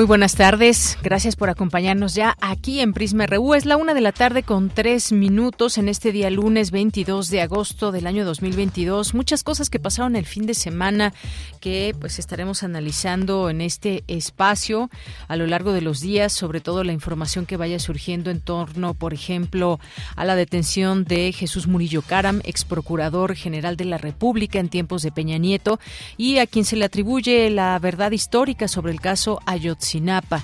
Muy 0.00 0.06
buenas 0.06 0.34
tardes, 0.34 0.96
gracias 1.02 1.36
por 1.36 1.50
acompañarnos 1.50 2.14
ya 2.14 2.34
aquí 2.40 2.80
en 2.80 2.94
Prisma 2.94 3.26
RU. 3.26 3.52
Es 3.52 3.66
la 3.66 3.76
una 3.76 3.92
de 3.92 4.00
la 4.00 4.12
tarde 4.12 4.42
con 4.42 4.70
tres 4.70 5.12
minutos 5.12 5.76
en 5.76 5.90
este 5.90 6.10
día 6.10 6.30
lunes 6.30 6.70
22 6.70 7.28
de 7.28 7.42
agosto 7.42 7.92
del 7.92 8.06
año 8.06 8.24
2022. 8.24 9.12
Muchas 9.12 9.44
cosas 9.44 9.68
que 9.68 9.78
pasaron 9.78 10.16
el 10.16 10.24
fin 10.24 10.46
de 10.46 10.54
semana 10.54 11.12
que 11.60 11.94
pues 12.00 12.18
estaremos 12.18 12.62
analizando 12.62 13.50
en 13.50 13.60
este 13.60 14.02
espacio 14.06 14.88
a 15.28 15.36
lo 15.36 15.46
largo 15.46 15.74
de 15.74 15.82
los 15.82 16.00
días, 16.00 16.32
sobre 16.32 16.62
todo 16.62 16.82
la 16.82 16.94
información 16.94 17.44
que 17.44 17.58
vaya 17.58 17.78
surgiendo 17.78 18.30
en 18.30 18.40
torno, 18.40 18.94
por 18.94 19.12
ejemplo, 19.12 19.80
a 20.16 20.24
la 20.24 20.34
detención 20.34 21.04
de 21.04 21.30
Jesús 21.32 21.66
Murillo 21.66 22.00
Caram, 22.00 22.40
ex 22.44 22.64
procurador 22.64 23.34
general 23.34 23.76
de 23.76 23.84
la 23.84 23.98
República 23.98 24.60
en 24.60 24.70
tiempos 24.70 25.02
de 25.02 25.12
Peña 25.12 25.36
Nieto 25.36 25.78
y 26.16 26.38
a 26.38 26.46
quien 26.46 26.64
se 26.64 26.76
le 26.76 26.86
atribuye 26.86 27.50
la 27.50 27.78
verdad 27.78 28.12
histórica 28.12 28.66
sobre 28.66 28.92
el 28.92 29.00
caso 29.02 29.40
Ayot 29.44 29.89
Sinapa. 29.90 30.38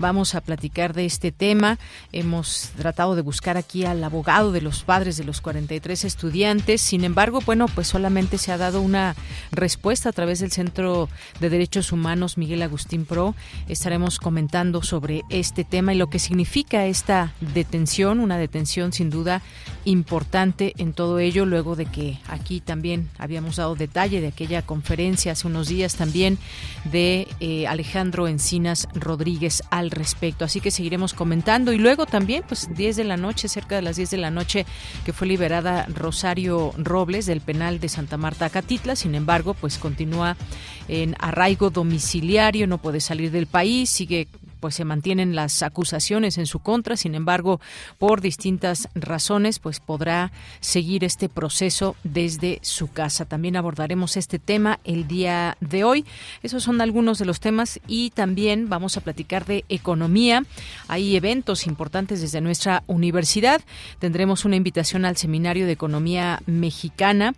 Vamos 0.00 0.34
a 0.34 0.40
platicar 0.40 0.94
de 0.94 1.04
este 1.04 1.30
tema. 1.30 1.78
Hemos 2.10 2.70
tratado 2.78 3.16
de 3.16 3.20
buscar 3.20 3.58
aquí 3.58 3.84
al 3.84 4.02
abogado 4.02 4.50
de 4.50 4.62
los 4.62 4.82
padres 4.82 5.18
de 5.18 5.24
los 5.24 5.42
43 5.42 6.06
estudiantes. 6.06 6.80
Sin 6.80 7.04
embargo, 7.04 7.40
bueno, 7.44 7.66
pues 7.68 7.88
solamente 7.88 8.38
se 8.38 8.50
ha 8.50 8.56
dado 8.56 8.80
una 8.80 9.14
respuesta 9.52 10.08
a 10.08 10.12
través 10.12 10.40
del 10.40 10.52
Centro 10.52 11.10
de 11.38 11.50
Derechos 11.50 11.92
Humanos 11.92 12.38
Miguel 12.38 12.62
Agustín 12.62 13.04
Pro. 13.04 13.34
Estaremos 13.68 14.18
comentando 14.18 14.82
sobre 14.82 15.22
este 15.28 15.64
tema 15.64 15.92
y 15.92 15.98
lo 15.98 16.08
que 16.08 16.18
significa 16.18 16.86
esta 16.86 17.34
detención, 17.52 18.20
una 18.20 18.38
detención 18.38 18.94
sin 18.94 19.10
duda 19.10 19.42
importante 19.84 20.72
en 20.78 20.94
todo 20.94 21.18
ello, 21.18 21.44
luego 21.44 21.76
de 21.76 21.84
que 21.84 22.18
aquí 22.26 22.60
también 22.60 23.10
habíamos 23.18 23.56
dado 23.56 23.74
detalle 23.74 24.22
de 24.22 24.28
aquella 24.28 24.62
conferencia 24.62 25.32
hace 25.32 25.46
unos 25.46 25.68
días 25.68 25.96
también 25.96 26.38
de 26.90 27.28
eh, 27.40 27.66
Alejandro 27.66 28.28
Encinas 28.28 28.88
Rodríguez 28.94 29.62
al 29.70 29.89
respecto. 29.90 30.44
Así 30.44 30.60
que 30.60 30.70
seguiremos 30.70 31.14
comentando. 31.14 31.72
Y 31.72 31.78
luego 31.78 32.06
también, 32.06 32.44
pues 32.46 32.68
10 32.74 32.96
de 32.96 33.04
la 33.04 33.16
noche, 33.16 33.48
cerca 33.48 33.76
de 33.76 33.82
las 33.82 33.96
10 33.96 34.10
de 34.10 34.16
la 34.16 34.30
noche, 34.30 34.66
que 35.04 35.12
fue 35.12 35.26
liberada 35.26 35.86
Rosario 35.86 36.72
Robles 36.76 37.26
del 37.26 37.40
penal 37.40 37.80
de 37.80 37.88
Santa 37.88 38.16
Marta 38.16 38.50
Catitla. 38.50 38.96
Sin 38.96 39.14
embargo, 39.14 39.54
pues 39.54 39.78
continúa 39.78 40.36
en 40.88 41.16
arraigo 41.18 41.70
domiciliario, 41.70 42.66
no 42.66 42.78
puede 42.78 43.00
salir 43.00 43.30
del 43.30 43.46
país, 43.46 43.90
sigue 43.90 44.28
pues 44.60 44.74
se 44.74 44.84
mantienen 44.84 45.34
las 45.34 45.62
acusaciones 45.62 46.38
en 46.38 46.46
su 46.46 46.60
contra, 46.60 46.96
sin 46.96 47.14
embargo, 47.14 47.60
por 47.98 48.20
distintas 48.20 48.88
razones, 48.94 49.58
pues 49.58 49.80
podrá 49.80 50.32
seguir 50.60 51.04
este 51.04 51.28
proceso 51.28 51.96
desde 52.04 52.58
su 52.62 52.90
casa. 52.92 53.24
También 53.24 53.56
abordaremos 53.56 54.16
este 54.16 54.38
tema 54.38 54.80
el 54.84 55.08
día 55.08 55.56
de 55.60 55.84
hoy. 55.84 56.04
Esos 56.42 56.62
son 56.62 56.80
algunos 56.80 57.18
de 57.18 57.24
los 57.24 57.40
temas 57.40 57.80
y 57.86 58.10
también 58.10 58.68
vamos 58.68 58.96
a 58.96 59.00
platicar 59.00 59.44
de 59.46 59.64
economía. 59.68 60.44
Hay 60.88 61.16
eventos 61.16 61.66
importantes 61.66 62.20
desde 62.20 62.40
nuestra 62.40 62.82
universidad. 62.86 63.60
Tendremos 63.98 64.44
una 64.44 64.56
invitación 64.56 65.04
al 65.04 65.16
Seminario 65.16 65.66
de 65.66 65.72
Economía 65.72 66.40
Mexicana 66.46 67.34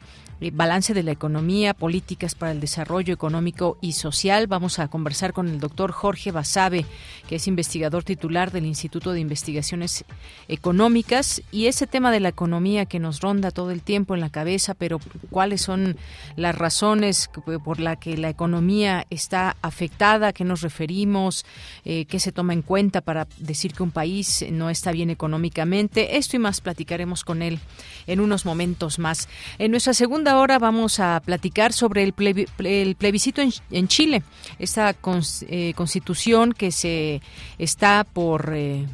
balance 0.50 0.94
de 0.94 1.02
la 1.02 1.12
economía, 1.12 1.74
políticas 1.74 2.34
para 2.34 2.52
el 2.52 2.60
desarrollo 2.60 3.14
económico 3.14 3.78
y 3.80 3.92
social. 3.92 4.46
Vamos 4.46 4.78
a 4.78 4.88
conversar 4.88 5.32
con 5.32 5.48
el 5.48 5.60
doctor 5.60 5.92
Jorge 5.92 6.32
Basabe, 6.32 6.84
que 7.28 7.36
es 7.36 7.46
investigador 7.46 8.02
titular 8.02 8.50
del 8.50 8.66
Instituto 8.66 9.12
de 9.12 9.20
Investigaciones 9.20 10.04
Económicas. 10.48 11.42
Y 11.52 11.66
ese 11.66 11.86
tema 11.86 12.10
de 12.10 12.20
la 12.20 12.30
economía 12.30 12.86
que 12.86 12.98
nos 12.98 13.20
ronda 13.20 13.50
todo 13.50 13.70
el 13.70 13.82
tiempo 13.82 14.14
en 14.14 14.20
la 14.20 14.30
cabeza, 14.30 14.74
pero 14.74 15.00
cuáles 15.30 15.62
son 15.62 15.96
las 16.36 16.56
razones 16.56 17.30
por 17.64 17.78
las 17.80 17.98
que 17.98 18.16
la 18.16 18.28
economía 18.28 19.06
está 19.10 19.56
afectada, 19.62 20.28
a 20.28 20.32
qué 20.32 20.44
nos 20.44 20.62
referimos, 20.62 21.44
eh, 21.84 22.06
qué 22.06 22.18
se 22.18 22.32
toma 22.32 22.52
en 22.52 22.62
cuenta 22.62 23.00
para 23.00 23.28
decir 23.38 23.74
que 23.74 23.82
un 23.82 23.90
país 23.90 24.44
no 24.50 24.70
está 24.70 24.92
bien 24.92 25.10
económicamente. 25.10 26.16
Esto 26.16 26.36
y 26.36 26.38
más 26.38 26.60
platicaremos 26.60 27.24
con 27.24 27.42
él 27.42 27.60
en 28.06 28.20
unos 28.20 28.44
momentos 28.44 28.98
más. 28.98 29.28
En 29.58 29.70
nuestra 29.70 29.94
segunda 29.94 30.31
ahora 30.32 30.58
vamos 30.58 30.98
a 31.00 31.20
platicar 31.24 31.72
sobre 31.72 32.02
el, 32.02 32.12
plebiscito 32.12 33.42
en, 33.70 33.88
Chile, 33.88 34.22
esta 34.58 34.94
eh, 35.48 35.72
constitución 35.74 36.52
que 36.52 36.72
se 36.72 37.20
está 37.58 38.04
por 38.04 38.52
eh, 38.54 38.86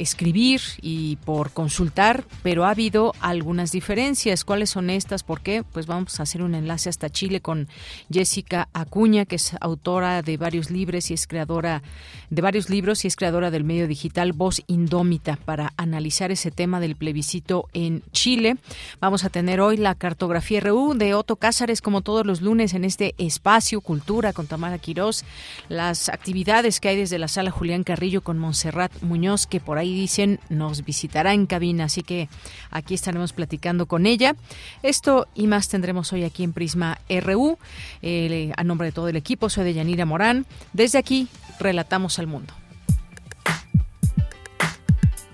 escribir 0.00 0.60
y 0.80 1.16
por 1.16 1.52
consultar, 1.52 2.24
pero 2.42 2.64
ha 2.64 2.70
habido 2.70 3.12
algunas 3.20 3.70
diferencias. 3.70 4.44
¿Cuáles 4.44 4.70
son 4.70 4.90
estas? 4.90 5.22
¿Por 5.22 5.42
qué? 5.42 5.62
Pues 5.62 5.86
vamos 5.86 6.18
a 6.18 6.22
hacer 6.22 6.42
un 6.42 6.54
enlace 6.54 6.88
hasta 6.88 7.10
Chile 7.10 7.40
con 7.40 7.68
Jessica 8.10 8.68
Acuña, 8.72 9.26
que 9.26 9.36
es 9.36 9.54
autora 9.60 10.22
de 10.22 10.36
varios 10.36 10.70
libros 10.70 11.10
y 11.10 11.14
es 11.14 11.26
creadora 11.26 11.82
de 12.30 12.42
varios 12.42 12.70
libros 12.70 13.04
y 13.04 13.08
es 13.08 13.16
creadora 13.16 13.50
del 13.50 13.64
medio 13.64 13.88
digital 13.88 14.32
Voz 14.32 14.62
Indómita 14.68 15.36
para 15.36 15.72
analizar 15.76 16.30
ese 16.30 16.50
tema 16.50 16.80
del 16.80 16.96
plebiscito 16.96 17.68
en 17.72 18.02
Chile. 18.12 18.56
Vamos 19.00 19.24
a 19.24 19.30
tener 19.30 19.60
hoy 19.60 19.76
la 19.76 19.94
cartografía 19.94 20.60
RU 20.60 20.94
de 20.94 21.14
Otto 21.14 21.36
Cázares, 21.36 21.82
como 21.82 22.00
todos 22.00 22.24
los 22.24 22.40
lunes 22.40 22.72
en 22.72 22.84
este 22.84 23.14
espacio 23.18 23.80
Cultura 23.80 24.32
con 24.32 24.46
Tamara 24.46 24.78
Quirós, 24.78 25.24
las 25.68 26.08
actividades 26.08 26.80
que 26.80 26.88
hay 26.88 26.96
desde 26.96 27.18
la 27.18 27.28
sala 27.28 27.50
Julián 27.50 27.84
Carrillo 27.84 28.22
con 28.22 28.38
Montserrat 28.38 28.92
Muñoz, 29.02 29.46
que 29.46 29.60
por 29.60 29.78
ahí 29.78 29.89
dicen 29.94 30.40
nos 30.48 30.84
visitará 30.84 31.34
en 31.34 31.46
cabina, 31.46 31.84
así 31.84 32.02
que 32.02 32.28
aquí 32.70 32.94
estaremos 32.94 33.32
platicando 33.32 33.86
con 33.86 34.06
ella. 34.06 34.36
Esto 34.82 35.28
y 35.34 35.46
más 35.46 35.68
tendremos 35.68 36.12
hoy 36.12 36.24
aquí 36.24 36.44
en 36.44 36.52
Prisma 36.52 36.98
RU. 37.08 37.58
Eh, 38.02 38.52
a 38.56 38.64
nombre 38.64 38.86
de 38.88 38.92
todo 38.92 39.08
el 39.08 39.16
equipo, 39.16 39.48
soy 39.48 39.64
de 39.64 39.74
Yanira 39.74 40.04
Morán. 40.06 40.46
Desde 40.72 40.98
aquí, 40.98 41.28
relatamos 41.58 42.18
al 42.18 42.26
mundo. 42.26 42.54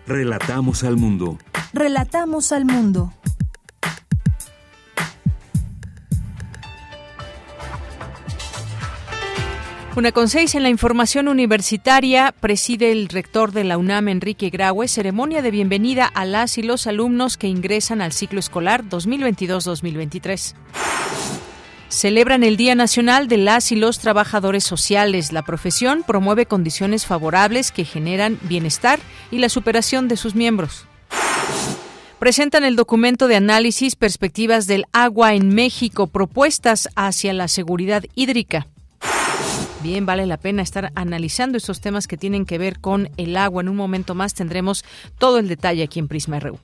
Relatamos 0.06 0.84
al 0.84 0.96
mundo. 0.96 1.38
Relatamos 1.72 2.52
al 2.52 2.64
mundo. 2.64 3.12
Una 9.96 10.12
con 10.12 10.28
seis 10.28 10.54
en 10.54 10.62
la 10.62 10.68
información 10.68 11.26
universitaria 11.26 12.34
preside 12.38 12.92
el 12.92 13.08
rector 13.08 13.52
de 13.52 13.64
la 13.64 13.78
UNAM, 13.78 14.08
Enrique 14.08 14.50
Graue, 14.50 14.88
ceremonia 14.88 15.40
de 15.40 15.50
bienvenida 15.50 16.04
a 16.04 16.26
las 16.26 16.58
y 16.58 16.62
los 16.62 16.86
alumnos 16.86 17.38
que 17.38 17.46
ingresan 17.46 18.02
al 18.02 18.12
ciclo 18.12 18.38
escolar 18.38 18.84
2022-2023. 18.84 20.52
Celebran 21.88 22.44
el 22.44 22.58
Día 22.58 22.74
Nacional 22.74 23.26
de 23.26 23.38
las 23.38 23.72
y 23.72 23.76
los 23.76 23.98
Trabajadores 23.98 24.64
Sociales. 24.64 25.32
La 25.32 25.40
profesión 25.40 26.04
promueve 26.06 26.44
condiciones 26.44 27.06
favorables 27.06 27.72
que 27.72 27.86
generan 27.86 28.38
bienestar 28.42 29.00
y 29.30 29.38
la 29.38 29.48
superación 29.48 30.08
de 30.08 30.18
sus 30.18 30.34
miembros. 30.34 30.84
Presentan 32.18 32.64
el 32.64 32.76
documento 32.76 33.28
de 33.28 33.36
análisis 33.36 33.96
Perspectivas 33.96 34.66
del 34.66 34.84
Agua 34.92 35.32
en 35.32 35.54
México, 35.54 36.06
propuestas 36.06 36.90
hacia 36.96 37.32
la 37.32 37.48
seguridad 37.48 38.04
hídrica. 38.14 38.66
Bien, 39.86 40.04
vale 40.04 40.26
la 40.26 40.36
pena 40.36 40.62
estar 40.62 40.90
analizando 40.96 41.56
estos 41.56 41.80
temas 41.80 42.08
que 42.08 42.16
tienen 42.16 42.44
que 42.44 42.58
ver 42.58 42.80
con 42.80 43.08
el 43.18 43.36
agua. 43.36 43.62
En 43.62 43.68
un 43.68 43.76
momento 43.76 44.16
más 44.16 44.34
tendremos 44.34 44.84
todo 45.16 45.38
el 45.38 45.46
detalle 45.46 45.84
aquí 45.84 46.00
en 46.00 46.08
Prisma 46.08 46.40
RU. 46.40 46.58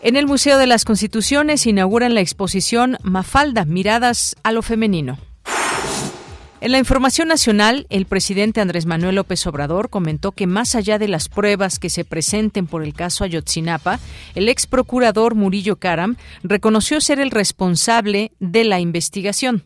En 0.00 0.14
el 0.14 0.28
Museo 0.28 0.58
de 0.58 0.68
las 0.68 0.84
Constituciones 0.84 1.66
inauguran 1.66 2.14
la 2.14 2.20
exposición 2.20 2.98
Mafalda, 3.02 3.64
miradas 3.64 4.36
a 4.44 4.52
lo 4.52 4.62
femenino. 4.62 5.18
En 6.60 6.70
la 6.70 6.78
información 6.78 7.26
nacional, 7.26 7.88
el 7.90 8.06
presidente 8.06 8.60
Andrés 8.60 8.86
Manuel 8.86 9.16
López 9.16 9.44
Obrador 9.48 9.90
comentó 9.90 10.30
que 10.30 10.46
más 10.46 10.76
allá 10.76 11.00
de 11.00 11.08
las 11.08 11.28
pruebas 11.28 11.80
que 11.80 11.90
se 11.90 12.04
presenten 12.04 12.68
por 12.68 12.84
el 12.84 12.94
caso 12.94 13.24
Ayotzinapa, 13.24 13.98
el 14.36 14.48
ex 14.48 14.68
procurador 14.68 15.34
Murillo 15.34 15.80
Karam 15.80 16.14
reconoció 16.44 17.00
ser 17.00 17.18
el 17.18 17.32
responsable 17.32 18.30
de 18.38 18.62
la 18.62 18.78
investigación 18.78 19.64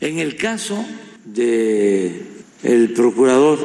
En 0.00 0.20
el 0.20 0.36
caso 0.36 0.84
de 1.24 2.22
el 2.62 2.92
procurador 2.92 3.58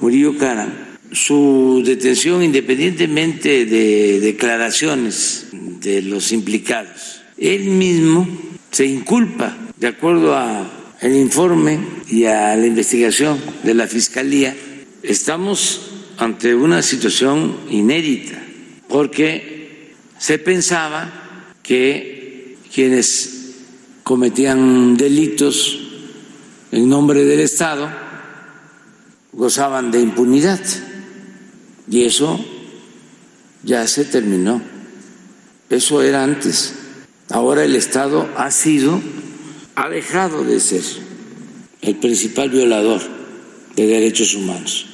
Murillo 0.00 0.36
Cara, 0.36 0.98
su 1.12 1.82
detención, 1.84 2.42
independientemente 2.42 3.66
de 3.66 4.20
declaraciones 4.20 5.46
de 5.52 6.02
los 6.02 6.32
implicados, 6.32 7.22
él 7.36 7.64
mismo 7.64 8.26
se 8.70 8.86
inculpa, 8.86 9.56
de 9.76 9.88
acuerdo 9.88 10.34
a 10.34 10.96
el 11.00 11.16
informe 11.16 11.78
y 12.08 12.24
a 12.24 12.54
la 12.56 12.66
investigación 12.66 13.38
de 13.62 13.74
la 13.74 13.86
Fiscalía, 13.86 14.56
estamos 15.02 15.90
ante 16.16 16.54
una 16.54 16.82
situación 16.82 17.56
inédita, 17.68 18.42
porque 18.88 19.92
se 20.18 20.38
pensaba 20.38 21.48
que 21.62 22.56
quienes 22.72 23.54
cometían 24.04 24.96
delitos 24.96 25.81
en 26.72 26.88
nombre 26.88 27.24
del 27.24 27.40
Estado 27.40 27.88
gozaban 29.32 29.90
de 29.90 30.00
impunidad 30.00 30.60
y 31.88 32.04
eso 32.04 32.42
ya 33.62 33.86
se 33.86 34.06
terminó. 34.06 34.62
Eso 35.68 36.02
era 36.02 36.24
antes. 36.24 36.74
Ahora 37.30 37.64
el 37.64 37.76
Estado 37.76 38.28
ha 38.36 38.50
sido, 38.50 39.00
ha 39.74 39.88
dejado 39.88 40.44
de 40.44 40.60
ser 40.60 40.82
el 41.82 41.96
principal 41.96 42.48
violador 42.48 43.02
de 43.76 43.86
derechos 43.86 44.34
humanos. 44.34 44.86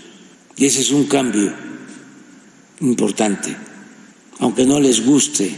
Y 0.57 0.67
ese 0.67 0.81
es 0.81 0.91
un 0.91 1.07
cambio 1.07 1.53
importante, 2.81 3.57
aunque 4.41 4.67
no 4.67 4.81
les 4.81 5.05
guste 5.05 5.57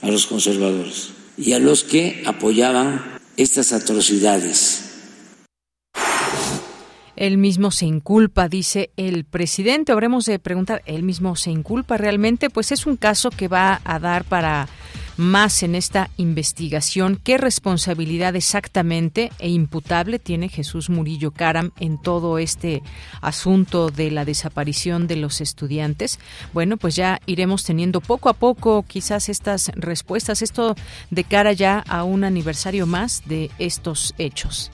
a 0.00 0.08
los 0.08 0.26
conservadores 0.26 1.10
y 1.36 1.52
a 1.52 1.58
los 1.58 1.84
que 1.84 2.22
apoyaban 2.26 3.18
estas 3.36 3.72
atrocidades. 3.72 4.87
Él 7.18 7.36
mismo 7.36 7.72
se 7.72 7.84
inculpa, 7.84 8.48
dice 8.48 8.90
el 8.96 9.24
presidente. 9.24 9.90
Habremos 9.90 10.24
de 10.24 10.38
preguntar, 10.38 10.82
¿él 10.86 11.02
mismo 11.02 11.34
se 11.34 11.50
inculpa 11.50 11.96
realmente? 11.96 12.48
Pues 12.48 12.70
es 12.70 12.86
un 12.86 12.96
caso 12.96 13.30
que 13.30 13.48
va 13.48 13.80
a 13.84 13.98
dar 13.98 14.22
para 14.24 14.68
más 15.16 15.64
en 15.64 15.74
esta 15.74 16.10
investigación. 16.16 17.20
¿Qué 17.22 17.36
responsabilidad 17.38 18.36
exactamente 18.36 19.32
e 19.40 19.48
imputable 19.48 20.20
tiene 20.20 20.48
Jesús 20.48 20.90
Murillo 20.90 21.32
Caram 21.32 21.72
en 21.80 22.00
todo 22.00 22.38
este 22.38 22.82
asunto 23.20 23.90
de 23.90 24.12
la 24.12 24.24
desaparición 24.24 25.08
de 25.08 25.16
los 25.16 25.40
estudiantes? 25.40 26.20
Bueno, 26.52 26.76
pues 26.76 26.94
ya 26.94 27.20
iremos 27.26 27.64
teniendo 27.64 28.00
poco 28.00 28.28
a 28.28 28.34
poco 28.34 28.84
quizás 28.86 29.28
estas 29.28 29.72
respuestas, 29.74 30.40
esto 30.40 30.76
de 31.10 31.24
cara 31.24 31.52
ya 31.52 31.80
a 31.88 32.04
un 32.04 32.22
aniversario 32.22 32.86
más 32.86 33.22
de 33.26 33.50
estos 33.58 34.14
hechos. 34.18 34.70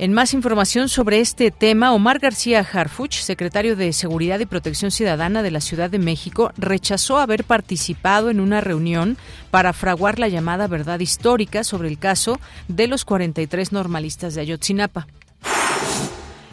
En 0.00 0.14
más 0.14 0.32
información 0.32 0.88
sobre 0.88 1.20
este 1.20 1.50
tema, 1.50 1.92
Omar 1.92 2.20
García 2.20 2.60
Harfuch, 2.60 3.16
secretario 3.16 3.76
de 3.76 3.92
Seguridad 3.92 4.40
y 4.40 4.46
Protección 4.46 4.90
Ciudadana 4.90 5.42
de 5.42 5.50
la 5.50 5.60
Ciudad 5.60 5.90
de 5.90 5.98
México, 5.98 6.52
rechazó 6.56 7.18
haber 7.18 7.44
participado 7.44 8.30
en 8.30 8.40
una 8.40 8.62
reunión 8.62 9.18
para 9.50 9.74
fraguar 9.74 10.18
la 10.18 10.28
llamada 10.28 10.68
verdad 10.68 11.00
histórica 11.00 11.64
sobre 11.64 11.88
el 11.88 11.98
caso 11.98 12.40
de 12.66 12.86
los 12.86 13.04
43 13.04 13.72
normalistas 13.72 14.34
de 14.34 14.40
Ayotzinapa. 14.40 15.06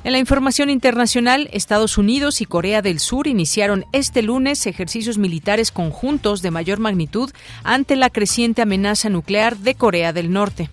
En 0.03 0.11
la 0.11 0.19
información 0.19 0.69
internacional, 0.69 1.47
Estados 1.53 1.97
Unidos 1.97 2.41
y 2.41 2.45
Corea 2.45 2.81
del 2.81 2.99
Sur 2.99 3.27
iniciaron 3.27 3.85
este 3.93 4.23
lunes 4.23 4.67
ejercicios 4.67 5.17
militares 5.17 5.71
conjuntos 5.71 6.41
de 6.41 6.51
mayor 6.51 6.79
magnitud 6.79 7.31
ante 7.63 7.95
la 7.95 8.09
creciente 8.09 8.61
amenaza 8.61 9.07
nuclear 9.07 9.55
de 9.55 9.75
Corea 9.75 10.11
del 10.11 10.33
Norte. 10.33 10.69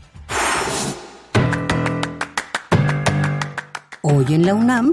Hoy 4.06 4.34
en 4.34 4.44
la 4.44 4.52
UNAM, 4.52 4.92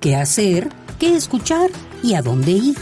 ¿qué 0.00 0.16
hacer? 0.16 0.68
¿Qué 0.98 1.16
escuchar? 1.16 1.70
¿Y 2.02 2.12
a 2.12 2.20
dónde 2.20 2.50
ir? 2.50 2.76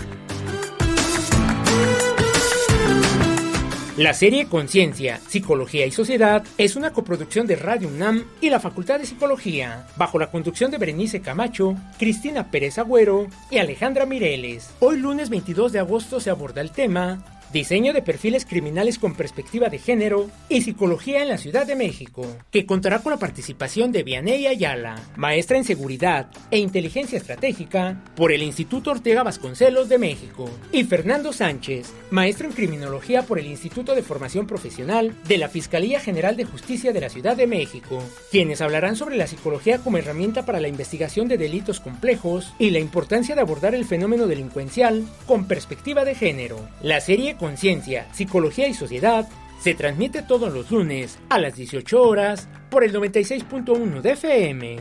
La 3.96 4.12
serie 4.12 4.48
Conciencia, 4.48 5.20
Psicología 5.28 5.86
y 5.86 5.92
Sociedad 5.92 6.42
es 6.56 6.74
una 6.74 6.92
coproducción 6.92 7.46
de 7.46 7.54
Radio 7.54 7.86
UNAM 7.86 8.24
y 8.40 8.50
la 8.50 8.58
Facultad 8.58 8.98
de 8.98 9.06
Psicología, 9.06 9.86
bajo 9.96 10.18
la 10.18 10.32
conducción 10.32 10.72
de 10.72 10.78
Berenice 10.78 11.20
Camacho, 11.20 11.76
Cristina 11.96 12.50
Pérez 12.50 12.78
Agüero 12.78 13.28
y 13.48 13.58
Alejandra 13.58 14.04
Mireles. 14.04 14.70
Hoy 14.80 14.96
lunes 14.96 15.30
22 15.30 15.70
de 15.70 15.78
agosto 15.78 16.18
se 16.18 16.30
aborda 16.30 16.60
el 16.60 16.72
tema 16.72 17.22
Diseño 17.52 17.94
de 17.94 18.02
perfiles 18.02 18.44
criminales 18.44 18.98
con 18.98 19.14
perspectiva 19.14 19.70
de 19.70 19.78
género 19.78 20.28
y 20.50 20.60
psicología 20.60 21.22
en 21.22 21.28
la 21.28 21.38
Ciudad 21.38 21.66
de 21.66 21.76
México, 21.76 22.26
que 22.50 22.66
contará 22.66 22.98
con 22.98 23.10
la 23.10 23.18
participación 23.18 23.90
de 23.90 24.02
Vianey 24.02 24.46
Ayala, 24.46 25.00
maestra 25.16 25.56
en 25.56 25.64
seguridad 25.64 26.28
e 26.50 26.58
inteligencia 26.58 27.16
estratégica 27.16 28.04
por 28.16 28.32
el 28.32 28.42
Instituto 28.42 28.90
Ortega 28.90 29.22
Vasconcelos 29.22 29.88
de 29.88 29.96
México, 29.96 30.50
y 30.72 30.84
Fernando 30.84 31.32
Sánchez, 31.32 31.94
maestro 32.10 32.48
en 32.48 32.52
criminología 32.52 33.22
por 33.22 33.38
el 33.38 33.46
Instituto 33.46 33.94
de 33.94 34.02
Formación 34.02 34.46
Profesional 34.46 35.14
de 35.26 35.38
la 35.38 35.48
Fiscalía 35.48 36.00
General 36.00 36.36
de 36.36 36.44
Justicia 36.44 36.92
de 36.92 37.00
la 37.00 37.08
Ciudad 37.08 37.34
de 37.34 37.46
México, 37.46 38.02
quienes 38.30 38.60
hablarán 38.60 38.94
sobre 38.94 39.16
la 39.16 39.26
psicología 39.26 39.78
como 39.78 39.96
herramienta 39.96 40.44
para 40.44 40.60
la 40.60 40.68
investigación 40.68 41.28
de 41.28 41.38
delitos 41.38 41.80
complejos 41.80 42.52
y 42.58 42.70
la 42.70 42.78
importancia 42.78 43.34
de 43.34 43.40
abordar 43.40 43.74
el 43.74 43.86
fenómeno 43.86 44.26
delincuencial 44.26 45.06
con 45.26 45.48
perspectiva 45.48 46.04
de 46.04 46.14
género. 46.14 46.68
La 46.82 47.00
serie 47.00 47.37
Conciencia, 47.38 48.06
Psicología 48.12 48.68
y 48.68 48.74
Sociedad 48.74 49.28
se 49.60 49.74
transmite 49.74 50.22
todos 50.22 50.52
los 50.52 50.70
lunes 50.70 51.18
a 51.28 51.38
las 51.38 51.56
18 51.56 52.02
horas 52.02 52.48
por 52.70 52.84
el 52.84 52.92
96.1 52.92 54.00
de 54.00 54.10
FM. 54.12 54.76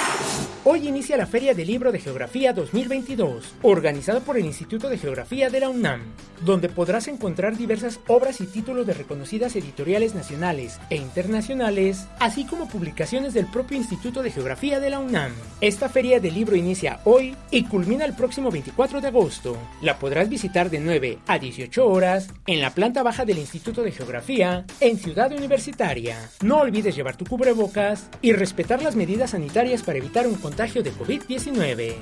Hoy 0.66 0.88
inicia 0.88 1.16
la 1.16 1.25
Feria 1.25 1.54
del 1.54 1.68
Libro 1.68 1.92
de 1.92 1.99
Geografía 1.99 2.52
2022, 2.52 3.56
organizada 3.61 4.19
por 4.19 4.38
el 4.38 4.45
Instituto 4.45 4.90
de 4.90 4.97
Geografía 4.97 5.49
de 5.49 5.61
la 5.61 5.69
UNAM, 5.69 6.02
donde 6.45 6.68
podrás 6.68 7.07
encontrar 7.07 7.57
diversas 7.57 8.02
obras 8.07 8.42
y 8.42 8.45
títulos 8.45 8.85
de 8.85 8.94
reconocidas 8.94 9.56
editoriales 9.56 10.16
nacionales 10.16 10.80
e 10.90 10.97
internacionales, 10.97 12.07
así 12.19 12.45
como 12.45 12.68
publicaciones 12.68 13.33
del 13.33 13.45
propio 13.45 13.78
Instituto 13.78 14.21
de 14.21 14.31
Geografía 14.31 14.81
de 14.81 14.90
la 14.90 14.99
UNAM. 14.99 15.31
Esta 15.61 15.88
Feria 15.88 16.19
del 16.19 16.33
Libro 16.33 16.57
inicia 16.57 16.99
hoy 17.06 17.35
y 17.52 17.64
culmina 17.64 18.04
el 18.04 18.14
próximo 18.14 18.52
24 18.52 18.99
de 18.99 19.07
agosto. 19.07 19.57
La 19.81 19.97
podrás 19.97 20.28
visitar 20.28 20.69
de 20.69 20.81
9 20.81 21.19
a 21.26 21.40
18 21.40 21.88
horas 21.88 22.28
en 22.45 22.59
la 22.61 22.76
planta 22.76 23.02
baja 23.02 23.23
del 23.23 23.40
Instituto 23.40 23.81
de 23.81 23.94
Geografía 23.94 24.66
en 24.81 24.99
Ciudad 24.99 25.31
Universitaria. 25.31 26.30
No 26.44 26.57
olvides 26.57 26.95
llevar 26.97 27.16
tu 27.16 27.26
cubrebocas 27.26 28.09
y 28.21 28.33
respetar 28.33 28.83
las 28.83 28.97
medidas 28.97 29.31
sanitarias 29.31 29.83
para 29.83 29.97
evitar 29.99 30.08
un 30.28 30.35
contagio 30.35 30.81
de 30.81 30.92
COVID-19. 30.92 31.95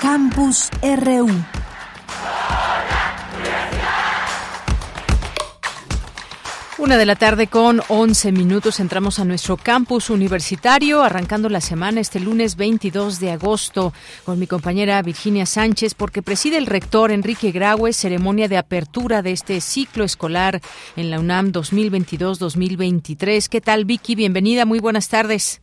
Campus 0.00 0.70
RU 0.82 1.59
Una 6.80 6.96
de 6.96 7.04
la 7.04 7.14
tarde 7.14 7.46
con 7.46 7.80
11 7.90 8.32
minutos 8.32 8.80
entramos 8.80 9.18
a 9.18 9.26
nuestro 9.26 9.58
campus 9.58 10.08
universitario, 10.08 11.02
arrancando 11.02 11.50
la 11.50 11.60
semana 11.60 12.00
este 12.00 12.20
lunes 12.20 12.56
22 12.56 13.20
de 13.20 13.32
agosto 13.32 13.92
con 14.24 14.38
mi 14.38 14.46
compañera 14.46 15.02
Virginia 15.02 15.44
Sánchez, 15.44 15.94
porque 15.94 16.22
preside 16.22 16.56
el 16.56 16.64
rector 16.64 17.10
Enrique 17.10 17.50
Graue 17.52 17.92
ceremonia 17.92 18.48
de 18.48 18.56
apertura 18.56 19.20
de 19.20 19.32
este 19.32 19.60
ciclo 19.60 20.04
escolar 20.04 20.60
en 20.96 21.10
la 21.10 21.20
UNAM 21.20 21.52
2022-2023. 21.52 23.50
¿Qué 23.50 23.60
tal, 23.60 23.84
Vicky? 23.84 24.14
Bienvenida, 24.14 24.64
muy 24.64 24.78
buenas 24.78 25.10
tardes. 25.10 25.60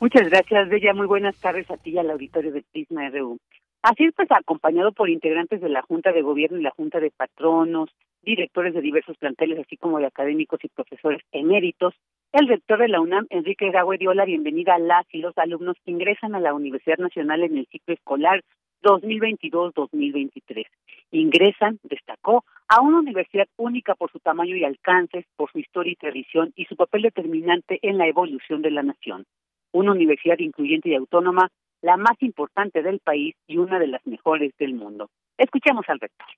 Muchas 0.00 0.30
gracias, 0.30 0.70
Bella. 0.70 0.94
Muy 0.94 1.06
buenas 1.06 1.36
tardes 1.36 1.70
a 1.70 1.76
ti 1.76 1.90
y 1.90 1.98
al 1.98 2.10
auditorio 2.10 2.52
de 2.52 2.64
Prisma 2.72 3.10
RU. 3.10 3.38
Así 3.82 4.04
es, 4.04 4.14
pues 4.16 4.30
acompañado 4.30 4.92
por 4.92 5.10
integrantes 5.10 5.60
de 5.60 5.68
la 5.68 5.82
Junta 5.82 6.10
de 6.12 6.22
Gobierno 6.22 6.58
y 6.58 6.62
la 6.62 6.70
Junta 6.70 7.00
de 7.00 7.10
Patronos, 7.10 7.90
directores 8.24 8.74
de 8.74 8.80
diversos 8.80 9.16
planteles, 9.18 9.58
así 9.58 9.76
como 9.76 9.98
de 9.98 10.06
académicos 10.06 10.60
y 10.64 10.68
profesores 10.68 11.22
eméritos. 11.32 11.94
El 12.32 12.48
rector 12.48 12.80
de 12.80 12.88
la 12.88 13.00
UNAM, 13.00 13.26
Enrique 13.30 13.70
Graue, 13.70 13.98
dio 13.98 14.12
la 14.14 14.24
bienvenida 14.24 14.74
a 14.74 14.78
las 14.78 15.06
y 15.12 15.18
los 15.18 15.36
alumnos 15.38 15.76
que 15.84 15.92
ingresan 15.92 16.34
a 16.34 16.40
la 16.40 16.54
Universidad 16.54 16.98
Nacional 16.98 17.42
en 17.42 17.58
el 17.58 17.66
ciclo 17.66 17.94
escolar 17.94 18.42
2022-2023. 18.82 20.66
Ingresan, 21.10 21.78
destacó, 21.82 22.44
a 22.68 22.80
una 22.80 22.98
universidad 22.98 23.46
única 23.56 23.94
por 23.94 24.10
su 24.10 24.18
tamaño 24.18 24.56
y 24.56 24.64
alcances, 24.64 25.24
por 25.36 25.50
su 25.50 25.58
historia 25.58 25.92
y 25.92 25.96
tradición 25.96 26.52
y 26.56 26.64
su 26.64 26.76
papel 26.76 27.02
determinante 27.02 27.78
en 27.82 27.98
la 27.98 28.06
evolución 28.06 28.62
de 28.62 28.70
la 28.70 28.82
nación. 28.82 29.24
Una 29.72 29.92
universidad 29.92 30.38
incluyente 30.38 30.90
y 30.90 30.94
autónoma, 30.94 31.50
la 31.82 31.96
más 31.96 32.20
importante 32.20 32.82
del 32.82 33.00
país 33.00 33.34
y 33.46 33.58
una 33.58 33.78
de 33.78 33.88
las 33.88 34.06
mejores 34.06 34.52
del 34.58 34.74
mundo. 34.74 35.10
Escuchemos 35.36 35.84
al 35.88 36.00
rector. 36.00 36.28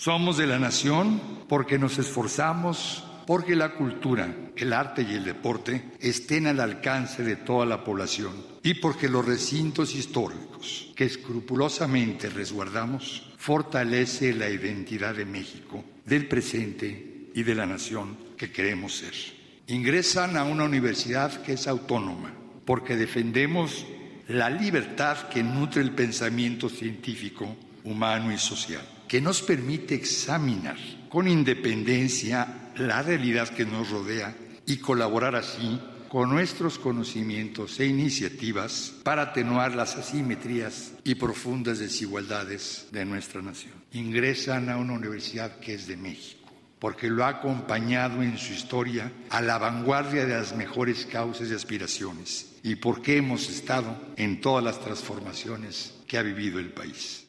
Somos 0.00 0.38
de 0.38 0.46
la 0.46 0.58
nación 0.58 1.20
porque 1.46 1.78
nos 1.78 1.98
esforzamos 1.98 3.04
porque 3.26 3.54
la 3.54 3.74
cultura, 3.74 4.34
el 4.56 4.72
arte 4.72 5.02
y 5.02 5.12
el 5.12 5.24
deporte 5.24 5.90
estén 6.00 6.46
al 6.46 6.60
alcance 6.60 7.22
de 7.22 7.36
toda 7.36 7.66
la 7.66 7.84
población 7.84 8.32
y 8.62 8.72
porque 8.72 9.10
los 9.10 9.26
recintos 9.26 9.94
históricos 9.94 10.90
que 10.96 11.04
escrupulosamente 11.04 12.30
resguardamos 12.30 13.30
fortalece 13.36 14.32
la 14.32 14.48
identidad 14.48 15.14
de 15.14 15.26
México, 15.26 15.84
del 16.06 16.28
presente 16.28 17.28
y 17.34 17.42
de 17.42 17.54
la 17.54 17.66
nación 17.66 18.16
que 18.38 18.50
queremos 18.50 18.94
ser. 18.96 19.12
Ingresan 19.66 20.38
a 20.38 20.44
una 20.44 20.64
universidad 20.64 21.42
que 21.42 21.52
es 21.52 21.68
autónoma 21.68 22.32
porque 22.64 22.96
defendemos 22.96 23.84
la 24.28 24.48
libertad 24.48 25.28
que 25.28 25.42
nutre 25.42 25.82
el 25.82 25.90
pensamiento 25.90 26.70
científico, 26.70 27.54
humano 27.84 28.32
y 28.32 28.38
social, 28.38 28.86
que 29.10 29.20
nos 29.20 29.42
permite 29.42 29.96
examinar 29.96 30.78
con 31.08 31.26
independencia 31.26 32.70
la 32.76 33.02
realidad 33.02 33.48
que 33.48 33.66
nos 33.66 33.90
rodea 33.90 34.36
y 34.66 34.76
colaborar 34.76 35.34
así 35.34 35.80
con 36.08 36.30
nuestros 36.30 36.78
conocimientos 36.78 37.80
e 37.80 37.86
iniciativas 37.86 38.92
para 39.02 39.22
atenuar 39.22 39.74
las 39.74 39.96
asimetrías 39.96 40.92
y 41.02 41.16
profundas 41.16 41.80
desigualdades 41.80 42.86
de 42.92 43.04
nuestra 43.04 43.42
nación. 43.42 43.74
Ingresan 43.90 44.68
a 44.68 44.76
una 44.76 44.92
universidad 44.92 45.58
que 45.58 45.74
es 45.74 45.88
de 45.88 45.96
México, 45.96 46.48
porque 46.78 47.10
lo 47.10 47.24
ha 47.24 47.30
acompañado 47.30 48.22
en 48.22 48.38
su 48.38 48.52
historia 48.52 49.10
a 49.30 49.42
la 49.42 49.58
vanguardia 49.58 50.24
de 50.24 50.36
las 50.36 50.54
mejores 50.54 51.04
causas 51.06 51.50
y 51.50 51.54
aspiraciones, 51.54 52.52
y 52.62 52.76
porque 52.76 53.16
hemos 53.16 53.50
estado 53.50 54.00
en 54.16 54.40
todas 54.40 54.62
las 54.62 54.78
transformaciones 54.78 55.94
que 56.06 56.16
ha 56.16 56.22
vivido 56.22 56.60
el 56.60 56.72
país. 56.72 57.26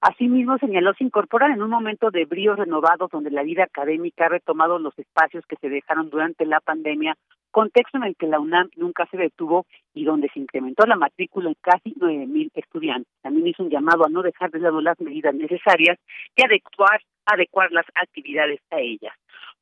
Asimismo, 0.00 0.58
señaló, 0.58 0.92
se 0.94 1.04
incorporan 1.04 1.52
en 1.52 1.62
un 1.62 1.70
momento 1.70 2.10
de 2.10 2.24
bríos 2.24 2.58
renovados 2.58 3.10
donde 3.10 3.30
la 3.30 3.42
vida 3.42 3.64
académica 3.64 4.26
ha 4.26 4.30
retomado 4.30 4.78
los 4.78 4.98
espacios 4.98 5.44
que 5.46 5.56
se 5.56 5.68
dejaron 5.68 6.10
durante 6.10 6.44
la 6.44 6.60
pandemia, 6.60 7.16
contexto 7.50 7.96
en 7.96 8.04
el 8.04 8.16
que 8.16 8.26
la 8.26 8.38
UNAM 8.38 8.68
nunca 8.76 9.06
se 9.10 9.16
detuvo 9.16 9.64
y 9.94 10.04
donde 10.04 10.28
se 10.34 10.40
incrementó 10.40 10.84
la 10.86 10.96
matrícula 10.96 11.48
en 11.48 11.56
casi 11.60 11.94
9.000 11.94 12.50
estudiantes. 12.54 13.10
También 13.22 13.46
hizo 13.46 13.62
un 13.62 13.70
llamado 13.70 14.04
a 14.04 14.10
no 14.10 14.22
dejar 14.22 14.50
de 14.50 14.60
lado 14.60 14.80
las 14.82 15.00
medidas 15.00 15.34
necesarias 15.34 15.98
y 16.36 16.44
adecuar, 16.44 17.00
adecuar 17.24 17.72
las 17.72 17.86
actividades 17.94 18.60
a 18.70 18.80
ellas. 18.80 19.14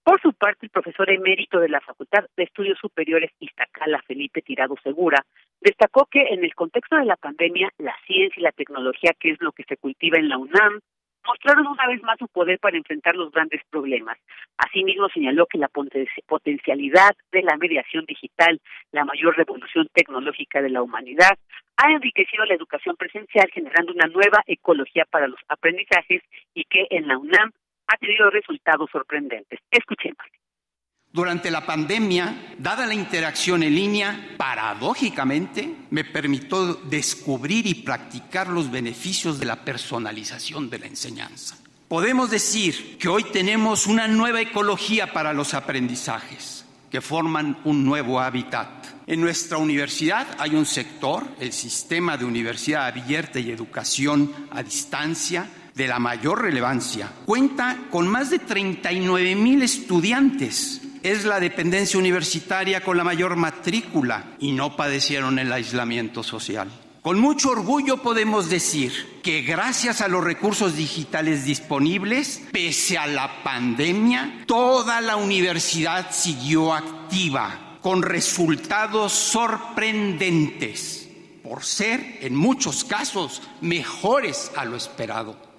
Por 0.05 0.21
su 0.21 0.35
parte, 0.35 0.67
el 0.67 0.71
profesor 0.71 1.11
emérito 1.11 1.59
de 1.59 1.71
la 1.71 1.81
Facultad 1.81 2.27
de 2.37 2.45
Estudios 2.45 2.79
Superiores 2.79 3.31
Iztacala, 3.41 4.03
Felipe 4.07 4.43
Tirado 4.43 4.75
Segura, 4.83 5.25
destacó 5.63 6.05
que 6.05 6.21
en 6.29 6.45
el 6.45 6.55
contexto 6.55 6.97
de 6.97 7.07
la 7.07 7.17
pandemia, 7.17 7.71
la 7.79 7.97
ciencia 8.07 8.39
y 8.39 8.43
la 8.43 8.53
tecnología, 8.53 9.13
que 9.19 9.31
es 9.31 9.41
lo 9.41 9.53
que 9.53 9.65
se 9.65 9.79
cultiva 9.79 10.19
en 10.19 10.29
la 10.29 10.37
UNAM, 10.37 10.81
mostraron 11.27 11.67
una 11.69 11.87
vez 11.87 12.03
más 12.03 12.19
su 12.19 12.29
poder 12.29 12.59
para 12.59 12.77
enfrentar 12.77 13.17
los 13.17 13.33
grandes 13.33 13.63
problemas. 13.71 14.19
Asimismo, 14.59 15.09
señaló 15.09 15.47
que 15.47 15.57
la 15.57 15.71
potencialidad 16.27 17.17
de 17.33 17.43
la 17.43 17.57
mediación 17.57 18.05
digital, 18.05 18.61
la 18.93 19.07
mayor 19.07 19.35
revolución 19.39 19.89
tecnológica 19.95 20.61
de 20.61 20.69
la 20.69 20.83
humanidad, 20.83 21.39
ha 21.79 21.91
enriquecido 21.91 22.45
la 22.45 22.55
educación 22.55 22.95
presencial, 22.97 23.49
generando 23.55 23.95
una 23.95 24.07
nueva 24.09 24.43
ecología 24.47 25.07
para 25.11 25.29
los 25.29 25.41
aprendizajes 25.49 26.23
y 26.53 26.65
que 26.65 26.87
en 26.91 27.09
la 27.09 27.17
UNAM 27.17 27.53
ha 27.87 27.97
tenido 27.97 28.31
resultados 28.31 28.89
sorprendentes. 28.91 29.61
Escuchemos. 29.71 30.25
Durante 31.15 31.49
la 31.49 31.65
pandemia, 31.65 32.57
dada 32.59 32.87
la 32.87 32.95
interacción 32.95 33.63
en 33.63 33.73
línea, 33.73 34.35
paradójicamente 34.37 35.73
me 35.91 36.03
permitió 36.03 36.75
descubrir 36.75 37.69
y 37.69 37.75
practicar 37.75 38.49
los 38.49 38.69
beneficios 38.69 39.39
de 39.39 39.47
la 39.47 39.65
personalización 39.65 40.69
de 40.69 40.81
la 40.81 40.87
enseñanza. 40.87 41.57
Podemos 41.87 42.33
decir 42.33 42.99
que 42.99 43.09
hoy 43.09 43.23
tenemos 43.25 43.87
una 43.87 44.09
nueva 44.09 44.41
ecología 44.41 45.13
para 45.13 45.33
los 45.33 45.55
aprendizajes, 45.55 46.67
que 46.91 47.01
forman 47.01 47.59
un 47.63 47.85
nuevo 47.85 48.19
hábitat. 48.19 48.69
En 49.07 49.21
nuestra 49.21 49.59
universidad 49.59 50.27
hay 50.41 50.57
un 50.57 50.67
sector, 50.67 51.23
el 51.39 51.53
Sistema 51.53 52.17
de 52.17 52.25
Universidad 52.25 52.87
Abierta 52.87 53.39
y 53.39 53.53
Educación 53.53 54.33
a 54.51 54.65
Distancia, 54.65 55.47
de 55.75 55.89
la 55.89 55.99
mayor 55.99 56.43
relevancia. 56.43 57.11
Cuenta 57.25 57.87
con 57.91 58.09
más 58.09 58.31
de 58.31 58.39
39 58.39 59.35
mil 59.35 59.63
estudiantes 59.63 60.81
es 61.03 61.25
la 61.25 61.39
dependencia 61.41 61.99
universitaria 61.99 62.83
con 62.83 62.97
la 62.97 63.05
mayor 63.05 63.37
matrícula 63.37 64.37
y 64.39 64.53
no 64.53 64.75
padecieron 64.77 65.39
el 65.39 65.53
aislamiento 65.53 66.23
social. 66.23 66.71
Con 67.03 67.21
mucho 67.21 67.51
orgullo 67.51 67.99
podemos 67.99 68.49
decir 68.49 69.21
que 69.23 69.43
gracias 69.43 70.01
a 70.01 70.09
los 70.09 70.25
recursos 70.25 70.75
digitales 70.77 71.45
disponibles, 71.45 72.41
pese 72.51 72.97
a 72.97 73.07
la 73.07 73.43
pandemia, 73.43 74.45
toda 74.47 75.03
la 75.03 75.17
universidad 75.17 76.11
siguió 76.13 76.73
activa, 76.73 77.77
con 77.83 78.01
resultados 78.01 79.13
sorprendentes, 79.13 81.11
por 81.43 81.63
ser 81.63 82.21
en 82.23 82.35
muchos 82.35 82.85
casos 82.85 83.43
mejores 83.61 84.51
a 84.57 84.65
lo 84.65 84.75
esperado. 84.75 85.54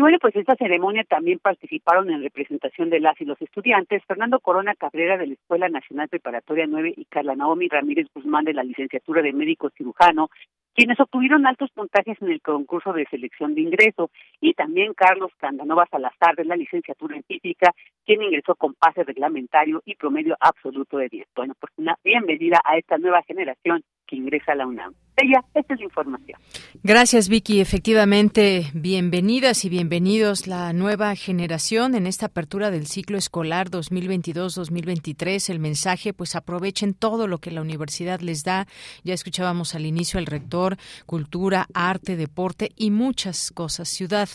Y 0.00 0.02
bueno, 0.02 0.16
pues 0.18 0.34
esta 0.34 0.56
ceremonia 0.56 1.04
también 1.04 1.40
participaron 1.40 2.10
en 2.10 2.22
representación 2.22 2.88
de 2.88 3.00
las 3.00 3.20
y 3.20 3.26
los 3.26 3.38
estudiantes 3.42 4.02
Fernando 4.06 4.40
Corona 4.40 4.74
Cabrera 4.74 5.18
de 5.18 5.26
la 5.26 5.34
Escuela 5.34 5.68
Nacional 5.68 6.08
Preparatoria 6.08 6.66
9 6.66 6.94
y 6.96 7.04
Carla 7.04 7.36
Naomi 7.36 7.68
Ramírez 7.68 8.06
Guzmán 8.14 8.46
de 8.46 8.54
la 8.54 8.64
licenciatura 8.64 9.20
de 9.20 9.34
médico 9.34 9.68
cirujano, 9.76 10.30
quienes 10.74 10.98
obtuvieron 10.98 11.46
altos 11.46 11.70
puntajes 11.72 12.16
en 12.22 12.30
el 12.30 12.40
concurso 12.40 12.94
de 12.94 13.04
selección 13.10 13.54
de 13.54 13.60
ingreso, 13.60 14.10
y 14.40 14.54
también 14.54 14.94
Carlos 14.94 15.32
Candanova 15.36 15.86
Salazar 15.90 16.34
de 16.34 16.46
la 16.46 16.56
licenciatura 16.56 17.16
en 17.16 17.24
física, 17.24 17.74
quien 18.06 18.22
ingresó 18.22 18.54
con 18.54 18.72
pase 18.72 19.04
reglamentario 19.04 19.82
y 19.84 19.96
promedio 19.96 20.34
absoluto 20.40 20.96
de 20.96 21.10
10. 21.10 21.28
Bueno, 21.36 21.52
pues 21.60 21.74
una 21.76 21.94
bienvenida 22.02 22.58
a 22.64 22.78
esta 22.78 22.96
nueva 22.96 23.22
generación 23.24 23.82
que 24.06 24.16
ingresa 24.16 24.52
a 24.52 24.54
la 24.54 24.66
UNAM. 24.66 24.94
Ella, 25.16 25.44
esta 25.54 25.74
es 25.74 25.80
la 25.80 25.84
información. 25.84 26.38
Gracias, 26.82 27.28
Vicky. 27.28 27.60
Efectivamente, 27.60 28.70
bienvenidas 28.72 29.64
y 29.64 29.68
bienvenidos 29.68 30.46
la 30.46 30.72
nueva 30.72 31.14
generación 31.14 31.94
en 31.94 32.06
esta 32.06 32.26
apertura 32.26 32.70
del 32.70 32.86
ciclo 32.86 33.18
escolar 33.18 33.70
2022-2023. 33.70 35.50
El 35.50 35.58
mensaje, 35.58 36.14
pues 36.14 36.36
aprovechen 36.36 36.94
todo 36.94 37.26
lo 37.26 37.38
que 37.38 37.50
la 37.50 37.60
universidad 37.60 38.20
les 38.20 38.44
da. 38.44 38.66
Ya 39.04 39.12
escuchábamos 39.12 39.74
al 39.74 39.84
inicio 39.84 40.18
al 40.18 40.26
rector, 40.26 40.78
cultura, 41.06 41.66
arte, 41.74 42.16
deporte 42.16 42.72
y 42.76 42.90
muchas 42.90 43.50
cosas. 43.50 43.88
Ciudad 43.88 44.28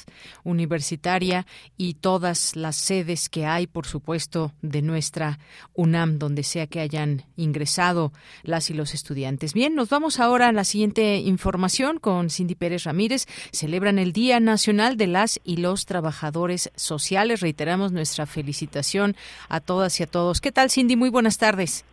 universitaria 0.44 1.48
y 1.78 1.96
todas 1.96 2.56
las 2.56 2.76
sedes 2.76 3.30
que 3.30 3.46
hay, 3.46 3.66
por 3.66 3.88
supuesto, 3.88 4.52
de 4.62 4.82
nuestra 4.82 5.40
UNAM, 5.74 6.20
donde 6.20 6.44
sea 6.44 6.68
que 6.68 6.82
hayan 6.82 7.24
ingresado 7.38 8.12
las 8.44 8.70
y 8.70 8.74
los 8.74 8.94
estudiantes. 8.94 9.54
Bien, 9.54 9.74
nos 9.74 9.90
vamos 9.90 10.20
ahora 10.20 10.50
a 10.50 10.52
la 10.52 10.65
siguiente 10.66 11.18
información 11.20 12.00
con 12.00 12.30
Cindy 12.30 12.56
Pérez 12.56 12.84
Ramírez. 12.84 13.28
Celebran 13.52 13.98
el 14.00 14.12
Día 14.12 14.40
Nacional 14.42 14.98
de 14.98 15.08
las 15.08 15.40
y 15.46 15.58
los 15.58 15.86
Trabajadores 15.86 16.72
Sociales. 16.76 17.40
Reiteramos 17.40 17.94
nuestra 17.94 18.26
felicitación 18.26 19.16
a 19.48 19.62
todas 19.62 20.00
y 20.00 20.04
a 20.04 20.08
todos. 20.08 20.42
¿Qué 20.42 20.52
tal, 20.52 20.70
Cindy? 20.70 20.96
Muy 20.98 21.10
buenas 21.10 21.38
tardes. 21.38 21.86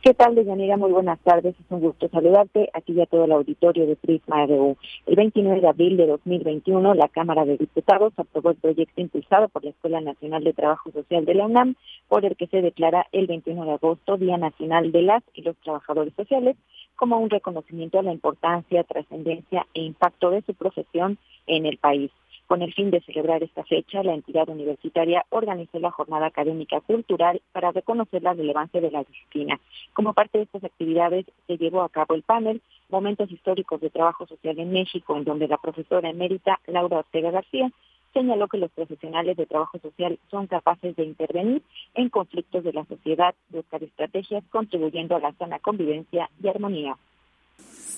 ¿Qué 0.00 0.14
tal, 0.14 0.36
Deyanira? 0.36 0.76
Muy 0.76 0.92
buenas 0.92 1.18
tardes. 1.20 1.56
Es 1.58 1.66
un 1.70 1.80
gusto 1.80 2.08
saludarte 2.08 2.70
aquí 2.72 2.94
ya 2.94 3.06
todo 3.06 3.24
el 3.24 3.32
auditorio 3.32 3.84
de 3.84 3.96
Prisma 3.96 4.46
RU. 4.46 4.76
El 5.06 5.16
29 5.16 5.60
de 5.60 5.68
abril 5.68 5.96
de 5.96 6.06
2021, 6.06 6.94
la 6.94 7.08
Cámara 7.08 7.44
de 7.44 7.56
Diputados 7.56 8.12
aprobó 8.16 8.50
el 8.50 8.56
proyecto 8.56 9.00
impulsado 9.00 9.48
por 9.48 9.64
la 9.64 9.70
Escuela 9.70 10.00
Nacional 10.00 10.44
de 10.44 10.52
Trabajo 10.52 10.92
Social 10.92 11.24
de 11.24 11.34
la 11.34 11.46
UNAM, 11.46 11.74
por 12.08 12.24
el 12.24 12.36
que 12.36 12.46
se 12.46 12.62
declara 12.62 13.06
el 13.10 13.26
21 13.26 13.64
de 13.64 13.72
agosto 13.72 14.16
Día 14.16 14.36
Nacional 14.36 14.92
de 14.92 15.02
las 15.02 15.24
y 15.34 15.42
los 15.42 15.56
Trabajadores 15.56 16.14
Sociales, 16.14 16.56
como 16.98 17.16
un 17.18 17.30
reconocimiento 17.30 18.00
a 18.00 18.02
la 18.02 18.12
importancia, 18.12 18.82
trascendencia 18.82 19.66
e 19.72 19.82
impacto 19.82 20.30
de 20.30 20.42
su 20.42 20.52
profesión 20.54 21.16
en 21.46 21.64
el 21.64 21.78
país. 21.78 22.10
Con 22.48 22.60
el 22.60 22.74
fin 22.74 22.90
de 22.90 23.00
celebrar 23.02 23.42
esta 23.42 23.62
fecha, 23.62 24.02
la 24.02 24.14
entidad 24.14 24.48
universitaria 24.48 25.24
organizó 25.28 25.78
la 25.78 25.92
jornada 25.92 26.26
académica 26.26 26.80
cultural 26.80 27.40
para 27.52 27.70
reconocer 27.70 28.22
la 28.22 28.34
relevancia 28.34 28.80
de 28.80 28.90
la 28.90 29.04
disciplina. 29.04 29.60
Como 29.92 30.12
parte 30.12 30.38
de 30.38 30.44
estas 30.44 30.64
actividades 30.64 31.26
se 31.46 31.56
llevó 31.56 31.82
a 31.82 31.88
cabo 31.88 32.14
el 32.14 32.22
panel 32.22 32.60
Momentos 32.90 33.30
históricos 33.30 33.82
de 33.82 33.90
trabajo 33.90 34.26
social 34.26 34.58
en 34.58 34.72
México, 34.72 35.14
en 35.16 35.24
donde 35.24 35.46
la 35.46 35.58
profesora 35.58 36.08
emérita 36.08 36.58
Laura 36.66 37.00
Ortega 37.00 37.30
García 37.30 37.70
señaló 38.12 38.48
que 38.48 38.58
los 38.58 38.70
profesionales 38.72 39.36
de 39.36 39.46
trabajo 39.46 39.78
social 39.78 40.18
son 40.30 40.46
capaces 40.46 40.96
de 40.96 41.04
intervenir 41.04 41.62
en 41.94 42.08
conflictos 42.08 42.64
de 42.64 42.72
la 42.72 42.84
sociedad, 42.86 43.34
buscar 43.50 43.82
estrategias 43.82 44.44
contribuyendo 44.50 45.16
a 45.16 45.20
la 45.20 45.32
sana 45.34 45.58
convivencia 45.58 46.30
y 46.42 46.48
armonía. 46.48 46.96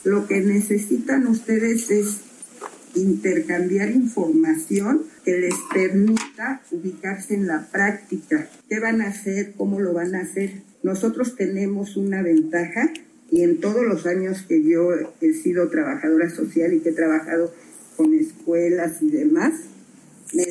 Lo 0.05 0.26
que 0.26 0.40
necesitan 0.40 1.26
ustedes 1.26 1.90
es 1.90 2.31
intercambiar 2.95 3.90
información 3.90 5.02
que 5.25 5.38
les 5.38 5.55
permita 5.73 6.62
ubicarse 6.71 7.35
en 7.35 7.47
la 7.47 7.67
práctica. 7.71 8.49
¿Qué 8.69 8.81
van 8.81 9.02
a 9.02 9.09
hacer? 9.09 9.55
¿Cómo 9.57 9.81
lo 9.81 9.93
van 9.93 10.14
a 10.14 10.21
hacer? 10.21 10.62
Nosotros 10.83 11.37
tenemos 11.37 11.97
una 11.97 12.23
ventaja 12.23 12.90
y 13.31 13.43
en 13.43 13.61
todos 13.61 13.85
los 13.85 14.07
años 14.07 14.43
que 14.43 14.62
yo 14.62 14.90
he 15.21 15.33
sido 15.35 15.69
trabajadora 15.69 16.31
social 16.31 16.73
y 16.73 16.81
que 16.81 16.88
he 16.88 16.95
trabajado 16.95 17.52
con 17.97 18.14
escuelas 18.14 19.02
y 19.02 19.11
demás, 19.11 19.52
me, 20.32 20.46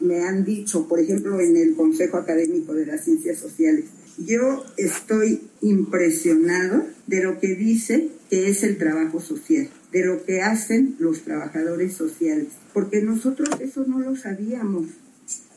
me, 0.00 0.22
han 0.22 0.44
dicho, 0.44 0.88
por 0.88 1.00
ejemplo, 1.00 1.40
en 1.40 1.56
el 1.56 1.74
Consejo 1.74 2.16
Académico 2.16 2.74
de 2.74 2.86
las 2.86 3.04
Ciencias 3.04 3.38
Sociales, 3.38 3.84
yo 4.18 4.64
estoy 4.76 5.42
impresionado 5.60 6.86
de 7.06 7.22
lo 7.22 7.40
que 7.40 7.54
dice 7.54 8.08
que 8.30 8.48
es 8.48 8.62
el 8.62 8.78
trabajo 8.78 9.20
social, 9.20 9.68
de 9.92 10.04
lo 10.04 10.24
que 10.24 10.42
hacen 10.42 10.96
los 10.98 11.22
trabajadores 11.22 11.94
sociales, 11.94 12.48
porque 12.72 13.02
nosotros 13.02 13.48
eso 13.60 13.84
no 13.86 14.00
lo 14.00 14.16
sabíamos 14.16 14.86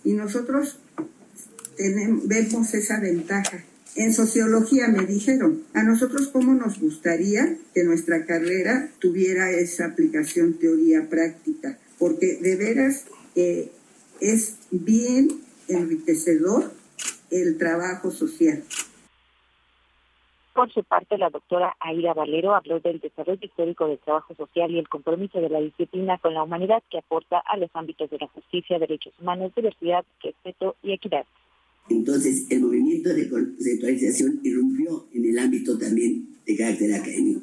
y 0.04 0.14
nosotros 0.14 0.80
tenemos, 1.76 2.28
vemos 2.28 2.74
esa 2.74 3.00
ventaja. 3.00 3.64
En 3.96 4.14
sociología 4.14 4.88
me 4.90 5.06
dijeron, 5.06 5.64
a 5.74 5.84
nosotros 5.84 6.28
cómo 6.28 6.54
nos 6.54 6.80
gustaría 6.80 7.58
que 7.74 7.84
nuestra 7.84 8.26
carrera 8.26 8.92
tuviera 9.00 9.52
esa 9.52 9.86
aplicación 9.86 10.60
teoría 10.60 11.10
práctica, 11.10 11.80
porque 11.98 12.38
de 12.42 12.56
veras 12.56 13.06
eh, 13.38 13.72
es 14.20 14.58
bien 14.72 15.28
enriquecedor 15.68 16.72
el 17.30 17.58
trabajo 17.58 18.10
social. 18.10 18.64
Por 20.56 20.74
su 20.74 20.84
parte, 20.84 21.20
la 21.20 21.30
doctora 21.30 21.76
Aira 21.80 22.16
Valero 22.16 22.56
habló 22.56 22.80
del 22.80 23.00
desarrollo 23.00 23.46
histórico 23.46 23.88
del 23.88 24.00
trabajo 24.00 24.34
social 24.34 24.72
y 24.72 24.80
el 24.80 24.90
compromiso 24.90 25.40
de 25.40 25.50
la 25.50 25.62
disciplina 25.62 26.18
con 26.18 26.34
la 26.34 26.42
humanidad 26.42 26.82
que 26.90 26.98
aporta 26.98 27.38
a 27.38 27.58
los 27.58 27.70
ámbitos 27.76 28.10
de 28.10 28.18
la 28.18 28.28
justicia, 28.28 28.80
derechos 28.80 29.14
humanos, 29.22 29.54
diversidad, 29.56 30.04
respeto 30.24 30.76
y 30.82 30.94
equidad. 30.94 31.26
Entonces, 31.90 32.48
el 32.50 32.62
movimiento 32.62 33.14
de 33.14 33.30
conceptualización 33.30 34.40
irrumpió 34.44 35.06
en 35.14 35.26
el 35.26 35.38
ámbito 35.38 35.78
también 35.78 36.28
de 36.44 36.58
carácter 36.58 36.92
académico. 36.92 37.42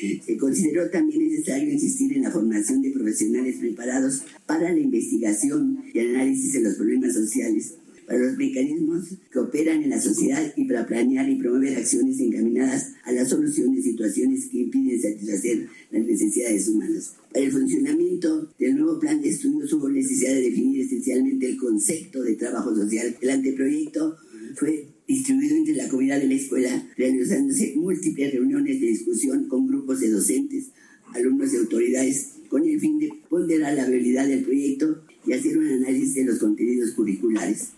Se 0.00 0.36
consideró 0.36 0.90
también 0.90 1.28
necesario 1.28 1.72
insistir 1.72 2.16
en 2.16 2.22
la 2.22 2.30
formación 2.30 2.82
de 2.82 2.90
profesionales 2.90 3.56
preparados 3.58 4.22
para 4.46 4.72
la 4.72 4.78
investigación 4.78 5.84
y 5.92 5.98
análisis 6.00 6.54
de 6.54 6.62
los 6.62 6.74
problemas 6.74 7.14
sociales 7.14 7.74
para 8.06 8.18
los 8.18 8.36
mecanismos 8.36 9.04
que 9.30 9.38
operan 9.38 9.82
en 9.82 9.90
la 9.90 10.00
sociedad 10.00 10.52
y 10.56 10.64
para 10.64 10.86
planear 10.86 11.28
y 11.28 11.36
promover 11.36 11.76
acciones 11.76 12.20
encaminadas 12.20 12.92
a 13.04 13.12
la 13.12 13.24
solución 13.24 13.74
de 13.74 13.82
situaciones 13.82 14.46
que 14.46 14.58
impiden 14.58 15.00
satisfacer 15.00 15.68
las 15.90 16.04
necesidades 16.04 16.68
humanas. 16.68 17.14
Para 17.32 17.44
el 17.44 17.52
funcionamiento 17.52 18.48
del 18.58 18.76
nuevo 18.76 18.98
plan 18.98 19.20
de 19.22 19.30
estudios 19.30 19.72
hubo 19.72 19.88
necesidad 19.88 20.34
de 20.34 20.42
definir 20.42 20.80
esencialmente 20.82 21.48
el 21.48 21.56
concepto 21.56 22.22
de 22.22 22.36
trabajo 22.36 22.74
social. 22.74 23.16
El 23.20 23.30
anteproyecto 23.30 24.16
fue 24.56 24.88
distribuido 25.06 25.56
entre 25.56 25.74
la 25.74 25.88
comunidad 25.88 26.20
de 26.20 26.28
la 26.28 26.34
escuela, 26.34 26.82
realizándose 26.96 27.74
múltiples 27.76 28.32
reuniones 28.32 28.80
de 28.80 28.86
discusión 28.86 29.48
con 29.48 29.66
grupos 29.66 30.00
de 30.00 30.10
docentes, 30.10 30.70
alumnos 31.14 31.52
y 31.52 31.56
autoridades, 31.56 32.40
con 32.48 32.64
el 32.64 32.78
fin 32.80 32.98
de 32.98 33.12
ponderar 33.28 33.74
la 33.74 33.86
realidad 33.86 34.26
del 34.26 34.44
proyecto 34.44 35.02
y 35.26 35.32
hacer 35.32 35.56
un 35.56 35.68
análisis 35.68 36.14
de 36.14 36.24
los 36.24 36.38
contenidos 36.38 36.92
curriculares. 36.92 37.72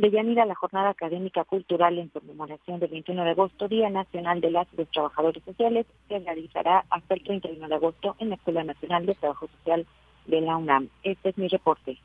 De 0.00 0.10
Yanira, 0.10 0.46
la 0.46 0.54
jornada 0.54 0.88
académica 0.88 1.44
cultural 1.44 1.98
en 1.98 2.08
conmemoración 2.08 2.80
del 2.80 2.88
21 2.88 3.22
de 3.22 3.30
agosto, 3.32 3.68
Día 3.68 3.90
Nacional 3.90 4.40
de 4.40 4.50
las 4.50 4.66
y 4.72 4.78
los 4.78 4.90
Trabajadores 4.90 5.44
Sociales, 5.44 5.84
se 6.08 6.18
realizará 6.20 6.86
hasta 6.88 7.14
el 7.14 7.22
31 7.22 7.68
de 7.68 7.74
agosto 7.74 8.16
en 8.18 8.30
la 8.30 8.36
Escuela 8.36 8.64
Nacional 8.64 9.04
de 9.04 9.14
Trabajo 9.14 9.46
Social 9.58 9.86
de 10.26 10.40
la 10.40 10.56
UNAM. 10.56 10.88
Este 11.02 11.28
es 11.28 11.36
mi 11.36 11.48
reporte. 11.48 11.98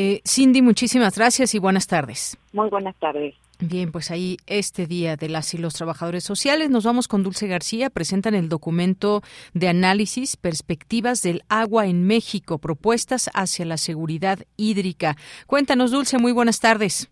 Eh, 0.00 0.22
Cindy, 0.24 0.62
muchísimas 0.62 1.18
gracias 1.18 1.56
y 1.56 1.58
buenas 1.58 1.88
tardes. 1.88 2.38
Muy 2.52 2.70
buenas 2.70 2.94
tardes. 3.00 3.34
Bien, 3.58 3.90
pues 3.90 4.12
ahí 4.12 4.36
este 4.46 4.86
día 4.86 5.16
de 5.16 5.28
las 5.28 5.54
y 5.54 5.58
los 5.58 5.74
trabajadores 5.74 6.22
sociales 6.22 6.70
nos 6.70 6.84
vamos 6.84 7.08
con 7.08 7.24
Dulce 7.24 7.48
García. 7.48 7.90
Presentan 7.90 8.36
el 8.36 8.48
documento 8.48 9.22
de 9.54 9.66
análisis 9.66 10.36
Perspectivas 10.36 11.22
del 11.22 11.42
agua 11.48 11.86
en 11.86 12.06
México, 12.06 12.58
propuestas 12.58 13.28
hacia 13.34 13.64
la 13.64 13.76
seguridad 13.76 14.38
hídrica. 14.56 15.16
Cuéntanos, 15.48 15.90
Dulce, 15.90 16.18
muy 16.18 16.30
buenas 16.30 16.60
tardes. 16.60 17.10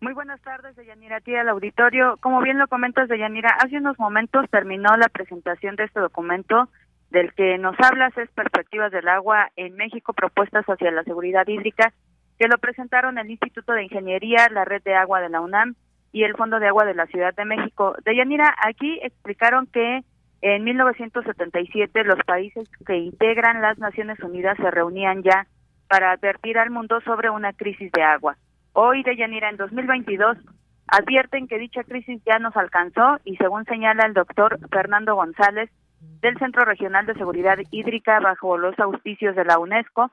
Muy 0.00 0.14
buenas 0.14 0.40
tardes, 0.40 0.74
Deyanira, 0.74 1.20
tía 1.20 1.42
al 1.42 1.48
auditorio. 1.48 2.16
Como 2.20 2.40
bien 2.42 2.58
lo 2.58 2.66
comentas, 2.66 3.08
Deyanira, 3.08 3.50
hace 3.50 3.76
unos 3.76 3.96
momentos 4.00 4.46
terminó 4.50 4.96
la 4.96 5.08
presentación 5.08 5.76
de 5.76 5.84
este 5.84 6.00
documento 6.00 6.68
del 7.10 7.32
que 7.34 7.58
nos 7.58 7.76
hablas 7.80 8.16
es 8.18 8.30
Perspectivas 8.30 8.92
del 8.92 9.08
agua 9.08 9.50
en 9.56 9.74
México, 9.76 10.12
propuestas 10.12 10.64
hacia 10.66 10.90
la 10.90 11.04
seguridad 11.04 11.46
hídrica 11.46 11.92
que 12.38 12.48
lo 12.48 12.58
presentaron 12.58 13.18
el 13.18 13.30
Instituto 13.30 13.72
de 13.72 13.84
Ingeniería, 13.84 14.48
la 14.50 14.64
Red 14.64 14.82
de 14.82 14.94
Agua 14.94 15.20
de 15.20 15.28
la 15.28 15.40
UNAM 15.40 15.74
y 16.12 16.22
el 16.24 16.36
Fondo 16.36 16.60
de 16.60 16.68
Agua 16.68 16.84
de 16.84 16.94
la 16.94 17.06
Ciudad 17.06 17.34
de 17.34 17.44
México. 17.44 17.96
Deyanira, 18.04 18.54
aquí 18.64 18.98
explicaron 19.02 19.66
que 19.66 20.04
en 20.40 20.64
1977 20.64 22.04
los 22.04 22.18
países 22.24 22.68
que 22.86 22.96
integran 22.96 23.60
las 23.60 23.78
Naciones 23.78 24.20
Unidas 24.20 24.56
se 24.56 24.70
reunían 24.70 25.22
ya 25.22 25.46
para 25.88 26.12
advertir 26.12 26.58
al 26.58 26.70
mundo 26.70 27.00
sobre 27.00 27.30
una 27.30 27.52
crisis 27.52 27.90
de 27.92 28.02
agua. 28.02 28.36
Hoy, 28.72 29.02
Deyanira, 29.02 29.50
en 29.50 29.56
2022, 29.56 30.38
advierten 30.86 31.48
que 31.48 31.58
dicha 31.58 31.82
crisis 31.82 32.22
ya 32.24 32.38
nos 32.38 32.56
alcanzó 32.56 33.18
y 33.24 33.36
según 33.36 33.64
señala 33.64 34.06
el 34.06 34.14
doctor 34.14 34.58
Fernando 34.70 35.16
González 35.16 35.70
del 36.00 36.38
Centro 36.38 36.64
Regional 36.64 37.06
de 37.06 37.14
Seguridad 37.14 37.58
Hídrica 37.70 38.20
bajo 38.20 38.56
los 38.58 38.78
auspicios 38.78 39.36
de 39.36 39.44
la 39.44 39.58
UNESCO, 39.58 40.10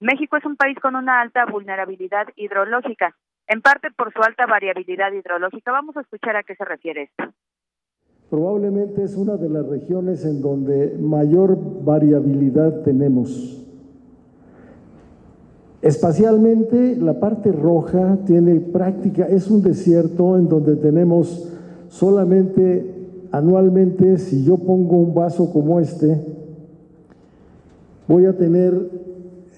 México 0.00 0.36
es 0.36 0.44
un 0.44 0.56
país 0.56 0.78
con 0.80 0.94
una 0.94 1.20
alta 1.20 1.44
vulnerabilidad 1.46 2.28
hidrológica, 2.36 3.16
en 3.48 3.60
parte 3.62 3.88
por 3.90 4.12
su 4.12 4.22
alta 4.22 4.46
variabilidad 4.46 5.12
hidrológica. 5.12 5.72
Vamos 5.72 5.96
a 5.96 6.02
escuchar 6.02 6.36
a 6.36 6.42
qué 6.42 6.54
se 6.54 6.64
refiere 6.64 7.02
esto. 7.02 7.24
Probablemente 8.30 9.02
es 9.02 9.16
una 9.16 9.36
de 9.36 9.48
las 9.48 9.66
regiones 9.66 10.24
en 10.24 10.42
donde 10.42 10.96
mayor 11.00 11.56
variabilidad 11.82 12.82
tenemos. 12.82 13.64
Espacialmente, 15.80 16.96
la 16.96 17.18
parte 17.18 17.52
roja 17.52 18.18
tiene 18.26 18.60
práctica, 18.60 19.24
es 19.24 19.48
un 19.48 19.62
desierto 19.62 20.36
en 20.36 20.48
donde 20.48 20.76
tenemos 20.76 21.54
solamente 21.88 22.97
anualmente, 23.30 24.18
si 24.18 24.44
yo 24.44 24.56
pongo 24.56 24.96
un 24.96 25.14
vaso 25.14 25.50
como 25.52 25.80
este, 25.80 26.20
voy 28.06 28.26
a 28.26 28.36
tener 28.36 29.08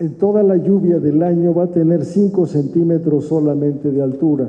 en 0.01 0.15
toda 0.15 0.43
la 0.43 0.57
lluvia 0.57 0.99
del 0.99 1.23
año 1.23 1.53
va 1.53 1.65
a 1.65 1.71
tener 1.71 2.07
5 2.07 2.47
centímetros 2.47 3.27
solamente 3.27 3.91
de 3.91 4.03
altura. 4.03 4.49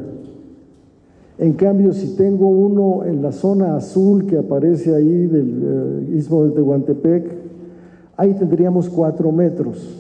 En 1.38 1.54
cambio, 1.54 1.92
si 1.92 2.16
tengo 2.16 2.48
uno 2.48 3.04
en 3.04 3.22
la 3.22 3.34
zona 3.34 3.76
azul 3.76 4.26
que 4.26 4.38
aparece 4.38 4.96
ahí 4.96 5.28
del 5.28 5.62
eh, 5.62 6.16
istmo 6.16 6.46
de 6.46 6.52
Tehuantepec, 6.52 7.32
ahí 8.16 8.34
tendríamos 8.36 8.90
4 8.90 9.32
metros. 9.34 9.98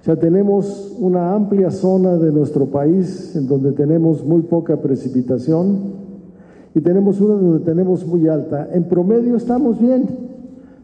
O 0.00 0.04
sea, 0.04 0.16
tenemos 0.16 0.94
una 1.00 1.34
amplia 1.34 1.70
zona 1.72 2.16
de 2.16 2.30
nuestro 2.30 2.66
país 2.66 3.34
en 3.34 3.48
donde 3.48 3.72
tenemos 3.72 4.24
muy 4.24 4.42
poca 4.42 4.76
precipitación 4.76 6.01
y 6.74 6.80
tenemos 6.80 7.20
una 7.20 7.34
donde 7.34 7.64
tenemos 7.64 8.06
muy 8.06 8.28
alta. 8.28 8.68
En 8.72 8.84
promedio 8.84 9.36
estamos 9.36 9.78
bien. 9.78 10.06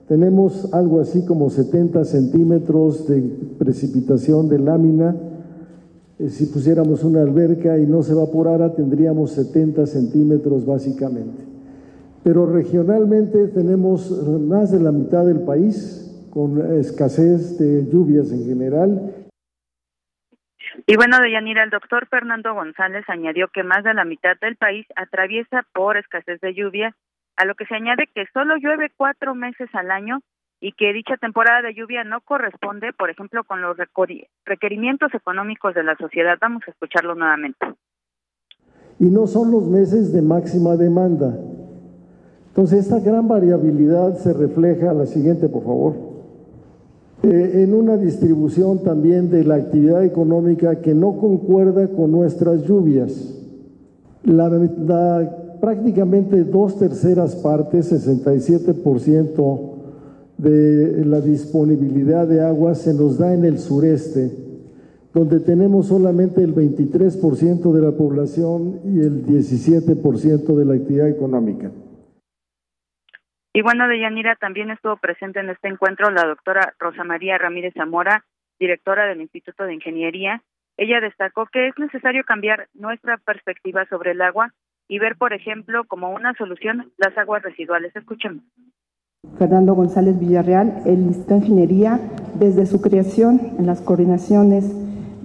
Tenemos 0.06 0.72
algo 0.72 1.00
así 1.00 1.24
como 1.24 1.50
70 1.50 2.04
centímetros 2.04 3.06
de 3.08 3.20
precipitación 3.58 4.48
de 4.48 4.58
lámina. 4.58 5.16
Eh, 6.18 6.30
si 6.30 6.46
pusiéramos 6.46 7.04
una 7.04 7.22
alberca 7.22 7.78
y 7.78 7.86
no 7.86 8.02
se 8.02 8.12
evaporara, 8.12 8.74
tendríamos 8.74 9.32
70 9.32 9.86
centímetros 9.86 10.66
básicamente. 10.66 11.42
Pero 12.22 12.46
regionalmente 12.46 13.48
tenemos 13.48 14.10
más 14.40 14.70
de 14.70 14.80
la 14.80 14.92
mitad 14.92 15.24
del 15.24 15.40
país 15.40 16.10
con 16.30 16.60
escasez 16.74 17.58
de 17.58 17.86
lluvias 17.90 18.30
en 18.32 18.44
general. 18.44 19.12
Y 20.86 20.96
bueno, 20.96 21.18
Deyanira, 21.20 21.64
el 21.64 21.70
doctor 21.70 22.06
Fernando 22.08 22.54
González 22.54 23.04
añadió 23.08 23.48
que 23.48 23.62
más 23.62 23.84
de 23.84 23.94
la 23.94 24.04
mitad 24.04 24.36
del 24.40 24.56
país 24.56 24.86
atraviesa 24.96 25.64
por 25.72 25.96
escasez 25.96 26.40
de 26.40 26.54
lluvia 26.54 26.94
a 27.36 27.44
lo 27.44 27.54
que 27.54 27.66
se 27.66 27.74
añade 27.74 28.08
que 28.14 28.26
solo 28.32 28.56
llueve 28.56 28.92
cuatro 28.96 29.34
meses 29.34 29.68
al 29.72 29.90
año 29.90 30.20
y 30.60 30.72
que 30.72 30.92
dicha 30.92 31.16
temporada 31.16 31.62
de 31.62 31.74
lluvia 31.74 32.02
no 32.04 32.20
corresponde, 32.20 32.92
por 32.92 33.10
ejemplo, 33.10 33.44
con 33.44 33.62
los 33.62 33.76
requerimientos 34.44 35.14
económicos 35.14 35.74
de 35.74 35.84
la 35.84 35.96
sociedad. 35.96 36.36
Vamos 36.40 36.62
a 36.66 36.72
escucharlo 36.72 37.14
nuevamente. 37.14 37.64
Y 38.98 39.06
no 39.06 39.28
son 39.28 39.52
los 39.52 39.68
meses 39.68 40.12
de 40.12 40.20
máxima 40.20 40.76
demanda. 40.76 41.32
Entonces, 42.48 42.80
esta 42.80 42.98
gran 42.98 43.28
variabilidad 43.28 44.14
se 44.14 44.32
refleja, 44.34 44.92
la 44.92 45.06
siguiente, 45.06 45.48
por 45.48 45.62
favor, 45.62 46.07
eh, 47.22 47.64
en 47.64 47.74
una 47.74 47.96
distribución 47.96 48.84
también 48.84 49.28
de 49.28 49.42
la 49.42 49.56
actividad 49.56 50.04
económica 50.04 50.76
que 50.76 50.94
no 50.94 51.18
concuerda 51.18 51.88
con 51.88 52.12
nuestras 52.12 52.62
lluvias. 52.62 53.34
La, 54.22 54.48
prácticamente 55.60 56.44
dos 56.44 56.78
terceras 56.78 57.34
partes, 57.34 57.92
67% 57.92 59.58
de 60.38 61.04
la 61.04 61.20
disponibilidad 61.20 62.28
de 62.28 62.40
agua 62.40 62.76
se 62.76 62.94
nos 62.94 63.18
da 63.18 63.34
en 63.34 63.44
el 63.44 63.58
sureste, 63.58 64.30
donde 65.12 65.40
tenemos 65.40 65.86
solamente 65.86 66.44
el 66.44 66.54
23% 66.54 67.72
de 67.72 67.80
la 67.80 67.92
población 67.96 68.74
y 68.84 69.00
el 69.00 69.26
17% 69.26 70.54
de 70.54 70.64
la 70.64 70.74
actividad 70.74 71.08
económica. 71.08 71.72
Y 73.52 73.62
bueno, 73.62 73.88
Deyanira 73.88 74.36
también 74.36 74.70
estuvo 74.70 74.96
presente 74.96 75.40
en 75.40 75.50
este 75.50 75.68
encuentro 75.68 76.10
la 76.10 76.24
doctora 76.24 76.74
Rosa 76.78 77.04
María 77.04 77.38
Ramírez 77.38 77.74
Zamora, 77.74 78.24
directora 78.58 79.06
del 79.06 79.20
Instituto 79.20 79.64
de 79.64 79.74
Ingeniería. 79.74 80.42
Ella 80.76 81.00
destacó 81.00 81.46
que 81.46 81.68
es 81.68 81.78
necesario 81.78 82.24
cambiar 82.24 82.68
nuestra 82.74 83.16
perspectiva 83.16 83.86
sobre 83.86 84.12
el 84.12 84.20
agua 84.20 84.52
y 84.86 84.98
ver, 84.98 85.16
por 85.16 85.32
ejemplo, 85.32 85.84
como 85.84 86.10
una 86.10 86.34
solución 86.34 86.92
las 86.96 87.16
aguas 87.18 87.42
residuales. 87.42 87.94
Escuchemos. 87.96 88.44
Fernando 89.38 89.74
González 89.74 90.18
Villarreal, 90.18 90.82
el 90.86 91.00
Instituto 91.00 91.34
de 91.34 91.40
Ingeniería, 91.40 92.00
desde 92.34 92.66
su 92.66 92.80
creación 92.80 93.40
en 93.58 93.66
las 93.66 93.80
coordinaciones 93.80 94.64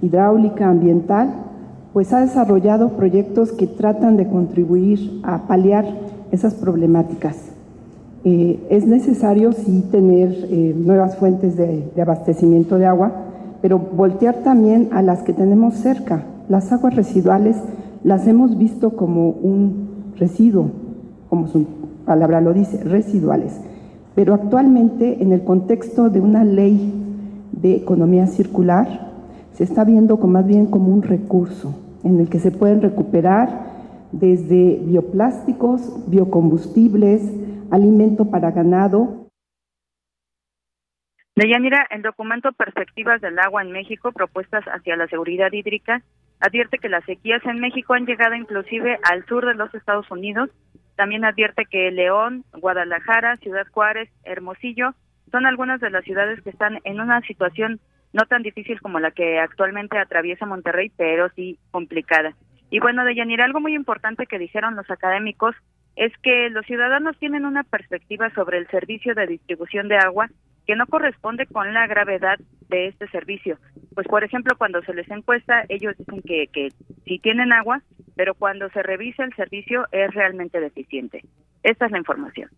hidráulica 0.02 0.68
ambiental, 0.68 1.32
pues 1.92 2.12
ha 2.12 2.20
desarrollado 2.20 2.96
proyectos 2.96 3.52
que 3.52 3.68
tratan 3.68 4.16
de 4.16 4.28
contribuir 4.28 5.20
a 5.22 5.46
paliar 5.46 5.84
esas 6.32 6.54
problemáticas. 6.54 7.53
Eh, 8.26 8.58
es 8.70 8.86
necesario 8.86 9.52
sí 9.52 9.84
tener 9.90 10.30
eh, 10.50 10.74
nuevas 10.74 11.16
fuentes 11.16 11.58
de, 11.58 11.90
abastecimiento 12.00 12.78
de 12.78 12.86
agua, 12.86 13.12
pero 13.60 13.78
voltear 13.78 14.36
también 14.36 14.88
a 14.92 15.02
las 15.02 15.22
que 15.22 15.34
tenemos 15.34 15.74
cerca. 15.74 16.24
Las 16.48 16.72
aguas 16.72 16.96
residuales 16.96 17.56
las 18.02 18.26
hemos 18.26 18.56
visto 18.56 18.96
como 18.96 19.28
un 19.28 19.88
residuo, 20.16 20.70
como 21.28 21.48
su 21.48 21.66
palabra 22.06 22.40
lo 22.40 22.54
dice, 22.54 22.82
residuales. 22.82 23.60
Pero 24.14 24.32
actualmente, 24.32 25.22
en 25.22 25.32
el 25.32 25.42
contexto 25.42 26.08
de 26.08 26.20
una 26.20 26.44
ley 26.44 26.94
de 27.52 27.76
economía 27.76 28.26
circular, 28.26 29.12
se 29.52 29.64
está 29.64 29.84
viendo 29.84 30.18
como, 30.18 30.34
más 30.34 30.46
bien 30.46 30.66
como 30.66 30.92
un 30.92 31.02
recurso 31.02 31.74
en 32.04 32.20
el 32.20 32.28
que 32.28 32.38
se 32.38 32.50
pueden 32.50 32.80
recuperar 32.80 33.64
desde 34.12 34.80
bioplásticos, 34.86 35.80
biocombustibles, 36.06 37.22
alimento 37.70 38.30
para 38.30 38.50
ganado. 38.50 39.28
Deyanira, 41.36 41.86
el 41.90 42.02
documento 42.02 42.52
Perspectivas 42.52 43.20
del 43.20 43.38
Agua 43.38 43.62
en 43.62 43.72
México, 43.72 44.12
propuestas 44.12 44.64
hacia 44.66 44.96
la 44.96 45.08
seguridad 45.08 45.52
hídrica, 45.52 46.02
advierte 46.40 46.78
que 46.78 46.88
las 46.88 47.04
sequías 47.04 47.44
en 47.44 47.60
México 47.60 47.94
han 47.94 48.06
llegado 48.06 48.34
inclusive 48.34 48.98
al 49.02 49.26
sur 49.26 49.44
de 49.44 49.54
los 49.54 49.74
Estados 49.74 50.08
Unidos. 50.10 50.50
También 50.94 51.24
advierte 51.24 51.64
que 51.68 51.90
León, 51.90 52.44
Guadalajara, 52.52 53.36
Ciudad 53.38 53.66
Juárez, 53.72 54.08
Hermosillo 54.22 54.94
son 55.32 55.46
algunas 55.46 55.80
de 55.80 55.90
las 55.90 56.04
ciudades 56.04 56.40
que 56.42 56.50
están 56.50 56.78
en 56.84 57.00
una 57.00 57.20
situación 57.22 57.80
no 58.12 58.26
tan 58.26 58.42
difícil 58.42 58.80
como 58.80 59.00
la 59.00 59.10
que 59.10 59.40
actualmente 59.40 59.98
atraviesa 59.98 60.46
Monterrey, 60.46 60.92
pero 60.96 61.28
sí 61.34 61.58
complicada. 61.72 62.36
Y 62.70 62.78
bueno, 62.78 63.04
Deyanira, 63.04 63.44
algo 63.44 63.60
muy 63.60 63.74
importante 63.74 64.26
que 64.26 64.38
dijeron 64.38 64.76
los 64.76 64.88
académicos 64.88 65.56
es 65.96 66.12
que 66.22 66.50
los 66.50 66.66
ciudadanos 66.66 67.16
tienen 67.18 67.44
una 67.44 67.62
perspectiva 67.62 68.30
sobre 68.34 68.58
el 68.58 68.68
servicio 68.68 69.14
de 69.14 69.26
distribución 69.26 69.88
de 69.88 69.96
agua 69.96 70.28
que 70.66 70.76
no 70.76 70.86
corresponde 70.86 71.46
con 71.46 71.74
la 71.74 71.86
gravedad 71.86 72.38
de 72.68 72.88
este 72.88 73.06
servicio. 73.08 73.58
Pues, 73.94 74.06
por 74.08 74.24
ejemplo, 74.24 74.56
cuando 74.56 74.82
se 74.82 74.94
les 74.94 75.08
encuesta, 75.10 75.64
ellos 75.68 75.94
dicen 75.98 76.22
que, 76.22 76.46
que 76.52 76.70
sí 77.04 77.18
tienen 77.18 77.52
agua, 77.52 77.82
pero 78.16 78.34
cuando 78.34 78.68
se 78.70 78.82
revisa 78.82 79.24
el 79.24 79.34
servicio 79.34 79.86
es 79.92 80.12
realmente 80.14 80.60
deficiente. 80.60 81.22
Esta 81.62 81.86
es 81.86 81.92
la 81.92 81.98
información. 81.98 82.50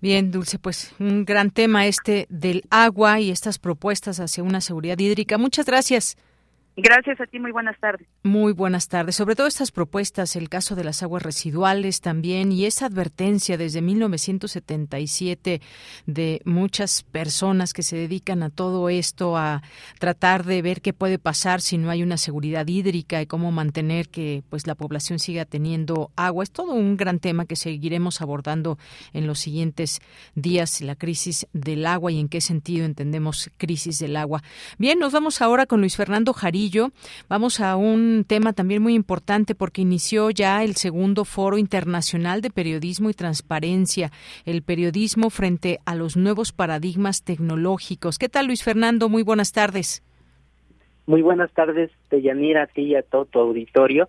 Bien, 0.00 0.30
Dulce, 0.30 0.58
pues 0.58 0.94
un 0.98 1.24
gran 1.24 1.50
tema 1.50 1.86
este 1.86 2.26
del 2.28 2.62
agua 2.70 3.20
y 3.20 3.30
estas 3.30 3.58
propuestas 3.58 4.20
hacia 4.20 4.42
una 4.42 4.60
seguridad 4.60 4.98
hídrica. 4.98 5.38
Muchas 5.38 5.66
gracias. 5.66 6.16
Gracias 6.74 7.20
a 7.20 7.26
ti, 7.26 7.38
muy 7.38 7.52
buenas 7.52 7.78
tardes. 7.78 8.08
Muy 8.22 8.54
buenas 8.54 8.88
tardes. 8.88 9.14
Sobre 9.14 9.36
todo 9.36 9.46
estas 9.46 9.70
propuestas, 9.70 10.36
el 10.36 10.48
caso 10.48 10.74
de 10.74 10.84
las 10.84 11.02
aguas 11.02 11.22
residuales 11.22 12.00
también 12.00 12.50
y 12.50 12.64
esa 12.64 12.86
advertencia 12.86 13.58
desde 13.58 13.82
1977 13.82 15.60
de 16.06 16.40
muchas 16.46 17.02
personas 17.02 17.74
que 17.74 17.82
se 17.82 17.96
dedican 17.96 18.42
a 18.42 18.48
todo 18.48 18.88
esto, 18.88 19.36
a 19.36 19.62
tratar 19.98 20.44
de 20.44 20.62
ver 20.62 20.80
qué 20.80 20.94
puede 20.94 21.18
pasar 21.18 21.60
si 21.60 21.76
no 21.76 21.90
hay 21.90 22.02
una 22.02 22.16
seguridad 22.16 22.66
hídrica 22.66 23.20
y 23.20 23.26
cómo 23.26 23.52
mantener 23.52 24.08
que 24.08 24.42
pues 24.48 24.66
la 24.66 24.74
población 24.74 25.18
siga 25.18 25.44
teniendo 25.44 26.10
agua. 26.16 26.42
Es 26.42 26.52
todo 26.52 26.72
un 26.72 26.96
gran 26.96 27.18
tema 27.18 27.44
que 27.44 27.56
seguiremos 27.56 28.22
abordando 28.22 28.78
en 29.12 29.26
los 29.26 29.40
siguientes 29.40 30.00
días, 30.34 30.80
la 30.80 30.96
crisis 30.96 31.46
del 31.52 31.84
agua 31.84 32.12
y 32.12 32.18
en 32.18 32.30
qué 32.30 32.40
sentido 32.40 32.86
entendemos 32.86 33.50
crisis 33.58 33.98
del 33.98 34.16
agua. 34.16 34.42
Bien, 34.78 34.98
nos 34.98 35.12
vamos 35.12 35.42
ahora 35.42 35.66
con 35.66 35.80
Luis 35.80 35.96
Fernando 35.96 36.32
Jarí 36.32 36.61
Vamos 37.28 37.60
a 37.60 37.76
un 37.76 38.24
tema 38.26 38.52
también 38.52 38.82
muy 38.82 38.94
importante 38.94 39.54
porque 39.54 39.82
inició 39.82 40.30
ya 40.30 40.62
el 40.62 40.76
segundo 40.76 41.24
Foro 41.24 41.58
Internacional 41.58 42.40
de 42.40 42.50
Periodismo 42.50 43.10
y 43.10 43.14
Transparencia, 43.14 44.10
el 44.44 44.62
periodismo 44.62 45.30
frente 45.30 45.80
a 45.86 45.96
los 45.96 46.16
nuevos 46.16 46.52
paradigmas 46.52 47.24
tecnológicos. 47.24 48.18
¿Qué 48.18 48.28
tal, 48.28 48.46
Luis 48.46 48.62
Fernando? 48.62 49.08
Muy 49.08 49.24
buenas 49.24 49.52
tardes. 49.52 50.04
Muy 51.06 51.22
buenas 51.22 51.50
tardes, 51.52 51.90
Deyanira, 52.10 52.62
a 52.62 52.66
ti 52.68 52.82
y 52.82 52.94
a 52.94 53.02
todo 53.02 53.24
tu 53.24 53.40
auditorio. 53.40 54.08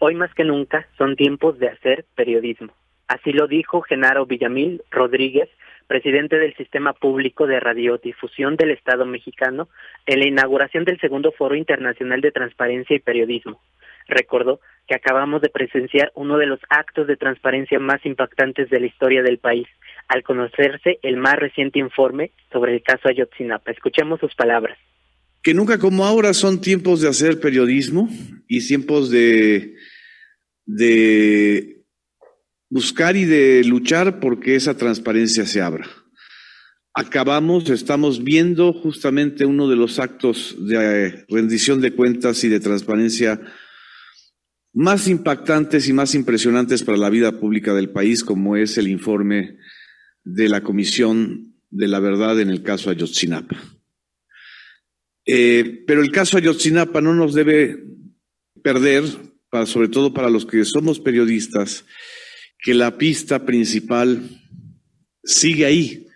Hoy 0.00 0.16
más 0.16 0.34
que 0.34 0.44
nunca 0.44 0.88
son 0.98 1.14
tiempos 1.14 1.58
de 1.60 1.68
hacer 1.68 2.04
periodismo. 2.16 2.72
Así 3.06 3.32
lo 3.32 3.46
dijo 3.46 3.82
Genaro 3.82 4.26
Villamil 4.26 4.82
Rodríguez, 4.90 5.48
presidente 5.90 6.38
del 6.38 6.54
Sistema 6.56 6.92
Público 6.92 7.48
de 7.48 7.58
Radiodifusión 7.58 8.54
del 8.54 8.70
Estado 8.70 9.04
mexicano, 9.06 9.68
en 10.06 10.20
la 10.20 10.28
inauguración 10.28 10.84
del 10.84 11.00
segundo 11.00 11.32
Foro 11.32 11.56
Internacional 11.56 12.20
de 12.20 12.30
Transparencia 12.30 12.94
y 12.94 13.00
Periodismo. 13.00 13.60
Recordó 14.06 14.60
que 14.86 14.94
acabamos 14.94 15.42
de 15.42 15.48
presenciar 15.48 16.12
uno 16.14 16.38
de 16.38 16.46
los 16.46 16.60
actos 16.68 17.08
de 17.08 17.16
transparencia 17.16 17.80
más 17.80 18.06
impactantes 18.06 18.70
de 18.70 18.78
la 18.78 18.86
historia 18.86 19.24
del 19.24 19.38
país, 19.38 19.66
al 20.06 20.22
conocerse 20.22 21.00
el 21.02 21.16
más 21.16 21.34
reciente 21.34 21.80
informe 21.80 22.30
sobre 22.52 22.72
el 22.72 22.84
caso 22.84 23.08
Ayotzinapa. 23.08 23.72
Escuchemos 23.72 24.20
sus 24.20 24.32
palabras. 24.36 24.78
Que 25.42 25.54
nunca 25.54 25.80
como 25.80 26.04
ahora 26.04 26.34
son 26.34 26.60
tiempos 26.60 27.00
de 27.00 27.08
hacer 27.08 27.40
periodismo 27.40 28.08
y 28.46 28.64
tiempos 28.64 29.10
de, 29.10 29.74
de 30.66 31.79
buscar 32.70 33.16
y 33.16 33.24
de 33.24 33.62
luchar 33.64 34.20
porque 34.20 34.54
esa 34.54 34.76
transparencia 34.76 35.44
se 35.44 35.60
abra. 35.60 35.86
Acabamos, 36.94 37.68
estamos 37.68 38.24
viendo 38.24 38.72
justamente 38.72 39.44
uno 39.44 39.68
de 39.68 39.76
los 39.76 39.98
actos 39.98 40.56
de 40.58 41.24
rendición 41.28 41.80
de 41.80 41.92
cuentas 41.92 42.42
y 42.44 42.48
de 42.48 42.60
transparencia 42.60 43.40
más 44.72 45.08
impactantes 45.08 45.88
y 45.88 45.92
más 45.92 46.14
impresionantes 46.14 46.82
para 46.84 46.98
la 46.98 47.10
vida 47.10 47.38
pública 47.38 47.74
del 47.74 47.90
país, 47.90 48.22
como 48.22 48.56
es 48.56 48.78
el 48.78 48.88
informe 48.88 49.58
de 50.22 50.48
la 50.48 50.62
Comisión 50.62 51.56
de 51.70 51.88
la 51.88 52.00
Verdad 52.00 52.40
en 52.40 52.50
el 52.50 52.62
caso 52.62 52.90
Ayotzinapa. 52.90 53.56
Eh, 55.26 55.84
pero 55.86 56.02
el 56.02 56.10
caso 56.12 56.38
Ayotzinapa 56.38 57.00
no 57.00 57.14
nos 57.14 57.34
debe 57.34 57.84
perder, 58.62 59.04
sobre 59.66 59.88
todo 59.88 60.12
para 60.12 60.30
los 60.30 60.46
que 60.46 60.64
somos 60.64 61.00
periodistas, 61.00 61.84
que 62.62 62.74
la 62.74 62.98
pista 62.98 63.44
principal 63.44 64.40
sigue 65.24 65.64
ahí 65.64 66.06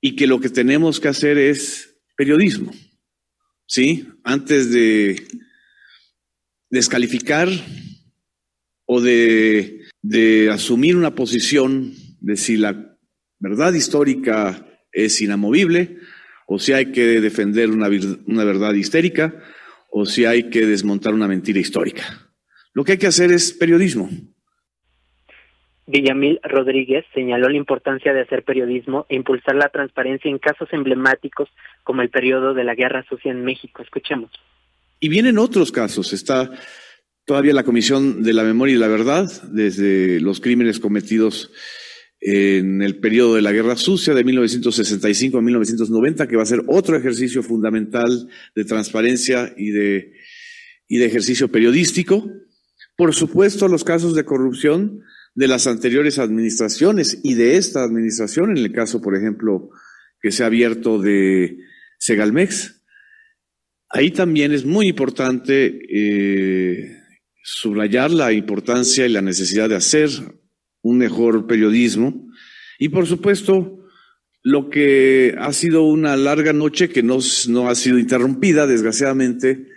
y 0.00 0.16
que 0.16 0.26
lo 0.26 0.40
que 0.40 0.48
tenemos 0.48 1.00
que 1.00 1.08
hacer 1.08 1.38
es 1.38 1.96
periodismo. 2.16 2.72
¿Sí? 3.66 4.06
Antes 4.22 4.70
de 4.70 5.26
descalificar 6.70 7.48
o 8.86 9.00
de, 9.00 9.84
de 10.02 10.50
asumir 10.50 10.96
una 10.96 11.14
posición 11.14 11.94
de 12.20 12.36
si 12.36 12.56
la 12.56 12.98
verdad 13.38 13.72
histórica 13.72 14.66
es 14.92 15.20
inamovible 15.20 15.98
o 16.46 16.58
si 16.58 16.72
hay 16.72 16.92
que 16.92 17.20
defender 17.20 17.70
una, 17.70 17.88
una 18.26 18.44
verdad 18.44 18.74
histérica 18.74 19.42
o 19.90 20.04
si 20.04 20.24
hay 20.24 20.50
que 20.50 20.66
desmontar 20.66 21.14
una 21.14 21.28
mentira 21.28 21.60
histórica. 21.60 22.30
Lo 22.74 22.84
que 22.84 22.92
hay 22.92 22.98
que 22.98 23.06
hacer 23.06 23.32
es 23.32 23.52
periodismo. 23.52 24.10
Villamil 25.86 26.40
Rodríguez 26.42 27.04
señaló 27.12 27.48
la 27.48 27.56
importancia 27.56 28.12
de 28.12 28.22
hacer 28.22 28.42
periodismo 28.42 29.06
e 29.08 29.16
impulsar 29.16 29.54
la 29.54 29.68
transparencia 29.68 30.30
en 30.30 30.38
casos 30.38 30.68
emblemáticos 30.72 31.48
como 31.82 32.02
el 32.02 32.10
periodo 32.10 32.54
de 32.54 32.64
la 32.64 32.74
Guerra 32.74 33.04
Sucia 33.08 33.30
en 33.30 33.44
México. 33.44 33.82
Escuchemos. 33.82 34.30
Y 35.00 35.08
vienen 35.08 35.38
otros 35.38 35.70
casos. 35.72 36.12
Está 36.12 36.50
todavía 37.26 37.52
la 37.52 37.64
Comisión 37.64 38.22
de 38.22 38.32
la 38.32 38.44
Memoria 38.44 38.76
y 38.76 38.78
la 38.78 38.88
Verdad, 38.88 39.30
desde 39.50 40.20
los 40.20 40.40
crímenes 40.40 40.80
cometidos 40.80 41.52
en 42.20 42.80
el 42.80 43.00
periodo 43.00 43.34
de 43.34 43.42
la 43.42 43.52
Guerra 43.52 43.76
Sucia 43.76 44.14
de 44.14 44.24
1965 44.24 45.36
a 45.36 45.42
1990, 45.42 46.26
que 46.26 46.36
va 46.36 46.42
a 46.42 46.46
ser 46.46 46.62
otro 46.66 46.96
ejercicio 46.96 47.42
fundamental 47.42 48.28
de 48.54 48.64
transparencia 48.64 49.52
y 49.58 49.70
de, 49.70 50.14
y 50.88 50.96
de 50.96 51.04
ejercicio 51.04 51.48
periodístico. 51.48 52.26
Por 52.96 53.14
supuesto, 53.14 53.68
los 53.68 53.84
casos 53.84 54.14
de 54.14 54.24
corrupción 54.24 55.02
de 55.34 55.48
las 55.48 55.66
anteriores 55.66 56.18
administraciones 56.18 57.18
y 57.22 57.34
de 57.34 57.56
esta 57.56 57.82
administración, 57.82 58.50
en 58.50 58.58
el 58.58 58.72
caso, 58.72 59.00
por 59.00 59.16
ejemplo, 59.16 59.70
que 60.20 60.30
se 60.30 60.44
ha 60.44 60.46
abierto 60.46 61.00
de 61.00 61.58
Segalmex. 61.98 62.82
Ahí 63.88 64.10
también 64.10 64.52
es 64.52 64.64
muy 64.64 64.88
importante 64.88 65.80
eh, 65.88 66.98
subrayar 67.42 68.10
la 68.10 68.32
importancia 68.32 69.06
y 69.06 69.10
la 69.10 69.22
necesidad 69.22 69.68
de 69.68 69.76
hacer 69.76 70.10
un 70.82 70.98
mejor 70.98 71.46
periodismo 71.46 72.28
y, 72.78 72.88
por 72.88 73.06
supuesto, 73.06 73.80
lo 74.42 74.68
que 74.68 75.34
ha 75.38 75.52
sido 75.52 75.84
una 75.84 76.16
larga 76.16 76.52
noche 76.52 76.90
que 76.90 77.02
no, 77.02 77.18
no 77.48 77.68
ha 77.68 77.74
sido 77.74 77.98
interrumpida, 77.98 78.66
desgraciadamente, 78.66 79.68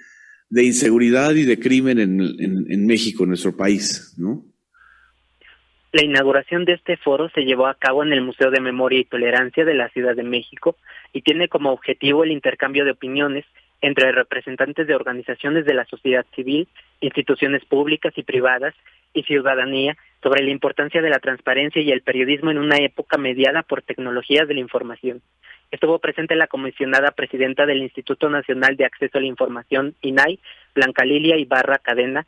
de 0.49 0.63
inseguridad 0.63 1.35
y 1.35 1.43
de 1.43 1.59
crimen 1.59 1.99
en, 1.99 2.21
en 2.21 2.85
México, 2.85 3.23
en 3.23 3.29
nuestro 3.29 3.55
país, 3.55 4.13
¿no? 4.17 4.45
La 5.93 6.03
inauguración 6.03 6.65
de 6.65 6.73
este 6.73 6.97
foro 6.97 7.29
se 7.29 7.45
llevó 7.45 7.67
a 7.67 7.75
cabo 7.75 8.03
en 8.03 8.11
el 8.11 8.21
Museo 8.21 8.51
de 8.51 8.59
Memoria 8.59 8.99
y 8.99 9.05
Tolerancia 9.05 9.63
de 9.63 9.73
la 9.73 9.87
Ciudad 9.89 10.15
de 10.15 10.23
México 10.23 10.75
y 11.13 11.21
tiene 11.21 11.47
como 11.47 11.71
objetivo 11.71 12.23
el 12.23 12.31
intercambio 12.31 12.83
de 12.83 12.91
opiniones 12.91 13.45
entre 13.81 14.11
representantes 14.11 14.85
de 14.85 14.95
organizaciones 14.95 15.65
de 15.65 15.73
la 15.73 15.85
sociedad 15.85 16.25
civil, 16.35 16.67
instituciones 16.99 17.63
públicas 17.63 18.11
y 18.17 18.23
privadas 18.23 18.73
y 19.13 19.23
ciudadanía 19.23 19.95
sobre 20.21 20.43
la 20.43 20.51
importancia 20.51 21.01
de 21.01 21.09
la 21.09 21.19
transparencia 21.19 21.81
y 21.81 21.91
el 21.91 22.01
periodismo 22.01 22.51
en 22.51 22.57
una 22.57 22.77
época 22.77 23.17
mediada 23.17 23.63
por 23.63 23.81
tecnologías 23.81 24.47
de 24.47 24.55
la 24.55 24.59
información. 24.59 25.21
Estuvo 25.71 25.99
presente 25.99 26.35
la 26.35 26.47
comisionada 26.47 27.11
presidenta 27.11 27.65
del 27.65 27.81
Instituto 27.81 28.29
Nacional 28.29 28.75
de 28.75 28.85
Acceso 28.85 29.17
a 29.17 29.21
la 29.21 29.27
Información, 29.27 29.95
INAI, 30.01 30.39
Blanca 30.73 31.05
Lilia 31.05 31.37
Ibarra 31.37 31.77
Cadena, 31.77 32.25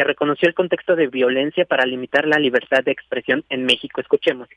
que 0.00 0.04
reconoció 0.04 0.48
el 0.48 0.54
contexto 0.54 0.96
de 0.96 1.08
violencia 1.08 1.66
para 1.66 1.84
limitar 1.84 2.26
la 2.26 2.38
libertad 2.38 2.82
de 2.82 2.90
expresión 2.90 3.44
en 3.50 3.64
México. 3.64 4.00
Escuchemos. 4.00 4.48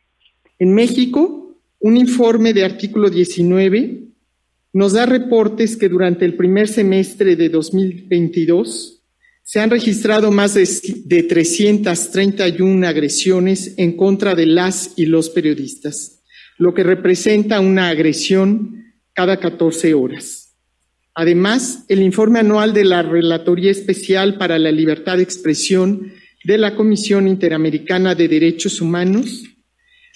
En 0.58 0.74
México, 0.74 1.58
un 1.80 1.98
informe 1.98 2.54
de 2.54 2.64
artículo 2.64 3.10
19 3.10 4.04
nos 4.72 4.94
da 4.94 5.06
reportes 5.06 5.76
que 5.76 5.90
durante 5.90 6.24
el 6.24 6.36
primer 6.36 6.70
semestre 6.70 7.36
de 7.36 7.50
2022 7.50 9.04
se 9.44 9.60
han 9.60 9.70
registrado 9.70 10.32
más 10.32 10.54
de, 10.54 10.66
de 11.04 11.24
331 11.24 12.88
agresiones 12.88 13.76
en 13.78 13.98
contra 13.98 14.36
de 14.36 14.46
las 14.46 14.94
y 14.96 15.08
los 15.08 15.30
periodistas, 15.30 16.24
lo 16.58 16.74
que 16.74 16.84
representa 16.84 17.60
una 17.60 17.90
agresión 17.90 18.94
cada 19.12 19.42
14 19.42 19.94
horas. 19.94 20.43
Además, 21.16 21.86
el 21.90 22.02
informe 22.02 22.40
anual 22.40 22.74
de 22.74 22.86
la 22.86 23.04
Relatoría 23.04 23.70
Especial 23.70 24.38
para 24.38 24.58
la 24.58 24.72
Libertad 24.72 25.18
de 25.18 25.24
Expresión 25.24 26.12
de 26.44 26.58
la 26.58 26.76
Comisión 26.76 27.28
Interamericana 27.28 28.16
de 28.16 28.28
Derechos 28.28 28.82
Humanos 28.82 29.44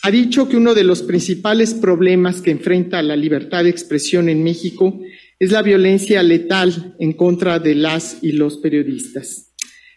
ha 0.03 0.12
dicho 0.12 0.49
que 0.49 0.57
uno 0.57 0.73
de 0.73 0.83
los 0.83 1.03
principales 1.03 1.73
problemas 1.73 2.41
que 2.41 2.51
enfrenta 2.51 3.01
la 3.01 3.15
libertad 3.15 3.63
de 3.63 3.69
expresión 3.69 4.29
en 4.29 4.43
México 4.43 4.99
es 5.39 5.51
la 5.51 5.62
violencia 5.62 6.21
letal 6.21 6.95
en 6.99 7.13
contra 7.13 7.60
de 7.60 7.75
las 7.75 8.17
y 8.21 8.33
los 8.33 8.57
periodistas. 8.57 9.53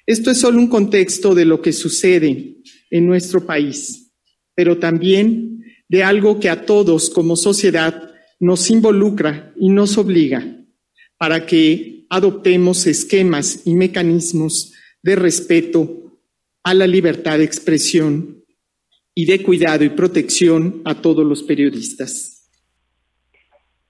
Esto 0.07 0.31
es 0.31 0.39
solo 0.39 0.59
un 0.59 0.69
contexto 0.69 1.35
de 1.35 1.45
lo 1.45 1.61
que 1.61 1.73
sucede 1.73 2.57
en 2.91 3.07
nuestro 3.07 3.45
país, 3.45 4.13
pero 4.55 4.79
también 4.79 5.65
de 5.89 6.05
algo 6.05 6.41
que 6.41 6.49
a 6.49 6.65
todos 6.65 7.11
como 7.11 7.37
sociedad 7.37 8.11
nos 8.39 8.71
involucra 8.71 9.53
y 9.59 9.69
nos 9.69 9.99
obliga 9.99 10.60
para 11.21 11.45
que 11.45 12.07
adoptemos 12.09 12.87
esquemas 12.87 13.67
y 13.67 13.75
mecanismos 13.75 14.73
de 15.03 15.17
respeto 15.17 15.87
a 16.65 16.73
la 16.73 16.87
libertad 16.87 17.37
de 17.37 17.45
expresión 17.45 18.43
y 19.15 19.27
de 19.27 19.43
cuidado 19.43 19.85
y 19.85 19.91
protección 19.91 20.81
a 20.87 20.95
todos 20.95 21.27
los 21.27 21.43
periodistas. 21.43 22.51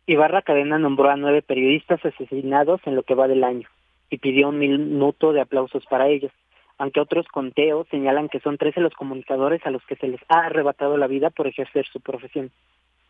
Ibarra 0.06 0.42
Cadena 0.42 0.76
nombró 0.80 1.08
a 1.08 1.16
nueve 1.16 1.40
periodistas 1.40 2.04
asesinados 2.04 2.80
en 2.84 2.96
lo 2.96 3.04
que 3.04 3.14
va 3.14 3.28
del 3.28 3.44
año 3.44 3.68
y 4.10 4.18
pidió 4.18 4.48
un 4.48 4.58
minuto 4.58 5.32
de 5.32 5.42
aplausos 5.42 5.84
para 5.88 6.08
ellos, 6.08 6.32
aunque 6.78 6.98
otros 6.98 7.28
conteos 7.28 7.86
señalan 7.92 8.28
que 8.28 8.40
son 8.40 8.58
trece 8.58 8.80
los 8.80 8.94
comunicadores 8.94 9.64
a 9.64 9.70
los 9.70 9.86
que 9.86 9.94
se 9.94 10.08
les 10.08 10.20
ha 10.30 10.46
arrebatado 10.46 10.96
la 10.96 11.06
vida 11.06 11.30
por 11.30 11.46
ejercer 11.46 11.86
su 11.92 12.00
profesión. 12.00 12.50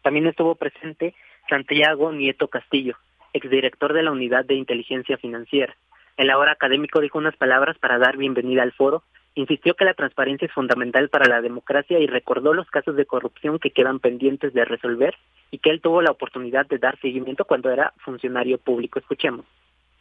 También 0.03 0.27
estuvo 0.27 0.57
presente 0.57 1.15
Santiago 1.49 2.13
Nieto 2.13 2.49
Castillo, 2.49 2.97
exdirector 3.33 3.93
de 3.93 4.03
la 4.03 4.13
Unidad 4.13 4.45
de 4.45 4.55
Inteligencia 4.55 5.17
Financiera. 5.17 5.75
En 6.17 6.27
la 6.27 6.39
hora 6.39 6.53
académico 6.53 7.01
dijo 7.01 7.19
unas 7.19 7.37
palabras 7.37 7.79
para 7.79 7.99
dar 7.99 8.17
bienvenida 8.17 8.63
al 8.63 8.73
foro, 8.73 9.03
insistió 9.35 9.75
que 9.75 9.85
la 9.85 9.95
transparencia 9.95 10.47
es 10.47 10.53
fundamental 10.53 11.09
para 11.09 11.29
la 11.29 11.41
democracia 11.41 11.99
y 11.99 12.07
recordó 12.07 12.53
los 12.53 12.69
casos 12.69 12.97
de 12.97 13.07
corrupción 13.07 13.59
que 13.59 13.71
quedan 13.71 14.01
pendientes 14.01 14.53
de 14.53 14.65
resolver 14.65 15.15
y 15.51 15.59
que 15.59 15.71
él 15.71 15.81
tuvo 15.81 16.03
la 16.03 16.11
oportunidad 16.11 16.67
de 16.67 16.79
dar 16.79 16.99
seguimiento 17.01 17.45
cuando 17.45 17.71
era 17.71 17.93
funcionario 18.05 18.59
público. 18.59 18.99
Escuchemos. 18.99 19.47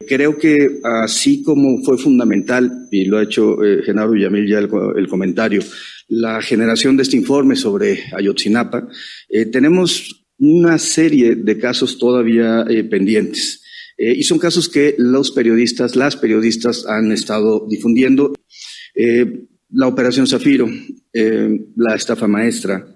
Creo 0.07 0.37
que 0.37 0.79
así 1.03 1.43
como 1.43 1.83
fue 1.83 1.97
fundamental, 1.97 2.71
y 2.89 3.05
lo 3.05 3.17
ha 3.17 3.23
hecho 3.23 3.61
eh, 3.63 3.83
Genaro 3.83 4.11
Villamil 4.11 4.47
ya 4.47 4.59
el, 4.59 5.07
comentario, 5.09 5.61
la 6.07 6.41
generación 6.41 6.95
de 6.95 7.03
este 7.03 7.17
informe 7.17 7.57
sobre 7.57 8.05
Ayotzinapa, 8.15 8.87
eh, 9.29 9.45
tenemos 9.47 10.18
una 10.39 10.77
serie 10.77 11.35
de 11.35 11.57
casos 11.57 11.97
todavía 11.97 12.65
eh, 12.67 12.83
pendientes. 12.83 13.61
Eh, 13.97 14.13
y 14.13 14.23
son 14.23 14.39
casos 14.39 14.69
que 14.69 14.95
los 14.97 15.31
periodistas, 15.31 15.95
las 15.95 16.15
periodistas 16.15 16.85
han 16.85 17.11
estado 17.11 17.67
difundiendo. 17.69 18.33
Eh, 18.95 19.45
la 19.71 19.87
Operación 19.87 20.25
Zafiro, 20.25 20.67
la 21.75 21.93
estafa 21.93 22.27
maestra, 22.27 22.87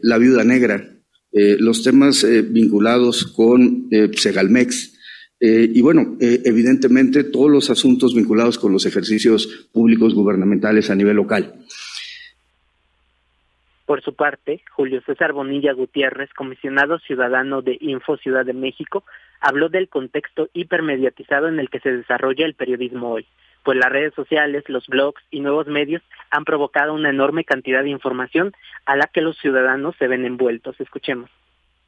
la 0.00 0.16
viuda 0.16 0.42
negra, 0.42 0.88
los 1.32 1.82
temas 1.82 2.26
vinculados 2.48 3.26
con 3.26 3.90
Segalmex, 4.16 4.94
y 5.38 5.80
bueno, 5.82 6.16
evidentemente 6.18 7.24
todos 7.24 7.50
los 7.50 7.68
asuntos 7.68 8.14
vinculados 8.14 8.56
con 8.56 8.72
los 8.72 8.86
ejercicios 8.86 9.68
públicos 9.70 10.14
gubernamentales 10.14 10.88
a 10.88 10.94
nivel 10.94 11.16
local. 11.16 11.62
Por 13.86 14.02
su 14.02 14.14
parte, 14.14 14.62
Julio 14.70 15.02
César 15.04 15.32
Bonilla 15.32 15.72
Gutiérrez, 15.72 16.32
comisionado 16.34 16.98
ciudadano 17.00 17.62
de 17.62 17.78
Info 17.80 18.16
Ciudad 18.16 18.46
de 18.46 18.52
México, 18.52 19.04
habló 19.40 19.68
del 19.68 19.88
contexto 19.88 20.48
hipermediatizado 20.52 21.48
en 21.48 21.58
el 21.58 21.68
que 21.68 21.80
se 21.80 21.90
desarrolla 21.90 22.46
el 22.46 22.54
periodismo 22.54 23.10
hoy, 23.10 23.26
pues 23.64 23.76
las 23.78 23.90
redes 23.90 24.14
sociales, 24.14 24.62
los 24.68 24.86
blogs 24.86 25.22
y 25.30 25.40
nuevos 25.40 25.66
medios 25.66 26.02
han 26.30 26.44
provocado 26.44 26.94
una 26.94 27.10
enorme 27.10 27.44
cantidad 27.44 27.82
de 27.82 27.90
información 27.90 28.52
a 28.86 28.96
la 28.96 29.08
que 29.12 29.20
los 29.20 29.36
ciudadanos 29.38 29.96
se 29.98 30.06
ven 30.06 30.24
envueltos. 30.24 30.80
Escuchemos. 30.80 31.28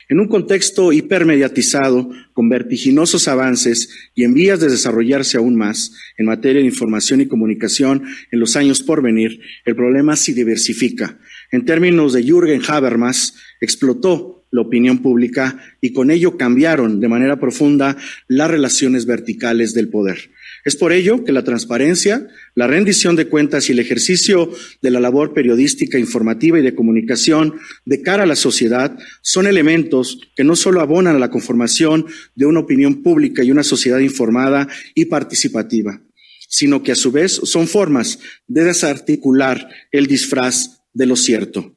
En 0.09 0.21
un 0.21 0.29
contexto 0.29 0.93
hipermediatizado, 0.93 2.11
con 2.35 2.51
vertiginosos 2.51 3.27
avances 3.27 4.11
y 4.15 4.25
en 4.25 4.35
vías 4.35 4.61
de 4.61 4.69
desarrollarse 4.69 5.39
aún 5.39 5.57
más 5.57 5.99
en 6.19 6.27
materia 6.27 6.61
de 6.61 6.69
información 6.69 7.23
y 7.23 7.29
comunicación 7.29 8.03
en 8.31 8.41
los 8.41 8.55
años 8.57 8.83
por 8.83 9.03
venir, 9.03 9.41
el 9.65 9.75
problema 9.75 10.15
se 10.17 10.35
diversifica 10.35 11.19
en 11.55 11.64
términos 11.64 12.12
de 12.12 12.25
Jürgen 12.25 12.62
Habermas, 12.67 13.35
explotó 13.61 14.45
la 14.51 14.61
opinión 14.61 14.99
pública 14.99 15.59
y 15.81 15.93
con 15.93 16.11
ello 16.11 16.37
cambiaron 16.37 17.01
de 17.01 17.09
manera 17.09 17.38
profunda 17.38 17.97
las 18.29 18.51
relaciones 18.51 19.07
verticales 19.07 19.73
del 19.75 19.88
poder. 19.88 20.31
Es 20.64 20.77
por 20.77 20.93
ello 20.93 21.25
que 21.25 21.33
la 21.33 21.45
transparencia, 21.45 22.27
la 22.55 22.67
rendición 22.67 23.17
de 23.17 23.27
cuentas 23.27 23.69
y 23.69 23.73
el 23.73 23.79
ejercicio 23.79 24.51
de 24.81 24.90
la 24.90 24.99
labor 24.99 25.35
periodística, 25.35 25.99
informativa 25.99 26.59
y 26.59 26.62
de 26.62 26.75
comunicación 26.75 27.55
de 27.85 28.03
cara 28.03 28.25
a 28.25 28.27
la 28.27 28.37
sociedad 28.37 28.97
son 29.23 29.47
elementos 29.47 30.21
que 30.35 30.45
no 30.45 30.57
solo 30.57 30.81
abonan 30.81 31.14
a 31.17 31.21
la 31.21 31.31
conformación 31.31 32.07
de 32.35 32.47
una 32.47 32.61
opinión 32.61 33.03
pública 33.03 33.45
y 33.45 33.51
una 33.51 33.62
sociedad 33.62 33.99
informada 33.99 34.69
y 34.95 35.05
participativa, 35.05 36.01
sino 36.49 36.83
que 36.83 36.93
a 36.93 36.97
su 36.97 37.12
vez 37.12 37.33
son 37.33 37.69
formas 37.69 38.19
de 38.49 38.64
desarticular 38.64 39.69
el 39.93 40.07
disfraz 40.07 40.84
de 40.95 41.07
lo 41.07 41.17
cierto. 41.17 41.73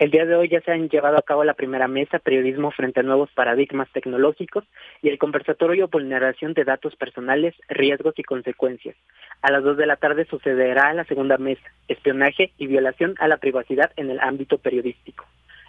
El 0.00 0.10
día 0.10 0.24
de 0.24 0.34
hoy 0.34 0.48
ya 0.48 0.62
se 0.62 0.72
han 0.72 0.88
llevado 0.88 1.18
a 1.18 1.22
cabo 1.22 1.44
la 1.44 1.52
primera 1.52 1.86
mesa 1.86 2.18
Periodismo 2.18 2.70
frente 2.70 3.00
a 3.00 3.02
nuevos 3.02 3.28
paradigmas 3.34 3.86
tecnológicos 3.92 4.64
y 5.02 5.10
el 5.10 5.18
conversatorio 5.18 5.88
Vulneración 5.88 6.54
de 6.54 6.64
datos 6.64 6.96
personales, 6.96 7.54
riesgos 7.68 8.14
y 8.18 8.22
consecuencias. 8.22 8.96
A 9.42 9.50
las 9.50 9.62
dos 9.62 9.76
de 9.76 9.84
la 9.84 9.96
tarde 9.96 10.24
sucederá 10.24 10.94
la 10.94 11.04
segunda 11.04 11.36
mesa 11.36 11.60
Espionaje 11.86 12.52
y 12.56 12.66
violación 12.66 13.14
a 13.18 13.28
la 13.28 13.36
privacidad 13.36 13.92
en 13.96 14.08
el 14.08 14.20
ámbito 14.20 14.56
periodístico. 14.56 15.26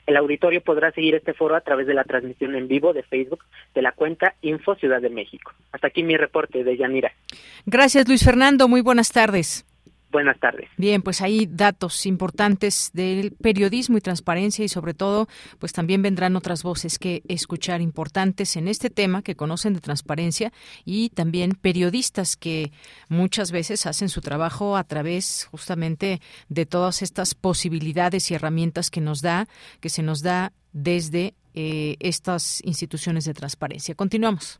El 0.08 0.16
auditorio 0.16 0.62
podrá 0.62 0.94
seguir 0.94 1.14
este 1.16 1.34
foro 1.34 1.56
a 1.56 1.62
través 1.62 1.86
de 1.86 1.94
la 1.94 2.06
transmisión 2.06 2.56
en 2.56 2.70
vivo 2.70 2.94
de 2.94 3.04
Facebook 3.04 3.44
de 3.76 3.82
la 3.82 3.92
cuenta 3.92 4.36
Info 4.42 4.76
Ciudad 4.76 5.02
de 5.02 5.10
México. 5.10 5.52
Hasta 5.74 5.88
aquí 5.88 6.04
mi 6.04 6.16
reporte 6.16 6.64
de 6.64 6.78
Yanira. 6.78 7.12
Gracias 7.66 8.08
Luis 8.08 8.24
Fernando, 8.24 8.70
muy 8.70 8.80
buenas 8.80 9.12
tardes. 9.12 9.66
Buenas 10.12 10.40
tardes. 10.40 10.70
Bien, 10.76 11.02
pues 11.02 11.22
hay 11.22 11.48
datos 11.50 12.06
importantes 12.06 12.92
del 12.94 13.32
periodismo 13.32 13.98
y 13.98 14.02
transparencia 14.02 14.66
y 14.66 14.68
sobre 14.68 14.94
todo, 14.94 15.28
pues 15.58 15.72
también 15.72 16.02
vendrán 16.02 16.36
otras 16.36 16.64
voces 16.64 17.00
que 17.00 17.24
escuchar 17.30 17.80
importantes 17.80 18.58
en 18.58 18.68
este 18.68 18.90
tema 18.90 19.22
que 19.22 19.36
conocen 19.36 19.74
de 19.74 19.80
transparencia 19.80 20.52
y 20.84 21.10
también 21.10 21.54
periodistas 21.54 22.36
que 22.36 22.72
muchas 23.08 23.52
veces 23.52 23.86
hacen 23.86 24.10
su 24.10 24.20
trabajo 24.20 24.76
a 24.76 24.84
través 24.84 25.48
justamente 25.50 26.20
de 26.50 26.66
todas 26.66 27.02
estas 27.02 27.34
posibilidades 27.34 28.30
y 28.32 28.34
herramientas 28.34 28.92
que 28.92 29.00
nos 29.00 29.22
da, 29.22 29.48
que 29.80 29.90
se 29.90 30.04
nos 30.04 30.22
da 30.22 30.52
desde 30.74 31.36
eh, 31.54 31.96
estas 32.00 32.62
instituciones 32.66 33.24
de 33.26 33.34
transparencia. 33.34 33.96
Continuamos. 33.96 34.60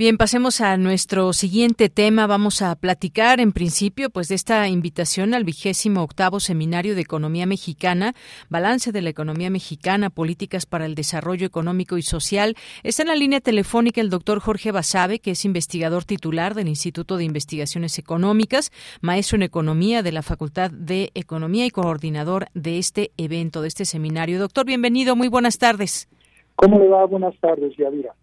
Bien, 0.00 0.16
pasemos 0.16 0.62
a 0.62 0.78
nuestro 0.78 1.34
siguiente 1.34 1.90
tema. 1.90 2.26
Vamos 2.26 2.62
a 2.62 2.74
platicar, 2.74 3.38
en 3.38 3.52
principio, 3.52 4.08
pues 4.08 4.28
de 4.28 4.34
esta 4.34 4.66
invitación 4.66 5.34
al 5.34 5.44
vigésimo 5.44 6.02
octavo 6.02 6.40
Seminario 6.40 6.94
de 6.94 7.02
Economía 7.02 7.44
Mexicana, 7.44 8.14
Balance 8.48 8.92
de 8.92 9.02
la 9.02 9.10
Economía 9.10 9.50
Mexicana, 9.50 10.08
Políticas 10.08 10.64
para 10.64 10.86
el 10.86 10.94
Desarrollo 10.94 11.46
Económico 11.46 11.98
y 11.98 12.02
Social. 12.02 12.56
Está 12.82 13.02
en 13.02 13.08
la 13.08 13.14
línea 13.14 13.42
telefónica 13.42 14.00
el 14.00 14.08
doctor 14.08 14.40
Jorge 14.40 14.72
Basabe, 14.72 15.18
que 15.18 15.32
es 15.32 15.44
investigador 15.44 16.04
titular 16.04 16.54
del 16.54 16.68
Instituto 16.68 17.18
de 17.18 17.24
Investigaciones 17.24 17.98
Económicas, 17.98 18.72
maestro 19.02 19.36
en 19.36 19.42
Economía 19.42 20.02
de 20.02 20.12
la 20.12 20.22
Facultad 20.22 20.70
de 20.70 21.10
Economía 21.12 21.66
y 21.66 21.70
coordinador 21.70 22.46
de 22.54 22.78
este 22.78 23.10
evento, 23.18 23.60
de 23.60 23.68
este 23.68 23.84
seminario. 23.84 24.38
Doctor, 24.38 24.64
bienvenido, 24.64 25.14
muy 25.14 25.28
buenas 25.28 25.58
tardes. 25.58 26.08
¿Cómo 26.56 26.78
le 26.78 26.88
va? 26.88 27.04
Buenas 27.04 27.38
tardes, 27.38 27.76
Yadira. 27.76 28.14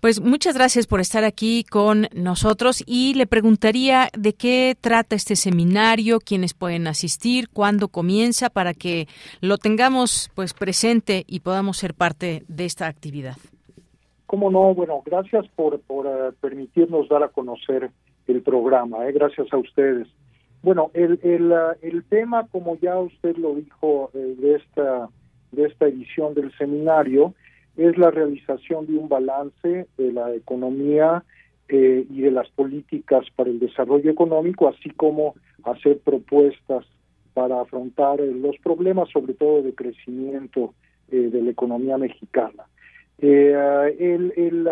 Pues 0.00 0.20
muchas 0.20 0.54
gracias 0.54 0.86
por 0.86 1.00
estar 1.00 1.24
aquí 1.24 1.64
con 1.64 2.08
nosotros 2.14 2.82
y 2.86 3.14
le 3.14 3.26
preguntaría 3.26 4.08
de 4.16 4.32
qué 4.32 4.76
trata 4.80 5.16
este 5.16 5.36
seminario, 5.36 6.20
quiénes 6.20 6.54
pueden 6.54 6.86
asistir, 6.86 7.48
cuándo 7.48 7.88
comienza 7.88 8.50
para 8.50 8.74
que 8.74 9.06
lo 9.40 9.58
tengamos 9.58 10.30
pues 10.34 10.54
presente 10.54 11.24
y 11.26 11.40
podamos 11.40 11.76
ser 11.76 11.94
parte 11.94 12.44
de 12.48 12.64
esta 12.64 12.86
actividad. 12.86 13.36
Cómo 14.26 14.50
no, 14.50 14.74
bueno, 14.74 15.02
gracias 15.04 15.46
por, 15.56 15.74
uh, 15.74 16.32
permitirnos 16.40 17.08
dar 17.08 17.22
a 17.22 17.28
conocer 17.28 17.90
el 18.26 18.42
programa, 18.42 19.06
eh, 19.06 19.12
gracias 19.12 19.52
a 19.52 19.58
ustedes. 19.58 20.08
Bueno, 20.62 20.90
el, 20.94 21.20
el, 21.22 21.52
uh, 21.52 21.74
el 21.82 22.04
tema, 22.04 22.46
como 22.48 22.78
ya 22.78 22.98
usted 22.98 23.36
lo 23.36 23.54
dijo, 23.56 24.10
eh, 24.14 24.34
de, 24.38 24.54
esta, 24.54 25.08
de 25.50 25.66
esta 25.66 25.86
edición 25.86 26.32
del 26.34 26.50
seminario, 26.56 27.34
es 27.76 27.96
la 27.96 28.10
realización 28.10 28.86
de 28.86 28.96
un 28.96 29.08
balance 29.08 29.86
de 29.96 30.12
la 30.12 30.34
economía 30.34 31.24
eh, 31.68 32.06
y 32.10 32.20
de 32.20 32.30
las 32.30 32.48
políticas 32.50 33.24
para 33.34 33.50
el 33.50 33.58
desarrollo 33.58 34.10
económico, 34.10 34.68
así 34.68 34.90
como 34.90 35.34
hacer 35.64 35.98
propuestas 36.00 36.84
para 37.32 37.60
afrontar 37.60 38.20
eh, 38.20 38.30
los 38.32 38.56
problemas, 38.58 39.08
sobre 39.10 39.34
todo 39.34 39.62
de 39.62 39.74
crecimiento 39.74 40.74
eh, 41.10 41.30
de 41.32 41.42
la 41.42 41.50
economía 41.50 41.96
mexicana. 41.96 42.64
el, 43.18 44.32
el, 44.36 44.68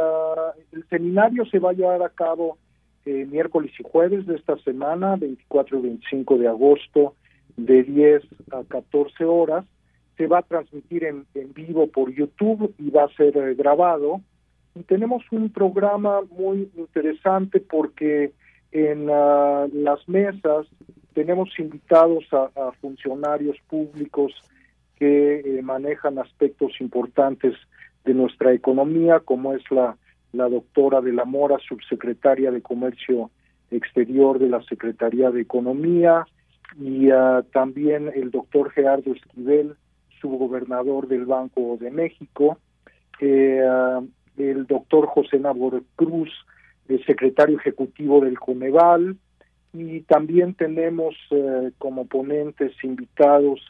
el, 0.72 0.84
seminario 0.90 1.46
se 1.46 1.58
va 1.58 1.70
a 1.70 1.74
llevar 1.74 2.02
a 2.02 2.10
cabo 2.10 2.58
miércoles 3.06 3.72
y 3.78 3.82
jueves 3.82 4.26
de 4.26 4.36
esta 4.36 4.56
semana, 4.58 5.16
24 5.16 5.78
y 5.78 5.82
25 5.82 6.38
de 6.38 6.48
agosto, 6.48 7.14
de 7.56 7.82
10 7.82 8.22
a 8.52 8.62
14 8.64 9.24
horas 9.24 9.64
se 10.20 10.26
va 10.26 10.40
a 10.40 10.42
transmitir 10.42 11.04
en, 11.04 11.24
vivo 11.54 11.86
por 11.86 12.12
YouTube 12.12 12.74
y 12.76 12.90
va 12.90 13.04
a 13.04 13.14
ser 13.16 13.34
eh, 13.38 13.54
grabado. 13.54 14.20
Y 14.74 14.82
tenemos 14.82 15.22
un 15.30 15.48
programa 15.48 16.20
muy 16.30 16.70
interesante 16.76 17.58
porque 17.58 18.32
en 18.70 19.08
ah, 19.10 19.66
las 19.72 20.06
mesas 20.10 20.66
tenemos 21.14 21.58
invitados 21.58 22.24
a, 22.32 22.70
funcionarios 22.82 23.56
públicos 23.66 24.34
que 24.96 25.40
eh, 25.40 25.62
manejan 25.62 26.18
aspectos 26.18 26.72
importantes 26.80 27.54
de 28.04 28.12
nuestra 28.12 28.52
economía, 28.52 29.20
como 29.20 29.54
es 29.54 29.62
la, 29.70 29.96
la 30.32 30.50
doctora 30.50 31.00
de 31.00 31.14
la 31.14 31.24
Mora, 31.24 31.56
subsecretaria 31.66 32.50
de 32.50 32.60
Comercio 32.60 33.30
Exterior 33.70 34.38
de 34.38 34.50
la 34.50 34.62
Secretaría 34.64 35.30
de 35.30 35.40
Economía, 35.40 36.26
y 36.78 37.08
ah, 37.10 37.42
también 37.54 38.12
el 38.14 38.30
doctor 38.30 38.70
Gerardo 38.70 39.14
Esquivel, 39.14 39.76
subgobernador 40.20 41.08
del 41.08 41.26
Banco 41.26 41.76
de 41.80 41.90
México, 41.90 42.58
eh, 43.20 43.62
el 44.36 44.66
doctor 44.66 45.06
José 45.06 45.38
Nabor 45.38 45.82
Cruz, 45.96 46.30
el 46.88 47.04
secretario 47.04 47.58
ejecutivo 47.58 48.20
del 48.20 48.38
Coneval, 48.38 49.16
y 49.72 50.00
también 50.00 50.54
tenemos 50.54 51.14
eh, 51.30 51.70
como 51.78 52.06
ponentes 52.06 52.72
invitados 52.82 53.60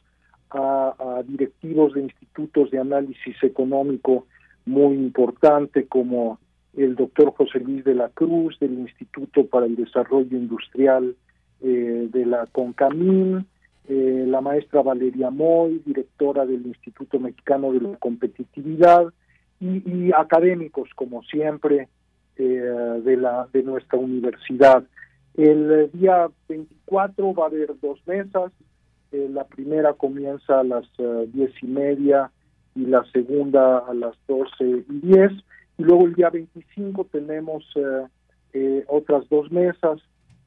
a, 0.50 1.22
directivos 1.26 1.94
de 1.94 2.02
institutos 2.02 2.70
de 2.70 2.78
análisis 2.78 3.36
económico 3.42 4.26
muy 4.66 4.96
importante 4.96 5.86
como 5.86 6.40
el 6.76 6.96
doctor 6.96 7.32
José 7.36 7.60
Luis 7.60 7.84
de 7.84 7.94
la 7.94 8.08
Cruz 8.08 8.58
del 8.58 8.78
Instituto 8.78 9.46
para 9.46 9.66
el 9.66 9.76
Desarrollo 9.76 10.36
Industrial 10.36 11.14
eh, 11.60 12.08
de 12.10 12.26
la 12.26 12.46
CONCAMIN, 12.46 13.46
eh, 13.92 14.24
la 14.24 14.40
maestra 14.40 14.82
Valeria 14.82 15.30
Moy, 15.30 15.82
directora 15.84 16.46
del 16.46 16.64
Instituto 16.64 17.18
Mexicano 17.18 17.72
de 17.72 17.80
la 17.80 17.96
Competitividad, 17.96 19.12
y, 19.58 20.12
académicos, 20.12 20.88
como 20.94 21.24
siempre, 21.24 21.88
eh, 22.36 22.42
de, 22.44 23.16
la, 23.16 23.48
de 23.52 23.64
nuestra 23.64 23.98
universidad. 23.98 24.84
El 25.34 25.90
día 25.92 26.30
24 26.48 27.34
va 27.34 27.42
a 27.42 27.46
haber 27.48 27.74
dos 27.80 27.98
mesas, 28.06 28.52
eh, 29.10 29.28
la 29.28 29.42
primera 29.42 29.92
comienza 29.94 30.60
a 30.60 30.64
las 30.64 30.86
diez 31.32 31.50
y 31.60 31.66
media 31.66 32.30
y 32.76 32.86
la 32.86 33.04
segunda 33.12 33.78
a 33.78 33.92
las 33.92 34.14
doce 34.28 34.84
y 34.88 35.00
diez, 35.00 35.32
y 35.78 35.82
luego 35.82 36.06
el 36.06 36.14
día 36.14 36.30
25 36.30 37.08
tenemos 37.10 37.64
otras 38.86 39.28
dos 39.28 39.50
mesas, 39.50 40.00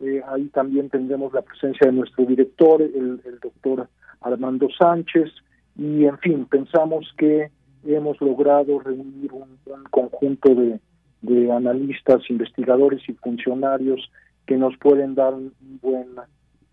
eh, 0.03 0.21
ahí 0.27 0.45
también 0.45 0.89
tendremos 0.89 1.33
la 1.33 1.41
presencia 1.41 1.87
de 1.87 1.93
nuestro 1.93 2.25
director, 2.25 2.81
el, 2.81 3.21
doctor 3.41 3.87
Armando 4.21 4.67
Sánchez, 4.77 5.31
y 5.77 6.05
en 6.05 6.17
fin, 6.19 6.45
pensamos 6.45 7.13
que 7.17 7.49
hemos 7.85 8.19
logrado 8.21 8.79
reunir 8.79 9.31
un, 9.33 9.57
conjunto 9.89 10.53
de, 10.55 10.79
de, 11.21 11.51
analistas, 11.51 12.29
investigadores 12.29 13.01
y 13.07 13.13
funcionarios 13.13 14.11
que 14.45 14.57
nos 14.57 14.77
pueden 14.77 15.15
dar 15.15 15.33
un 15.33 15.53
buen 15.81 16.07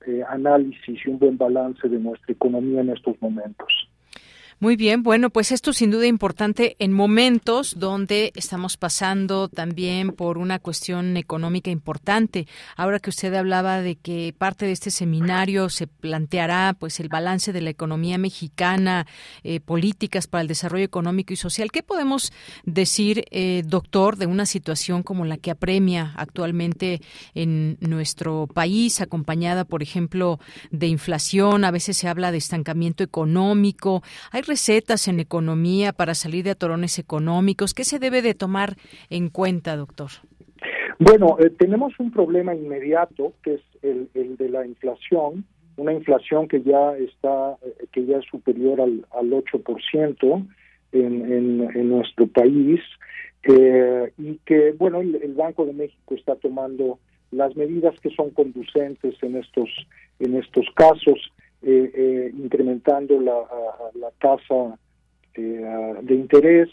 eh, 0.06 0.22
análisis 0.28 0.98
y 1.04 1.10
un 1.10 1.18
buen 1.18 1.38
balance 1.38 1.88
de 1.88 1.98
nuestra 1.98 2.32
economía 2.32 2.80
en 2.80 2.90
estos 2.90 3.20
momentos. 3.20 3.79
Muy 4.62 4.76
bien, 4.76 5.02
bueno, 5.02 5.30
pues 5.30 5.52
esto 5.52 5.72
sin 5.72 5.90
duda 5.90 6.06
importante 6.06 6.76
en 6.80 6.92
momentos 6.92 7.78
donde 7.78 8.30
estamos 8.36 8.76
pasando 8.76 9.48
también 9.48 10.12
por 10.12 10.36
una 10.36 10.58
cuestión 10.58 11.16
económica 11.16 11.70
importante. 11.70 12.46
Ahora 12.76 12.98
que 12.98 13.08
usted 13.08 13.32
hablaba 13.32 13.80
de 13.80 13.96
que 13.96 14.34
parte 14.36 14.66
de 14.66 14.72
este 14.72 14.90
seminario 14.90 15.70
se 15.70 15.86
planteará 15.86 16.76
pues 16.78 17.00
el 17.00 17.08
balance 17.08 17.54
de 17.54 17.62
la 17.62 17.70
economía 17.70 18.18
mexicana, 18.18 19.06
eh, 19.44 19.60
políticas 19.60 20.26
para 20.26 20.42
el 20.42 20.48
desarrollo 20.48 20.84
económico 20.84 21.32
y 21.32 21.36
social. 21.36 21.72
¿Qué 21.72 21.82
podemos 21.82 22.30
decir, 22.64 23.24
eh, 23.30 23.62
doctor, 23.64 24.18
de 24.18 24.26
una 24.26 24.44
situación 24.44 25.02
como 25.02 25.24
la 25.24 25.38
que 25.38 25.52
apremia 25.52 26.12
actualmente 26.16 27.00
en 27.34 27.78
nuestro 27.80 28.46
país, 28.46 29.00
acompañada, 29.00 29.64
por 29.64 29.82
ejemplo, 29.82 30.38
de 30.70 30.86
inflación? 30.88 31.64
A 31.64 31.70
veces 31.70 31.96
se 31.96 32.08
habla 32.08 32.30
de 32.30 32.36
estancamiento 32.36 33.02
económico. 33.02 34.02
Hay 34.30 34.42
recetas 34.50 35.06
en 35.06 35.20
economía 35.20 35.92
para 35.92 36.14
salir 36.14 36.42
de 36.44 36.50
atorones 36.50 36.98
económicos? 36.98 37.72
¿Qué 37.72 37.84
se 37.84 38.00
debe 38.00 38.20
de 38.20 38.34
tomar 38.34 38.76
en 39.08 39.28
cuenta, 39.28 39.76
doctor? 39.76 40.10
Bueno, 40.98 41.36
eh, 41.38 41.50
tenemos 41.50 41.92
un 42.00 42.10
problema 42.10 42.52
inmediato 42.54 43.32
que 43.44 43.54
es 43.54 43.62
el, 43.82 44.36
de 44.36 44.48
la 44.48 44.66
inflación, 44.66 45.44
una 45.76 45.92
inflación 45.92 46.48
que 46.48 46.62
ya 46.62 46.96
está, 46.96 47.56
eh, 47.64 47.86
que 47.92 48.04
ya 48.06 48.18
es 48.18 48.24
superior 48.26 48.80
al, 48.80 49.06
al 49.12 49.30
8% 49.30 50.46
en, 50.92 51.12
en, 51.74 51.88
nuestro 51.88 52.26
país 52.26 52.80
eh, 53.44 54.12
y 54.18 54.40
que, 54.44 54.72
bueno, 54.72 55.00
el, 55.00 55.34
Banco 55.34 55.64
de 55.64 55.72
México 55.72 56.14
está 56.16 56.34
tomando 56.34 56.98
las 57.30 57.54
medidas 57.54 57.94
que 58.00 58.10
son 58.10 58.30
conducentes 58.30 59.14
en 59.22 59.36
estos 59.36 59.70
en 60.18 60.36
estos 60.36 60.66
casos 60.74 61.18
eh, 61.62 61.90
eh, 61.94 62.32
incrementando 62.36 63.20
la, 63.20 63.42
la 63.94 64.10
tasa 64.18 64.78
eh, 65.34 65.94
de 66.02 66.14
interés 66.14 66.68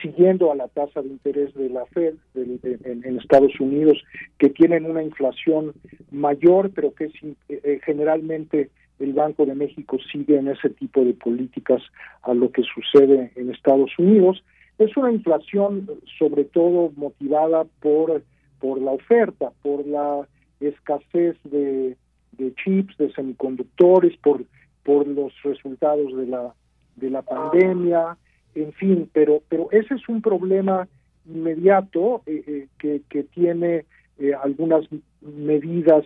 siguiendo 0.00 0.50
a 0.50 0.56
la 0.56 0.68
tasa 0.68 1.00
de 1.00 1.08
interés 1.08 1.54
de 1.54 1.68
la 1.70 1.86
Fed 1.86 2.14
en, 2.34 3.18
Estados 3.18 3.58
Unidos, 3.60 4.02
que 4.38 4.50
tienen 4.50 4.84
una 4.84 5.02
inflación 5.02 5.72
mayor, 6.10 6.72
pero 6.74 6.92
que 6.92 7.04
es, 7.04 7.12
eh, 7.48 7.80
generalmente 7.84 8.70
el 8.98 9.12
Banco 9.12 9.46
de 9.46 9.54
México 9.54 9.98
sigue 10.10 10.38
en 10.38 10.48
ese 10.48 10.70
tipo 10.70 11.04
de 11.04 11.14
políticas 11.14 11.82
a 12.22 12.34
lo 12.34 12.50
que 12.50 12.62
sucede 12.62 13.32
en 13.36 13.50
Estados 13.50 13.90
Unidos. 13.98 14.42
Es 14.78 14.96
una 14.96 15.12
inflación 15.12 15.88
sobre 16.18 16.44
todo 16.44 16.92
motivada 16.96 17.64
por, 17.80 18.22
por 18.58 18.80
la 18.80 18.92
oferta, 18.92 19.52
por 19.62 19.86
la 19.86 20.26
escasez 20.60 21.36
de, 21.44 21.96
de 22.32 22.54
chips, 22.54 22.96
de 22.98 23.12
semiconductores, 23.12 24.16
por, 24.18 24.44
por 24.82 25.06
los 25.06 25.32
resultados 25.42 26.16
de 26.16 26.26
la, 26.26 26.54
de 26.96 27.10
la 27.10 27.22
pandemia, 27.22 28.16
en 28.54 28.72
fin, 28.72 29.08
pero, 29.12 29.42
pero 29.48 29.68
ese 29.70 29.94
es 29.94 30.08
un 30.08 30.20
problema 30.20 30.88
inmediato 31.26 32.22
eh, 32.26 32.42
eh, 32.46 32.66
que, 32.78 33.02
que 33.08 33.24
tiene 33.24 33.84
eh, 34.18 34.32
algunas 34.34 34.84
medidas 35.20 36.04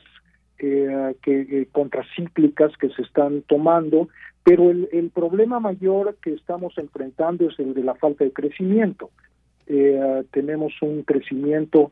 que 0.59 1.69
contracíclicas 1.71 2.75
que 2.79 2.89
se 2.89 3.03
están 3.03 3.43
tomando, 3.43 4.09
pero 4.43 4.71
el, 4.71 4.89
el, 4.91 5.11
problema 5.11 5.61
mayor 5.61 6.17
que 6.23 6.33
estamos 6.33 6.79
enfrentando 6.79 7.51
es 7.51 7.59
el 7.59 7.75
de 7.75 7.83
la 7.83 7.95
falta 7.95 8.25
de 8.25 8.33
crecimiento. 8.33 9.11
tenemos 10.31 10.73
un 10.81 11.03
crecimiento 11.03 11.91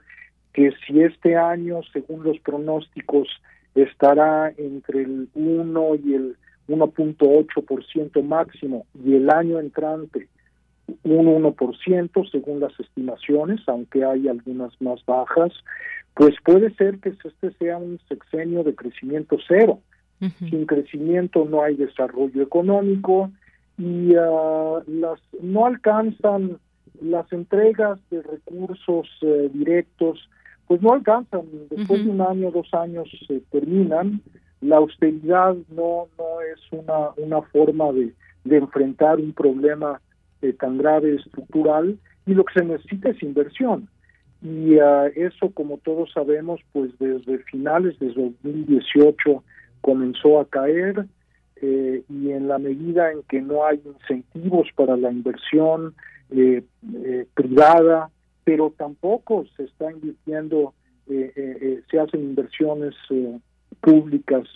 que 0.54 0.72
si 0.86 1.02
este 1.02 1.36
año, 1.36 1.82
según 1.92 2.22
los 2.24 2.38
pronósticos, 2.38 3.28
estará 3.74 4.52
entre 4.56 5.02
el 5.02 5.28
1 5.34 5.94
y 5.96 6.14
el 6.14 6.36
1.8% 6.68 8.22
máximo 8.22 8.86
y 9.04 9.14
el 9.14 9.30
año 9.30 9.60
entrante 9.60 10.28
un 11.02 11.26
1% 11.42 12.30
según 12.30 12.60
las 12.60 12.78
estimaciones, 12.78 13.60
aunque 13.66 14.04
hay 14.04 14.28
algunas 14.28 14.80
más 14.80 15.04
bajas, 15.06 15.52
pues 16.14 16.34
puede 16.44 16.74
ser 16.74 16.98
que 16.98 17.10
este 17.10 17.50
sea 17.58 17.78
un 17.78 17.98
sexenio 18.08 18.62
de 18.62 18.74
crecimiento 18.74 19.36
cero. 19.46 19.80
Sin 20.38 20.64
crecimiento 20.64 21.44
no 21.44 21.62
hay 21.62 21.74
desarrollo 21.74 22.42
económico 22.42 23.30
y 23.76 24.16
uh, 24.16 24.82
las 24.86 25.20
no 25.42 25.66
alcanzan 25.66 26.58
las 27.02 27.30
entregas 27.30 27.98
de 28.10 28.22
recursos 28.22 29.06
eh, 29.20 29.50
directos, 29.52 30.30
pues 30.66 30.82
no 30.82 30.92
alcanzan. 30.92 31.42
Después 31.70 32.04
de 32.04 32.10
un 32.10 32.20
año, 32.20 32.50
dos 32.50 32.72
años 32.74 33.08
se 33.26 33.40
terminan. 33.50 34.20
La 34.60 34.76
austeridad 34.76 35.54
no 35.70 36.08
no 36.18 36.40
es 36.40 36.60
una 36.72 37.10
una 37.16 37.42
forma 37.42 37.92
de, 37.92 38.14
de 38.44 38.56
enfrentar 38.56 39.18
un 39.18 39.32
problema 39.32 40.00
eh, 40.42 40.52
tan 40.52 40.78
grave 40.78 41.16
estructural 41.16 41.98
y 42.26 42.34
lo 42.34 42.44
que 42.44 42.60
se 42.60 42.64
necesita 42.64 43.10
es 43.10 43.22
inversión. 43.22 43.88
Y 44.42 44.76
uh, 44.76 45.06
eso, 45.14 45.50
como 45.54 45.78
todos 45.78 46.12
sabemos, 46.12 46.60
pues 46.72 46.90
desde 46.98 47.38
finales 47.44 47.98
de 47.98 48.08
2018 48.08 49.42
comenzó 49.80 50.38
a 50.38 50.44
caer 50.44 51.06
eh, 51.56 52.02
y 52.10 52.30
en 52.30 52.48
la 52.48 52.58
medida 52.58 53.10
en 53.10 53.22
que 53.22 53.40
no 53.40 53.64
hay 53.64 53.80
incentivos 53.84 54.68
para 54.74 54.96
la 54.96 55.10
inversión 55.10 55.94
eh, 56.30 56.62
eh 57.04 57.26
privada, 57.34 58.10
pero 58.44 58.72
tampoco 58.76 59.44
se 59.56 59.64
está 59.64 59.90
invirtiendo, 59.90 60.74
eh, 61.08 61.82
se 61.90 61.98
hacen 61.98 62.20
inversiones 62.20 62.94
públicas 63.80 64.48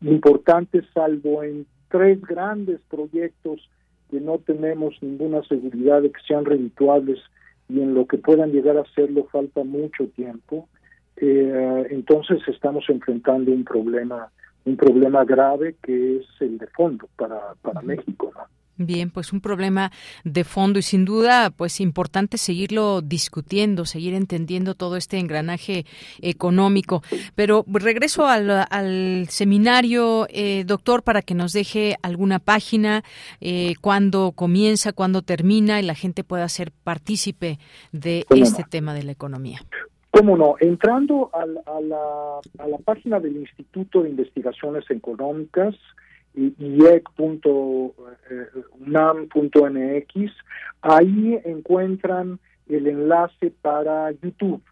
importantes, 0.00 0.84
salvo 0.92 1.42
en 1.42 1.66
tres 1.88 2.20
grandes 2.22 2.80
proyectos 2.88 3.68
que 4.10 4.20
no 4.20 4.38
tenemos 4.38 4.94
ninguna 5.00 5.42
seguridad 5.44 6.02
de 6.02 6.10
que 6.10 6.20
sean 6.26 6.44
redituables 6.44 7.18
y 7.68 7.80
en 7.80 7.94
lo 7.94 8.06
que 8.06 8.18
puedan 8.18 8.52
llegar 8.52 8.76
a 8.76 8.84
serlo 8.94 9.24
falta 9.24 9.64
mucho 9.64 10.06
tiempo, 10.08 10.68
eh, 11.16 11.86
entonces 11.90 12.38
estamos 12.46 12.84
enfrentando 12.88 13.50
un 13.50 13.64
problema 13.64 14.30
un 14.64 14.76
problema 14.76 15.24
grave 15.24 15.76
que 15.80 16.16
es 16.16 16.26
el 16.40 16.58
de 16.58 16.66
fondo 16.66 17.08
para, 17.16 17.54
para 17.62 17.80
México. 17.82 18.32
¿no? 18.34 18.42
Bien, 18.78 19.10
pues 19.10 19.32
un 19.32 19.40
problema 19.40 19.90
de 20.24 20.44
fondo 20.44 20.78
y 20.78 20.82
sin 20.82 21.06
duda, 21.06 21.50
pues 21.50 21.80
importante 21.80 22.36
seguirlo 22.36 23.00
discutiendo, 23.00 23.86
seguir 23.86 24.12
entendiendo 24.12 24.74
todo 24.74 24.96
este 24.96 25.18
engranaje 25.18 25.86
económico. 26.20 27.02
Pero 27.34 27.64
regreso 27.66 28.26
al, 28.26 29.28
seminario, 29.28 30.26
eh, 30.28 30.64
doctor, 30.66 31.02
para 31.02 31.22
que 31.22 31.34
nos 31.34 31.54
deje 31.54 31.96
alguna 32.02 32.38
página, 32.38 33.02
eh, 33.40 33.74
cuándo 33.80 34.32
comienza, 34.32 34.92
cuándo 34.92 35.22
termina 35.22 35.80
y 35.80 35.82
la 35.82 35.94
gente 35.94 36.22
pueda 36.22 36.46
ser 36.50 36.70
partícipe 36.84 37.58
de 37.92 38.26
este 38.28 38.62
tema 38.64 38.92
de 38.92 39.04
la 39.04 39.12
economía. 39.12 39.60
¿Cómo 40.10 40.36
no? 40.36 40.56
Entrando 40.60 41.30
a 41.32 41.46
la, 41.46 42.40
a 42.58 42.68
la 42.68 42.78
página 42.78 43.20
del 43.20 43.36
Instituto 43.36 44.02
de 44.02 44.10
Investigaciones 44.10 44.84
Económicas, 44.90 45.74
iec.unam.mx, 46.36 47.92
ahí 50.82 51.40
encuentran 51.44 52.38
el 52.68 52.86
enlace 52.86 53.52
para 53.62 54.10
YouTube. 54.12 54.62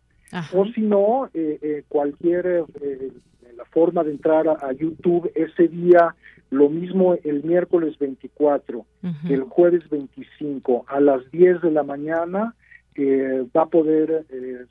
O 0.53 0.67
si 0.67 0.81
no, 0.81 1.31
eh, 1.33 1.59
eh, 1.63 1.85
cualquier 1.89 2.65
eh, 2.81 3.13
la 3.57 3.65
forma 3.67 4.03
de 4.03 4.11
entrar 4.11 4.49
a, 4.49 4.73
YouTube 4.73 5.31
ese 5.37 5.69
día, 5.69 6.17
lo 6.51 6.69
mismo 6.69 7.15
el 7.23 7.45
miércoles 7.45 7.97
24, 7.99 8.85
el 9.29 9.43
jueves 9.45 9.89
25, 9.89 10.87
a 10.89 10.99
las 10.99 11.31
10 11.31 11.63
de 11.63 11.71
la 11.71 11.85
mañana, 11.85 12.55
va 12.99 13.63
a 13.63 13.67
poder, 13.67 14.27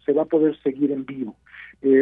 se 0.05 0.11
va 0.11 0.23
a 0.23 0.25
poder 0.25 0.59
seguir 0.63 0.91
en 0.91 1.05
vivo. 1.05 1.35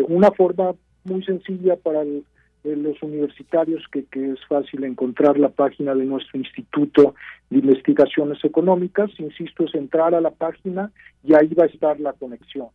una 0.08 0.32
forma 0.32 0.74
muy 1.04 1.24
sencilla 1.24 1.76
para 1.76 2.02
el, 2.02 2.24
los 2.64 3.02
universitarios 3.02 3.84
que, 3.92 4.06
que, 4.06 4.32
es 4.32 4.40
fácil 4.48 4.84
encontrar 4.84 5.40
la 5.40 5.50
página 5.50 5.96
de 5.96 6.06
nuestro 6.06 6.40
Instituto 6.40 7.16
de 7.50 7.60
Investigaciones 7.60 8.44
Económicas. 8.44 9.10
Insisto, 9.18 9.66
es 9.66 9.76
entrar 9.76 10.14
a 10.14 10.22
la 10.22 10.32
página 10.32 10.92
y 11.24 11.34
ahí 11.34 11.54
va 11.54 11.64
a 11.64 11.68
estar 11.68 12.00
la 12.00 12.14
conexión. 12.14 12.68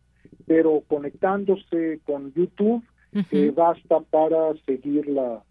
Pero 0.45 0.83
conectándose 0.87 1.99
con 2.05 2.33
YouTube 2.33 2.83
eh, 3.31 3.53
basta 3.55 3.99
para 4.01 4.53
seguir 4.65 5.07
la, 5.07 5.41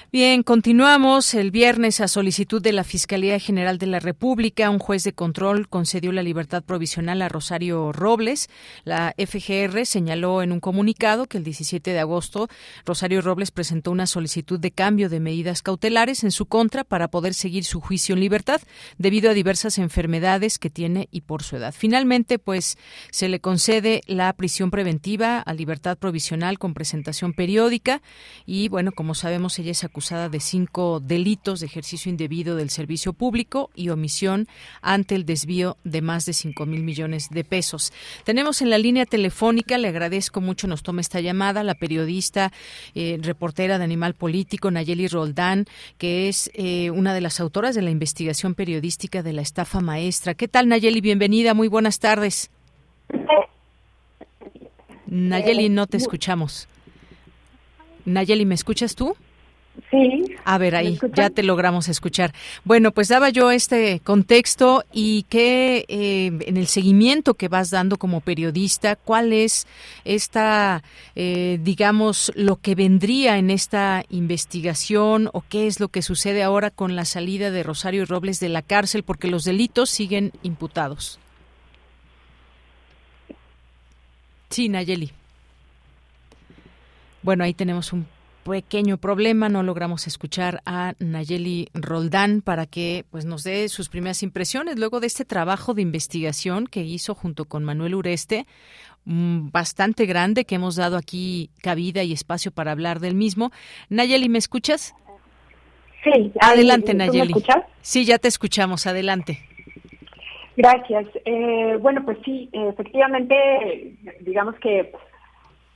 Bien, 0.10 0.42
continuamos. 0.42 1.34
El 1.34 1.52
viernes, 1.52 2.00
a 2.00 2.08
solicitud 2.08 2.62
de 2.62 2.72
la 2.72 2.86
Fiscalía 2.86 3.40
General 3.40 3.78
de 3.78 3.88
la 3.88 4.00
República, 4.00 4.70
un 4.70 4.80
juez 4.80 5.04
de 5.04 5.12
control 5.12 5.68
concedió 5.68 6.14
la 6.14 6.24
libertad 6.24 6.64
provisional 6.64 7.22
a 7.22 7.28
Rosario 7.28 7.92
Robles. 7.92 8.48
La 8.86 9.14
FGR 9.18 9.86
señaló 9.86 10.42
en 10.42 10.54
un 10.54 10.62
comunicado 10.62 11.26
que 11.26 11.38
el 11.38 11.44
17 11.44 11.92
de 11.92 12.00
agosto 12.00 12.48
Rosario 12.86 13.20
Robles 13.20 13.52
presentó 13.52 13.92
una 13.92 14.08
solicitud 14.08 14.58
de 14.58 14.72
cambio 14.72 15.10
de 15.10 15.20
medidas 15.20 15.62
cautelares 15.62 16.24
en 16.24 16.32
su 16.32 16.46
contra 16.46 16.86
para 16.86 17.10
poder 17.10 17.34
seguir 17.34 17.66
su 17.66 17.82
juicio 17.82 18.16
en 18.16 18.22
libertad 18.22 18.62
debido 18.98 19.30
a 19.30 19.34
diversas 19.34 19.78
enfermedades 19.78 20.58
que 20.58 20.70
tiene 20.70 21.10
y 21.12 21.22
por 21.22 21.44
su 21.44 21.58
edad. 21.58 21.76
Finalmente, 21.78 22.40
pues 22.40 22.78
se 23.12 23.28
le 23.28 23.42
concede 23.42 24.04
la 24.08 24.32
prisión 24.32 24.72
preventiva 24.72 25.42
a 25.42 25.54
libertad 25.54 25.98
provisional 25.98 26.60
con 26.60 26.74
presentación 26.74 27.34
periódica 27.34 28.02
y, 28.46 28.70
bueno, 28.70 28.94
como 28.94 29.14
sabemos, 29.14 29.60
ella 29.60 29.72
es 29.72 29.84
acusada 29.84 29.98
acusada 30.08 30.30
de 30.30 30.40
cinco 30.40 31.02
delitos 31.02 31.60
de 31.60 31.66
ejercicio 31.66 32.10
indebido 32.10 32.56
del 32.56 32.70
servicio 32.70 33.12
público 33.12 33.70
y 33.76 33.90
omisión 33.90 34.48
ante 34.82 35.16
el 35.16 35.26
desvío 35.26 35.76
de 35.84 36.02
más 36.02 36.26
de 36.26 36.32
cinco 36.32 36.66
mil 36.66 36.82
millones 36.82 37.28
de 37.30 37.44
pesos. 37.44 37.92
Tenemos 38.24 38.62
en 38.62 38.70
la 38.70 38.78
línea 38.78 39.06
telefónica, 39.06 39.78
le 39.78 39.90
agradezco 39.90 40.40
mucho, 40.40 40.66
nos 40.68 40.82
toma 40.82 41.02
esta 41.02 41.20
llamada, 41.20 41.62
la 41.62 41.76
periodista, 41.76 42.54
eh, 42.96 43.20
reportera 43.22 43.78
de 43.80 43.84
Animal 43.84 44.14
Político, 44.14 44.72
Nayeli 44.72 45.10
Roldán, 45.10 45.66
que 45.98 46.30
es 46.30 46.50
eh, 46.54 46.90
una 46.90 47.14
de 47.14 47.20
las 47.20 47.42
autoras 47.42 47.76
de 47.76 47.82
la 47.82 47.92
investigación 47.92 48.56
periodística 48.56 49.24
de 49.24 49.34
la 49.34 49.42
estafa 49.42 49.82
maestra. 49.82 50.36
¿Qué 50.36 50.48
tal, 50.48 50.70
Nayeli? 50.70 51.02
Bienvenida, 51.02 51.54
muy 51.54 51.68
buenas 51.68 52.00
tardes. 52.00 52.50
Nayeli, 55.06 55.68
no 55.68 55.86
te 55.86 55.98
escuchamos. 55.98 56.70
Nayeli, 58.06 58.46
¿me 58.46 58.56
escuchas 58.56 58.96
tú? 58.96 59.18
Sí. 59.90 60.36
A 60.44 60.58
ver, 60.58 60.76
ahí 60.76 61.00
ya 61.14 61.30
te 61.30 61.44
logramos 61.44 61.88
escuchar. 61.88 62.34
Bueno, 62.66 62.92
pues 62.92 63.08
daba 63.08 63.30
yo 63.30 63.52
este 63.52 64.02
contexto 64.02 64.84
y 64.92 65.24
que 65.24 65.86
eh, 65.88 66.26
en 66.42 66.58
el 66.58 66.68
seguimiento 66.68 67.36
que 67.36 67.48
vas 67.48 67.70
dando 67.70 67.96
como 67.96 68.20
periodista, 68.20 68.98
¿cuál 68.98 69.32
es 69.32 69.66
esta, 70.04 70.84
eh, 71.16 71.58
digamos, 71.62 72.34
lo 72.36 72.58
que 72.58 72.76
vendría 72.76 73.38
en 73.38 73.50
esta 73.50 74.04
investigación 74.10 75.30
o 75.32 75.42
qué 75.48 75.68
es 75.68 75.80
lo 75.80 75.88
que 75.88 76.02
sucede 76.02 76.44
ahora 76.44 76.70
con 76.70 76.98
la 76.98 77.06
salida 77.06 77.50
de 77.50 77.64
Rosario 77.64 78.06
Robles 78.06 78.42
de 78.42 78.50
la 78.50 78.64
cárcel? 78.64 79.04
Porque 79.04 79.30
los 79.30 79.46
delitos 79.46 79.90
siguen 79.90 80.34
imputados. 80.44 81.18
Sí, 84.50 84.68
Nayeli. 84.68 85.14
Bueno, 87.22 87.46
ahí 87.46 87.54
tenemos 87.54 87.94
un 87.94 88.06
pequeño 88.48 88.98
problema, 88.98 89.50
no 89.50 89.62
logramos 89.64 90.08
escuchar 90.08 90.62
a 90.66 90.94
Nayeli 91.00 91.70
Roldán 91.74 92.42
para 92.42 92.66
que 92.66 93.04
pues 93.12 93.26
nos 93.26 93.44
dé 93.44 93.68
sus 93.70 93.90
primeras 93.90 94.24
impresiones 94.24 94.80
luego 94.80 95.00
de 95.00 95.08
este 95.08 95.26
trabajo 95.26 95.74
de 95.74 95.82
investigación 95.82 96.66
que 96.66 96.82
hizo 96.82 97.14
junto 97.14 97.46
con 97.46 97.64
Manuel 97.64 97.96
Ureste, 97.96 98.46
mm, 99.06 99.50
bastante 99.52 100.06
grande 100.06 100.46
que 100.46 100.56
hemos 100.56 100.76
dado 100.76 100.98
aquí 100.98 101.50
cabida 101.62 102.04
y 102.04 102.14
espacio 102.14 102.52
para 102.52 102.72
hablar 102.72 103.00
del 103.00 103.16
mismo. 103.16 103.52
Nayeli, 103.90 104.30
¿me 104.30 104.38
escuchas? 104.38 104.96
Sí. 106.04 106.32
Adelante, 106.40 106.94
Nayeli. 106.94 107.34
¿Me 107.34 107.40
escuchas? 107.40 107.64
Sí, 107.82 108.06
ya 108.06 108.18
te 108.18 108.30
escuchamos. 108.30 108.88
Adelante. 108.88 109.40
Gracias. 110.56 111.06
Eh, 111.26 111.78
bueno, 111.82 112.04
pues 112.06 112.18
sí, 112.24 112.50
efectivamente, 112.54 113.96
digamos 114.22 114.56
que 114.56 114.92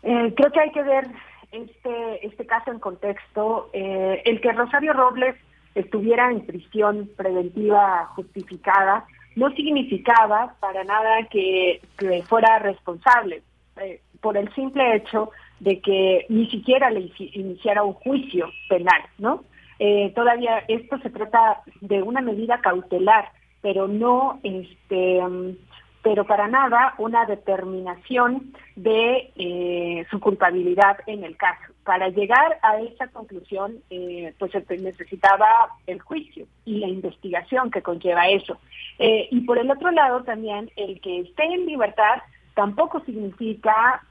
eh, 0.03 0.34
creo 0.36 0.51
que 0.51 0.59
hay 0.59 0.72
que 0.72 0.82
ver 0.82 1.07
este, 1.52 2.26
este 2.26 2.45
caso 2.45 2.72
en 2.72 2.80
contexto. 2.80 3.70
Eh, 3.74 4.22
el 4.26 4.41
que 4.41 4.52
Rosario 4.52 4.93
Robles 4.93 5.36
estuviera 5.76 6.32
en 6.32 6.45
prisión 6.45 7.10
preventiva 7.16 8.08
justificada 8.16 9.06
no 9.36 9.49
significaba 9.52 10.56
para 10.60 10.84
nada 10.84 11.24
que, 11.30 11.82
fuera 12.28 12.60
responsable, 12.60 13.41
por 14.20 14.36
el 14.36 14.54
simple 14.54 14.97
hecho 14.97 15.32
de 15.62 15.80
que 15.80 16.26
ni 16.28 16.49
siquiera 16.49 16.89
le 16.89 17.10
iniciara 17.18 17.84
un 17.84 17.93
juicio 17.93 18.49
penal, 18.68 19.02
¿no? 19.18 19.45
todavía 20.14 20.60
esto 20.68 20.99
se 20.99 21.10
trata 21.10 21.62
de 21.80 22.04
una 22.04 22.20
medida 22.20 22.60
cautelar 22.60 23.32
pero 23.62 23.88
no 23.88 24.39
este 24.43 25.20
pero 26.02 26.26
para 26.26 26.47
nada 26.47 26.95
una 26.97 27.26
determinación 27.26 28.54
de 28.76 29.32
eh, 29.36 30.06
su 30.10 30.20
culpabilidad 30.20 30.97
en 31.08 31.24
el 31.24 31.38
caso. 31.38 31.74
Para 31.84 32.10
llegar 32.10 32.60
a 32.62 32.80
esa 32.80 33.08
conclusión, 33.08 33.78
eh, 33.89 34.34
pues 34.38 34.52
se 34.52 34.78
necesitaba 34.78 35.47
el 35.88 35.99
juicio 35.99 36.45
y 36.66 36.80
la 36.80 36.88
investigación 36.88 37.72
que 37.72 37.82
conlleva 37.82 38.30
eso. 38.30 38.60
Eh, 38.99 39.28
y 39.32 39.41
por 39.41 39.58
el 39.58 39.70
otro 39.70 39.91
lado 39.91 40.24
también, 40.24 40.70
el 40.76 40.99
que 41.02 41.22
esté 41.22 41.43
en 41.43 41.66
libertad 41.66 42.22
tampoco 42.56 43.02
significa 43.02 44.04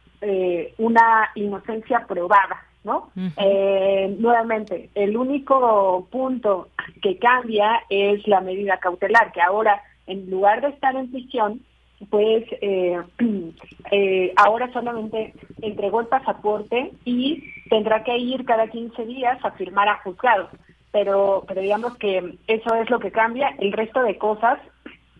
una 0.76 1.30
inocencia 1.34 2.06
probada. 2.06 2.66
¿no? 2.84 3.10
eh, 3.36 4.14
nuevamente, 4.18 4.90
el 4.94 5.16
único 5.16 6.06
punto 6.10 6.68
que 7.02 7.18
cambia 7.18 7.80
es 7.88 8.26
la 8.26 8.40
medida 8.40 8.78
cautelar, 8.78 9.32
que 9.32 9.42
ahora, 9.42 9.82
en 10.06 10.30
lugar 10.30 10.62
de 10.62 10.68
estar 10.68 10.94
en 10.96 11.10
prisión, 11.10 11.60
pues 12.08 12.44
eh, 12.60 12.98
eh, 13.90 14.32
ahora 14.36 14.72
solamente 14.72 15.34
entregó 15.60 16.00
el 16.00 16.06
pasaporte 16.06 16.92
y 17.04 17.44
tendrá 17.68 18.02
que 18.04 18.16
ir 18.16 18.44
cada 18.44 18.68
15 18.68 19.04
días 19.06 19.38
a 19.44 19.50
firmar 19.52 19.88
a 19.88 19.98
juzgado. 20.02 20.48
Pero, 20.92 21.44
pero 21.46 21.60
digamos 21.60 21.96
que 21.98 22.36
eso 22.46 22.74
es 22.74 22.90
lo 22.90 22.98
que 22.98 23.12
cambia. 23.12 23.54
El 23.58 23.72
resto 23.72 24.02
de 24.02 24.18
cosas, 24.18 24.58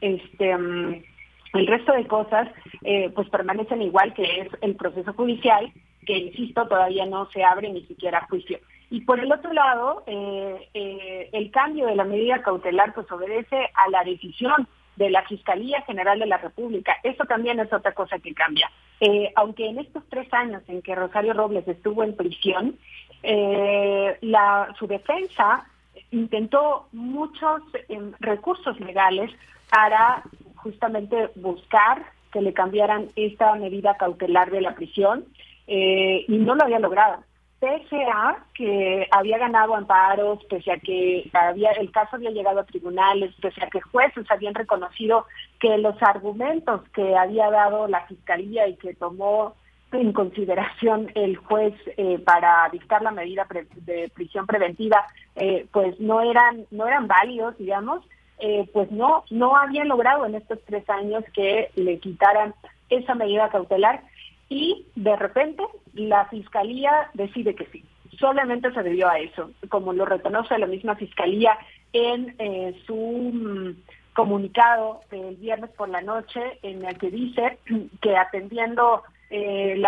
este, 0.00 0.56
mm, 0.56 1.02
el 1.54 1.66
resto 1.66 1.92
de 1.92 2.06
cosas, 2.06 2.48
eh, 2.82 3.10
pues 3.14 3.28
permanecen 3.28 3.82
igual 3.82 4.14
que 4.14 4.40
es 4.40 4.48
el 4.62 4.74
proceso 4.76 5.12
judicial 5.12 5.72
que, 6.06 6.16
insisto, 6.16 6.66
todavía 6.66 7.06
no 7.06 7.30
se 7.30 7.44
abre 7.44 7.70
ni 7.70 7.82
siquiera 7.82 8.26
juicio. 8.28 8.58
Y 8.90 9.02
por 9.02 9.20
el 9.20 9.30
otro 9.30 9.52
lado, 9.52 10.02
eh, 10.06 10.68
eh, 10.74 11.28
el 11.32 11.50
cambio 11.50 11.86
de 11.86 11.94
la 11.94 12.04
medida 12.04 12.42
cautelar 12.42 12.92
pues 12.94 13.10
obedece 13.12 13.56
a 13.74 13.88
la 13.90 14.02
decisión 14.02 14.66
de 15.00 15.10
la 15.10 15.22
Fiscalía 15.24 15.82
General 15.82 16.18
de 16.18 16.26
la 16.26 16.36
República. 16.36 16.96
Eso 17.02 17.24
también 17.24 17.58
es 17.58 17.72
otra 17.72 17.92
cosa 17.92 18.18
que 18.18 18.34
cambia. 18.34 18.70
Eh, 19.00 19.32
aunque 19.34 19.66
en 19.66 19.78
estos 19.78 20.04
tres 20.08 20.32
años 20.32 20.62
en 20.68 20.82
que 20.82 20.94
Rosario 20.94 21.32
Robles 21.32 21.66
estuvo 21.66 22.04
en 22.04 22.14
prisión, 22.14 22.76
la, 23.22 24.74
su 24.78 24.86
defensa 24.86 25.66
intentó 26.10 26.88
muchos 26.92 27.62
em, 27.88 28.12
recursos 28.20 28.78
legales 28.80 29.30
para 29.70 30.22
justamente 30.56 31.30
buscar 31.36 32.04
que 32.32 32.40
le 32.40 32.52
cambiaran 32.52 33.08
esta 33.16 33.54
medida 33.54 33.96
cautelar 33.96 34.50
de 34.50 34.60
la 34.60 34.74
prisión 34.74 35.24
eh, 35.66 36.24
y 36.26 36.36
no 36.38 36.54
lo 36.54 36.64
había 36.64 36.78
logrado. 36.78 37.22
Pese 37.60 38.02
a 38.04 38.38
que 38.54 39.06
había 39.10 39.36
ganado 39.36 39.74
amparos, 39.74 40.42
pese 40.48 40.72
a 40.72 40.78
que 40.78 41.28
había, 41.34 41.72
el 41.72 41.92
caso 41.92 42.16
había 42.16 42.30
llegado 42.30 42.60
a 42.60 42.64
tribunales, 42.64 43.34
pese 43.38 43.62
a 43.62 43.68
que 43.68 43.82
jueces 43.82 44.24
habían 44.30 44.54
reconocido 44.54 45.26
que 45.58 45.76
los 45.76 46.02
argumentos 46.02 46.80
que 46.94 47.14
había 47.14 47.50
dado 47.50 47.86
la 47.86 48.06
fiscalía 48.06 48.66
y 48.66 48.76
que 48.76 48.94
tomó 48.94 49.56
en 49.92 50.14
consideración 50.14 51.12
el 51.14 51.36
juez 51.36 51.74
eh, 51.98 52.18
para 52.20 52.66
dictar 52.72 53.02
la 53.02 53.10
medida 53.10 53.46
de 53.84 54.10
prisión 54.14 54.46
preventiva, 54.46 55.06
eh, 55.36 55.66
pues 55.70 56.00
no 56.00 56.22
eran 56.22 56.64
no 56.70 56.86
eran 56.86 57.08
válidos, 57.08 57.58
digamos, 57.58 58.02
pues 58.72 58.90
no 58.90 59.24
no 59.28 59.54
habían 59.54 59.88
logrado 59.88 60.24
en 60.24 60.34
estos 60.34 60.58
tres 60.64 60.88
años 60.88 61.24
que 61.34 61.70
le 61.74 61.98
quitaran 61.98 62.54
esa 62.88 63.14
medida 63.14 63.50
cautelar 63.50 64.00
y 64.50 64.84
de 64.96 65.16
repente 65.16 65.62
la 65.94 66.26
fiscalía 66.26 67.08
decide 67.14 67.54
que 67.54 67.64
sí. 67.66 67.84
Solamente 68.18 68.70
se 68.74 68.82
debió 68.82 69.08
a 69.08 69.18
eso, 69.18 69.50
como 69.70 69.94
lo 69.94 70.04
reconoce 70.04 70.58
la 70.58 70.66
misma 70.66 70.96
fiscalía 70.96 71.56
en 71.94 72.34
eh, 72.38 72.78
su 72.86 72.94
mm, 72.94 73.76
comunicado 74.12 75.00
del 75.10 75.36
viernes 75.36 75.70
por 75.70 75.88
la 75.88 76.02
noche, 76.02 76.58
en 76.62 76.84
el 76.84 76.98
que 76.98 77.10
dice 77.10 77.58
que 78.02 78.16
atendiendo 78.16 79.04
eh, 79.30 79.76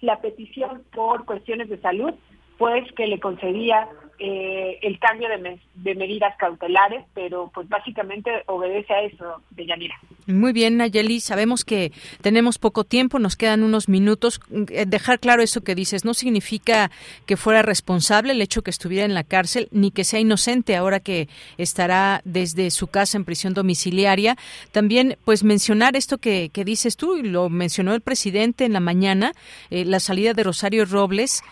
la 0.00 0.20
petición 0.20 0.82
por 0.92 1.26
cuestiones 1.26 1.68
de 1.68 1.78
salud, 1.78 2.14
pues 2.56 2.90
que 2.92 3.06
le 3.06 3.20
concedía 3.20 3.86
eh, 4.20 4.80
el 4.82 4.98
cambio 4.98 5.28
de, 5.28 5.94
medidas 5.94 6.34
cautelares, 6.38 7.04
pero 7.14 7.52
pues 7.54 7.68
básicamente 7.68 8.30
obedece 8.46 8.92
a 8.92 9.02
eso, 9.02 9.42
de 9.50 9.64
Yanira. 9.64 9.94
Muy 10.26 10.52
bien, 10.52 10.76
Nayeli, 10.76 11.20
sabemos 11.20 11.64
que 11.64 11.92
tenemos 12.20 12.58
poco 12.58 12.82
tiempo, 12.82 13.20
nos 13.20 13.36
quedan 13.36 13.62
unos 13.62 13.88
minutos. 13.88 14.40
Eh, 14.70 14.86
dejar 14.88 15.20
claro 15.20 15.40
eso 15.40 15.62
que 15.62 15.76
dices, 15.76 16.04
no 16.04 16.14
significa 16.14 16.90
que 17.26 17.36
fuera 17.36 17.62
responsable 17.62 18.32
el 18.32 18.42
hecho 18.42 18.62
que 18.62 18.70
estuviera 18.70 19.04
en 19.04 19.14
la 19.14 19.22
cárcel, 19.22 19.68
ni 19.70 19.92
que 19.92 20.02
sea 20.02 20.18
inocente 20.18 20.74
ahora 20.74 20.98
que 20.98 21.28
estará 21.56 22.20
desde 22.24 22.72
su 22.72 22.88
casa 22.88 23.18
en 23.18 23.24
prisión 23.24 23.54
domiciliaria. 23.54 24.36
También, 24.72 25.16
pues 25.24 25.44
mencionar 25.44 25.94
esto 25.94 26.18
que, 26.18 26.50
que 26.52 26.64
dices 26.64 26.96
tú, 26.96 27.16
y 27.18 27.22
lo 27.22 27.50
mencionó 27.50 27.94
el 27.94 28.00
presidente 28.00 28.64
en 28.64 28.72
la 28.72 28.80
mañana, 28.80 29.32
eh, 29.70 29.84
la 29.84 30.00
salida 30.00 30.34
de 30.34 30.42
Rosario 30.42 30.84
Robles, 30.86 31.42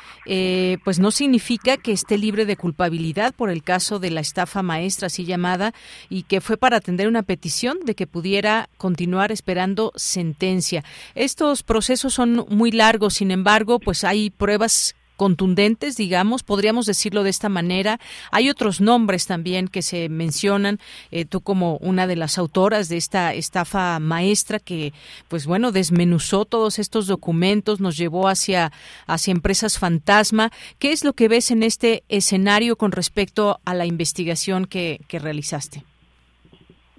pues 0.85 0.99
no 0.99 1.13
significa 1.13 1.77
que 1.77 1.93
esté 1.93 2.19
libre 2.19 2.45
de 2.45 2.56
culpabilidad 2.57 3.35
por 3.35 3.51
el 3.51 3.63
caso 3.63 3.99
de 3.99 4.11
la 4.11 4.21
estafa 4.21 4.63
maestra, 4.63 5.07
así 5.07 5.25
llamada, 5.25 5.73
y 6.09 6.25
que 6.25 6.41
fue 6.41 6.57
para 6.57 6.79
atender 6.79 7.09
una 7.09 7.23
petición 7.23 7.79
de 7.85 7.95
que 7.95 8.07
pudiera 8.07 8.69
continuar 8.77 9.33
esperando 9.33 9.93
sentencia. 9.97 10.85
Estos 11.15 11.63
procesos 11.63 12.15
son 12.15 12.47
muy 12.49 12.71
largos, 12.71 13.15
sin 13.15 13.31
embargo, 13.31 13.79
pues 13.79 14.05
hay 14.05 14.31
pruebas 14.31 14.95
contundentes, 15.17 15.97
digamos, 15.97 16.43
podríamos 16.43 16.87
decirlo 16.87 17.23
de 17.23 17.31
esta 17.31 17.49
manera. 17.49 17.99
Hay 18.31 18.51
otros 18.51 18.81
nombres 18.81 19.27
también 19.27 19.69
que 19.69 19.83
se 19.83 20.09
mencionan, 20.09 20.79
eh, 21.11 21.25
tú 21.25 21.41
como 21.41 21.77
una 21.79 22.07
de 22.07 22.17
las 22.17 22.39
autoras 22.39 22.89
de 22.89 22.97
esta 22.97 23.35
estafa 23.35 23.99
maestra 23.99 24.59
que, 24.59 24.93
pues 25.29 25.47
bueno, 25.47 25.73
desmenuzó 25.73 26.45
todos 26.45 26.79
estos 26.79 27.07
documentos, 27.07 27.81
nos 27.81 27.97
llevó 27.97 28.29
hacia, 28.29 28.73
hacia 29.07 29.33
empresas 29.33 29.79
fantasma. 29.79 30.51
¿Qué 30.79 30.93
es 30.93 31.05
lo 31.05 31.13
que 31.13 31.29
ves 31.29 31.51
en 31.51 31.63
este 31.63 32.05
escenario 32.09 32.77
con 32.77 32.93
respecto 32.93 33.59
a 33.65 33.75
la 33.75 33.87
investigación 33.87 34.67
que, 34.67 35.01
que 35.09 35.19
realizaste? 35.19 35.85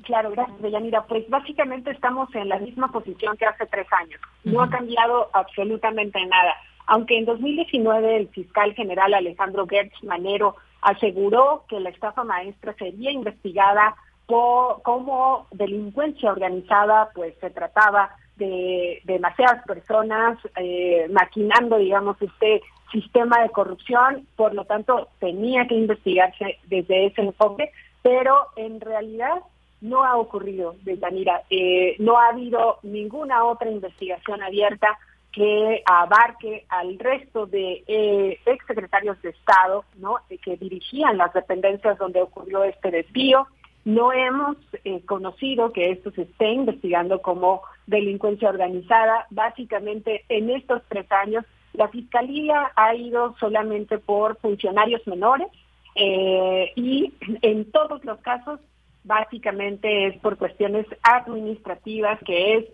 Claro, 0.07 0.31
gracias, 0.31 0.61
Deyanira. 0.61 1.03
Pues 1.03 1.29
básicamente 1.29 1.91
estamos 1.91 2.33
en 2.33 2.47
la 2.47 2.57
misma 2.59 2.89
posición 2.89 3.35
que 3.35 3.45
hace 3.45 3.65
tres 3.65 3.87
años. 3.91 4.21
No 4.45 4.61
ha 4.61 4.69
cambiado 4.69 5.29
absolutamente 5.33 6.25
nada. 6.25 6.53
Aunque 6.87 7.17
en 7.17 7.25
2019 7.25 8.17
el 8.17 8.27
fiscal 8.29 8.73
general 8.73 9.13
Alejandro 9.13 9.67
Gertz 9.67 10.03
Manero 10.03 10.55
aseguró 10.81 11.65
que 11.67 11.79
la 11.79 11.89
estafa 11.89 12.23
maestra 12.23 12.73
sería 12.73 13.11
investigada 13.11 13.95
por, 14.25 14.81
como 14.83 15.47
delincuencia 15.51 16.31
organizada, 16.31 17.09
pues 17.13 17.35
se 17.39 17.49
trataba 17.49 18.15
de 18.37 19.01
demasiadas 19.03 19.65
personas 19.65 20.37
eh, 20.55 21.07
maquinando, 21.09 21.77
digamos, 21.77 22.21
este 22.21 22.61
sistema 22.91 23.41
de 23.41 23.49
corrupción, 23.49 24.27
por 24.35 24.53
lo 24.53 24.65
tanto 24.65 25.09
tenía 25.19 25.67
que 25.67 25.75
investigarse 25.75 26.57
desde 26.67 27.07
ese 27.07 27.21
enfoque, 27.21 27.71
pero 28.01 28.47
en 28.55 28.79
realidad 28.79 29.41
no 29.81 30.03
ha 30.03 30.15
ocurrido, 30.15 30.75
Deyanira. 30.83 31.43
Eh, 31.49 31.95
no 31.99 32.17
ha 32.17 32.29
habido 32.29 32.79
ninguna 32.83 33.43
otra 33.43 33.69
investigación 33.69 34.41
abierta 34.41 34.97
que 35.31 35.83
abarque 35.85 36.65
al 36.69 36.97
resto 36.97 37.45
de 37.45 37.83
eh, 37.87 38.39
exsecretarios 38.45 39.21
de 39.21 39.29
Estado 39.29 39.85
¿no? 39.97 40.17
que 40.43 40.57
dirigían 40.57 41.17
las 41.17 41.33
dependencias 41.33 41.97
donde 41.97 42.21
ocurrió 42.21 42.63
este 42.63 42.91
desvío. 42.91 43.47
No 43.85 44.11
hemos 44.11 44.57
eh, 44.83 45.01
conocido 45.05 45.71
que 45.71 45.91
esto 45.91 46.11
se 46.11 46.23
esté 46.23 46.49
investigando 46.51 47.21
como 47.21 47.61
delincuencia 47.85 48.49
organizada. 48.49 49.27
Básicamente, 49.29 50.25
en 50.29 50.49
estos 50.49 50.81
tres 50.89 51.09
años, 51.11 51.45
la 51.73 51.87
Fiscalía 51.87 52.71
ha 52.75 52.95
ido 52.95 53.35
solamente 53.39 53.99
por 53.99 54.37
funcionarios 54.37 55.05
menores 55.07 55.47
eh, 55.95 56.71
y 56.75 57.13
en 57.41 57.71
todos 57.71 58.03
los 58.03 58.19
casos 58.19 58.59
básicamente 59.03 60.07
es 60.07 60.17
por 60.17 60.37
cuestiones 60.37 60.85
administrativas, 61.01 62.19
que 62.25 62.57
es 62.57 62.65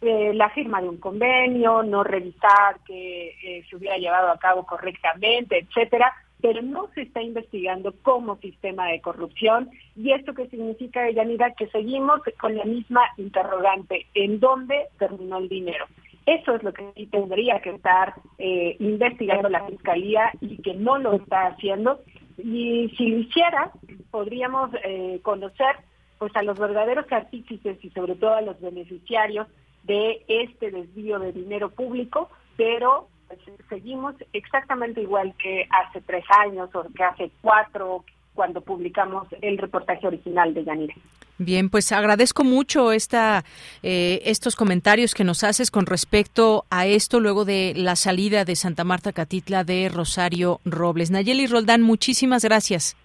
eh, 0.00 0.32
la 0.34 0.50
firma 0.50 0.80
de 0.80 0.88
un 0.88 0.98
convenio, 0.98 1.82
no 1.82 2.04
revisar 2.04 2.80
que 2.86 3.28
eh, 3.42 3.64
se 3.68 3.76
hubiera 3.76 3.98
llevado 3.98 4.30
a 4.30 4.38
cabo 4.38 4.64
correctamente, 4.64 5.58
etcétera, 5.58 6.12
pero 6.40 6.62
no 6.62 6.88
se 6.94 7.02
está 7.02 7.20
investigando 7.22 7.92
como 8.02 8.36
sistema 8.36 8.86
de 8.88 9.00
corrupción. 9.00 9.70
¿Y 9.96 10.12
esto 10.12 10.34
qué 10.34 10.46
significa, 10.48 11.10
Yanira? 11.10 11.52
Que 11.54 11.68
seguimos 11.68 12.20
con 12.40 12.56
la 12.56 12.64
misma 12.64 13.02
interrogante, 13.16 14.06
¿en 14.14 14.38
dónde 14.40 14.86
terminó 14.98 15.38
el 15.38 15.48
dinero? 15.48 15.86
Eso 16.26 16.54
es 16.54 16.62
lo 16.62 16.72
que 16.72 16.84
sí 16.94 17.06
tendría 17.06 17.60
que 17.60 17.70
estar 17.70 18.14
eh, 18.36 18.76
investigando 18.80 19.48
la 19.48 19.64
Fiscalía 19.66 20.30
y 20.40 20.60
que 20.60 20.74
no 20.74 20.98
lo 20.98 21.14
está 21.14 21.46
haciendo. 21.46 22.00
Y 22.36 22.92
si 22.96 23.08
lo 23.08 23.18
hiciera, 23.18 23.72
podríamos 24.10 24.70
eh, 24.84 25.20
conocer 25.22 25.76
pues 26.18 26.34
a 26.36 26.42
los 26.42 26.58
verdaderos 26.58 27.10
artífices 27.10 27.82
y 27.82 27.90
sobre 27.90 28.14
todo 28.16 28.34
a 28.34 28.42
los 28.42 28.60
beneficiarios 28.60 29.46
de 29.84 30.24
este 30.28 30.70
desvío 30.70 31.18
de 31.18 31.32
dinero 31.32 31.70
público, 31.70 32.30
pero 32.56 33.08
pues, 33.26 33.40
seguimos 33.68 34.14
exactamente 34.32 35.00
igual 35.00 35.34
que 35.42 35.66
hace 35.70 36.00
tres 36.00 36.24
años 36.44 36.70
o 36.74 36.84
que 36.94 37.04
hace 37.04 37.30
cuatro 37.40 38.04
cuando 38.34 38.60
publicamos 38.60 39.26
el 39.42 39.58
reportaje 39.58 40.06
original 40.06 40.54
de 40.54 40.64
Yanira. 40.64 40.94
Bien, 41.38 41.70
pues 41.70 41.92
agradezco 41.92 42.44
mucho 42.44 42.92
esta, 42.92 43.44
eh, 43.82 44.20
estos 44.24 44.56
comentarios 44.56 45.14
que 45.14 45.24
nos 45.24 45.44
haces 45.44 45.70
con 45.70 45.86
respecto 45.86 46.64
a 46.70 46.86
esto 46.86 47.20
luego 47.20 47.44
de 47.44 47.74
la 47.76 47.96
salida 47.96 48.44
de 48.44 48.56
Santa 48.56 48.84
Marta 48.84 49.12
Catitla 49.12 49.64
de 49.64 49.88
Rosario 49.88 50.60
Robles. 50.64 51.10
Nayeli 51.10 51.46
Roldán, 51.46 51.82
muchísimas 51.82 52.44
gracias. 52.44 52.96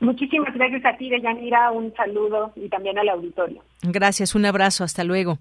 Muchísimas 0.00 0.54
gracias 0.54 0.84
a 0.84 0.96
ti, 0.96 1.08
Deyanira. 1.08 1.70
Un 1.70 1.94
saludo 1.94 2.52
y 2.56 2.68
también 2.68 2.98
al 2.98 3.08
auditorio. 3.08 3.62
Gracias, 3.82 4.34
un 4.34 4.44
abrazo. 4.46 4.84
Hasta 4.84 5.04
luego. 5.04 5.38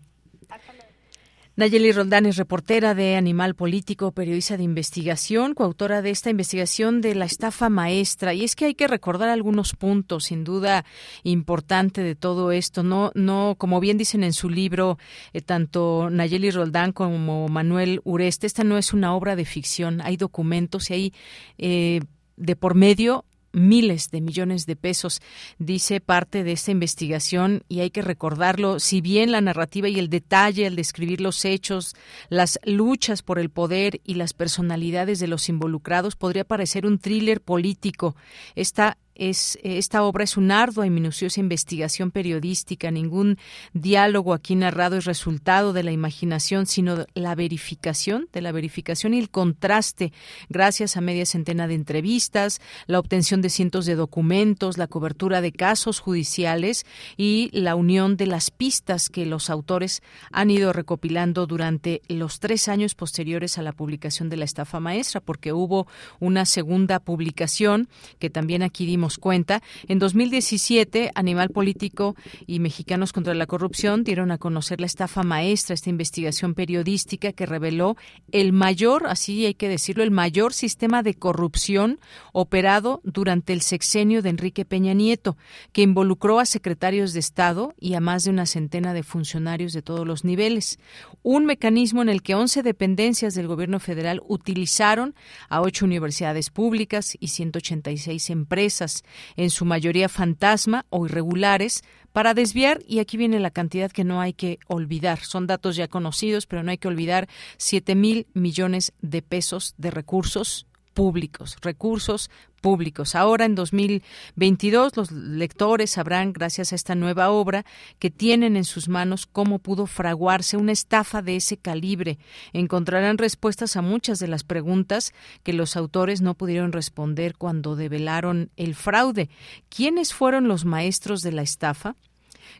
Nayeli 1.56 1.92
Roldán 1.92 2.26
es 2.26 2.38
reportera 2.38 2.96
de 2.96 3.16
Animal 3.16 3.54
Político, 3.54 4.12
periodista 4.12 4.58
de 4.58 4.64
investigación, 4.64 5.54
coautora 5.54 6.02
de 6.02 6.10
esta 6.10 6.32
investigación 6.32 7.00
de 7.00 7.14
la 7.14 7.26
estafa 7.26 7.70
maestra. 7.70 8.34
Y 8.34 8.44
es 8.44 8.56
que 8.56 8.66
hay 8.66 8.74
que 8.74 8.88
recordar 8.88 9.30
algunos 9.30 9.74
puntos, 9.74 10.24
sin 10.24 10.44
duda, 10.44 10.84
importante 11.22 12.02
de 12.02 12.16
todo 12.16 12.52
esto. 12.52 12.82
No, 12.82 13.12
no, 13.14 13.54
como 13.56 13.80
bien 13.80 14.00
dicen 14.00 14.24
en 14.24 14.34
su 14.34 14.50
libro, 14.50 14.98
eh, 15.32 15.42
tanto 15.42 16.10
Nayeli 16.10 16.50
Roldán 16.50 16.92
como 16.92 17.48
Manuel 17.50 18.02
Ureste, 18.04 18.48
esta 18.48 18.64
no 18.64 18.80
es 18.80 18.92
una 18.92 19.14
obra 19.14 19.36
de 19.36 19.46
ficción. 19.46 20.02
Hay 20.02 20.18
documentos 20.18 20.90
y 20.90 20.94
hay 20.94 21.14
eh, 21.60 22.02
de 22.36 22.56
por 22.56 22.74
medio 22.74 23.26
miles 23.54 24.12
de 24.12 24.20
millones 24.20 24.66
de 24.66 24.76
pesos, 24.76 25.22
dice 25.60 26.02
parte 26.02 26.44
de 26.44 26.52
esta 26.52 26.72
investigación 26.72 27.64
y 27.70 27.80
hay 27.80 27.92
que 27.92 28.02
recordarlo, 28.02 28.80
si 28.80 29.00
bien 29.00 29.32
la 29.32 29.42
narrativa 29.42 29.88
y 29.88 30.00
el 30.00 30.10
detalle 30.10 30.68
al 30.68 30.76
describir 30.76 31.22
los 31.22 31.46
hechos, 31.46 31.96
las 32.30 32.60
luchas 32.66 33.22
por 33.22 33.40
el 33.40 33.50
poder 33.50 34.02
y 34.04 34.16
las 34.16 34.34
personalidades 34.34 35.20
de 35.20 35.28
los 35.28 35.48
involucrados 35.48 36.16
podría 36.16 36.44
parecer 36.44 36.86
un 36.86 37.00
thriller 37.00 37.42
político, 37.42 38.16
esta 38.56 38.98
es, 39.16 39.60
esta 39.64 40.04
obra 40.04 40.24
es 40.24 40.38
una 40.38 40.62
ardua 40.62 40.86
y 40.86 40.90
minuciosa 40.90 41.40
investigación 41.40 42.12
periodística. 42.12 42.92
Ningún 42.92 43.38
diálogo 43.74 44.34
aquí 44.34 44.56
narrado 44.56 44.98
es 44.98 45.06
resultado 45.06 45.74
de 45.74 45.84
la 45.84 45.92
imaginación, 45.92 46.66
sino 46.66 47.06
la 47.14 47.36
verificación, 47.36 48.28
de 48.32 48.42
la 48.42 48.52
verificación 48.52 49.14
y 49.14 49.20
el 49.20 49.30
contraste, 49.30 50.14
gracias 50.50 50.98
a 50.98 51.02
media 51.02 51.26
centena 51.26 51.68
de 51.68 51.76
entrevistas, 51.76 52.62
la 52.88 53.00
obtención 53.00 53.42
de 53.42 53.50
cientos 53.50 53.86
de 53.86 53.96
documentos, 53.96 54.78
la 54.78 54.88
cobertura 54.88 55.42
de 55.42 55.52
casos 55.52 56.00
judiciales 56.00 56.86
y 57.18 57.50
la 57.54 57.76
unión 57.76 58.18
de 58.18 58.28
las 58.28 58.52
pistas 58.52 59.10
que 59.10 59.26
los 59.26 59.50
autores 59.50 60.02
han 60.32 60.50
ido 60.50 60.74
recopilando 60.74 61.46
durante 61.46 62.02
los 62.08 62.40
tres 62.40 62.68
años 62.68 62.96
posteriores 62.96 63.58
a 63.58 63.62
la 63.62 63.74
publicación 63.74 64.30
de 64.30 64.38
la 64.38 64.46
estafa 64.46 64.80
maestra, 64.80 65.22
porque 65.22 65.54
hubo 65.54 65.88
una 66.20 66.46
segunda 66.46 67.00
publicación 67.00 67.90
que 68.20 68.30
también 68.30 68.64
aquí 68.64 68.86
dimos 68.86 69.03
cuenta. 69.20 69.62
En 69.88 70.00
2017, 70.00 71.12
Animal 71.16 71.50
Político 71.50 72.16
y 72.48 72.60
Mexicanos 72.60 73.14
contra 73.14 73.34
la 73.34 73.46
Corrupción 73.46 74.04
dieron 74.04 74.32
a 74.32 74.38
conocer 74.38 74.80
la 74.80 74.86
estafa 74.86 75.24
maestra, 75.24 75.74
esta 75.74 75.90
investigación 75.90 76.54
periodística 76.54 77.34
que 77.34 77.46
reveló 77.46 77.98
el 78.32 78.54
mayor, 78.54 79.08
así 79.08 79.46
hay 79.46 79.54
que 79.54 79.70
decirlo, 79.70 80.04
el 80.04 80.12
mayor 80.12 80.54
sistema 80.54 81.04
de 81.04 81.16
corrupción 81.16 82.00
operado 82.32 83.02
durante 83.04 83.54
el 83.54 83.62
sexenio 83.62 84.22
de 84.22 84.30
Enrique 84.30 84.66
Peña 84.66 84.94
Nieto, 84.94 85.38
que 85.72 85.82
involucró 85.82 86.40
a 86.40 86.46
secretarios 86.46 87.14
de 87.14 87.20
Estado 87.20 87.74
y 87.80 87.96
a 87.96 88.00
más 88.00 88.24
de 88.24 88.30
una 88.30 88.46
centena 88.46 88.94
de 88.94 89.04
funcionarios 89.04 89.74
de 89.74 89.82
todos 89.82 90.08
los 90.08 90.24
niveles. 90.24 90.80
Un 91.22 91.46
mecanismo 91.46 92.02
en 92.02 92.10
el 92.10 92.22
que 92.22 92.36
11 92.36 92.64
dependencias 92.64 93.36
del 93.36 93.48
gobierno 93.48 93.80
federal 93.80 94.22
utilizaron 94.28 95.16
a 95.50 95.62
ocho 95.62 95.86
universidades 95.86 96.50
públicas 96.50 97.18
y 97.20 97.30
186 97.30 98.30
empresas 98.30 98.93
en 99.36 99.50
su 99.50 99.66
mayoría 99.66 100.10
fantasma 100.10 100.86
o 100.90 101.06
irregulares, 101.06 101.84
para 102.12 102.36
desviar, 102.36 102.82
y 102.88 103.00
aquí 103.00 103.18
viene 103.18 103.40
la 103.40 103.50
cantidad 103.50 103.92
que 103.92 104.04
no 104.04 104.22
hay 104.22 104.34
que 104.34 104.60
olvidar, 104.68 105.20
son 105.20 105.48
datos 105.48 105.76
ya 105.76 105.88
conocidos, 105.88 106.46
pero 106.46 106.62
no 106.62 106.70
hay 106.70 106.78
que 106.78 106.88
olvidar, 106.88 107.28
7 107.58 107.96
mil 107.96 108.28
millones 108.34 108.94
de 109.02 109.24
pesos 109.24 109.74
de 109.78 109.90
recursos 109.90 110.68
públicos, 110.94 111.58
recursos 111.62 112.30
públicos. 112.62 113.14
Ahora, 113.16 113.46
en 113.46 113.56
2022, 113.56 114.96
los 114.96 115.12
lectores 115.12 115.92
sabrán, 115.92 116.32
gracias 116.32 116.72
a 116.72 116.76
esta 116.76 116.96
nueva 116.96 117.30
obra, 117.30 117.66
que 118.00 118.10
tienen 118.10 118.56
en 118.56 118.64
sus 118.64 118.88
manos 118.88 119.26
cómo 119.26 119.60
pudo 119.60 119.86
fraguarse 119.86 120.56
una 120.56 120.72
estafa 120.72 121.22
de 121.22 121.36
ese 121.36 121.58
calibre. 121.58 122.18
Encontrarán 122.54 123.18
respuestas 123.18 123.76
a 123.76 123.82
muchas 123.82 124.20
de 124.20 124.30
las 124.30 124.44
preguntas 124.44 125.14
que 125.44 125.54
los 125.54 125.76
autores 125.76 126.22
no 126.22 126.36
pudieron 126.36 126.72
responder 126.72 127.36
cuando 127.36 127.76
develaron 127.76 128.50
el 128.56 128.76
fraude. 128.76 129.30
¿Quiénes 129.70 130.14
fueron 130.14 130.48
los 130.48 130.64
maestros 130.64 131.22
de 131.22 131.34
la 131.34 131.42
estafa? 131.42 131.96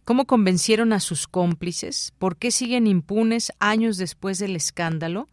¿Cómo 0.04 0.26
convencieron 0.26 0.92
a 0.92 1.00
sus 1.00 1.28
cómplices? 1.28 2.14
¿Por 2.18 2.36
qué 2.36 2.52
siguen 2.52 2.88
impunes 2.88 3.54
años 3.60 3.98
después 3.98 4.38
del 4.38 4.56
escándalo? 4.56 5.30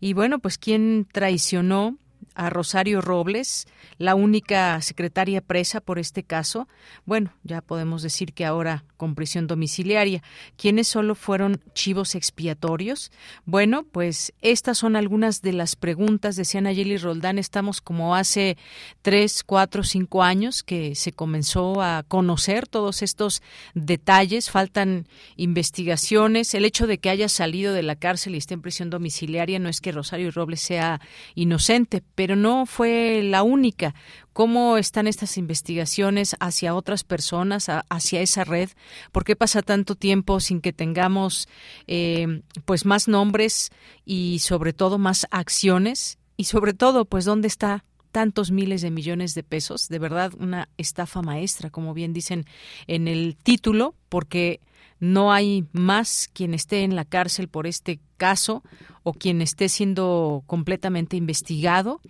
Y 0.00 0.12
bueno, 0.12 0.40
pues 0.40 0.58
quién 0.58 1.06
traicionó 1.12 1.96
a 2.38 2.50
Rosario 2.50 3.00
Robles, 3.02 3.66
la 3.98 4.14
única 4.14 4.80
secretaria 4.80 5.40
presa 5.40 5.80
por 5.80 5.98
este 5.98 6.22
caso. 6.22 6.68
Bueno, 7.04 7.32
ya 7.42 7.60
podemos 7.60 8.00
decir 8.00 8.32
que 8.32 8.46
ahora 8.46 8.84
con 8.98 9.14
prisión 9.14 9.46
domiciliaria. 9.46 10.22
¿Quiénes 10.58 10.88
solo 10.88 11.14
fueron 11.14 11.62
chivos 11.72 12.14
expiatorios? 12.14 13.10
Bueno, 13.46 13.84
pues 13.84 14.34
estas 14.42 14.76
son 14.76 14.96
algunas 14.96 15.40
de 15.40 15.54
las 15.54 15.76
preguntas, 15.76 16.36
decía 16.36 16.60
Nayeli 16.60 16.98
Roldán, 16.98 17.38
estamos 17.38 17.80
como 17.80 18.14
hace 18.14 18.58
tres, 19.00 19.42
cuatro, 19.42 19.84
cinco 19.84 20.22
años 20.22 20.62
que 20.62 20.94
se 20.94 21.12
comenzó 21.12 21.80
a 21.80 22.04
conocer 22.06 22.66
todos 22.66 23.00
estos 23.00 23.42
detalles, 23.74 24.50
faltan 24.50 25.06
investigaciones, 25.36 26.52
el 26.54 26.66
hecho 26.66 26.86
de 26.86 26.98
que 26.98 27.08
haya 27.08 27.28
salido 27.28 27.72
de 27.72 27.84
la 27.84 27.96
cárcel 27.96 28.34
y 28.34 28.38
esté 28.38 28.54
en 28.54 28.62
prisión 28.62 28.90
domiciliaria 28.90 29.58
no 29.58 29.68
es 29.68 29.80
que 29.80 29.92
Rosario 29.92 30.30
Robles 30.32 30.60
sea 30.60 31.00
inocente, 31.36 32.02
pero 32.14 32.34
no 32.34 32.66
fue 32.66 33.22
la 33.22 33.42
única 33.44 33.94
cómo 34.38 34.78
están 34.78 35.08
estas 35.08 35.36
investigaciones 35.36 36.36
hacia 36.38 36.76
otras 36.76 37.02
personas, 37.02 37.66
hacia 37.88 38.20
esa 38.20 38.44
red, 38.44 38.70
por 39.10 39.24
qué 39.24 39.34
pasa 39.34 39.62
tanto 39.62 39.96
tiempo 39.96 40.38
sin 40.38 40.60
que 40.60 40.72
tengamos 40.72 41.48
eh, 41.88 42.42
pues 42.64 42.86
más 42.86 43.08
nombres 43.08 43.72
y 44.04 44.38
sobre 44.38 44.72
todo 44.72 44.96
más 44.96 45.26
acciones 45.32 46.18
y 46.36 46.44
sobre 46.44 46.72
todo 46.72 47.04
pues 47.04 47.24
dónde 47.24 47.48
está 47.48 47.84
tantos 48.12 48.52
miles 48.52 48.80
de 48.80 48.92
millones 48.92 49.34
de 49.34 49.42
pesos, 49.42 49.88
de 49.88 49.98
verdad 49.98 50.30
una 50.38 50.68
estafa 50.76 51.20
maestra, 51.20 51.70
como 51.70 51.92
bien 51.92 52.12
dicen 52.12 52.46
en 52.86 53.08
el 53.08 53.36
título, 53.42 53.96
porque 54.08 54.60
no 55.00 55.32
hay 55.32 55.66
más 55.72 56.30
quien 56.32 56.54
esté 56.54 56.84
en 56.84 56.94
la 56.94 57.04
cárcel 57.04 57.48
por 57.48 57.66
este 57.66 57.98
caso 58.18 58.62
o 59.08 59.14
quien 59.14 59.40
esté 59.40 59.70
siendo 59.70 60.42
completamente 60.46 61.16
investigado, 61.16 62.02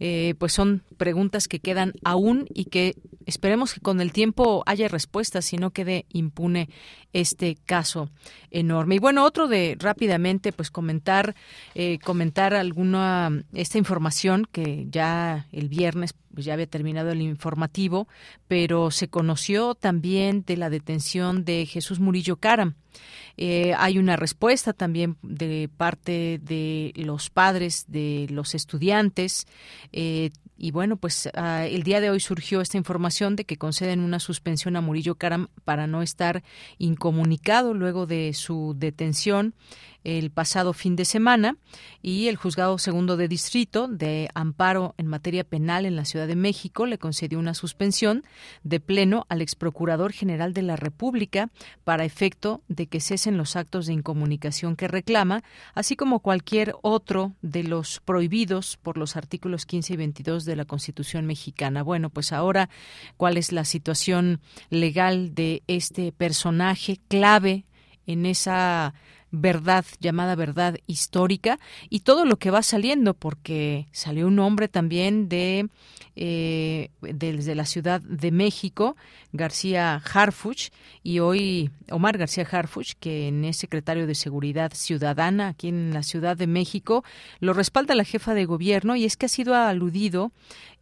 eh, 0.00 0.34
pues 0.38 0.52
son 0.52 0.82
preguntas 0.96 1.46
que 1.46 1.60
quedan 1.60 1.92
aún 2.02 2.46
y 2.52 2.64
que 2.64 2.96
esperemos 3.24 3.72
que 3.74 3.80
con 3.80 4.00
el 4.00 4.12
tiempo 4.12 4.64
haya 4.66 4.88
respuestas 4.88 5.52
y 5.52 5.58
no 5.58 5.70
quede 5.70 6.06
impune 6.08 6.68
este 7.12 7.56
caso 7.66 8.10
enorme. 8.50 8.96
Y 8.96 8.98
bueno, 8.98 9.24
otro 9.24 9.46
de 9.46 9.76
rápidamente, 9.78 10.52
pues 10.52 10.72
comentar, 10.72 11.36
eh, 11.76 12.00
comentar 12.00 12.54
alguna 12.54 13.44
esta 13.52 13.78
información 13.78 14.48
que 14.50 14.86
ya 14.90 15.46
el 15.52 15.68
viernes 15.68 16.14
pues 16.34 16.46
ya 16.46 16.54
había 16.54 16.66
terminado 16.66 17.10
el 17.10 17.22
informativo, 17.22 18.08
pero 18.48 18.90
se 18.90 19.08
conoció 19.08 19.74
también 19.74 20.44
de 20.44 20.56
la 20.56 20.70
detención 20.70 21.44
de 21.44 21.66
Jesús 21.66 22.00
Murillo 22.00 22.36
Caram. 22.36 22.74
Eh, 23.36 23.74
hay 23.76 23.98
una 23.98 24.16
respuesta 24.16 24.72
también 24.72 25.16
de 25.22 25.68
parte 25.76 26.40
de 26.42 26.92
los 26.96 27.30
padres 27.30 27.84
de 27.88 28.26
los 28.30 28.54
estudiantes. 28.54 29.46
Eh, 29.92 30.30
y 30.62 30.72
bueno, 30.72 30.96
pues 30.96 31.30
ah, 31.34 31.64
el 31.66 31.84
día 31.84 32.02
de 32.02 32.10
hoy 32.10 32.20
surgió 32.20 32.60
esta 32.60 32.76
información 32.76 33.34
de 33.34 33.46
que 33.46 33.56
conceden 33.56 34.00
una 34.00 34.20
suspensión 34.20 34.76
a 34.76 34.82
Murillo 34.82 35.14
Caram 35.14 35.48
para 35.64 35.86
no 35.86 36.02
estar 36.02 36.42
incomunicado 36.76 37.72
luego 37.72 38.06
de 38.06 38.34
su 38.34 38.74
detención 38.76 39.54
el 40.04 40.30
pasado 40.30 40.72
fin 40.72 40.96
de 40.96 41.04
semana 41.04 41.56
y 42.02 42.28
el 42.28 42.36
juzgado 42.36 42.78
segundo 42.78 43.16
de 43.16 43.28
distrito 43.28 43.88
de 43.88 44.28
amparo 44.34 44.94
en 44.98 45.06
materia 45.06 45.44
penal 45.44 45.86
en 45.86 45.96
la 45.96 46.04
Ciudad 46.04 46.26
de 46.26 46.36
México 46.36 46.86
le 46.86 46.98
concedió 46.98 47.38
una 47.38 47.54
suspensión 47.54 48.24
de 48.62 48.80
pleno 48.80 49.26
al 49.28 49.42
exprocurador 49.42 50.12
general 50.12 50.52
de 50.54 50.62
la 50.62 50.76
República 50.76 51.50
para 51.84 52.04
efecto 52.04 52.62
de 52.68 52.86
que 52.86 53.00
cesen 53.00 53.36
los 53.36 53.56
actos 53.56 53.86
de 53.86 53.92
incomunicación 53.92 54.76
que 54.76 54.88
reclama, 54.88 55.42
así 55.74 55.96
como 55.96 56.20
cualquier 56.20 56.74
otro 56.82 57.32
de 57.42 57.64
los 57.64 58.00
prohibidos 58.00 58.76
por 58.76 58.96
los 58.96 59.16
artículos 59.16 59.66
15 59.66 59.94
y 59.94 59.96
22 59.96 60.44
de 60.44 60.56
la 60.56 60.64
Constitución 60.64 61.26
mexicana. 61.26 61.82
Bueno, 61.82 62.10
pues 62.10 62.32
ahora, 62.32 62.70
¿cuál 63.16 63.36
es 63.36 63.52
la 63.52 63.64
situación 63.64 64.40
legal 64.70 65.34
de 65.34 65.62
este 65.66 66.12
personaje 66.12 66.98
clave 67.08 67.64
en 68.06 68.26
esa 68.26 68.94
verdad 69.30 69.84
llamada 70.00 70.34
verdad 70.34 70.76
histórica 70.86 71.58
y 71.88 72.00
todo 72.00 72.24
lo 72.24 72.38
que 72.38 72.50
va 72.50 72.62
saliendo 72.62 73.14
porque 73.14 73.86
salió 73.92 74.26
un 74.26 74.38
hombre 74.38 74.68
también 74.68 75.28
de 75.28 75.68
eh, 76.16 76.90
desde 77.00 77.54
la 77.54 77.64
Ciudad 77.64 78.00
de 78.00 78.30
México, 78.30 78.96
García 79.32 80.02
Harfuch, 80.12 80.70
y 81.02 81.20
hoy 81.20 81.70
Omar 81.90 82.18
García 82.18 82.46
Harfuch, 82.50 82.94
que 82.98 83.28
es 83.48 83.56
secretario 83.56 84.06
de 84.06 84.14
Seguridad 84.14 84.72
Ciudadana 84.74 85.48
aquí 85.48 85.68
en 85.68 85.92
la 85.94 86.02
Ciudad 86.02 86.36
de 86.36 86.46
México, 86.46 87.04
lo 87.40 87.52
respalda 87.52 87.94
la 87.94 88.04
jefa 88.04 88.34
de 88.34 88.44
gobierno 88.44 88.96
y 88.96 89.04
es 89.04 89.16
que 89.16 89.26
ha 89.26 89.30
sido 89.30 89.54
aludido 89.54 90.32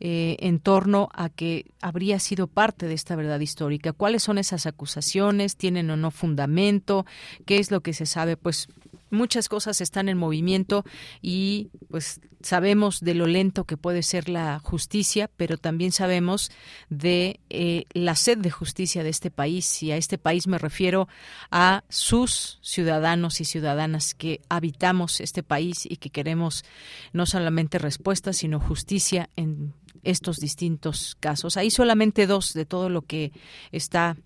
eh, 0.01 0.37
en 0.41 0.61
torno 0.61 1.09
a 1.13 1.29
que 1.29 1.67
habría 1.81 2.19
sido 2.21 2.47
parte 2.47 2.87
de 2.87 2.95
esta 2.95 3.17
verdad 3.17 3.41
histórica. 3.41 3.93
¿Cuáles 3.93 4.23
son 4.23 4.39
esas 4.39 4.67
acusaciones? 4.67 5.57
¿Tienen 5.57 5.91
o 5.91 5.97
no 5.97 6.11
fundamento? 6.11 7.05
¿Qué 7.47 7.59
es 7.59 7.71
lo 7.71 7.81
que 7.81 7.93
se 7.93 8.07
sabe? 8.07 8.37
Pues 8.37 8.69
muchas 9.11 9.49
cosas 9.49 9.81
están 9.81 10.09
en 10.09 10.19
movimiento 10.19 10.85
y 11.23 11.71
pues 11.91 12.21
sabemos 12.43 13.01
de 13.01 13.15
lo 13.15 13.27
lento 13.27 13.65
que 13.65 13.77
puede 13.77 14.03
ser 14.03 14.29
la 14.29 14.59
justicia, 14.61 15.31
pero 15.37 15.57
también 15.57 15.93
sabemos 15.93 16.51
de 16.89 17.41
eh, 17.51 17.85
la 17.93 18.15
sed 18.15 18.39
de 18.39 18.51
justicia 18.51 19.03
de 19.03 19.11
este 19.11 19.31
país 19.31 19.83
y 19.83 19.93
a 19.93 19.97
este 19.97 20.19
país 20.19 20.47
me 20.47 20.59
refiero 20.59 21.09
a 21.51 21.85
sus 21.89 22.59
ciudadanos 22.63 23.41
y 23.41 23.45
ciudadanas 23.45 24.15
que 24.15 24.41
habitamos 24.49 25.21
este 25.21 25.43
país 25.43 25.87
y 25.89 25.97
que 25.97 26.11
queremos 26.11 26.65
no 27.13 27.27
solamente 27.27 27.79
respuestas, 27.79 28.37
sino 28.37 28.61
justicia 28.61 29.31
en 29.37 29.75
estos 30.03 30.39
distintos 30.39 31.17
casos. 31.21 31.57
Hay 31.57 31.71
solamente 31.71 32.27
dos 32.27 32.53
de 32.55 32.65
todo 32.65 32.89
lo 32.89 33.03
que 33.03 33.33
está 33.73 34.17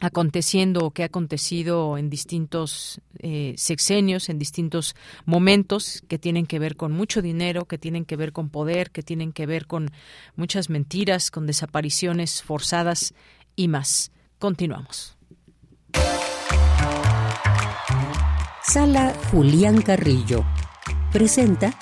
aconteciendo 0.00 0.86
o 0.86 0.90
que 0.90 1.02
ha 1.02 1.06
acontecido 1.06 1.98
en 1.98 2.10
distintos 2.10 3.00
eh, 3.18 3.54
sexenios, 3.56 4.28
en 4.28 4.38
distintos 4.38 4.94
momentos 5.24 6.02
que 6.08 6.18
tienen 6.18 6.46
que 6.46 6.58
ver 6.58 6.76
con 6.76 6.92
mucho 6.92 7.22
dinero, 7.22 7.66
que 7.66 7.78
tienen 7.78 8.04
que 8.04 8.16
ver 8.16 8.32
con 8.32 8.48
poder, 8.50 8.90
que 8.90 9.02
tienen 9.02 9.32
que 9.32 9.46
ver 9.46 9.66
con 9.66 9.90
muchas 10.36 10.70
mentiras, 10.70 11.30
con 11.30 11.46
desapariciones 11.46 12.42
forzadas 12.42 13.14
y 13.56 13.68
más. 13.68 14.10
Continuamos. 14.38 15.16
Sala 18.62 19.14
Julián 19.30 19.82
Carrillo 19.82 20.44
presenta 21.12 21.78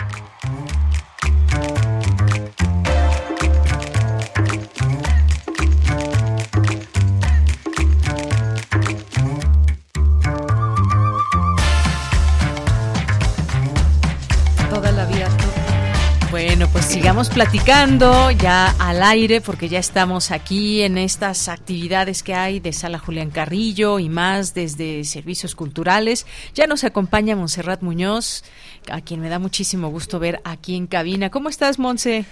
platicando 17.29 18.31
ya 18.31 18.75
al 18.79 19.03
aire 19.03 19.41
porque 19.41 19.69
ya 19.69 19.79
estamos 19.79 20.31
aquí 20.31 20.83
en 20.83 20.99
estas 20.99 21.49
actividades 21.49 22.23
que 22.23 22.35
hay 22.35 22.59
de 22.59 22.73
Sala 22.73 22.99
Julián 22.99 23.31
Carrillo 23.31 23.99
y 23.99 24.09
más 24.09 24.55
desde 24.55 25.05
Servicios 25.05 25.55
Culturales. 25.55 26.27
Ya 26.55 26.67
nos 26.67 26.85
acompaña 26.85 27.37
Monserrat 27.37 27.83
Muñoz, 27.83 28.45
a 28.91 29.01
quien 29.01 29.21
me 29.21 29.29
da 29.29 29.39
muchísimo 29.39 29.89
gusto 29.91 30.19
ver 30.19 30.41
aquí 30.45 30.75
en 30.75 30.87
cabina. 30.87 31.31
¿Cómo 31.31 31.49
estás, 31.49 31.79
Monse? 31.79 32.25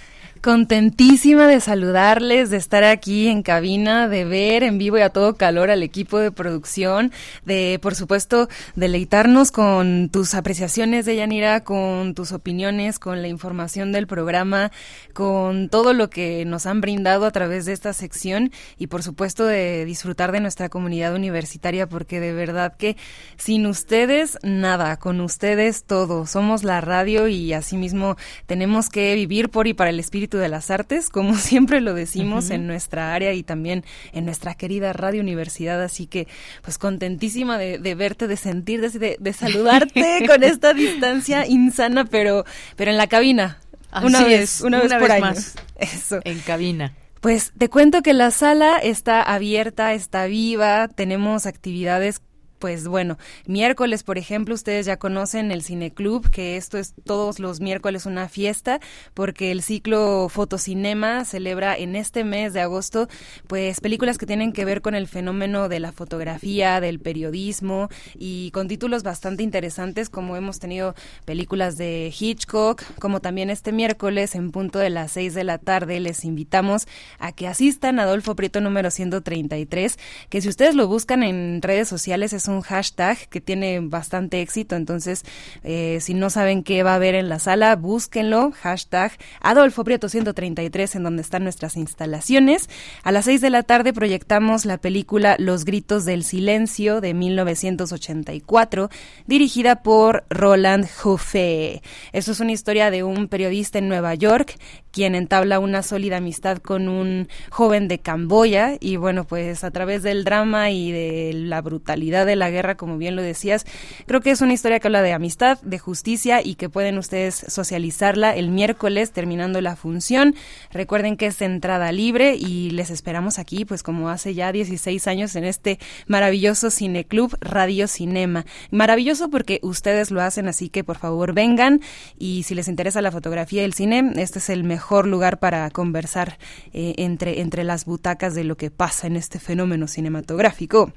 Contentísima 0.42 1.46
de 1.46 1.60
saludarles, 1.60 2.48
de 2.48 2.56
estar 2.56 2.82
aquí 2.82 3.28
en 3.28 3.42
cabina, 3.42 4.08
de 4.08 4.24
ver 4.24 4.62
en 4.62 4.78
vivo 4.78 4.96
y 4.96 5.02
a 5.02 5.10
todo 5.10 5.34
calor 5.34 5.70
al 5.70 5.82
equipo 5.82 6.18
de 6.18 6.32
producción, 6.32 7.12
de, 7.44 7.78
por 7.82 7.94
supuesto, 7.94 8.48
deleitarnos 8.74 9.52
con 9.52 10.08
tus 10.08 10.32
apreciaciones 10.32 11.04
de 11.04 11.16
Yanira, 11.16 11.62
con 11.62 12.14
tus 12.14 12.32
opiniones, 12.32 12.98
con 12.98 13.20
la 13.20 13.28
información 13.28 13.92
del 13.92 14.06
programa, 14.06 14.72
con 15.12 15.68
todo 15.68 15.92
lo 15.92 16.08
que 16.08 16.46
nos 16.46 16.64
han 16.64 16.80
brindado 16.80 17.26
a 17.26 17.32
través 17.32 17.66
de 17.66 17.74
esta 17.74 17.92
sección 17.92 18.50
y, 18.78 18.86
por 18.86 19.02
supuesto, 19.02 19.44
de 19.44 19.84
disfrutar 19.84 20.32
de 20.32 20.40
nuestra 20.40 20.70
comunidad 20.70 21.14
universitaria, 21.14 21.86
porque 21.86 22.18
de 22.18 22.32
verdad 22.32 22.78
que 22.78 22.96
sin 23.36 23.66
ustedes, 23.66 24.38
nada, 24.42 24.96
con 24.96 25.20
ustedes 25.20 25.84
todo. 25.84 26.24
Somos 26.24 26.64
la 26.64 26.80
radio 26.80 27.28
y 27.28 27.52
asimismo 27.52 28.16
tenemos 28.46 28.88
que 28.88 29.14
vivir 29.16 29.50
por 29.50 29.66
y 29.66 29.74
para 29.74 29.90
el 29.90 30.00
espíritu 30.00 30.29
de 30.38 30.48
las 30.48 30.70
artes, 30.70 31.08
como 31.08 31.34
siempre 31.36 31.80
lo 31.80 31.94
decimos 31.94 32.50
en 32.50 32.66
nuestra 32.66 33.14
área 33.14 33.32
y 33.32 33.42
también 33.42 33.84
en 34.12 34.24
nuestra 34.24 34.54
querida 34.54 34.92
Radio 34.92 35.20
Universidad. 35.20 35.82
Así 35.82 36.06
que, 36.06 36.28
pues 36.62 36.78
contentísima 36.78 37.58
de, 37.58 37.94
verte, 37.94 38.26
de 38.26 38.36
sentir, 38.36 38.80
de, 38.80 39.16
de 39.18 39.32
saludarte 39.32 40.24
con 40.26 40.42
esta 40.42 40.74
distancia 40.74 41.46
insana, 41.46 42.04
pero, 42.04 42.44
pero 42.76 42.90
en 42.90 42.96
la 42.96 43.06
cabina. 43.06 43.58
una 44.02 44.24
vez, 44.24 44.60
una, 44.60 44.80
vez 44.80 44.92
por 44.94 45.20
Más. 45.20 45.54
Eso. 45.78 46.20
En 46.24 46.40
cabina. 46.40 46.94
Pues 47.20 47.52
te 47.58 47.68
cuento 47.68 48.00
que 48.00 48.14
la 48.14 48.30
sala 48.30 48.78
está 48.78 49.22
abierta, 49.22 49.92
está 49.92 50.24
viva, 50.24 50.88
tenemos 50.88 51.44
actividades 51.44 52.22
pues 52.60 52.86
bueno, 52.86 53.16
miércoles, 53.46 54.02
por 54.02 54.18
ejemplo, 54.18 54.54
ustedes 54.54 54.84
ya 54.84 54.98
conocen 54.98 55.50
el 55.50 55.62
Cineclub, 55.62 56.30
que 56.30 56.58
esto 56.58 56.76
es 56.76 56.94
todos 57.04 57.38
los 57.40 57.60
miércoles 57.60 58.04
una 58.04 58.28
fiesta, 58.28 58.80
porque 59.14 59.50
el 59.50 59.62
ciclo 59.62 60.28
Fotocinema 60.28 61.24
celebra 61.24 61.74
en 61.76 61.96
este 61.96 62.22
mes 62.22 62.52
de 62.52 62.60
agosto, 62.60 63.08
pues 63.46 63.80
películas 63.80 64.18
que 64.18 64.26
tienen 64.26 64.52
que 64.52 64.66
ver 64.66 64.82
con 64.82 64.94
el 64.94 65.08
fenómeno 65.08 65.70
de 65.70 65.80
la 65.80 65.90
fotografía, 65.90 66.82
del 66.82 67.00
periodismo 67.00 67.88
y 68.14 68.50
con 68.50 68.68
títulos 68.68 69.02
bastante 69.02 69.42
interesantes, 69.42 70.10
como 70.10 70.36
hemos 70.36 70.58
tenido 70.58 70.94
películas 71.24 71.78
de 71.78 72.12
Hitchcock, 72.16 72.82
como 72.98 73.20
también 73.20 73.48
este 73.48 73.72
miércoles 73.72 74.34
en 74.34 74.50
punto 74.50 74.78
de 74.78 74.90
las 74.90 75.12
seis 75.12 75.32
de 75.32 75.44
la 75.44 75.56
tarde 75.56 75.98
les 75.98 76.26
invitamos 76.26 76.86
a 77.18 77.32
que 77.32 77.48
asistan 77.48 77.98
a 77.98 78.02
Adolfo 78.02 78.36
Prieto 78.36 78.60
número 78.60 78.90
133, 78.90 79.98
que 80.28 80.42
si 80.42 80.48
ustedes 80.50 80.74
lo 80.74 80.88
buscan 80.88 81.22
en 81.22 81.62
redes 81.62 81.88
sociales 81.88 82.34
es 82.34 82.49
un 82.50 82.60
hashtag 82.62 83.28
que 83.28 83.40
tiene 83.40 83.80
bastante 83.80 84.40
éxito, 84.40 84.76
entonces 84.76 85.24
eh, 85.62 85.98
si 86.00 86.14
no 86.14 86.30
saben 86.30 86.62
qué 86.62 86.82
va 86.82 86.92
a 86.92 86.96
haber 86.96 87.14
en 87.14 87.28
la 87.28 87.38
sala, 87.38 87.76
búsquenlo, 87.76 88.52
hashtag 88.52 89.12
Adolfo 89.40 89.84
Prieto 89.84 90.08
133 90.08 90.96
en 90.96 91.02
donde 91.02 91.22
están 91.22 91.44
nuestras 91.44 91.76
instalaciones. 91.76 92.68
A 93.02 93.12
las 93.12 93.24
6 93.26 93.40
de 93.40 93.50
la 93.50 93.62
tarde 93.62 93.92
proyectamos 93.92 94.64
la 94.64 94.78
película 94.78 95.36
Los 95.38 95.64
Gritos 95.64 96.04
del 96.04 96.24
Silencio 96.24 97.00
de 97.00 97.14
1984, 97.14 98.90
dirigida 99.26 99.82
por 99.82 100.24
Roland 100.30 100.88
Hofe. 101.02 101.82
Eso 102.12 102.32
es 102.32 102.40
una 102.40 102.52
historia 102.52 102.90
de 102.90 103.02
un 103.02 103.28
periodista 103.28 103.78
en 103.78 103.88
Nueva 103.88 104.14
York 104.14 104.56
quien 104.90 105.14
entabla 105.14 105.58
una 105.58 105.82
sólida 105.82 106.16
amistad 106.16 106.58
con 106.58 106.88
un 106.88 107.28
joven 107.50 107.88
de 107.88 108.00
Camboya 108.00 108.76
y 108.80 108.96
bueno, 108.96 109.24
pues 109.24 109.64
a 109.64 109.70
través 109.70 110.02
del 110.02 110.24
drama 110.24 110.70
y 110.70 110.90
de 110.90 111.32
la 111.34 111.60
brutalidad 111.62 112.26
de 112.26 112.36
la 112.40 112.50
guerra, 112.50 112.74
como 112.74 112.98
bien 112.98 113.14
lo 113.14 113.22
decías, 113.22 113.64
creo 114.06 114.20
que 114.20 114.32
es 114.32 114.40
una 114.40 114.52
historia 114.52 114.80
que 114.80 114.88
habla 114.88 115.02
de 115.02 115.12
amistad, 115.12 115.60
de 115.62 115.78
justicia 115.78 116.42
y 116.42 116.56
que 116.56 116.68
pueden 116.68 116.98
ustedes 116.98 117.44
socializarla 117.46 118.34
el 118.34 118.50
miércoles 118.50 119.12
terminando 119.12 119.60
la 119.60 119.76
función. 119.76 120.34
Recuerden 120.72 121.16
que 121.16 121.26
es 121.26 121.40
entrada 121.40 121.92
libre 121.92 122.34
y 122.34 122.70
les 122.70 122.90
esperamos 122.90 123.38
aquí, 123.38 123.64
pues 123.64 123.84
como 123.84 124.08
hace 124.08 124.34
ya 124.34 124.50
16 124.50 125.06
años 125.06 125.36
en 125.36 125.44
este 125.44 125.78
maravilloso 126.08 126.70
cineclub 126.70 127.36
Radio 127.40 127.86
Cinema. 127.86 128.44
Maravilloso 128.70 129.30
porque 129.30 129.60
ustedes 129.62 130.10
lo 130.10 130.20
hacen, 130.20 130.48
así 130.48 130.68
que 130.68 130.82
por 130.82 130.98
favor 130.98 131.32
vengan 131.32 131.80
y 132.18 132.42
si 132.42 132.54
les 132.54 132.68
interesa 132.68 133.00
la 133.02 133.12
fotografía 133.12 133.62
y 133.62 133.64
el 133.64 133.74
cine, 133.74 134.12
este 134.16 134.38
es 134.38 134.50
el 134.50 134.64
mejor 134.64 135.06
lugar 135.06 135.38
para 135.38 135.70
conversar 135.70 136.38
eh, 136.72 136.94
entre, 136.98 137.40
entre 137.40 137.64
las 137.64 137.84
butacas 137.84 138.34
de 138.34 138.44
lo 138.44 138.56
que 138.56 138.70
pasa 138.70 139.06
en 139.06 139.16
este 139.16 139.38
fenómeno 139.38 139.86
cinematográfico. 139.86 140.92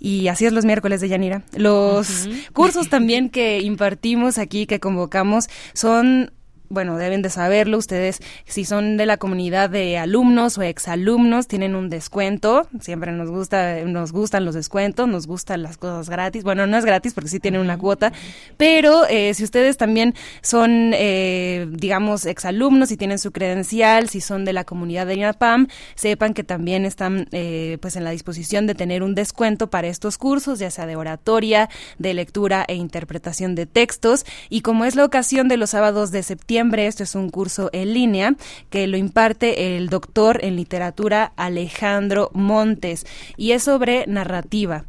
Y 0.00 0.28
así 0.28 0.46
es 0.46 0.52
los 0.52 0.64
miércoles 0.64 1.00
de 1.00 1.08
Yanira. 1.08 1.42
Los 1.56 2.28
cursos 2.52 2.88
también 2.88 3.30
que 3.30 3.60
impartimos 3.60 4.38
aquí, 4.38 4.66
que 4.66 4.80
convocamos, 4.80 5.48
son 5.72 6.32
bueno, 6.68 6.96
deben 6.98 7.22
de 7.22 7.30
saberlo 7.30 7.78
ustedes, 7.78 8.20
si 8.44 8.64
son 8.64 8.96
de 8.96 9.06
la 9.06 9.16
comunidad 9.16 9.70
de 9.70 9.98
alumnos 9.98 10.58
o 10.58 10.62
exalumnos, 10.62 11.48
tienen 11.48 11.74
un 11.74 11.88
descuento, 11.88 12.68
siempre 12.80 13.12
nos 13.12 13.30
gusta, 13.30 13.82
nos 13.84 14.12
gustan 14.12 14.44
los 14.44 14.54
descuentos, 14.54 15.08
nos 15.08 15.26
gustan 15.26 15.62
las 15.62 15.78
cosas 15.78 16.10
gratis, 16.10 16.44
bueno, 16.44 16.66
no 16.66 16.76
es 16.76 16.84
gratis 16.84 17.14
porque 17.14 17.30
sí 17.30 17.40
tienen 17.40 17.60
una 17.60 17.78
cuota, 17.78 18.12
pero 18.56 19.06
eh, 19.08 19.32
si 19.34 19.44
ustedes 19.44 19.76
también 19.76 20.14
son, 20.42 20.92
eh, 20.94 21.66
digamos, 21.70 22.26
exalumnos 22.26 22.90
y 22.90 22.96
tienen 22.96 23.18
su 23.18 23.32
credencial, 23.32 24.08
si 24.08 24.20
son 24.20 24.44
de 24.44 24.52
la 24.52 24.64
comunidad 24.64 25.06
de 25.06 25.14
INAPAM, 25.14 25.68
sepan 25.94 26.34
que 26.34 26.44
también 26.44 26.84
están, 26.84 27.28
eh, 27.32 27.78
pues, 27.80 27.96
en 27.96 28.04
la 28.04 28.10
disposición 28.10 28.66
de 28.66 28.74
tener 28.74 29.02
un 29.02 29.14
descuento 29.14 29.70
para 29.70 29.88
estos 29.88 30.18
cursos, 30.18 30.58
ya 30.58 30.70
sea 30.70 30.86
de 30.86 30.96
oratoria, 30.96 31.68
de 31.98 32.14
lectura 32.14 32.64
e 32.68 32.74
interpretación 32.74 33.54
de 33.54 33.66
textos, 33.66 34.26
y 34.50 34.60
como 34.60 34.84
es 34.84 34.96
la 34.96 35.04
ocasión 35.04 35.48
de 35.48 35.56
los 35.56 35.70
sábados 35.70 36.10
de 36.10 36.22
septiembre, 36.22 36.57
esto 36.58 37.04
es 37.04 37.14
un 37.14 37.30
curso 37.30 37.70
en 37.72 37.94
línea 37.94 38.34
que 38.68 38.86
lo 38.86 38.96
imparte 38.96 39.76
el 39.76 39.88
doctor 39.88 40.44
en 40.44 40.56
literatura 40.56 41.32
Alejandro 41.36 42.30
Montes 42.34 43.06
y 43.36 43.52
es 43.52 43.62
sobre 43.62 44.06
narrativa. 44.06 44.84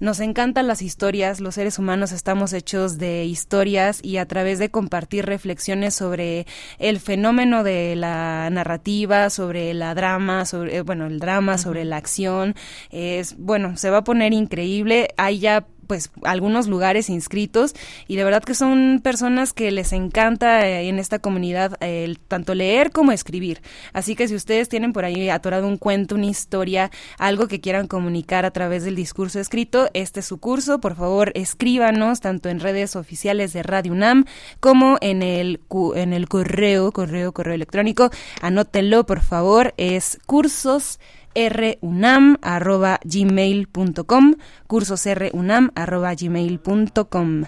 Nos 0.00 0.18
encantan 0.18 0.66
las 0.66 0.82
historias, 0.82 1.38
los 1.40 1.54
seres 1.54 1.78
humanos 1.78 2.10
estamos 2.10 2.52
hechos 2.52 2.98
de 2.98 3.24
historias 3.24 4.00
y 4.02 4.16
a 4.16 4.26
través 4.26 4.58
de 4.58 4.68
compartir 4.68 5.26
reflexiones 5.26 5.94
sobre 5.94 6.44
el 6.80 6.98
fenómeno 6.98 7.62
de 7.62 7.94
la 7.94 8.50
narrativa, 8.50 9.30
sobre 9.30 9.74
la 9.74 9.94
drama, 9.94 10.44
sobre, 10.44 10.78
eh, 10.78 10.82
bueno, 10.82 11.06
el 11.06 11.20
drama, 11.20 11.56
sobre 11.56 11.84
la 11.84 11.98
acción, 11.98 12.56
es, 12.90 13.36
bueno, 13.38 13.76
se 13.76 13.90
va 13.90 13.98
a 13.98 14.04
poner 14.04 14.32
increíble. 14.32 15.10
Hay 15.16 15.38
ya 15.38 15.66
pues 15.86 16.10
algunos 16.22 16.66
lugares 16.68 17.10
inscritos 17.10 17.74
y 18.08 18.16
de 18.16 18.24
verdad 18.24 18.42
que 18.42 18.54
son 18.54 19.00
personas 19.02 19.52
que 19.52 19.70
les 19.70 19.92
encanta 19.92 20.66
eh, 20.66 20.88
en 20.88 20.98
esta 20.98 21.18
comunidad 21.18 21.76
el 21.80 22.18
tanto 22.18 22.54
leer 22.54 22.90
como 22.90 23.12
escribir. 23.12 23.62
Así 23.92 24.14
que 24.14 24.28
si 24.28 24.34
ustedes 24.34 24.68
tienen 24.68 24.92
por 24.92 25.04
ahí 25.04 25.28
atorado 25.28 25.66
un 25.66 25.76
cuento, 25.76 26.14
una 26.14 26.26
historia, 26.26 26.90
algo 27.18 27.48
que 27.48 27.60
quieran 27.60 27.86
comunicar 27.86 28.44
a 28.44 28.50
través 28.50 28.84
del 28.84 28.96
discurso 28.96 29.40
escrito, 29.40 29.88
este 29.94 30.20
es 30.20 30.26
su 30.26 30.38
curso. 30.38 30.80
Por 30.80 30.96
favor, 30.96 31.32
escríbanos 31.34 32.20
tanto 32.20 32.48
en 32.48 32.60
redes 32.60 32.96
oficiales 32.96 33.52
de 33.52 33.62
Radio 33.62 33.92
UNAM 33.92 34.24
como 34.60 34.98
en 35.00 35.22
el 35.22 35.60
en 35.94 36.12
el 36.12 36.28
correo, 36.28 36.92
correo, 36.92 37.32
correo 37.32 37.54
electrónico. 37.54 38.10
Anótenlo, 38.40 39.04
por 39.06 39.20
favor, 39.20 39.74
es 39.76 40.18
cursos 40.26 40.98
runam.gmail.com, 41.34 44.34
cursosrunam.gmail.com. 44.66 47.44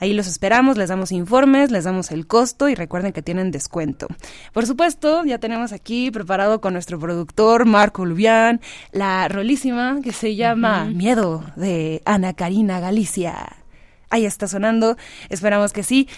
Ahí 0.00 0.12
los 0.12 0.28
esperamos, 0.28 0.76
les 0.76 0.88
damos 0.88 1.12
informes, 1.12 1.70
les 1.70 1.84
damos 1.84 2.10
el 2.12 2.26
costo 2.26 2.68
y 2.68 2.74
recuerden 2.74 3.12
que 3.12 3.22
tienen 3.22 3.50
descuento. 3.50 4.06
Por 4.52 4.66
supuesto, 4.66 5.24
ya 5.24 5.38
tenemos 5.38 5.72
aquí 5.72 6.10
preparado 6.10 6.60
con 6.60 6.72
nuestro 6.72 6.98
productor 6.98 7.66
Marco 7.66 8.04
Lubián 8.04 8.60
la 8.92 9.28
rolísima 9.28 10.00
que 10.02 10.12
se 10.12 10.36
llama 10.36 10.84
Miedo 10.84 11.44
de 11.56 12.02
Ana 12.04 12.34
Karina 12.34 12.80
Galicia. 12.80 13.56
Ahí 14.10 14.24
está 14.24 14.48
sonando, 14.48 14.96
esperamos 15.28 15.72
que 15.72 15.82
sí 15.82 16.08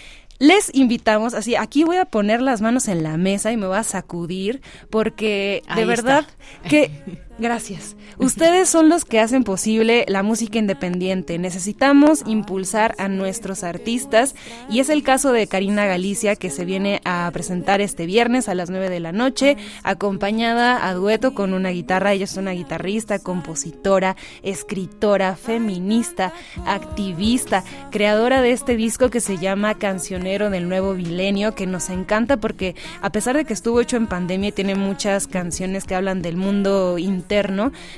les 0.41 0.73
invitamos, 0.73 1.35
así, 1.35 1.55
aquí 1.55 1.83
voy 1.83 1.97
a 1.97 2.05
poner 2.05 2.41
las 2.41 2.61
manos 2.61 2.87
en 2.87 3.03
la 3.03 3.15
mesa 3.15 3.51
y 3.51 3.57
me 3.57 3.67
voy 3.67 3.77
a 3.77 3.83
sacudir 3.83 4.59
porque 4.89 5.61
de 5.75 5.85
verdad 5.85 6.25
que 6.67 6.89
Gracias. 7.41 7.95
Ustedes 8.19 8.69
son 8.69 8.87
los 8.87 9.03
que 9.03 9.19
hacen 9.19 9.43
posible 9.43 10.05
la 10.07 10.21
música 10.21 10.59
independiente. 10.59 11.39
Necesitamos 11.39 12.21
impulsar 12.27 12.93
a 12.99 13.07
nuestros 13.07 13.63
artistas 13.63 14.35
y 14.69 14.79
es 14.79 14.89
el 14.89 15.01
caso 15.01 15.31
de 15.31 15.47
Karina 15.47 15.87
Galicia 15.87 16.35
que 16.35 16.51
se 16.51 16.65
viene 16.65 17.01
a 17.03 17.27
presentar 17.33 17.81
este 17.81 18.05
viernes 18.05 18.47
a 18.47 18.53
las 18.53 18.69
9 18.69 18.91
de 18.91 18.99
la 18.99 19.11
noche, 19.11 19.57
acompañada 19.81 20.87
a 20.87 20.93
dueto 20.93 21.33
con 21.33 21.55
una 21.55 21.69
guitarra. 21.69 22.13
Ella 22.13 22.25
es 22.25 22.37
una 22.37 22.51
guitarrista, 22.51 23.17
compositora, 23.17 24.15
escritora, 24.43 25.35
feminista, 25.35 26.33
activista, 26.67 27.63
creadora 27.89 28.43
de 28.43 28.51
este 28.51 28.75
disco 28.75 29.09
que 29.09 29.19
se 29.19 29.39
llama 29.39 29.79
Cancionero 29.79 30.51
del 30.51 30.69
Nuevo 30.69 30.93
Milenio, 30.93 31.55
que 31.55 31.65
nos 31.65 31.89
encanta 31.89 32.37
porque 32.37 32.75
a 33.01 33.11
pesar 33.11 33.35
de 33.35 33.45
que 33.45 33.53
estuvo 33.53 33.81
hecho 33.81 33.97
en 33.97 34.05
pandemia, 34.05 34.51
tiene 34.51 34.75
muchas 34.75 35.25
canciones 35.25 35.85
que 35.85 35.95
hablan 35.95 36.21
del 36.21 36.37
mundo 36.37 36.99
interno 36.99 37.30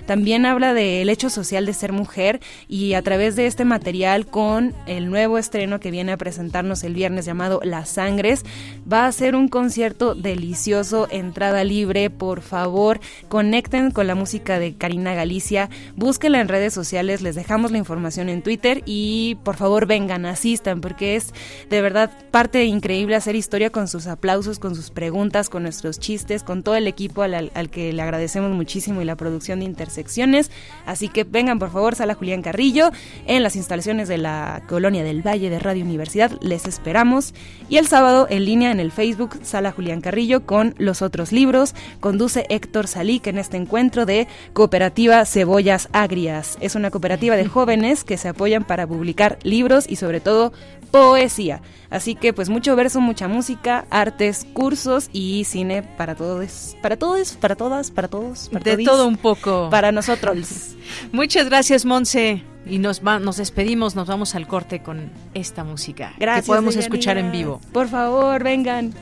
también 0.06 0.46
habla 0.46 0.74
del 0.74 1.10
hecho 1.10 1.30
social 1.30 1.66
de 1.66 1.74
ser 1.74 1.92
mujer 1.92 2.40
y 2.68 2.94
a 2.94 3.02
través 3.02 3.36
de 3.36 3.48
este 3.48 3.66
material 3.66 4.28
con 4.28 4.74
el 4.86 5.10
nuevo 5.10 5.38
estreno 5.38 5.80
que 5.80 5.92
viene 5.92 6.12
a 6.12 6.18
presentarnos 6.18 6.84
el 6.84 6.94
viernes 6.94 7.26
llamado 7.26 7.60
Las 7.64 7.90
Sangres, 7.90 8.44
va 8.92 9.08
a 9.08 9.12
ser 9.12 9.36
un 9.36 9.48
concierto 9.48 10.16
delicioso, 10.16 11.08
entrada 11.10 11.64
libre, 11.64 12.10
por 12.10 12.42
favor, 12.42 13.00
conecten 13.30 13.92
con 13.92 14.08
la 14.08 14.16
música 14.16 14.60
de 14.60 14.76
Karina 14.76 15.14
Galicia, 15.14 15.70
búsquenla 15.96 16.42
en 16.42 16.48
redes 16.48 16.74
sociales, 16.74 17.22
les 17.22 17.36
dejamos 17.36 17.72
la 17.72 17.78
información 17.78 18.30
en 18.30 18.42
Twitter 18.42 18.84
y 18.86 19.38
por 19.44 19.56
favor 19.56 19.88
vengan, 19.88 20.26
asistan, 20.26 20.82
porque 20.82 21.16
es 21.16 21.34
de 21.70 21.82
verdad 21.82 22.12
parte 22.32 22.66
increíble 22.66 23.16
hacer 23.16 23.36
historia 23.36 23.70
con 23.70 23.88
sus 23.88 24.08
aplausos, 24.08 24.60
con 24.60 24.76
sus 24.76 24.92
preguntas, 24.92 25.50
con 25.50 25.64
nuestros 25.64 26.00
chistes, 26.00 26.44
con 26.44 26.64
todo 26.64 26.76
el 26.76 26.88
equipo 26.88 27.24
al, 27.24 27.52
al 27.54 27.70
que 27.70 27.94
le 27.94 28.02
agradecemos 28.02 28.52
muchísimo 28.52 29.02
y 29.02 29.06
la 29.06 29.13
producción 29.16 29.60
de 29.60 29.66
Intersecciones. 29.66 30.52
Así 30.86 31.10
que 31.10 31.24
vengan 31.24 31.60
por 31.60 31.72
favor, 31.72 31.96
Sala 31.96 32.16
Julián 32.16 32.42
Carrillo, 32.42 32.92
en 33.26 33.44
las 33.44 33.56
instalaciones 33.56 34.08
de 34.08 34.18
la 34.18 34.64
Colonia 34.68 35.04
del 35.04 35.26
Valle 35.26 35.50
de 35.50 35.60
Radio 35.60 35.84
Universidad. 35.84 36.32
Les 36.42 36.66
esperamos. 36.66 37.34
Y 37.70 37.78
el 37.78 37.88
sábado 37.88 38.28
en 38.30 38.46
línea 38.46 38.72
en 38.72 38.80
el 38.80 38.92
Facebook 38.92 39.40
Sala 39.44 39.72
Julián 39.72 40.02
Carrillo 40.02 40.46
con 40.46 40.76
los 40.78 41.02
otros 41.02 41.32
libros. 41.32 41.76
Conduce 42.00 42.46
Héctor 42.50 42.88
Salic 42.88 43.28
en 43.28 43.38
este 43.38 43.58
encuentro 43.58 44.06
de 44.06 44.28
Cooperativa 44.54 45.26
Cebollas 45.26 45.90
Agrias. 45.94 46.58
Es 46.62 46.76
una 46.76 46.92
cooperativa 46.92 47.36
de 47.36 47.46
jóvenes 47.46 48.04
que 48.04 48.18
se 48.18 48.30
apoyan 48.30 48.64
para 48.64 48.88
publicar 48.88 49.40
libros 49.44 49.86
y 49.88 49.96
sobre 49.96 50.20
todo 50.20 50.54
poesía. 50.94 51.60
Así 51.90 52.14
que 52.14 52.34
pues 52.34 52.50
mucho 52.50 52.76
verso, 52.76 53.02
mucha 53.02 53.28
música, 53.28 53.86
artes, 53.90 54.46
cursos 54.54 55.10
y 55.12 55.44
cine 55.46 55.82
para 55.82 56.14
todos, 56.14 56.78
para 56.84 56.98
todos, 56.98 57.34
para 57.34 57.56
todas, 57.56 57.90
para 57.90 58.08
todos, 58.08 58.52
de 58.52 58.78
todo 58.86 59.08
un 59.08 59.18
poco. 59.18 59.70
Para 59.72 59.92
nosotros. 59.92 60.76
Muchas 61.12 61.50
gracias, 61.50 61.84
Monse. 61.84 62.44
y 62.68 62.78
nos 62.78 63.02
nos 63.02 63.38
despedimos, 63.38 63.96
nos 63.96 64.08
vamos 64.08 64.36
al 64.36 64.48
corte 64.48 64.84
con 64.84 65.10
esta 65.34 65.64
música 65.64 66.14
Gracias, 66.20 66.46
que 66.46 66.48
podemos 66.48 66.76
escuchar 66.76 67.18
en 67.18 67.32
vivo. 67.32 67.60
Por 67.72 67.88
favor, 67.88 68.44
vengan. 68.44 68.94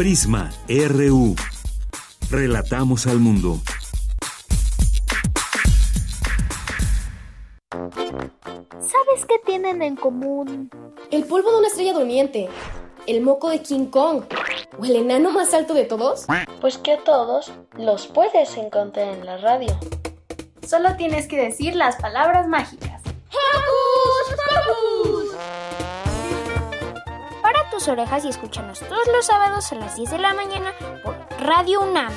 Prisma 0.00 0.50
RU. 0.66 1.36
Relatamos 2.30 3.06
al 3.06 3.18
mundo. 3.18 3.60
¿Sabes 7.70 9.26
qué 9.28 9.34
tienen 9.44 9.82
en 9.82 9.96
común? 9.96 10.70
El 11.10 11.24
polvo 11.24 11.50
de 11.50 11.58
una 11.58 11.66
estrella 11.66 11.92
durmiente, 11.92 12.48
el 13.06 13.20
moco 13.20 13.50
de 13.50 13.60
King 13.60 13.88
Kong 13.88 14.22
o 14.78 14.84
el 14.86 14.96
enano 14.96 15.32
más 15.32 15.52
alto 15.52 15.74
de 15.74 15.84
todos. 15.84 16.24
Pues 16.62 16.78
que 16.78 16.94
a 16.94 17.04
todos 17.04 17.52
los 17.76 18.06
puedes 18.06 18.56
encontrar 18.56 19.08
en 19.12 19.26
la 19.26 19.36
radio. 19.36 19.78
Solo 20.66 20.96
tienes 20.96 21.28
que 21.28 21.36
decir 21.36 21.76
las 21.76 21.96
palabras 21.96 22.48
mágicas. 22.48 23.02
¡Hocus 23.28 24.34
Pocus! 24.64 25.69
Tus 27.70 27.86
orejas 27.86 28.24
y 28.24 28.28
escúchanos 28.28 28.80
todos 28.80 29.06
los 29.14 29.26
sábados 29.26 29.70
a 29.70 29.76
las 29.76 29.96
10 29.96 30.10
de 30.10 30.18
la 30.18 30.34
mañana 30.34 30.72
por 31.04 31.16
Radio 31.40 31.82
UNAM. 31.82 32.12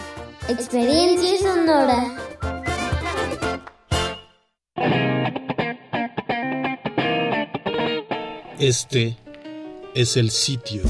Experiencia 0.50 1.38
sonora. 1.40 2.18
Este 8.58 9.16
es 9.94 10.18
el 10.18 10.32
sitio 10.32 10.82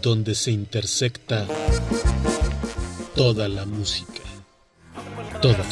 donde 0.00 0.34
se 0.34 0.52
intersecta 0.52 1.46
toda 3.14 3.48
la 3.48 3.66
música. 3.66 4.22
Toda. 5.42 5.64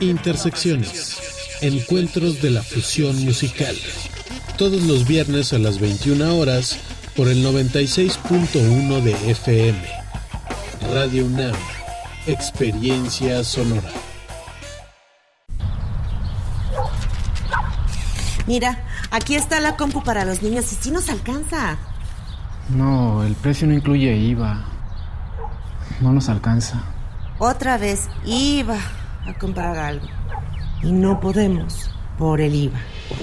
Intersecciones. 0.00 1.18
Encuentros 1.60 2.40
de 2.40 2.50
la 2.50 2.62
fusión 2.62 3.22
musical. 3.24 3.76
Todos 4.60 4.82
los 4.82 5.08
viernes 5.08 5.54
a 5.54 5.58
las 5.58 5.80
21 5.80 6.36
horas 6.36 6.78
por 7.16 7.28
el 7.28 7.42
96.1 7.42 9.00
de 9.00 9.30
FM. 9.30 9.82
Radio 10.92 11.24
UNAM. 11.24 11.54
Experiencia 12.26 13.42
sonora. 13.42 13.88
Mira, 18.46 18.84
aquí 19.10 19.34
está 19.34 19.60
la 19.60 19.76
compu 19.76 20.02
para 20.04 20.26
los 20.26 20.42
niños 20.42 20.70
y 20.72 20.74
sí 20.74 20.90
nos 20.90 21.08
alcanza. 21.08 21.78
No, 22.68 23.24
el 23.24 23.36
precio 23.36 23.66
no 23.66 23.72
incluye 23.72 24.14
IVA. 24.14 24.62
No 26.02 26.12
nos 26.12 26.28
alcanza. 26.28 26.82
Otra 27.38 27.78
vez 27.78 28.10
iba 28.26 28.76
a 29.26 29.32
comprar 29.38 29.78
algo. 29.78 30.06
Y 30.82 30.92
no 30.92 31.18
podemos 31.18 31.90
por 32.20 32.40
el 32.42 32.54
IVA. 32.54 32.78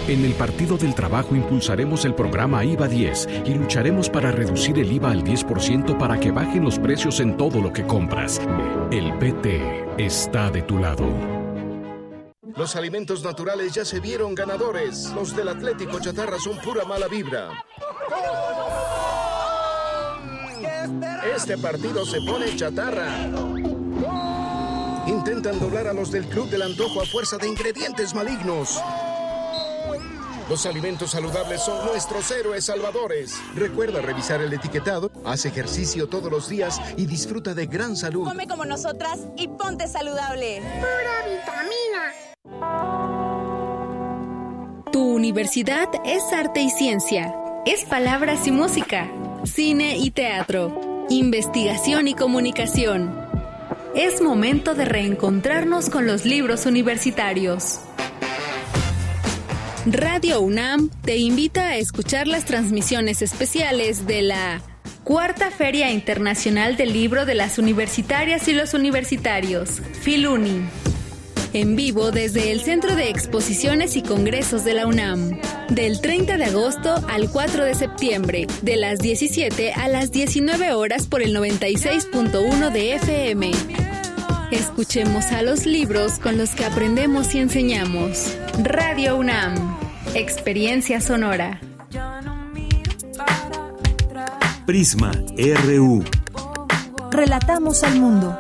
En 0.08 0.26
el 0.26 0.34
Partido 0.34 0.76
del 0.76 0.96
Trabajo 0.96 1.36
impulsaremos 1.36 2.04
el 2.04 2.16
programa 2.16 2.66
IVA 2.66 2.88
10 2.88 3.28
y 3.46 3.54
lucharemos 3.54 4.10
para 4.10 4.32
reducir 4.32 4.80
el 4.80 4.92
IVA 4.92 5.12
al 5.12 5.24
10% 5.24 5.98
para 5.98 6.20
que 6.20 6.32
bajen 6.32 6.66
los 6.66 6.80
precios 6.80 7.20
en 7.20 7.38
todo 7.38 7.62
lo 7.62 7.72
que 7.72 7.86
compras. 7.86 8.42
El 8.92 9.14
PT 9.20 9.86
está 9.98 10.50
de 10.50 10.64
tu 10.64 10.80
lado. 10.80 11.08
Los 12.56 12.76
alimentos 12.76 13.24
naturales 13.24 13.72
ya 13.72 13.86
se 13.86 14.00
vieron 14.00 14.34
ganadores. 14.34 15.12
Los 15.14 15.36
del 15.36 15.50
Atlético 15.50 16.00
Chatarra 16.00 16.40
son 16.40 16.58
pura 16.58 16.84
mala 16.84 17.08
vibra. 17.08 17.52
Este 21.36 21.56
partido 21.58 22.04
se 22.04 22.20
pone 22.22 22.56
chatarra. 22.56 23.30
Intentan 25.48 25.70
doblar 25.70 25.88
a 25.88 25.94
los 25.94 26.12
del 26.12 26.26
Club 26.26 26.50
del 26.50 26.62
Antojo 26.62 27.02
a 27.02 27.06
fuerza 27.06 27.38
de 27.38 27.48
ingredientes 27.48 28.14
malignos. 28.14 28.82
Los 30.50 30.66
alimentos 30.66 31.12
saludables 31.12 31.62
son 31.62 31.86
nuestros 31.86 32.30
héroes 32.32 32.66
salvadores. 32.66 33.34
Recuerda 33.56 34.02
revisar 34.02 34.42
el 34.42 34.52
etiquetado, 34.52 35.10
haz 35.24 35.46
ejercicio 35.46 36.10
todos 36.10 36.30
los 36.30 36.50
días 36.50 36.82
y 36.98 37.06
disfruta 37.06 37.54
de 37.54 37.66
gran 37.66 37.96
salud. 37.96 38.26
Come 38.26 38.46
como 38.46 38.66
nosotras 38.66 39.20
y 39.38 39.48
ponte 39.48 39.88
saludable. 39.88 40.62
Pura 40.80 41.24
vitamina. 41.30 42.14
Tu 44.92 45.02
universidad 45.02 45.88
es 46.04 46.24
arte 46.34 46.60
y 46.60 46.70
ciencia. 46.72 47.34
Es 47.66 47.86
palabras 47.86 48.46
y 48.48 48.52
música. 48.52 49.10
Cine 49.46 49.96
y 49.98 50.12
teatro. 50.12 51.06
Investigación 51.10 52.10
y 52.10 52.16
comunicación. 52.16 53.27
Es 53.98 54.22
momento 54.22 54.76
de 54.76 54.86
reencontrarnos 54.86 55.90
con 55.90 56.06
los 56.06 56.24
libros 56.24 56.68
universitarios. 56.68 57.80
Radio 59.88 60.40
UNAM 60.40 60.92
te 61.02 61.18
invita 61.18 61.70
a 61.70 61.78
escuchar 61.78 62.28
las 62.28 62.46
transmisiones 62.46 63.24
especiales 63.24 64.06
de 64.06 64.22
la 64.22 64.62
Cuarta 65.04 65.50
Feria 65.50 65.92
Internacional 65.92 66.78
del 66.78 66.94
Libro 66.94 67.26
de 67.26 67.34
las 67.34 67.58
Universitarias 67.58 68.48
y 68.48 68.54
los 68.54 68.76
Universitarios, 68.76 69.82
Filuni. 70.00 70.62
En 71.54 71.76
vivo 71.76 72.12
desde 72.12 72.52
el 72.52 72.62
Centro 72.62 72.96
de 72.96 73.10
Exposiciones 73.10 73.96
y 73.96 74.04
Congresos 74.04 74.64
de 74.64 74.76
la 74.76 74.86
UNAM. 74.86 75.40
Del 75.70 76.02
30 76.02 76.38
de 76.38 76.46
agosto 76.46 77.04
al 77.10 77.32
4 77.32 77.66
de 77.66 77.74
septiembre, 77.74 78.46
de 78.62 78.76
las 78.76 79.00
17 79.00 79.74
a 79.74 79.88
las 79.88 80.12
19 80.12 80.74
horas 80.74 81.08
por 81.08 81.24
el 81.24 81.36
96.1 81.36 82.72
de 82.72 82.94
FM. 82.94 83.87
Escuchemos 84.52 85.26
a 85.34 85.42
los 85.42 85.66
libros 85.66 86.20
con 86.20 86.38
los 86.38 86.52
que 86.52 86.64
aprendemos 86.64 87.36
y 87.36 87.40
enseñamos. 87.40 88.38
Radio 88.64 89.18
UNAM. 89.18 89.78
Experiencia 90.16 91.02
sonora. 91.02 91.60
Prisma 94.66 95.12
RU. 95.66 96.02
Relatamos 97.12 97.84
al 97.84 98.00
mundo. 98.00 98.40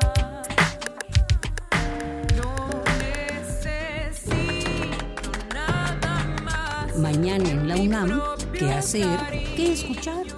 Mañana 6.98 7.50
en 7.50 7.68
la 7.68 7.76
UNAM, 7.76 8.22
¿qué 8.58 8.72
hacer? 8.72 9.20
¿Qué 9.58 9.74
escuchar? 9.74 10.37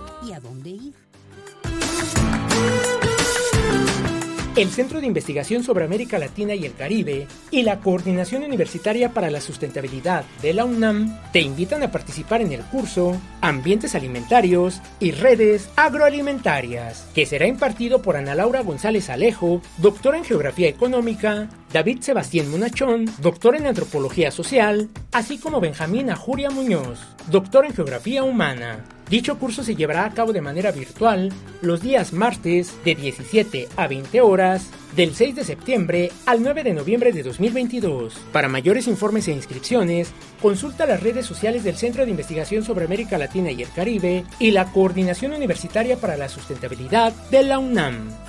El 4.59 4.71
Centro 4.71 4.99
de 4.99 5.07
Investigación 5.07 5.63
sobre 5.63 5.85
América 5.85 6.19
Latina 6.19 6.53
y 6.53 6.65
el 6.65 6.73
Caribe 6.73 7.29
y 7.49 7.63
la 7.63 7.79
Coordinación 7.79 8.43
Universitaria 8.43 9.13
para 9.13 9.31
la 9.31 9.39
Sustentabilidad 9.39 10.25
de 10.41 10.53
la 10.53 10.65
UNAM 10.65 11.17
te 11.31 11.39
invitan 11.39 11.81
a 11.81 11.93
participar 11.93 12.41
en 12.41 12.51
el 12.51 12.63
curso 12.63 13.15
Ambientes 13.39 13.95
Alimentarios 13.95 14.81
y 14.99 15.11
Redes 15.11 15.69
Agroalimentarias, 15.77 17.07
que 17.15 17.25
será 17.25 17.47
impartido 17.47 18.01
por 18.01 18.17
Ana 18.17 18.35
Laura 18.35 18.61
González 18.61 19.09
Alejo, 19.09 19.61
doctora 19.77 20.17
en 20.17 20.25
Geografía 20.25 20.67
Económica, 20.67 21.47
David 21.71 22.01
Sebastián 22.01 22.51
Monachón, 22.51 23.05
doctor 23.21 23.55
en 23.55 23.65
Antropología 23.65 24.29
Social, 24.29 24.89
así 25.13 25.37
como 25.37 25.61
Benjamín 25.61 26.09
Ajuria 26.09 26.49
Muñoz, 26.49 26.99
doctor 27.31 27.65
en 27.65 27.73
Geografía 27.73 28.25
Humana. 28.25 28.83
Dicho 29.09 29.39
curso 29.39 29.63
se 29.63 29.75
llevará 29.75 30.05
a 30.05 30.13
cabo 30.13 30.33
de 30.33 30.41
manera 30.41 30.71
virtual 30.71 31.31
los 31.61 31.81
días 31.81 32.13
martes 32.13 32.75
de 32.85 32.93
17 32.93 33.67
a 33.75 33.87
20 33.87 34.21
horas 34.21 34.69
del 34.95 35.15
6 35.15 35.35
de 35.35 35.43
septiembre 35.43 36.11
al 36.27 36.43
9 36.43 36.63
de 36.63 36.73
noviembre 36.73 37.11
de 37.11 37.23
2022. 37.23 38.13
Para 38.31 38.47
mayores 38.47 38.87
informes 38.87 39.27
e 39.27 39.31
inscripciones, 39.31 40.13
consulta 40.41 40.85
las 40.85 41.01
redes 41.01 41.25
sociales 41.25 41.63
del 41.63 41.75
Centro 41.75 42.05
de 42.05 42.11
Investigación 42.11 42.63
sobre 42.63 42.85
América 42.85 43.17
Latina 43.17 43.49
y 43.49 43.63
el 43.63 43.71
Caribe 43.71 44.25
y 44.37 44.51
la 44.51 44.71
Coordinación 44.71 45.33
Universitaria 45.33 45.97
para 45.97 46.15
la 46.15 46.29
Sustentabilidad 46.29 47.11
de 47.31 47.43
la 47.43 47.57
UNAM. 47.57 48.28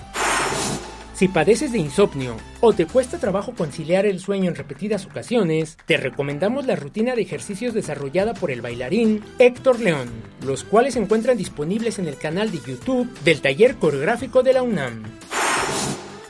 Si 1.21 1.29
padeces 1.29 1.71
de 1.71 1.77
insomnio 1.77 2.35
o 2.63 2.73
te 2.73 2.87
cuesta 2.87 3.19
trabajo 3.19 3.53
conciliar 3.53 4.07
el 4.07 4.21
sueño 4.21 4.49
en 4.49 4.55
repetidas 4.55 5.05
ocasiones, 5.05 5.77
te 5.85 5.99
recomendamos 5.99 6.65
la 6.65 6.77
rutina 6.77 7.15
de 7.15 7.21
ejercicios 7.21 7.75
desarrollada 7.75 8.33
por 8.33 8.51
el 8.51 8.63
bailarín 8.63 9.23
Héctor 9.39 9.81
León, 9.81 10.09
los 10.47 10.65
cuales 10.65 10.95
se 10.95 11.01
encuentran 11.01 11.37
disponibles 11.37 11.99
en 11.99 12.09
el 12.09 12.17
canal 12.17 12.51
de 12.51 12.61
YouTube 12.67 13.13
del 13.23 13.43
Taller 13.43 13.77
Coreográfico 13.77 14.43
de 14.43 14.55
la 14.55 14.63
UNAM. 14.63 15.03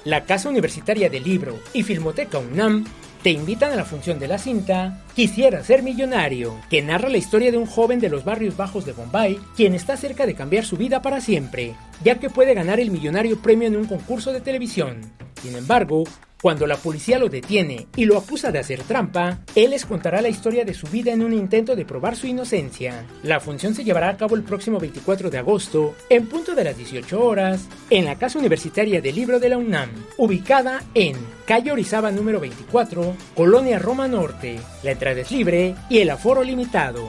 La 0.03 0.25
Casa 0.25 0.49
Universitaria 0.49 1.09
del 1.09 1.23
Libro 1.23 1.57
y 1.73 1.85
Filmoteca 1.85 2.41
UNAM 2.41 2.85
te 3.23 3.31
invitan 3.31 3.73
a 3.73 3.77
la 3.77 3.85
función 3.85 4.19
de 4.19 4.29
la 4.29 4.39
cinta 4.39 5.05
Quisiera 5.15 5.63
ser 5.63 5.83
millonario, 5.83 6.57
que 6.71 6.83
narra 6.83 7.09
la 7.09 7.19
historia 7.19 7.51
de 7.51 7.59
un 7.59 7.67
joven 7.67 8.01
de 8.01 8.09
los 8.09 8.25
barrios 8.25 8.57
bajos 8.57 8.87
de 8.87 8.93
Bombay, 8.93 9.39
quien 9.57 9.75
está 9.75 9.97
cerca 9.97 10.25
de 10.25 10.35
cambiar 10.35 10.65
su 10.65 10.77
vida 10.77 11.03
para 11.03 11.21
siempre, 11.21 11.75
ya 12.03 12.19
que 12.19 12.31
puede 12.31 12.55
ganar 12.55 12.81
el 12.81 12.91
millonario 12.91 13.41
premio 13.43 13.69
en 13.69 13.77
un 13.77 13.85
concurso 13.87 14.33
de 14.33 14.41
televisión. 14.41 15.01
Sin 15.43 15.57
embargo, 15.57 16.05
Cuando 16.43 16.67
la 16.67 16.77
policía 16.77 17.19
lo 17.19 17.29
detiene 17.29 17.87
y 17.97 18.07
lo 18.07 18.17
acusa 18.17 18.51
de 18.51 18.59
hacer 18.59 18.83
trampa, 18.85 19.41
él 19.55 19.71
les 19.71 19.85
contará 19.85 20.23
la 20.23 20.31
historia 20.31 20.65
de 20.65 20.73
su 20.73 20.87
vida 20.87 21.13
en 21.13 21.23
un 21.23 21.35
intento 21.35 21.77
de 21.77 21.85
probar 21.85 22.17
su 22.17 22.27
inocencia. 22.27 23.05
La 23.23 23.41
función 23.41 23.75
se 23.75 23.85
llevará 23.85 24.09
a 24.09 24.17
cabo 24.17 24.37
el 24.37 24.43
próximo 24.43 24.79
24 24.79 25.29
de 25.29 25.37
agosto, 25.37 25.95
en 26.09 26.27
punto 26.29 26.55
de 26.55 26.65
las 26.65 26.79
18 26.79 27.23
horas, 27.23 27.69
en 27.91 28.07
la 28.07 28.17
Casa 28.17 28.39
Universitaria 28.39 29.03
del 29.03 29.17
Libro 29.17 29.39
de 29.39 29.51
la 29.51 29.59
UNAM, 29.59 29.91
ubicada 30.17 30.83
en 30.95 31.17
calle 31.51 31.73
Orizaba 31.73 32.13
número 32.13 32.39
24, 32.39 33.17
Colonia 33.35 33.81
Roma 33.81 34.07
Norte. 34.07 34.61
La 34.85 34.93
entrada 34.93 35.21
es 35.21 35.33
libre 35.33 35.75
y 35.89 35.99
el 35.99 36.09
aforo 36.11 36.45
limitado. 36.45 37.09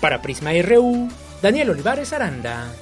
Para 0.00 0.22
Prisma 0.22 0.52
RU, 0.62 1.10
Daniel 1.42 1.68
Olivares 1.68 2.10
Aranda. 2.14 2.72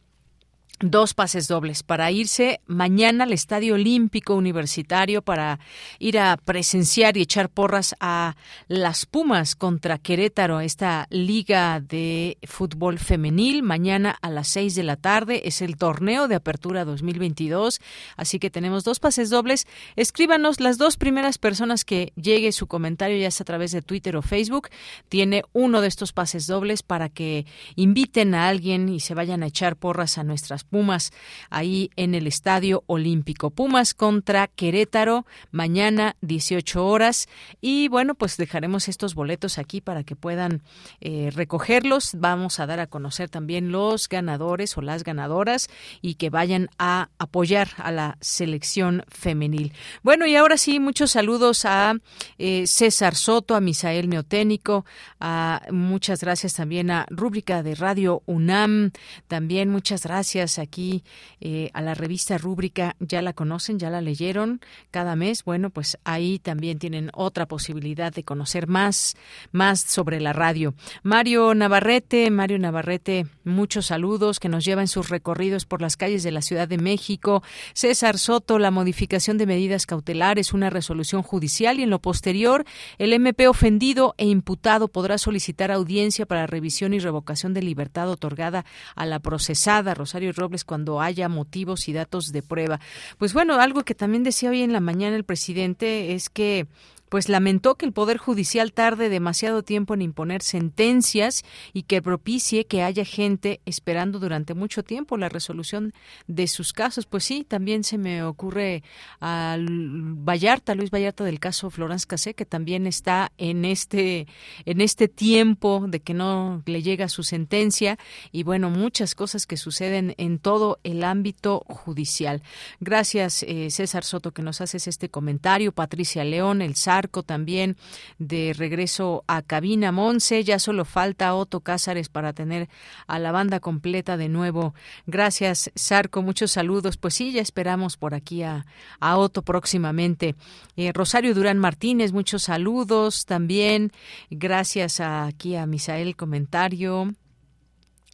dos 0.79 1.13
pases 1.13 1.47
dobles 1.47 1.83
para 1.83 2.11
irse 2.11 2.59
mañana 2.65 3.23
al 3.23 3.33
Estadio 3.33 3.75
Olímpico 3.75 4.35
Universitario 4.35 5.21
para 5.21 5.59
ir 5.99 6.19
a 6.19 6.37
presenciar 6.37 7.15
y 7.17 7.21
echar 7.21 7.49
porras 7.49 7.95
a 7.99 8.35
las 8.67 9.05
Pumas 9.05 9.55
contra 9.55 9.97
Querétaro, 9.97 10.59
esta 10.59 11.07
liga 11.09 11.79
de 11.79 12.37
fútbol 12.43 12.99
femenil. 12.99 13.63
Mañana 13.63 14.17
a 14.21 14.29
las 14.29 14.49
seis 14.49 14.75
de 14.75 14.83
la 14.83 14.97
tarde 14.97 15.47
es 15.47 15.61
el 15.61 15.77
torneo 15.77 16.27
de 16.27 16.35
apertura 16.35 16.83
2022, 16.83 17.79
así 18.17 18.39
que 18.39 18.49
tenemos 18.49 18.83
dos 18.83 18.99
pases 18.99 19.29
dobles. 19.29 19.67
Escríbanos 19.95 20.59
las 20.59 20.77
dos 20.77 20.97
primeras 20.97 21.37
personas 21.37 21.85
que 21.85 22.11
llegue 22.15 22.51
su 22.51 22.67
comentario, 22.67 23.17
ya 23.17 23.31
sea 23.31 23.43
a 23.43 23.45
través 23.45 23.71
de 23.71 23.81
Twitter 23.81 24.17
o 24.17 24.21
Facebook, 24.21 24.69
tiene 25.07 25.43
uno 25.53 25.79
de 25.81 25.87
estos 25.87 26.11
pases 26.11 26.47
dobles 26.47 26.83
para 26.83 27.07
que 27.09 27.45
inviten 27.75 28.35
a 28.35 28.49
alguien 28.49 28.89
y 28.89 28.99
se 28.99 29.13
vayan 29.13 29.43
a 29.43 29.47
echar 29.47 29.77
porras 29.77 30.17
a 30.17 30.23
nuestras 30.23 30.64
Pumas 30.65 31.11
ahí 31.49 31.89
en 31.95 32.15
el 32.15 32.27
Estadio 32.27 32.83
Olímpico. 32.87 33.49
Pumas 33.49 33.93
contra 33.93 34.47
Querétaro 34.47 35.25
mañana 35.51 36.15
18 36.21 36.85
horas 36.85 37.27
y 37.61 37.87
bueno, 37.87 38.15
pues 38.15 38.37
dejaremos 38.37 38.87
estos 38.87 39.15
boletos 39.15 39.57
aquí 39.57 39.81
para 39.81 40.03
que 40.03 40.15
puedan 40.15 40.61
eh, 41.01 41.31
recogerlos. 41.33 42.11
Vamos 42.15 42.59
a 42.59 42.65
dar 42.65 42.79
a 42.79 42.87
conocer 42.87 43.29
también 43.29 43.71
los 43.71 44.09
ganadores 44.09 44.77
o 44.77 44.81
las 44.81 45.03
ganadoras 45.03 45.69
y 46.01 46.15
que 46.15 46.29
vayan 46.29 46.69
a 46.77 47.09
apoyar 47.17 47.69
a 47.77 47.91
la 47.91 48.17
selección 48.21 49.03
femenil. 49.07 49.73
Bueno, 50.03 50.25
y 50.25 50.35
ahora 50.35 50.57
sí, 50.57 50.79
muchos 50.79 51.11
saludos 51.11 51.65
a 51.65 51.95
eh, 52.37 52.67
César 52.67 53.15
Soto, 53.15 53.55
a 53.55 53.61
Misael 53.61 54.09
Neoténico, 54.09 54.85
a, 55.19 55.61
muchas 55.71 56.21
gracias 56.21 56.53
también 56.53 56.91
a 56.91 57.05
Rúbrica 57.09 57.63
de 57.63 57.75
Radio 57.75 58.23
UNAM, 58.25 58.91
también 59.27 59.69
muchas 59.69 60.03
gracias 60.03 60.54
aquí 60.59 61.03
eh, 61.41 61.69
a 61.73 61.81
la 61.81 61.93
revista 61.93 62.37
Rúbrica, 62.37 62.95
ya 62.99 63.21
la 63.21 63.33
conocen, 63.33 63.79
ya 63.79 63.89
la 63.89 64.01
leyeron 64.01 64.61
cada 64.91 65.15
mes. 65.15 65.43
Bueno, 65.43 65.69
pues 65.69 65.97
ahí 66.03 66.39
también 66.39 66.79
tienen 66.79 67.09
otra 67.13 67.45
posibilidad 67.45 68.13
de 68.13 68.23
conocer 68.23 68.67
más, 68.67 69.15
más 69.51 69.81
sobre 69.81 70.19
la 70.19 70.33
radio. 70.33 70.73
Mario 71.03 71.53
Navarrete, 71.55 72.29
Mario 72.31 72.59
Navarrete, 72.59 73.27
muchos 73.43 73.87
saludos 73.87 74.39
que 74.39 74.49
nos 74.49 74.65
lleva 74.65 74.81
en 74.81 74.87
sus 74.87 75.09
recorridos 75.09 75.65
por 75.65 75.81
las 75.81 75.97
calles 75.97 76.23
de 76.23 76.31
la 76.31 76.41
Ciudad 76.41 76.67
de 76.67 76.77
México. 76.77 77.43
César 77.73 78.17
Soto, 78.17 78.59
la 78.59 78.71
modificación 78.71 79.37
de 79.37 79.45
medidas 79.45 79.85
cautelares, 79.85 80.53
una 80.53 80.69
resolución 80.69 81.21
judicial 81.21 81.79
y 81.79 81.83
en 81.83 81.89
lo 81.89 81.99
posterior, 81.99 82.65
el 82.97 83.13
MP 83.13 83.47
ofendido 83.47 84.15
e 84.17 84.25
imputado 84.25 84.87
podrá 84.87 85.17
solicitar 85.17 85.71
audiencia 85.71 86.25
para 86.25 86.47
revisión 86.47 86.93
y 86.93 86.99
revocación 86.99 87.53
de 87.53 87.61
libertad 87.61 88.09
otorgada 88.09 88.65
a 88.95 89.05
la 89.05 89.19
procesada 89.19 89.93
Rosario 89.93 90.31
cuando 90.65 91.01
haya 91.01 91.29
motivos 91.29 91.87
y 91.87 91.93
datos 91.93 92.31
de 92.31 92.41
prueba. 92.41 92.79
Pues 93.17 93.33
bueno, 93.33 93.55
algo 93.55 93.83
que 93.83 93.95
también 93.95 94.23
decía 94.23 94.49
hoy 94.49 94.61
en 94.61 94.73
la 94.73 94.79
mañana 94.79 95.15
el 95.15 95.23
presidente 95.23 96.13
es 96.13 96.29
que 96.29 96.67
pues 97.15 97.29
lamentó 97.29 97.75
que 97.75 97.85
el 97.85 97.93
Poder 97.93 98.17
Judicial 98.17 98.73
tarde 98.73 99.07
demasiado 99.07 99.63
tiempo 99.63 99.93
en 99.93 100.01
imponer 100.01 100.41
sentencias 100.41 101.45
y 101.71 101.83
que 101.83 102.01
propicie 102.01 102.65
que 102.65 102.83
haya 102.83 103.05
gente 103.05 103.61
esperando 103.65 104.19
durante 104.19 104.53
mucho 104.53 104.83
tiempo 104.83 105.15
la 105.15 105.29
resolución 105.29 105.93
de 106.27 106.49
sus 106.49 106.73
casos. 106.73 107.05
Pues 107.05 107.23
sí, 107.23 107.45
también 107.45 107.85
se 107.85 107.97
me 107.97 108.21
ocurre 108.21 108.83
al 109.21 109.65
Vallarta, 109.69 110.75
Luis 110.75 110.91
Vallarta 110.91 111.23
del 111.23 111.39
caso 111.39 111.69
Florence 111.69 112.05
Cassé, 112.05 112.33
que 112.33 112.45
también 112.45 112.85
está 112.85 113.31
en 113.37 113.63
este, 113.63 114.27
en 114.65 114.81
este 114.81 115.07
tiempo 115.07 115.85
de 115.87 116.01
que 116.01 116.13
no 116.13 116.63
le 116.65 116.83
llega 116.83 117.07
su 117.07 117.23
sentencia 117.23 117.97
y 118.33 118.43
bueno, 118.43 118.69
muchas 118.69 119.15
cosas 119.15 119.47
que 119.47 119.55
suceden 119.55 120.15
en 120.17 120.37
todo 120.37 120.79
el 120.83 121.01
ámbito 121.01 121.63
judicial. 121.69 122.43
Gracias, 122.81 123.43
eh, 123.43 123.69
César 123.69 124.03
Soto, 124.03 124.33
que 124.33 124.41
nos 124.41 124.59
haces 124.59 124.89
este 124.89 125.07
comentario. 125.07 125.71
Patricia 125.71 126.25
León, 126.25 126.61
el 126.61 126.75
También 127.23 127.77
de 128.17 128.53
regreso 128.57 129.23
a 129.27 129.41
cabina 129.41 129.91
Monse. 129.91 130.43
Ya 130.43 130.59
solo 130.59 130.85
falta 130.85 131.35
Otto 131.35 131.61
Cázares 131.61 132.09
para 132.09 132.33
tener 132.33 132.69
a 133.07 133.19
la 133.19 133.31
banda 133.31 133.59
completa 133.59 134.17
de 134.17 134.29
nuevo. 134.29 134.73
Gracias, 135.05 135.71
Sarco. 135.75 136.21
Muchos 136.21 136.51
saludos. 136.51 136.97
Pues 136.97 137.13
sí, 137.13 137.31
ya 137.31 137.41
esperamos 137.41 137.97
por 137.97 138.13
aquí 138.13 138.43
a, 138.43 138.65
a 138.99 139.17
Otto 139.17 139.41
próximamente. 139.41 140.35
Eh, 140.75 140.91
Rosario 140.93 141.33
Durán 141.33 141.59
Martínez, 141.59 142.11
muchos 142.11 142.43
saludos 142.43 143.25
también. 143.25 143.91
Gracias 144.29 144.99
a, 144.99 145.25
aquí 145.25 145.55
a 145.55 145.65
Misael 145.65 146.15
comentario. 146.15 147.13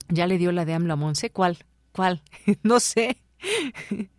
Ya 0.09 0.27
le 0.27 0.37
dio 0.37 0.51
la 0.51 0.65
de 0.65 0.73
AMLA 0.73 0.95
Monse. 0.95 1.29
¿Cuál? 1.31 1.57
¿Cuál? 1.91 2.21
no 2.63 2.79
sé. 2.79 3.17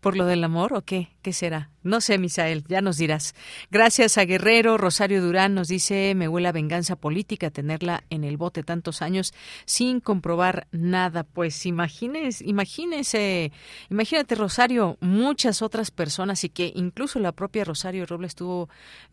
¿Por 0.00 0.16
lo 0.16 0.26
del 0.26 0.44
amor 0.44 0.74
o 0.74 0.82
qué? 0.82 1.16
¿Qué 1.22 1.32
será? 1.32 1.70
No 1.82 2.00
sé, 2.00 2.18
Misael, 2.18 2.64
ya 2.68 2.80
nos 2.82 2.96
dirás. 2.98 3.34
Gracias 3.70 4.18
a 4.18 4.24
Guerrero, 4.24 4.76
Rosario 4.76 5.22
Durán 5.22 5.54
nos 5.54 5.68
dice, 5.68 6.14
me 6.14 6.28
huele 6.28 6.48
a 6.48 6.52
venganza 6.52 6.96
política 6.96 7.50
tenerla 7.50 8.04
en 8.10 8.24
el 8.24 8.36
bote 8.36 8.62
tantos 8.62 9.02
años 9.02 9.32
sin 9.64 10.00
comprobar 10.00 10.66
nada. 10.72 11.24
Pues 11.24 11.64
imagínese, 11.66 12.44
imagínese, 12.46 13.52
imagínate, 13.88 14.34
Rosario, 14.34 14.98
muchas 15.00 15.62
otras 15.62 15.90
personas 15.90 16.44
y 16.44 16.50
que 16.50 16.72
incluso 16.74 17.18
la 17.18 17.32
propia 17.32 17.64
Rosario 17.64 18.06
Robles 18.06 18.34
tuvo, 18.34 18.68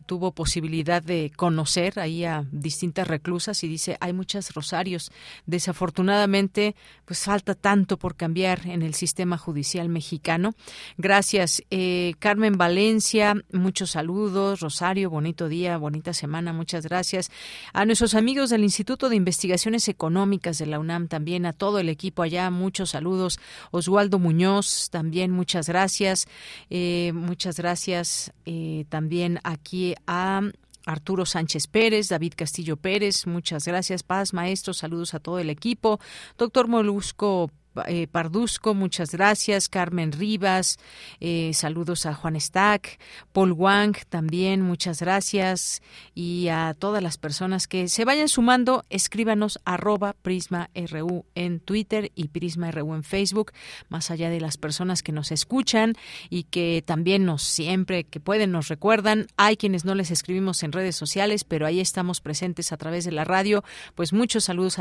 tuvo 0.06 0.32
posibilidad 0.32 1.02
de 1.02 1.32
conocer 1.36 1.98
ahí 1.98 2.24
a 2.24 2.46
distintas 2.52 3.08
reclusas 3.08 3.62
y 3.64 3.68
dice, 3.68 3.96
hay 4.00 4.12
muchas 4.12 4.52
Rosarios. 4.54 5.10
Desafortunadamente, 5.46 6.74
pues 7.04 7.24
falta 7.24 7.54
tanto 7.54 7.98
por 7.98 8.16
cambiar 8.16 8.66
en 8.66 8.82
el 8.82 8.94
sistema 8.94 9.38
judicial 9.38 9.88
mexicano. 9.88 10.54
Gracias, 10.96 11.62
eh, 11.70 11.97
Carmen 12.18 12.56
Valencia, 12.56 13.34
muchos 13.52 13.92
saludos. 13.92 14.60
Rosario, 14.60 15.10
bonito 15.10 15.48
día, 15.48 15.76
bonita 15.76 16.12
semana, 16.12 16.52
muchas 16.52 16.84
gracias. 16.84 17.30
A 17.72 17.84
nuestros 17.84 18.14
amigos 18.14 18.50
del 18.50 18.64
Instituto 18.64 19.08
de 19.08 19.16
Investigaciones 19.16 19.88
Económicas 19.88 20.58
de 20.58 20.66
la 20.66 20.78
UNAM, 20.78 21.08
también 21.08 21.46
a 21.46 21.52
todo 21.52 21.78
el 21.78 21.88
equipo 21.88 22.22
allá, 22.22 22.50
muchos 22.50 22.90
saludos. 22.90 23.38
Oswaldo 23.70 24.18
Muñoz, 24.18 24.88
también 24.90 25.30
muchas 25.30 25.68
gracias. 25.68 26.26
Eh, 26.70 27.12
muchas 27.14 27.56
gracias 27.56 28.32
eh, 28.46 28.84
también 28.88 29.40
aquí 29.44 29.94
a 30.06 30.42
Arturo 30.86 31.26
Sánchez 31.26 31.66
Pérez, 31.66 32.08
David 32.08 32.32
Castillo 32.36 32.76
Pérez, 32.76 33.26
muchas 33.26 33.66
gracias. 33.66 34.02
Paz, 34.02 34.32
maestro, 34.32 34.72
saludos 34.72 35.14
a 35.14 35.20
todo 35.20 35.38
el 35.38 35.50
equipo. 35.50 36.00
Doctor 36.38 36.66
Molusco 36.66 37.50
eh, 37.86 38.06
Parduzco, 38.06 38.74
muchas 38.74 39.12
gracias. 39.12 39.68
Carmen 39.68 40.12
Rivas, 40.12 40.78
eh, 41.20 41.52
saludos 41.54 42.06
a 42.06 42.14
Juan 42.14 42.40
Stack. 42.40 42.98
Paul 43.32 43.52
Wang, 43.52 43.96
también 44.08 44.62
muchas 44.62 45.00
gracias. 45.00 45.82
Y 46.14 46.48
a 46.48 46.74
todas 46.78 47.02
las 47.02 47.18
personas 47.18 47.68
que 47.68 47.88
se 47.88 48.04
vayan 48.04 48.28
sumando, 48.28 48.84
escríbanos 48.90 49.60
arroba 49.64 50.14
Prisma 50.14 50.70
RU 50.74 51.24
en 51.34 51.60
Twitter 51.60 52.10
y 52.14 52.28
Prisma 52.28 52.70
RU 52.70 52.94
en 52.94 53.04
Facebook, 53.04 53.52
más 53.88 54.10
allá 54.10 54.30
de 54.30 54.40
las 54.40 54.56
personas 54.56 55.02
que 55.02 55.12
nos 55.12 55.32
escuchan 55.32 55.94
y 56.30 56.44
que 56.44 56.82
también 56.84 57.24
nos 57.24 57.42
siempre 57.42 58.04
que 58.04 58.20
pueden 58.20 58.52
nos 58.52 58.68
recuerdan. 58.68 59.26
Hay 59.36 59.56
quienes 59.56 59.84
no 59.84 59.94
les 59.94 60.10
escribimos 60.10 60.62
en 60.62 60.72
redes 60.72 60.96
sociales, 60.96 61.44
pero 61.44 61.66
ahí 61.66 61.80
estamos 61.80 62.20
presentes 62.20 62.72
a 62.72 62.76
través 62.76 63.04
de 63.04 63.12
la 63.12 63.24
radio. 63.24 63.64
Pues 63.94 64.12
muchos 64.12 64.44
saludos 64.44 64.78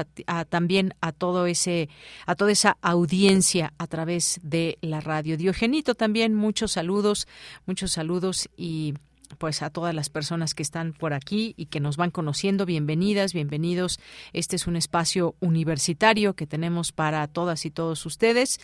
también 0.50 0.94
a 1.02 1.12
todo 1.12 1.46
ese, 1.46 1.90
a 2.26 2.36
toda 2.36 2.52
esa 2.52 2.78
audiencia 2.88 3.74
a 3.78 3.88
través 3.88 4.40
de 4.44 4.78
la 4.80 5.02
radio. 5.02 5.36
Diogenito 5.36 5.94
también, 5.94 6.34
muchos 6.34 6.72
saludos, 6.72 7.28
muchos 7.66 7.92
saludos 7.92 8.48
y 8.56 8.94
pues 9.40 9.62
a 9.62 9.70
todas 9.70 9.94
las 9.94 10.10
personas 10.10 10.54
que 10.54 10.64
están 10.64 10.94
por 10.94 11.14
aquí 11.14 11.54
y 11.58 11.66
que 11.66 11.82
nos 11.82 11.98
van 11.98 12.12
conociendo, 12.12 12.66
bienvenidas, 12.66 13.34
bienvenidos. 13.34 14.00
Este 14.32 14.56
es 14.56 14.68
un 14.68 14.78
espacio 14.78 15.36
universitario 15.42 16.34
que 16.34 16.48
tenemos 16.48 16.94
para 16.94 17.28
todas 17.28 17.66
y 17.66 17.72
todos 17.72 18.06
ustedes 18.06 18.62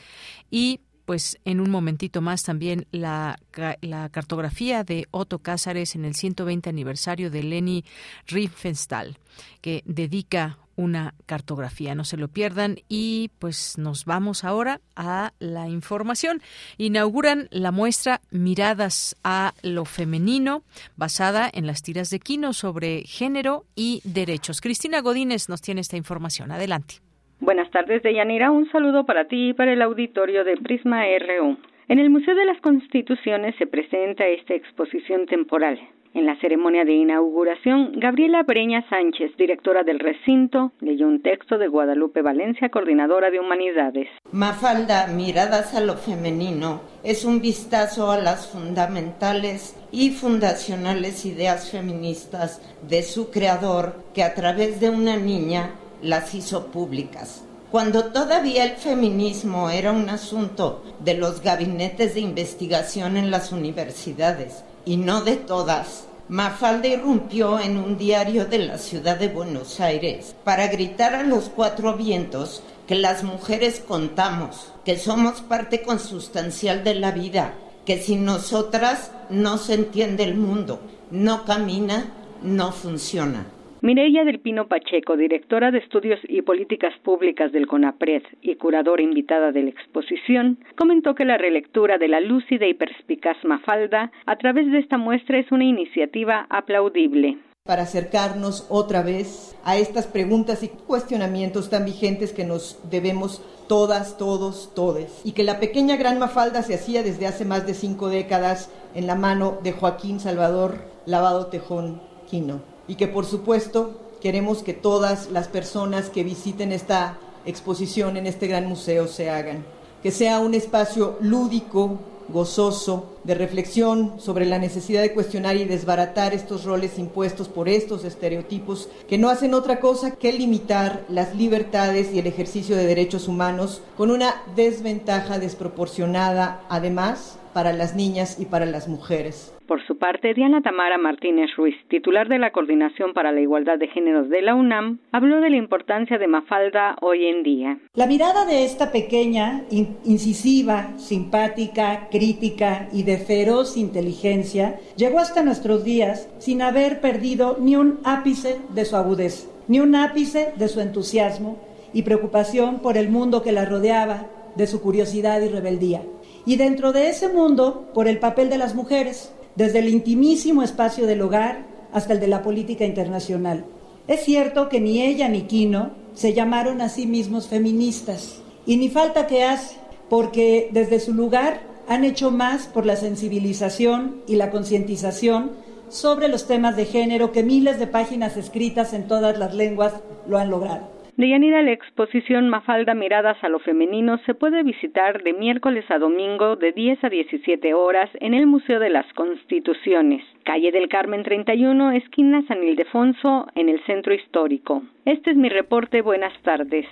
y 0.49 0.79
pues 1.03 1.37
en 1.43 1.59
un 1.59 1.69
momentito 1.69 2.21
más 2.21 2.43
también 2.43 2.87
la, 2.91 3.37
la 3.81 4.07
cartografía 4.07 4.85
de 4.85 5.05
Otto 5.11 5.39
Cázares 5.39 5.95
en 5.95 6.05
el 6.05 6.15
120 6.15 6.69
aniversario 6.69 7.29
de 7.29 7.43
Leni 7.43 7.83
Riefenstahl, 8.27 9.17
que 9.59 9.83
dedica 9.85 10.59
una 10.75 11.13
cartografía. 11.25 11.95
No 11.95 12.03
se 12.03 12.17
lo 12.17 12.27
pierdan 12.27 12.77
y 12.89 13.31
pues 13.39 13.77
nos 13.77 14.05
vamos 14.05 14.43
ahora 14.43 14.79
a 14.95 15.31
la 15.39 15.67
información. 15.69 16.41
Inauguran 16.77 17.47
la 17.51 17.71
muestra 17.71 18.21
Miradas 18.31 19.15
a 19.23 19.53
lo 19.63 19.85
femenino 19.85 20.63
basada 20.95 21.49
en 21.53 21.67
las 21.67 21.81
tiras 21.83 22.09
de 22.09 22.19
Quino 22.19 22.53
sobre 22.53 23.01
género 23.03 23.63
y 23.75 24.01
derechos. 24.03 24.61
Cristina 24.61 25.01
Godínez 25.01 25.49
nos 25.49 25.61
tiene 25.61 25.81
esta 25.81 25.97
información. 25.97 26.51
Adelante. 26.51 26.95
Buenas 27.39 27.69
tardes, 27.71 28.01
Deyanira. 28.03 28.51
Un 28.51 28.71
saludo 28.71 29.05
para 29.05 29.27
ti 29.27 29.49
y 29.49 29.53
para 29.53 29.73
el 29.73 29.81
auditorio 29.81 30.43
de 30.43 30.55
Prisma 30.57 31.03
RU. 31.19 31.57
En 31.89 31.99
el 31.99 32.09
Museo 32.09 32.35
de 32.35 32.45
las 32.45 32.59
Constituciones 32.61 33.55
se 33.57 33.67
presenta 33.67 34.25
esta 34.25 34.53
exposición 34.53 35.25
temporal. 35.25 35.79
En 36.15 36.27
la 36.27 36.39
ceremonia 36.39 36.85
de 36.85 36.93
inauguración, 36.93 37.93
Gabriela 37.95 38.43
Breña 38.43 38.87
Sánchez, 38.87 39.35
directora 39.35 39.81
del 39.81 39.97
recinto, 39.97 40.71
leyó 40.79 41.07
un 41.07 41.23
texto 41.23 41.57
de 41.57 41.67
Guadalupe 41.67 42.21
Valencia, 42.21 42.69
coordinadora 42.69 43.31
de 43.31 43.39
Humanidades. 43.39 44.07
Mafalda, 44.31 45.07
miradas 45.07 45.73
a 45.73 45.81
lo 45.81 45.95
femenino, 45.95 46.81
es 47.03 47.25
un 47.25 47.41
vistazo 47.41 48.11
a 48.11 48.19
las 48.19 48.47
fundamentales 48.47 49.75
y 49.91 50.11
fundacionales 50.11 51.25
ideas 51.25 51.71
feministas 51.71 52.61
de 52.87 53.01
su 53.01 53.31
creador 53.31 53.95
que 54.13 54.21
a 54.21 54.35
través 54.35 54.79
de 54.79 54.91
una 54.91 55.17
niña 55.17 55.71
las 56.03 56.35
hizo 56.35 56.67
públicas. 56.67 57.43
Cuando 57.71 58.11
todavía 58.11 58.65
el 58.65 58.73
feminismo 58.73 59.71
era 59.71 59.91
un 59.91 60.07
asunto 60.09 60.83
de 61.03 61.15
los 61.15 61.41
gabinetes 61.41 62.13
de 62.13 62.19
investigación 62.19 63.17
en 63.17 63.31
las 63.31 63.51
universidades 63.51 64.63
y 64.85 64.97
no 64.97 65.21
de 65.21 65.37
todas, 65.37 66.05
Mafalda 66.29 66.87
irrumpió 66.87 67.59
en 67.59 67.77
un 67.77 67.97
diario 67.97 68.45
de 68.45 68.59
la 68.59 68.77
ciudad 68.77 69.17
de 69.17 69.27
Buenos 69.27 69.79
Aires 69.79 70.35
para 70.43 70.67
gritar 70.67 71.13
a 71.15 71.23
los 71.23 71.49
cuatro 71.49 71.95
vientos 71.95 72.63
que 72.87 72.95
las 72.95 73.23
mujeres 73.23 73.81
contamos, 73.85 74.71
que 74.85 74.97
somos 74.97 75.41
parte 75.41 75.83
consustancial 75.83 76.83
de 76.83 76.95
la 76.95 77.11
vida, 77.11 77.53
que 77.85 78.01
sin 78.01 78.25
nosotras 78.25 79.11
no 79.29 79.57
se 79.57 79.73
entiende 79.73 80.23
el 80.23 80.35
mundo, 80.35 80.79
no 81.11 81.45
camina, 81.45 82.13
no 82.41 82.71
funciona. 82.71 83.45
Mireya 83.83 84.23
del 84.23 84.39
Pino 84.39 84.69
Pacheco, 84.69 85.17
directora 85.17 85.69
de 85.69 85.79
Estudios 85.79 86.17
y 86.29 86.41
Políticas 86.41 86.93
Públicas 87.03 87.51
del 87.51 87.67
CONAPRED 87.67 88.23
y 88.41 88.55
curadora 88.55 89.03
invitada 89.03 89.51
de 89.51 89.61
la 89.63 89.71
exposición, 89.71 90.57
comentó 90.77 91.15
que 91.15 91.25
la 91.25 91.37
relectura 91.37 91.97
de 91.97 92.07
la 92.07 92.21
lúcida 92.21 92.65
y 92.65 92.75
perspicaz 92.75 93.35
Mafalda 93.43 94.09
a 94.25 94.37
través 94.37 94.71
de 94.71 94.79
esta 94.79 94.97
muestra 94.97 95.37
es 95.37 95.51
una 95.51 95.65
iniciativa 95.65 96.47
aplaudible 96.49 97.39
para 97.65 97.83
acercarnos 97.83 98.67
otra 98.69 99.03
vez 99.03 99.57
a 99.65 99.75
estas 99.75 100.07
preguntas 100.07 100.63
y 100.63 100.69
cuestionamientos 100.69 101.69
tan 101.69 101.83
vigentes 101.83 102.31
que 102.31 102.45
nos 102.45 102.79
debemos 102.89 103.41
todas, 103.67 104.17
todos, 104.17 104.73
todes. 104.73 105.21
Y 105.25 105.33
que 105.33 105.43
la 105.43 105.59
pequeña 105.59 105.97
gran 105.97 106.19
Mafalda 106.19 106.61
se 106.61 106.75
hacía 106.75 107.03
desde 107.03 107.27
hace 107.27 107.43
más 107.43 107.67
de 107.67 107.73
cinco 107.73 108.07
décadas 108.07 108.71
en 108.95 109.07
la 109.07 109.15
mano 109.15 109.59
de 109.61 109.73
Joaquín 109.73 110.21
Salvador 110.21 110.75
Lavado 111.05 111.47
Tejón 111.47 112.01
Quino 112.29 112.72
y 112.87 112.95
que 112.95 113.07
por 113.07 113.25
supuesto 113.25 113.99
queremos 114.21 114.63
que 114.63 114.73
todas 114.73 115.29
las 115.31 115.47
personas 115.47 116.09
que 116.09 116.23
visiten 116.23 116.71
esta 116.71 117.17
exposición 117.45 118.17
en 118.17 118.27
este 118.27 118.47
gran 118.47 118.67
museo 118.67 119.07
se 119.07 119.29
hagan. 119.29 119.65
Que 120.01 120.11
sea 120.11 120.39
un 120.39 120.53
espacio 120.53 121.17
lúdico, 121.21 121.99
gozoso, 122.29 123.09
de 123.23 123.35
reflexión 123.35 124.13
sobre 124.19 124.45
la 124.45 124.59
necesidad 124.59 125.01
de 125.01 125.13
cuestionar 125.13 125.55
y 125.55 125.65
desbaratar 125.65 126.33
estos 126.33 126.63
roles 126.63 126.99
impuestos 126.99 127.47
por 127.47 127.69
estos 127.69 128.03
estereotipos 128.03 128.89
que 129.07 129.17
no 129.17 129.29
hacen 129.29 129.53
otra 129.53 129.79
cosa 129.79 130.11
que 130.11 130.31
limitar 130.33 131.05
las 131.09 131.35
libertades 131.35 132.13
y 132.13 132.19
el 132.19 132.27
ejercicio 132.27 132.75
de 132.75 132.85
derechos 132.85 133.27
humanos 133.27 133.81
con 133.97 134.11
una 134.11 134.41
desventaja 134.55 135.39
desproporcionada, 135.39 136.63
además, 136.69 137.37
para 137.53 137.73
las 137.73 137.95
niñas 137.95 138.39
y 138.39 138.45
para 138.45 138.65
las 138.65 138.87
mujeres. 138.87 139.55
Por 139.67 139.85
su 139.87 139.97
parte, 139.97 140.33
Diana 140.33 140.61
Tamara 140.61 140.97
Martínez 140.97 141.51
Ruiz, 141.55 141.75
titular 141.87 142.27
de 142.27 142.37
la 142.37 142.51
Coordinación 142.51 143.13
para 143.13 143.31
la 143.31 143.39
Igualdad 143.39 143.77
de 143.77 143.87
Géneros 143.87 144.29
de 144.29 144.41
la 144.41 144.55
UNAM, 144.55 144.99
habló 145.11 145.39
de 145.39 145.49
la 145.49 145.55
importancia 145.55 146.17
de 146.17 146.27
Mafalda 146.27 146.97
hoy 147.01 147.25
en 147.25 147.43
día. 147.43 147.77
La 147.93 148.07
mirada 148.07 148.45
de 148.45 148.65
esta 148.65 148.91
pequeña, 148.91 149.63
incisiva, 149.69 150.97
simpática, 150.97 152.09
crítica 152.11 152.89
y 152.91 153.03
de 153.03 153.17
feroz 153.17 153.77
inteligencia 153.77 154.79
llegó 154.97 155.19
hasta 155.19 155.43
nuestros 155.43 155.83
días 155.83 156.29
sin 156.39 156.61
haber 156.61 156.99
perdido 156.99 157.57
ni 157.59 157.75
un 157.75 157.99
ápice 158.03 158.57
de 158.69 158.85
su 158.85 158.95
agudeza, 158.95 159.47
ni 159.67 159.79
un 159.79 159.95
ápice 159.95 160.53
de 160.57 160.67
su 160.67 160.81
entusiasmo 160.81 161.57
y 161.93 162.01
preocupación 162.01 162.79
por 162.79 162.97
el 162.97 163.09
mundo 163.09 163.43
que 163.43 163.51
la 163.51 163.65
rodeaba, 163.65 164.27
de 164.55 164.67
su 164.67 164.81
curiosidad 164.81 165.41
y 165.41 165.47
rebeldía. 165.47 166.01
Y 166.45 166.57
dentro 166.57 166.91
de 166.91 167.09
ese 167.09 167.29
mundo, 167.29 167.89
por 167.93 168.07
el 168.07 168.19
papel 168.19 168.49
de 168.49 168.57
las 168.57 168.75
mujeres, 168.75 169.31
desde 169.55 169.79
el 169.79 169.89
intimísimo 169.89 170.63
espacio 170.63 171.05
del 171.07 171.21
hogar 171.21 171.65
hasta 171.93 172.13
el 172.13 172.19
de 172.19 172.27
la 172.27 172.41
política 172.41 172.85
internacional. 172.85 173.65
Es 174.07 174.21
cierto 174.21 174.67
que 174.67 174.81
ni 174.81 175.01
ella 175.01 175.29
ni 175.29 175.43
Quino 175.43 175.91
se 176.13 176.33
llamaron 176.33 176.81
a 176.81 176.89
sí 176.89 177.07
mismos 177.07 177.47
feministas, 177.47 178.41
y 178.65 178.77
ni 178.77 178.89
falta 178.89 179.27
que 179.27 179.43
hace, 179.43 179.77
porque 180.09 180.69
desde 180.71 180.99
su 180.99 181.13
lugar 181.13 181.61
han 181.87 182.03
hecho 182.03 182.31
más 182.31 182.67
por 182.67 182.85
la 182.85 182.95
sensibilización 182.95 184.21
y 184.27 184.35
la 184.35 184.51
concientización 184.51 185.51
sobre 185.89 186.27
los 186.27 186.47
temas 186.47 186.75
de 186.75 186.85
género 186.85 187.31
que 187.31 187.43
miles 187.43 187.79
de 187.79 187.87
páginas 187.87 188.35
escritas 188.37 188.93
en 188.93 189.07
todas 189.07 189.37
las 189.37 189.53
lenguas 189.53 189.93
lo 190.27 190.37
han 190.37 190.49
logrado. 190.49 190.92
De 191.15 191.29
Yanira, 191.29 191.61
la 191.61 191.71
exposición 191.71 192.49
Mafalda 192.49 192.95
Miradas 192.95 193.37
a 193.43 193.49
lo 193.49 193.59
Femenino 193.59 194.17
se 194.25 194.33
puede 194.33 194.63
visitar 194.63 195.21
de 195.21 195.33
miércoles 195.33 195.85
a 195.89 195.99
domingo 195.99 196.55
de 196.55 196.71
10 196.71 197.03
a 197.03 197.09
17 197.09 197.75
horas 197.75 198.09
en 198.19 198.33
el 198.33 198.47
Museo 198.47 198.79
de 198.79 198.89
las 198.89 199.05
Constituciones, 199.13 200.23
calle 200.43 200.71
del 200.71 200.89
Carmen 200.89 201.21
31, 201.21 201.91
esquina 201.91 202.43
San 202.47 202.63
Ildefonso, 202.63 203.45
en 203.53 203.69
el 203.69 203.79
Centro 203.85 204.15
Histórico. 204.15 204.81
Este 205.05 205.29
es 205.29 205.37
mi 205.37 205.49
reporte. 205.49 206.01
Buenas 206.01 206.33
tardes. 206.41 206.87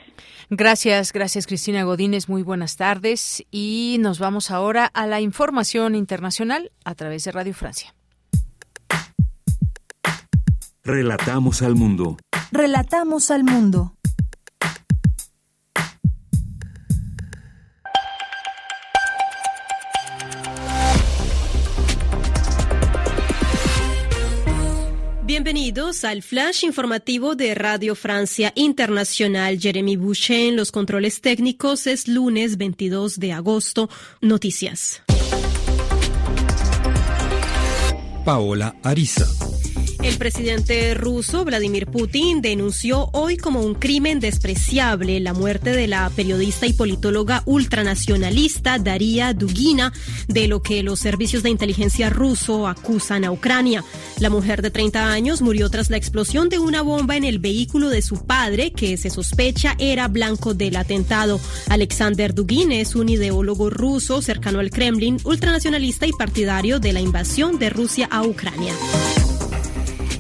Gracias, 0.52 1.14
gracias 1.14 1.48
Cristina 1.48 1.84
Godínez. 1.84 2.30
Muy 2.30 2.44
buenas 2.44 2.78
tardes. 2.78 3.44
Y 3.50 3.98
nos 4.02 4.20
vamos 4.20 4.52
ahora 4.52 4.86
a 4.86 5.08
la 5.08 5.20
información 5.20 5.96
internacional 5.96 6.72
a 6.86 6.94
través 6.94 7.24
de 7.24 7.32
Radio 7.32 7.56
Francia. 7.56 7.96
Relatamos 10.84 11.64
al 11.64 11.76
mundo. 11.76 12.18
Relatamos 12.52 13.32
al 13.32 13.44
mundo. 13.44 13.94
Bienvenidos 25.54 26.06
al 26.06 26.24
flash 26.24 26.64
informativo 26.64 27.36
de 27.36 27.54
Radio 27.54 27.94
Francia 27.94 28.54
Internacional. 28.56 29.60
Jeremy 29.60 29.98
Boucher 29.98 30.48
en 30.48 30.56
los 30.56 30.72
controles 30.72 31.20
técnicos 31.20 31.88
es 31.88 32.08
lunes 32.08 32.58
22 32.58 33.20
de 33.20 33.34
agosto. 33.34 33.90
Noticias. 34.22 35.02
Paola 38.24 38.78
Ariza. 38.82 39.28
El 40.04 40.18
presidente 40.18 40.96
ruso 40.96 41.46
Vladimir 41.46 41.86
Putin 41.86 42.42
denunció 42.42 43.10
hoy 43.14 43.38
como 43.38 43.62
un 43.62 43.76
crimen 43.76 44.20
despreciable 44.20 45.20
la 45.20 45.34
muerte 45.34 45.74
de 45.74 45.88
la 45.88 46.10
periodista 46.10 46.66
y 46.66 46.74
politóloga 46.74 47.44
ultranacionalista 47.46 48.80
Daria 48.80 49.36
Dugina, 49.36 49.94
de 50.28 50.48
lo 50.48 50.64
que 50.64 50.82
los 50.82 51.00
servicios 51.00 51.44
de 51.44 51.52
inteligencia 51.52 52.10
ruso 52.10 52.68
acusan 52.68 53.26
a 53.26 53.32
Ucrania. 53.32 53.84
La 54.20 54.32
mujer 54.32 54.64
de 54.64 54.72
30 54.72 55.12
años 55.12 55.44
murió 55.44 55.70
tras 55.70 55.92
la 55.92 55.98
explosión 55.98 56.50
de 56.50 56.58
una 56.58 56.82
bomba 56.82 57.16
en 57.16 57.24
el 57.24 57.38
vehículo 57.38 57.90
de 57.90 58.02
su 58.02 58.26
padre, 58.26 58.72
que 58.72 58.98
se 58.98 59.12
sospecha 59.12 59.76
era 59.78 60.08
blanco 60.08 60.56
del 60.56 60.78
atentado. 60.78 61.40
Alexander 61.70 62.34
Dugin 62.34 62.72
es 62.72 62.96
un 62.96 63.08
ideólogo 63.08 63.70
ruso 63.70 64.24
cercano 64.24 64.62
al 64.62 64.72
Kremlin, 64.72 65.20
ultranacionalista 65.24 66.08
y 66.08 66.12
partidario 66.12 66.80
de 66.80 66.92
la 66.92 67.02
invasión 67.02 67.60
de 67.60 67.70
Rusia 67.70 68.08
a 68.10 68.24
Ucrania. 68.24 68.74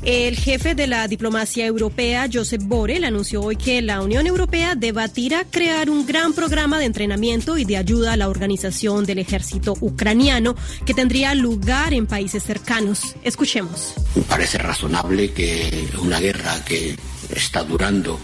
El 0.04 0.36
jefe 0.36 0.74
de 0.74 0.88
la 0.88 1.08
diplomacia 1.08 1.64
europea, 1.64 2.28
Josep 2.32 2.64
Borrell, 2.64 3.04
anunció 3.04 3.42
hoy 3.44 3.56
que 3.56 3.84
la 3.84 4.02
Unión 4.02 4.26
Europea 4.26 4.74
debatirá 4.74 5.46
crear 5.46 5.92
un 5.92 6.08
gran 6.08 6.34
programa 6.34 6.80
de 6.80 6.86
entrenamiento 6.86 7.56
y 7.56 7.66
de 7.66 7.78
ayuda 7.78 8.14
a 8.14 8.18
la 8.18 8.28
organización 8.28 9.06
del 9.06 9.20
ejército 9.20 9.76
ucraniano 9.80 10.56
que 10.88 10.96
tendría 10.96 11.36
lugar 11.36 11.94
en 11.94 12.08
países 12.08 12.42
cercanos. 12.44 13.16
Escuchemos. 13.24 13.94
Parece 14.28 14.58
razonable 14.58 15.34
que 15.34 15.88
una 16.02 16.20
guerra 16.20 16.66
que 16.66 16.96
está 17.36 17.64
durando 17.64 18.20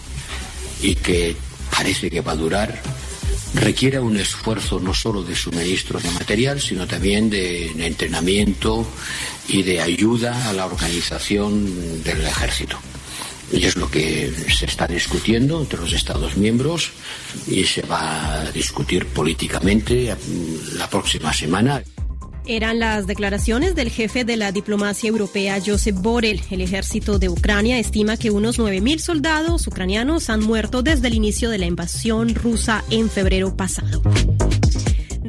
y 0.82 0.96
que 0.96 1.36
parece 1.70 2.10
que 2.10 2.22
va 2.22 2.32
a 2.32 2.38
durar 2.38 2.82
requiera 3.54 4.02
un 4.02 4.18
esfuerzo 4.18 4.80
no 4.80 4.94
solo 4.94 5.24
de 5.24 5.36
suministro 5.36 6.00
de 6.00 6.12
material, 6.12 6.62
sino 6.62 6.88
también 6.88 7.30
de 7.30 7.68
entrenamiento 7.86 8.88
y 9.48 9.64
de 9.64 9.82
ayuda 9.82 10.50
a 10.50 10.54
la 10.54 10.66
organización 10.66 12.04
del 12.04 12.22
ejército. 12.26 12.78
Y 13.52 13.64
es 13.64 13.78
lo 13.78 13.90
que 13.90 14.34
se 14.54 14.66
está 14.66 14.88
discutiendo 14.88 15.62
entre 15.62 15.80
los 15.80 15.94
Estados 15.94 16.36
miembros 16.36 16.92
y 17.48 17.64
se 17.64 17.82
va 17.82 18.42
a 18.42 18.52
discutir 18.52 19.06
políticamente 19.06 20.14
la 20.74 20.90
próxima 20.90 21.34
semana. 21.34 21.82
Eran 22.50 22.80
las 22.80 23.08
declaraciones 23.08 23.76
del 23.76 23.90
jefe 23.90 24.24
de 24.24 24.38
la 24.38 24.54
diplomacia 24.54 25.10
europea, 25.10 25.60
Josep 25.64 25.96
Borrell. 25.96 26.42
El 26.50 26.62
ejército 26.62 27.20
de 27.20 27.28
Ucrania 27.28 27.78
estima 27.78 28.16
que 28.16 28.32
unos 28.32 28.58
9.000 28.58 29.00
soldados 29.00 29.68
ucranianos 29.68 30.30
han 30.30 30.42
muerto 30.42 30.82
desde 30.82 31.10
el 31.10 31.16
inicio 31.16 31.50
de 31.50 31.58
la 31.58 31.66
invasión 31.66 32.34
rusa 32.34 32.86
en 32.90 33.10
febrero 33.10 33.58
pasado. 33.58 34.02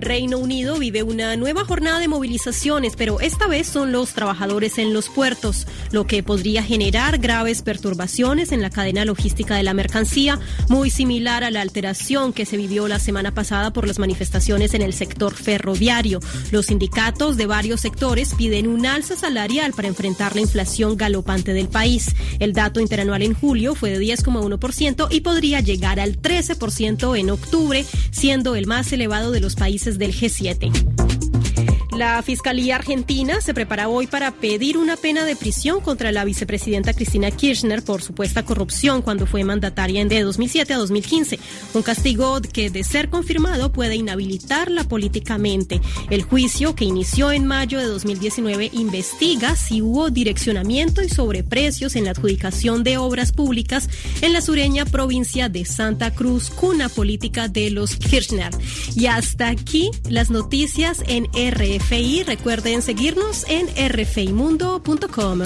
Reino 0.00 0.38
Unido 0.38 0.78
vive 0.78 1.02
una 1.02 1.36
nueva 1.36 1.64
jornada 1.64 1.98
de 1.98 2.08
movilizaciones, 2.08 2.94
pero 2.96 3.20
esta 3.20 3.46
vez 3.46 3.66
son 3.66 3.92
los 3.92 4.12
trabajadores 4.12 4.78
en 4.78 4.92
los 4.92 5.08
puertos, 5.08 5.66
lo 5.92 6.06
que 6.06 6.22
podría 6.22 6.62
generar 6.62 7.18
graves 7.18 7.62
perturbaciones 7.62 8.52
en 8.52 8.62
la 8.62 8.70
cadena 8.70 9.04
logística 9.04 9.56
de 9.56 9.62
la 9.62 9.74
mercancía, 9.74 10.38
muy 10.68 10.90
similar 10.90 11.44
a 11.44 11.50
la 11.50 11.60
alteración 11.60 12.32
que 12.32 12.46
se 12.46 12.56
vivió 12.56 12.88
la 12.88 12.98
semana 12.98 13.32
pasada 13.32 13.72
por 13.72 13.86
las 13.86 13.98
manifestaciones 13.98 14.74
en 14.74 14.82
el 14.82 14.92
sector 14.92 15.34
ferroviario. 15.34 16.20
Los 16.50 16.66
sindicatos 16.66 17.36
de 17.36 17.46
varios 17.46 17.80
sectores 17.80 18.34
piden 18.34 18.66
un 18.66 18.86
alza 18.86 19.16
salarial 19.16 19.72
para 19.72 19.88
enfrentar 19.88 20.34
la 20.34 20.42
inflación 20.42 20.96
galopante 20.96 21.52
del 21.52 21.68
país. 21.68 22.14
El 22.38 22.52
dato 22.52 22.80
interanual 22.80 23.22
en 23.22 23.34
julio 23.34 23.74
fue 23.74 23.90
de 23.90 24.04
10,1% 24.04 25.08
y 25.10 25.20
podría 25.20 25.60
llegar 25.60 26.00
al 26.00 26.20
13% 26.20 27.18
en 27.18 27.30
octubre, 27.30 27.84
siendo 28.10 28.54
el 28.56 28.66
más 28.66 28.92
elevado 28.92 29.30
de 29.30 29.40
los 29.40 29.54
países 29.54 29.87
del 29.96 30.12
G7. 30.12 31.07
La 31.98 32.22
Fiscalía 32.22 32.76
Argentina 32.76 33.40
se 33.40 33.54
prepara 33.54 33.88
hoy 33.88 34.06
para 34.06 34.30
pedir 34.30 34.78
una 34.78 34.96
pena 34.96 35.24
de 35.24 35.34
prisión 35.34 35.80
contra 35.80 36.12
la 36.12 36.24
vicepresidenta 36.24 36.92
Cristina 36.92 37.32
Kirchner 37.32 37.82
por 37.82 38.02
supuesta 38.02 38.44
corrupción 38.44 39.02
cuando 39.02 39.26
fue 39.26 39.42
mandataria 39.42 40.04
de 40.04 40.22
2007 40.22 40.74
a 40.74 40.76
2015. 40.76 41.40
Un 41.74 41.82
castigo 41.82 42.40
que, 42.40 42.70
de 42.70 42.84
ser 42.84 43.10
confirmado, 43.10 43.72
puede 43.72 43.96
inhabilitarla 43.96 44.84
políticamente. 44.84 45.80
El 46.08 46.22
juicio, 46.22 46.76
que 46.76 46.84
inició 46.84 47.32
en 47.32 47.46
mayo 47.46 47.80
de 47.80 47.86
2019, 47.86 48.70
investiga 48.74 49.56
si 49.56 49.82
hubo 49.82 50.08
direccionamiento 50.10 51.02
y 51.02 51.08
sobreprecios 51.08 51.96
en 51.96 52.04
la 52.04 52.12
adjudicación 52.12 52.84
de 52.84 52.96
obras 52.96 53.32
públicas 53.32 53.90
en 54.22 54.32
la 54.32 54.40
sureña 54.40 54.84
provincia 54.84 55.48
de 55.48 55.64
Santa 55.64 56.14
Cruz, 56.14 56.50
cuna 56.50 56.88
política 56.88 57.48
de 57.48 57.70
los 57.70 57.96
Kirchner. 57.96 58.52
Y 58.94 59.06
hasta 59.06 59.48
aquí 59.48 59.90
las 60.08 60.30
noticias 60.30 61.02
en 61.08 61.24
RF 61.34 61.87
Recuerden 62.26 62.82
seguirnos 62.82 63.46
en 63.48 63.66
rfimundo.com. 63.90 65.40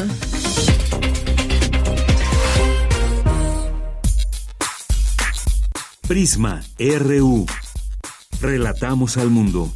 Prisma 6.09 6.63
RU. 6.79 7.47
Relatamos 8.41 9.17
al 9.19 9.31
mundo. 9.31 9.73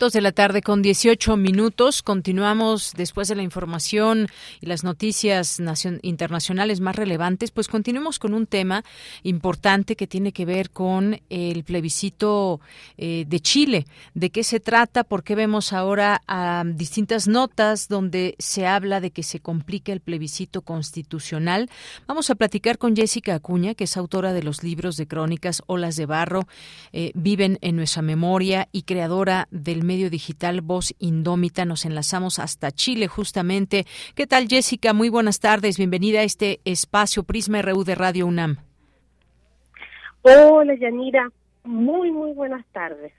Dos 0.00 0.14
de 0.14 0.22
la 0.22 0.32
tarde 0.32 0.62
con 0.62 0.80
18 0.80 1.36
minutos. 1.36 2.02
Continuamos 2.02 2.94
después 2.96 3.28
de 3.28 3.34
la 3.34 3.42
información 3.42 4.28
y 4.58 4.64
las 4.64 4.82
noticias 4.82 5.60
internacionales 6.00 6.80
más 6.80 6.96
relevantes. 6.96 7.50
Pues 7.50 7.68
continuemos 7.68 8.18
con 8.18 8.32
un 8.32 8.46
tema 8.46 8.82
importante 9.24 9.96
que 9.96 10.06
tiene 10.06 10.32
que 10.32 10.46
ver 10.46 10.70
con 10.70 11.20
el 11.28 11.64
plebiscito 11.64 12.62
eh, 12.96 13.26
de 13.28 13.40
Chile. 13.40 13.84
¿De 14.14 14.30
qué 14.30 14.42
se 14.42 14.58
trata? 14.58 15.04
¿Por 15.04 15.22
qué 15.22 15.34
vemos 15.34 15.74
ahora 15.74 16.22
distintas 16.64 17.28
notas 17.28 17.86
donde 17.86 18.36
se 18.38 18.66
habla 18.66 19.02
de 19.02 19.10
que 19.10 19.22
se 19.22 19.40
complica 19.40 19.92
el 19.92 20.00
plebiscito 20.00 20.62
constitucional? 20.62 21.68
Vamos 22.06 22.30
a 22.30 22.36
platicar 22.36 22.78
con 22.78 22.96
Jessica 22.96 23.34
Acuña, 23.34 23.74
que 23.74 23.84
es 23.84 23.98
autora 23.98 24.32
de 24.32 24.44
los 24.44 24.62
libros 24.62 24.96
de 24.96 25.06
crónicas 25.06 25.62
Olas 25.66 25.96
de 25.96 26.06
Barro, 26.06 26.48
eh, 26.94 27.12
Viven 27.14 27.58
en 27.60 27.76
nuestra 27.76 28.00
memoria 28.00 28.66
y 28.72 28.84
creadora 28.84 29.46
del 29.50 29.89
medio 29.90 30.08
digital 30.08 30.60
Voz 30.60 30.94
Indómita. 31.00 31.64
Nos 31.64 31.84
enlazamos 31.84 32.38
hasta 32.38 32.70
Chile 32.70 33.08
justamente. 33.08 33.86
¿Qué 34.14 34.24
tal 34.24 34.46
Jessica? 34.46 34.92
Muy 34.92 35.08
buenas 35.08 35.40
tardes. 35.40 35.78
Bienvenida 35.78 36.20
a 36.20 36.22
este 36.22 36.60
espacio 36.64 37.24
Prisma 37.24 37.60
RU 37.60 37.82
de 37.82 37.96
Radio 37.96 38.28
UNAM. 38.28 38.58
Hola 40.22 40.76
Yanira. 40.76 41.32
Muy, 41.64 42.12
muy 42.12 42.32
buenas 42.34 42.64
tardes. 42.70 43.12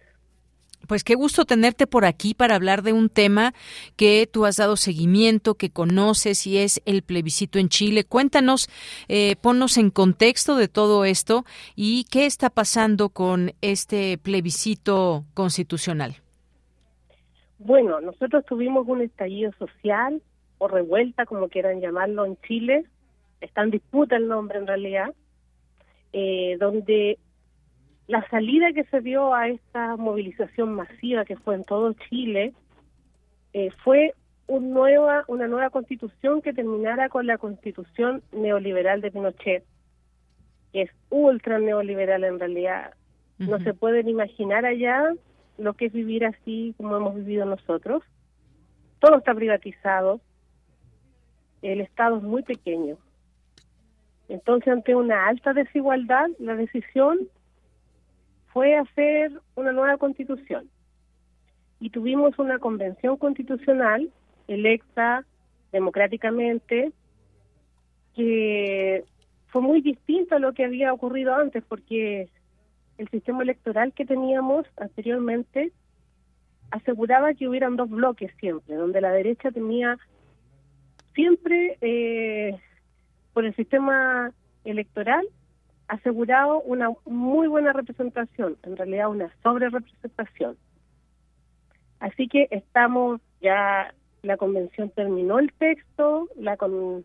Pues 0.87 1.03
qué 1.03 1.15
gusto 1.15 1.43
tenerte 1.43 1.87
por 1.87 2.05
aquí 2.05 2.33
para 2.33 2.55
hablar 2.55 2.83
de 2.83 2.93
un 2.93 3.09
tema 3.09 3.53
que 3.97 4.29
tú 4.31 4.45
has 4.45 4.55
dado 4.55 4.77
seguimiento, 4.77 5.55
que 5.55 5.71
conoces 5.71 6.47
y 6.47 6.57
es 6.57 6.81
el 6.85 7.01
plebiscito 7.01 7.59
en 7.59 7.67
Chile. 7.67 8.05
Cuéntanos, 8.05 8.69
eh, 9.09 9.35
ponnos 9.41 9.77
en 9.77 9.89
contexto 9.89 10.55
de 10.55 10.69
todo 10.69 11.03
esto 11.03 11.43
y 11.75 12.05
qué 12.05 12.25
está 12.25 12.49
pasando 12.49 13.09
con 13.09 13.53
este 13.59 14.17
plebiscito 14.17 15.25
constitucional. 15.33 16.21
Bueno, 17.63 18.01
nosotros 18.01 18.43
tuvimos 18.45 18.87
un 18.87 19.01
estallido 19.01 19.51
social 19.53 20.21
o 20.57 20.67
revuelta, 20.67 21.27
como 21.27 21.47
quieran 21.47 21.79
llamarlo, 21.79 22.25
en 22.25 22.35
Chile. 22.37 22.85
Está 23.39 23.61
en 23.61 23.69
disputa 23.69 24.15
el 24.15 24.27
nombre 24.27 24.57
en 24.57 24.65
realidad, 24.65 25.13
eh, 26.11 26.57
donde 26.59 27.19
la 28.07 28.27
salida 28.29 28.73
que 28.73 28.83
se 28.85 29.01
dio 29.01 29.35
a 29.35 29.47
esta 29.47 29.95
movilización 29.95 30.73
masiva 30.73 31.23
que 31.23 31.37
fue 31.37 31.53
en 31.53 31.63
todo 31.63 31.93
Chile 32.09 32.53
eh, 33.53 33.69
fue 33.83 34.15
un 34.47 34.71
nueva, 34.71 35.23
una 35.27 35.47
nueva 35.47 35.69
constitución 35.69 36.41
que 36.41 36.53
terminara 36.53 37.09
con 37.09 37.27
la 37.27 37.37
constitución 37.37 38.23
neoliberal 38.31 39.01
de 39.01 39.11
Pinochet, 39.11 39.63
que 40.73 40.81
es 40.81 40.89
ultra 41.11 41.59
neoliberal 41.59 42.23
en 42.23 42.39
realidad. 42.39 42.95
No 43.37 43.59
se 43.59 43.73
pueden 43.73 44.07
imaginar 44.07 44.65
allá 44.65 45.13
lo 45.61 45.73
que 45.73 45.85
es 45.85 45.93
vivir 45.93 46.25
así 46.25 46.73
como 46.77 46.97
hemos 46.97 47.15
vivido 47.15 47.45
nosotros. 47.45 48.03
Todo 48.99 49.17
está 49.17 49.33
privatizado, 49.33 50.19
el 51.61 51.81
Estado 51.81 52.17
es 52.17 52.23
muy 52.23 52.43
pequeño. 52.43 52.97
Entonces, 54.27 54.71
ante 54.71 54.95
una 54.95 55.27
alta 55.27 55.53
desigualdad, 55.53 56.29
la 56.39 56.55
decisión 56.55 57.19
fue 58.53 58.75
hacer 58.75 59.31
una 59.55 59.71
nueva 59.71 59.97
constitución. 59.97 60.69
Y 61.79 61.89
tuvimos 61.89 62.37
una 62.39 62.59
convención 62.59 63.17
constitucional 63.17 64.09
electa 64.47 65.25
democráticamente 65.71 66.91
que 68.15 69.03
fue 69.47 69.61
muy 69.61 69.81
distinta 69.81 70.35
a 70.35 70.39
lo 70.39 70.53
que 70.53 70.65
había 70.65 70.93
ocurrido 70.93 71.35
antes, 71.35 71.63
porque 71.67 72.29
el 72.97 73.09
sistema 73.09 73.43
electoral 73.43 73.93
que 73.93 74.05
teníamos 74.05 74.65
anteriormente 74.77 75.71
aseguraba 76.71 77.33
que 77.33 77.47
hubieran 77.47 77.75
dos 77.75 77.89
bloques 77.89 78.31
siempre, 78.39 78.75
donde 78.75 79.01
la 79.01 79.11
derecha 79.11 79.51
tenía 79.51 79.97
siempre 81.13 81.77
eh, 81.81 82.57
por 83.33 83.45
el 83.45 83.55
sistema 83.55 84.31
electoral 84.63 85.27
asegurado 85.87 86.61
una 86.61 86.89
muy 87.05 87.47
buena 87.47 87.73
representación, 87.73 88.57
en 88.63 88.77
realidad 88.77 89.09
una 89.09 89.33
sobre 89.43 89.69
representación. 89.69 90.55
Así 91.99 92.27
que 92.27 92.47
estamos 92.49 93.19
ya, 93.41 93.93
la 94.23 94.37
convención 94.37 94.89
terminó 94.89 95.39
el 95.39 95.51
texto, 95.51 96.29
la, 96.37 96.55
con, 96.55 97.03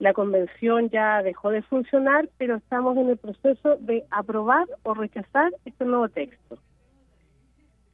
la 0.00 0.14
convención 0.14 0.88
ya 0.88 1.22
dejó 1.22 1.50
de 1.50 1.62
funcionar, 1.62 2.28
pero 2.38 2.56
estamos 2.56 2.96
en 2.96 3.10
el 3.10 3.18
proceso 3.18 3.76
de 3.76 4.04
aprobar 4.10 4.66
o 4.82 4.94
rechazar 4.94 5.52
este 5.66 5.84
nuevo 5.84 6.08
texto. 6.08 6.58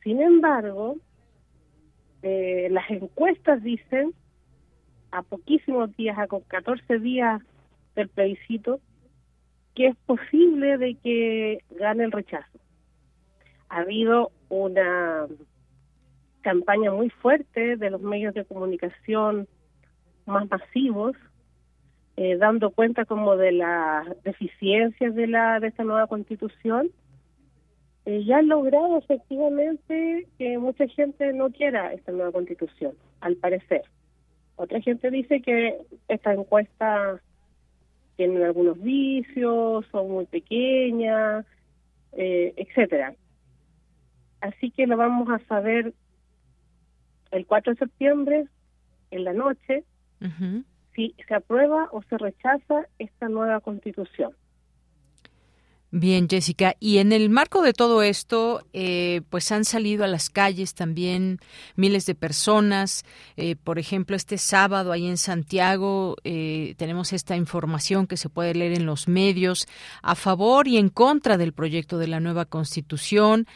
Sin 0.05 0.23
embargo, 0.23 0.97
eh, 2.23 2.69
las 2.71 2.89
encuestas 2.91 3.61
dicen, 3.61 4.15
a 5.11 5.23
poquísimos 5.23 5.95
días, 5.97 6.17
a 6.17 6.29
14 6.29 7.01
días 7.01 7.43
del 7.97 8.09
plebiscito, 8.09 8.79
que 9.75 9.89
es 9.89 9.97
posible 10.07 10.79
de 10.79 10.95
que 11.03 11.59
gane 11.71 12.05
el 12.05 12.13
rechazo. 12.13 12.59
Ha 13.69 13.79
habido 13.79 14.31
una 14.49 15.27
campaña 16.43 16.93
muy 16.93 17.11
fuerte 17.11 17.77
de 17.77 17.91
los 17.91 18.01
medios 18.01 18.33
de 18.33 18.45
comunicación 18.45 19.49
más 20.25 20.49
masivos, 20.49 21.17
eh, 22.17 22.37
dando 22.37 22.71
cuenta 22.71 23.05
como 23.05 23.37
de 23.37 23.53
las 23.53 24.07
deficiencias 24.23 25.15
de 25.15 25.27
la 25.27 25.61
de 25.61 25.69
esta 25.69 25.85
nueva 25.85 26.07
constitución, 26.07 26.91
eh, 28.07 28.25
ya 28.25 28.39
han 28.39 28.49
logrado 28.49 28.99
efectivamente 28.99 30.27
que 30.39 30.59
mucha 30.59 30.87
gente 30.87 31.33
no 31.33 31.51
quiera 31.51 31.93
esta 31.93 32.13
nueva 32.13 32.33
constitución, 32.33 32.95
al 33.21 33.37
parecer. 33.37 33.83
Otra 34.57 34.81
gente 34.81 35.11
dice 35.11 35.43
que 35.43 35.77
esta 36.09 36.33
encuesta 36.33 37.21
tienen 38.17 38.43
algunos 38.43 38.81
vicios, 38.81 39.85
son 39.93 40.11
muy 40.11 40.25
pequeñas, 40.27 41.45
eh, 42.13 42.55
etcétera. 42.57 43.15
Así 44.41 44.71
que 44.71 44.87
lo 44.87 44.97
vamos 44.97 45.29
a 45.29 45.39
saber 45.47 45.93
el 47.31 47.47
4 47.47 47.75
de 47.75 47.79
septiembre, 47.79 48.47
en 49.11 49.25
la 49.25 49.33
noche, 49.35 49.85
si 50.97 51.15
se 51.29 51.35
aprueba 51.35 51.89
o 51.93 52.03
se 52.03 52.19
rechaza 52.19 52.87
esta 52.99 53.29
nueva 53.29 53.61
constitución. 53.61 54.33
Bien, 55.93 56.29
Jessica. 56.29 56.75
Y 56.81 56.99
en 56.99 57.13
el 57.13 57.31
marco 57.31 57.63
de 57.63 57.73
todo 57.73 58.03
esto, 58.03 58.67
eh, 58.73 59.23
pues 59.31 59.51
han 59.53 59.65
salido 59.65 60.05
a 60.05 60.09
las 60.09 60.31
calles 60.31 60.75
también 60.75 61.39
miles 61.77 62.07
de 62.07 62.17
personas. 62.17 63.05
Eh, 63.37 63.55
por 63.57 63.79
ejemplo, 63.79 64.17
este 64.17 64.37
sábado 64.37 64.91
ahí 64.91 65.07
en 65.07 65.17
Santiago 65.17 66.17
eh, 66.25 66.75
tenemos 66.77 67.13
esta 67.13 67.37
información 67.37 68.09
que 68.09 68.17
se 68.17 68.29
puede 68.29 68.55
leer 68.55 68.73
en 68.73 68.85
los 68.85 69.07
medios 69.07 69.69
a 70.03 70.17
favor 70.17 70.67
y 70.67 70.77
en 70.77 70.89
contra 70.89 71.39
del 71.39 71.53
proyecto 71.53 71.99
de 71.99 72.09
la 72.09 72.21
nueva 72.21 72.47
Constitución 72.47 73.47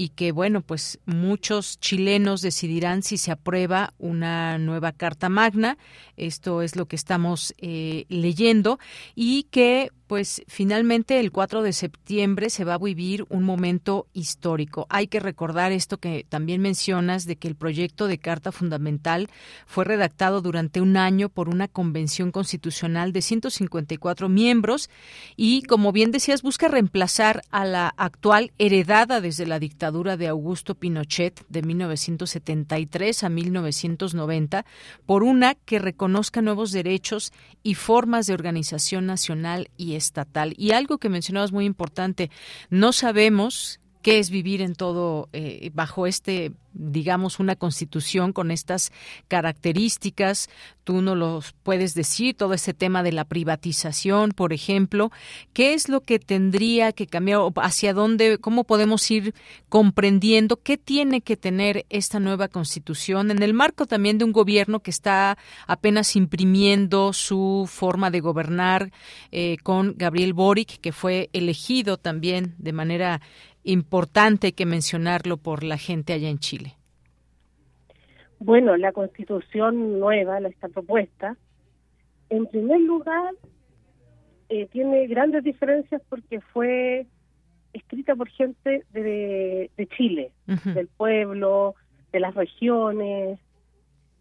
y 0.00 0.08
que 0.08 0.32
bueno 0.32 0.62
pues 0.62 0.98
muchos 1.04 1.78
chilenos 1.78 2.40
decidirán 2.40 3.02
si 3.02 3.18
se 3.18 3.32
aprueba 3.32 3.92
una 3.98 4.56
nueva 4.56 4.92
carta 4.92 5.28
magna. 5.28 5.76
Esto 6.16 6.62
es 6.62 6.74
lo 6.74 6.86
que 6.86 6.96
estamos 6.96 7.52
eh, 7.58 8.06
leyendo. 8.08 8.78
Y 9.14 9.42
que 9.50 9.90
pues 10.10 10.42
finalmente 10.48 11.20
el 11.20 11.30
4 11.30 11.62
de 11.62 11.72
septiembre 11.72 12.50
se 12.50 12.64
va 12.64 12.74
a 12.74 12.78
vivir 12.78 13.26
un 13.28 13.44
momento 13.44 14.08
histórico. 14.12 14.88
Hay 14.90 15.06
que 15.06 15.20
recordar 15.20 15.70
esto 15.70 15.98
que 15.98 16.26
también 16.28 16.60
mencionas 16.60 17.26
de 17.26 17.36
que 17.36 17.46
el 17.46 17.54
proyecto 17.54 18.08
de 18.08 18.18
Carta 18.18 18.50
Fundamental 18.50 19.28
fue 19.66 19.84
redactado 19.84 20.40
durante 20.40 20.80
un 20.80 20.96
año 20.96 21.28
por 21.28 21.48
una 21.48 21.68
convención 21.68 22.32
constitucional 22.32 23.12
de 23.12 23.22
154 23.22 24.28
miembros 24.28 24.90
y, 25.36 25.62
como 25.62 25.92
bien 25.92 26.10
decías, 26.10 26.42
busca 26.42 26.66
reemplazar 26.66 27.42
a 27.52 27.64
la 27.64 27.94
actual 27.96 28.50
heredada 28.58 29.20
desde 29.20 29.46
la 29.46 29.60
dictadura 29.60 30.16
de 30.16 30.26
Augusto 30.26 30.74
Pinochet 30.74 31.46
de 31.48 31.62
1973 31.62 33.22
a 33.22 33.28
1990 33.28 34.66
por 35.06 35.22
una 35.22 35.54
que 35.54 35.78
reconozca 35.78 36.42
nuevos 36.42 36.72
derechos 36.72 37.32
y 37.62 37.76
formas 37.76 38.26
de 38.26 38.34
organización 38.34 39.06
nacional 39.06 39.70
y 39.76 39.99
estatal. 40.00 40.54
Y 40.56 40.72
algo 40.72 40.98
que 40.98 41.08
mencionabas 41.08 41.52
muy 41.52 41.64
importante, 41.64 42.30
no 42.70 42.92
sabemos 42.92 43.79
qué 44.02 44.18
es 44.18 44.30
vivir 44.30 44.62
en 44.62 44.74
todo 44.74 45.28
eh, 45.32 45.70
bajo 45.74 46.06
este 46.06 46.52
digamos 46.72 47.40
una 47.40 47.56
constitución 47.56 48.32
con 48.32 48.50
estas 48.50 48.92
características. 49.28 50.48
Tú 50.84 51.02
no 51.02 51.14
lo 51.14 51.40
puedes 51.62 51.94
decir 51.94 52.36
todo 52.36 52.54
ese 52.54 52.74
tema 52.74 53.02
de 53.02 53.12
la 53.12 53.24
privatización 53.24 54.30
por 54.30 54.52
ejemplo. 54.52 55.10
Qué 55.52 55.74
es 55.74 55.88
lo 55.88 56.00
que 56.00 56.18
tendría 56.18 56.92
que 56.92 57.06
cambiar 57.06 57.40
hacia 57.56 57.92
dónde 57.92 58.38
cómo 58.38 58.64
podemos 58.64 59.10
ir 59.10 59.34
comprendiendo 59.68 60.56
qué 60.56 60.78
tiene 60.78 61.20
que 61.20 61.36
tener 61.36 61.86
esta 61.90 62.20
nueva 62.20 62.48
constitución 62.48 63.30
en 63.30 63.42
el 63.42 63.54
marco 63.54 63.86
también 63.86 64.18
de 64.18 64.24
un 64.24 64.32
gobierno 64.32 64.80
que 64.80 64.90
está 64.90 65.38
apenas 65.66 66.16
imprimiendo 66.16 67.12
su 67.12 67.68
forma 67.70 68.10
de 68.10 68.20
gobernar 68.20 68.92
eh, 69.32 69.56
con 69.62 69.94
Gabriel 69.96 70.34
Boric 70.34 70.80
que 70.80 70.92
fue 70.92 71.30
elegido 71.32 71.96
también 71.96 72.54
de 72.58 72.72
manera 72.72 73.20
importante 73.64 74.52
que 74.52 74.66
mencionarlo 74.66 75.36
por 75.36 75.64
la 75.64 75.78
gente 75.78 76.12
allá 76.12 76.28
en 76.28 76.38
Chile? 76.38 76.74
Bueno, 78.38 78.76
la 78.76 78.92
constitución 78.92 80.00
nueva, 80.00 80.40
la 80.40 80.48
esta 80.48 80.68
propuesta, 80.68 81.36
en 82.30 82.46
primer 82.46 82.80
lugar, 82.80 83.34
eh, 84.48 84.66
tiene 84.72 85.06
grandes 85.06 85.44
diferencias 85.44 86.00
porque 86.08 86.40
fue 86.40 87.06
escrita 87.72 88.16
por 88.16 88.28
gente 88.28 88.84
de, 88.92 89.70
Chile, 89.96 90.32
del 90.46 90.88
pueblo, 90.88 91.74
de 92.12 92.20
las 92.20 92.34
regiones, 92.34 93.38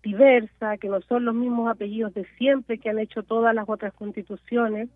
diversa, 0.04 0.78
que 0.78 0.88
no 0.88 1.02
son 1.02 1.26
los 1.26 1.36
mismos 1.36 1.70
apellidos 1.70 2.14
de 2.14 2.26
siempre 2.38 2.78
que 2.78 2.90
han 2.90 3.00
hecho 3.00 3.24
todas 3.24 3.54
las 3.56 3.68
otras 3.68 3.94
constituciones, 3.94 4.90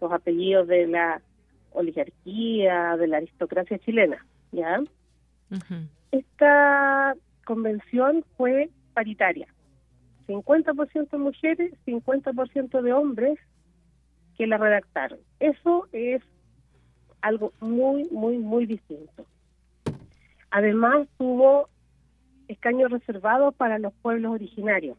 los 0.00 0.12
apellidos 0.12 0.66
de 0.68 0.86
la 0.86 1.20
oligarquía, 1.72 2.96
de 2.96 3.06
la 3.06 3.18
aristocracia 3.18 3.78
chilena, 3.78 4.24
¿ya? 4.52 4.80
Esta 6.12 7.14
convención 7.44 8.24
fue 8.36 8.70
paritaria. 8.94 9.48
50% 10.26 11.18
mujeres, 11.18 11.72
50% 11.86 12.82
de 12.82 12.92
hombres 12.92 13.38
que 14.36 14.46
la 14.46 14.58
redactaron. 14.58 15.18
Eso 15.40 15.88
es 15.92 16.22
algo 17.20 17.52
muy, 17.60 18.08
muy, 18.10 18.38
muy 18.38 18.66
distinto. 18.66 19.26
Además, 20.50 21.08
tuvo 21.18 21.68
escaños 22.48 22.90
reservados 22.90 23.54
para 23.54 23.78
los 23.78 23.92
pueblos 23.94 24.32
originarios. 24.32 24.96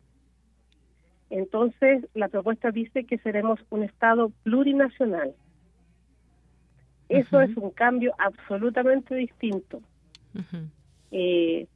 Entonces, 1.29 2.05
la 2.13 2.27
propuesta 2.27 2.71
dice 2.71 3.05
que 3.05 3.17
seremos 3.19 3.59
un 3.69 3.83
Estado 3.83 4.31
plurinacional. 4.43 5.33
Eso 7.11 7.41
es 7.41 7.57
un 7.57 7.71
cambio 7.71 8.13
absolutamente 8.17 9.13
distinto. 9.15 9.81
Eh, 11.11 11.67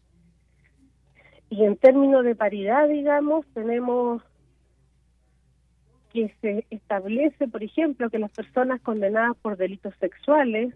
y 1.49 1.63
en 1.65 1.75
términos 1.75 2.23
de 2.23 2.35
paridad, 2.35 2.87
digamos, 2.87 3.45
tenemos 3.47 4.23
que 6.13 6.33
se 6.39 6.65
establece, 6.69 7.49
por 7.49 7.63
ejemplo, 7.63 8.09
que 8.09 8.17
las 8.17 8.31
personas 8.31 8.79
condenadas 8.79 9.35
por 9.41 9.57
delitos 9.57 9.93
sexuales, 9.99 10.73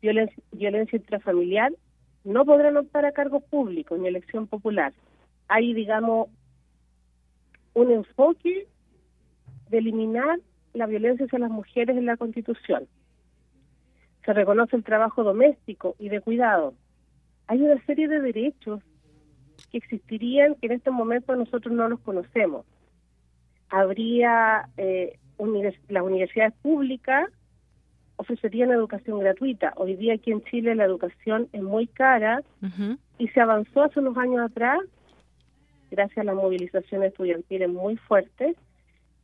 violencia, 0.00 0.42
violencia 0.52 0.96
intrafamiliar, 0.96 1.72
no 2.24 2.46
podrán 2.46 2.78
optar 2.78 3.04
a 3.04 3.12
cargos 3.12 3.42
públicos 3.44 4.00
ni 4.00 4.08
elección 4.08 4.46
popular. 4.46 4.94
Hay, 5.48 5.74
digamos, 5.74 6.30
un 7.74 7.90
enfoque 7.90 8.66
de 9.68 9.78
eliminar 9.78 10.38
la 10.72 10.86
violencia 10.86 11.26
hacia 11.26 11.40
las 11.40 11.50
mujeres 11.50 11.94
en 11.94 12.06
la 12.06 12.16
Constitución 12.16 12.88
se 14.24 14.32
reconoce 14.32 14.76
el 14.76 14.84
trabajo 14.84 15.24
doméstico 15.24 15.96
y 15.98 16.08
de 16.08 16.20
cuidado. 16.20 16.74
Hay 17.48 17.60
una 17.60 17.84
serie 17.84 18.08
de 18.08 18.20
derechos 18.20 18.80
que 19.70 19.78
existirían 19.78 20.54
que 20.56 20.66
en 20.66 20.72
este 20.72 20.90
momento 20.90 21.34
nosotros 21.34 21.74
no 21.74 21.88
los 21.88 22.00
conocemos. 22.00 22.64
Habría 23.68 24.68
eh, 24.76 25.18
las 25.88 26.02
universidades 26.02 26.54
públicas 26.62 27.28
ofrecerían 28.16 28.70
educación 28.70 29.18
gratuita. 29.18 29.72
Hoy 29.76 29.96
día 29.96 30.14
aquí 30.14 30.30
en 30.30 30.44
Chile 30.44 30.74
la 30.76 30.84
educación 30.84 31.48
es 31.52 31.62
muy 31.62 31.88
cara 31.88 32.42
y 33.18 33.28
se 33.28 33.40
avanzó 33.40 33.82
hace 33.82 33.98
unos 33.98 34.16
años 34.16 34.40
atrás, 34.40 34.78
gracias 35.90 36.18
a 36.18 36.24
la 36.24 36.34
movilización 36.34 37.02
estudiantil 37.02 37.66
muy 37.68 37.96
fuerte, 37.96 38.54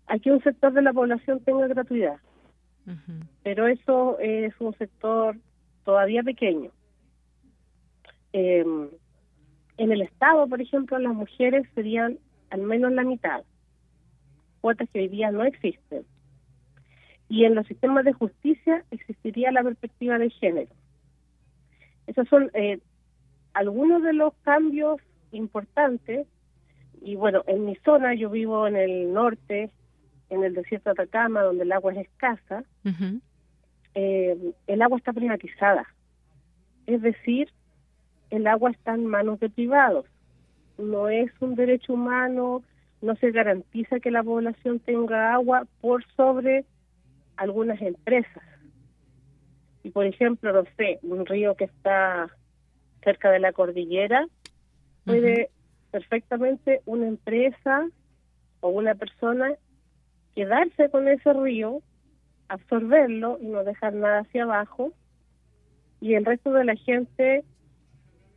a 0.08 0.18
que 0.18 0.32
un 0.32 0.42
sector 0.42 0.72
de 0.72 0.82
la 0.82 0.92
población 0.92 1.38
tenga 1.40 1.68
gratuidad 1.68 2.16
pero 3.42 3.66
eso 3.66 4.18
es 4.18 4.54
un 4.60 4.76
sector 4.78 5.36
todavía 5.84 6.22
pequeño. 6.22 6.70
Em, 8.32 8.88
en 9.76 9.92
el 9.92 10.02
Estado, 10.02 10.46
por 10.46 10.60
ejemplo, 10.60 10.98
las 10.98 11.14
mujeres 11.14 11.66
serían 11.74 12.18
al 12.50 12.62
menos 12.62 12.92
la 12.92 13.04
mitad, 13.04 13.42
cuotas 14.60 14.88
que 14.90 15.00
hoy 15.00 15.08
día 15.08 15.30
no 15.30 15.44
existen. 15.44 16.04
Y 17.28 17.44
en 17.44 17.54
los 17.54 17.66
sistemas 17.66 18.04
de 18.04 18.12
justicia 18.12 18.84
existiría 18.90 19.52
la 19.52 19.62
perspectiva 19.62 20.18
de 20.18 20.30
género. 20.30 20.70
Esas 22.06 22.26
son 22.28 22.50
eh, 22.54 22.80
algunos 23.52 24.02
de 24.02 24.14
los 24.14 24.32
cambios 24.42 25.00
importantes, 25.32 26.26
y 27.02 27.16
bueno, 27.16 27.44
en 27.46 27.66
mi 27.66 27.76
zona 27.76 28.14
yo 28.14 28.30
vivo 28.30 28.66
en 28.66 28.76
el 28.76 29.12
norte, 29.12 29.70
en 30.30 30.44
el 30.44 30.54
desierto 30.54 30.90
de 30.90 31.02
Atacama, 31.02 31.42
donde 31.42 31.64
el 31.64 31.72
agua 31.72 31.92
es 31.92 32.06
escasa, 32.06 32.64
eh, 33.94 34.36
el 34.66 34.82
agua 34.82 34.98
está 34.98 35.12
privatizada. 35.12 35.86
Es 36.86 37.02
decir, 37.02 37.50
el 38.30 38.46
agua 38.46 38.70
está 38.70 38.94
en 38.94 39.06
manos 39.06 39.40
de 39.40 39.50
privados. 39.50 40.06
No 40.76 41.08
es 41.08 41.30
un 41.40 41.54
derecho 41.54 41.94
humano, 41.94 42.62
no 43.00 43.16
se 43.16 43.30
garantiza 43.30 44.00
que 44.00 44.10
la 44.10 44.22
población 44.22 44.80
tenga 44.80 45.34
agua 45.34 45.66
por 45.80 46.04
sobre 46.14 46.64
algunas 47.36 47.80
empresas. 47.80 48.42
Y 49.82 49.90
por 49.90 50.04
ejemplo, 50.04 50.52
no 50.52 50.64
sé, 50.76 50.98
un 51.02 51.24
río 51.24 51.54
que 51.56 51.64
está 51.64 52.28
cerca 53.02 53.30
de 53.30 53.38
la 53.38 53.52
cordillera, 53.52 54.26
puede 55.04 55.50
perfectamente 55.90 56.82
una 56.84 57.06
empresa 57.06 57.88
o 58.60 58.68
una 58.68 58.94
persona 58.94 59.54
quedarse 60.38 60.88
con 60.88 61.08
ese 61.08 61.32
río, 61.32 61.82
absorberlo 62.46 63.38
y 63.40 63.46
no 63.46 63.64
dejar 63.64 63.92
nada 63.94 64.20
hacia 64.20 64.44
abajo, 64.44 64.92
y 66.00 66.14
el 66.14 66.24
resto 66.24 66.52
de 66.52 66.64
la 66.64 66.76
gente 66.76 67.42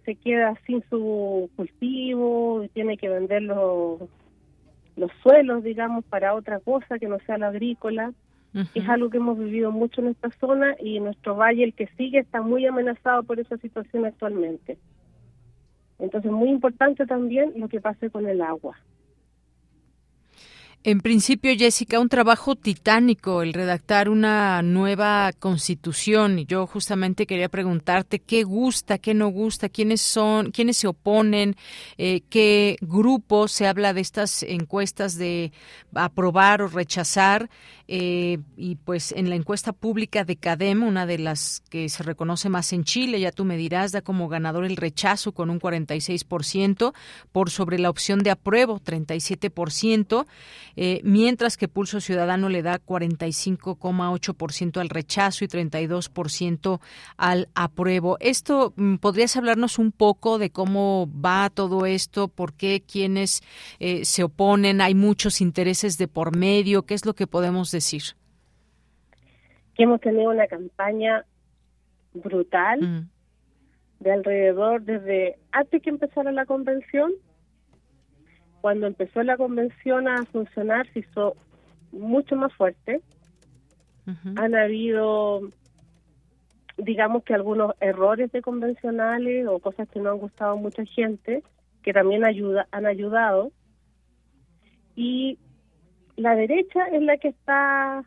se 0.04 0.16
queda 0.16 0.56
sin 0.66 0.84
su 0.90 1.52
cultivo 1.56 2.64
y 2.64 2.70
tiene 2.70 2.98
que 2.98 3.08
vender 3.08 3.44
los, 3.44 4.00
los 4.96 5.12
suelos, 5.22 5.64
digamos, 5.64 6.04
para 6.06 6.34
otra 6.34 6.60
cosa 6.60 6.98
que 6.98 7.08
no 7.08 7.20
sea 7.20 7.38
la 7.38 7.50
agrícola. 7.50 8.14
Es 8.74 8.90
algo 8.90 9.12
que 9.12 9.18
hemos 9.18 9.38
vivido 9.38 9.72
mucho 9.72 10.02
en 10.02 10.08
esta 10.08 10.32
zona 10.40 10.76
y 10.80 11.00
nuestro 11.00 11.36
valle, 11.36 11.64
el 11.66 11.76
que 11.76 11.86
sigue, 11.98 12.18
está 12.18 12.42
muy 12.42 12.66
amenazado 12.66 13.22
por 13.22 13.40
esa 13.40 13.58
situación 13.58 14.06
actualmente. 14.06 14.80
Entonces, 16.00 16.32
muy 16.32 16.50
importante 16.50 17.06
también 17.06 17.54
lo 17.58 17.70
que 17.70 17.80
pase 17.80 18.10
con 18.10 18.28
el 18.28 18.42
agua. 18.42 18.76
En 20.84 21.00
principio, 21.00 21.56
Jessica, 21.56 22.00
un 22.00 22.10
trabajo 22.10 22.56
titánico 22.56 23.44
el 23.44 23.54
redactar 23.54 24.10
una 24.10 24.64
nueva 24.64 25.32
constitución. 25.38 26.40
Y 26.40 26.46
yo 26.46 26.66
justamente 26.66 27.28
quería 27.28 27.50
preguntarte 27.50 28.18
qué 28.18 28.42
gusta, 28.42 28.98
qué 28.98 29.14
no 29.14 29.28
gusta, 29.28 29.70
quiénes 29.70 30.02
son, 30.02 30.50
quiénes 30.50 30.78
se 30.78 30.88
oponen, 30.88 31.56
eh, 32.00 32.22
qué 32.32 32.78
grupo 32.82 33.48
se 33.48 33.68
habla 33.68 33.94
de 33.94 34.02
estas 34.02 34.42
encuestas 34.42 35.20
de 35.20 35.52
aprobar 35.94 36.64
o 36.64 36.68
rechazar. 36.68 37.52
Eh, 37.94 38.40
y 38.56 38.76
pues 38.76 39.12
en 39.12 39.30
la 39.30 39.36
encuesta 39.36 39.74
pública 39.74 40.24
de 40.24 40.38
CADEM, 40.38 40.82
una 40.82 41.06
de 41.06 41.18
las 41.18 41.62
que 41.70 41.90
se 41.90 42.04
reconoce 42.04 42.48
más 42.48 42.72
en 42.72 42.86
Chile, 42.86 43.20
ya 43.20 43.34
tú 43.34 43.44
me 43.44 43.58
dirás, 43.58 43.92
da 43.92 44.02
como 44.02 44.30
ganador 44.30 44.64
el 44.64 44.78
rechazo 44.78 45.34
con 45.34 45.50
un 45.50 45.60
46%, 45.60 46.94
por 47.34 47.50
sobre 47.50 47.78
la 47.80 47.90
opción 47.90 48.20
de 48.20 48.32
apruebo, 48.32 48.80
37%, 48.80 50.26
eh, 50.78 51.02
mientras 51.04 51.58
que 51.58 51.68
Pulso 51.68 52.00
Ciudadano 52.00 52.48
le 52.48 52.62
da 52.62 52.80
45,8% 52.80 54.80
al 54.80 54.90
rechazo 54.90 55.44
y 55.44 55.48
32% 55.48 56.80
al 57.18 57.50
apruebo. 57.56 58.16
Esto, 58.22 58.74
mm, 58.78 58.96
¿podrías 58.96 59.36
hablarnos 59.36 59.80
un 59.80 59.92
poco 59.92 60.38
de 60.38 60.50
cómo 60.50 61.10
va 61.14 61.50
todo 61.50 61.86
esto? 61.86 62.30
¿Por 62.30 62.54
qué 62.54 62.82
quienes 62.82 63.42
eh, 63.80 64.06
se 64.06 64.24
oponen? 64.24 64.80
¿Hay 64.80 64.96
muchos 64.96 65.42
intereses 65.42 65.98
de 65.98 66.08
por 66.08 66.38
medio? 66.38 66.84
¿Qué 66.84 66.94
es 66.94 67.06
lo 67.06 67.16
que 67.16 67.28
podemos 67.28 67.70
decir? 67.70 67.82
decir? 67.82 68.16
Que 69.76 69.84
hemos 69.84 70.00
tenido 70.02 70.30
una 70.30 70.48
campaña 70.48 71.26
brutal 72.14 72.82
mm. 72.82 74.04
de 74.04 74.12
alrededor 74.12 74.84
desde 74.84 75.38
antes 75.52 75.82
que 75.82 75.90
empezara 75.90 76.32
la 76.32 76.46
convención. 76.46 77.12
Cuando 78.62 78.88
empezó 78.88 79.24
la 79.24 79.38
convención 79.38 80.08
a 80.08 80.24
funcionar 80.26 80.88
se 80.94 81.00
hizo 81.00 81.36
mucho 81.92 82.36
más 82.36 82.54
fuerte. 82.54 83.02
Han 84.36 84.56
habido, 84.56 85.42
digamos 86.78 87.24
que 87.24 87.34
algunos 87.34 87.74
errores 87.80 88.32
de 88.32 88.42
convencionales 88.42 89.48
o 89.48 89.60
cosas 89.60 89.88
que 89.90 90.00
no 90.00 90.12
han 90.12 90.18
gustado 90.18 90.54
a 90.54 90.56
mucha 90.56 90.86
gente, 90.86 91.44
que 91.82 91.94
también 91.94 92.24
ayuda, 92.24 92.68
han 92.72 92.86
ayudado. 92.86 93.52
Y 94.96 95.40
la 96.16 96.36
derecha 96.36 96.88
es 96.88 97.02
la 97.02 97.18
que 97.18 97.30
está 97.30 98.04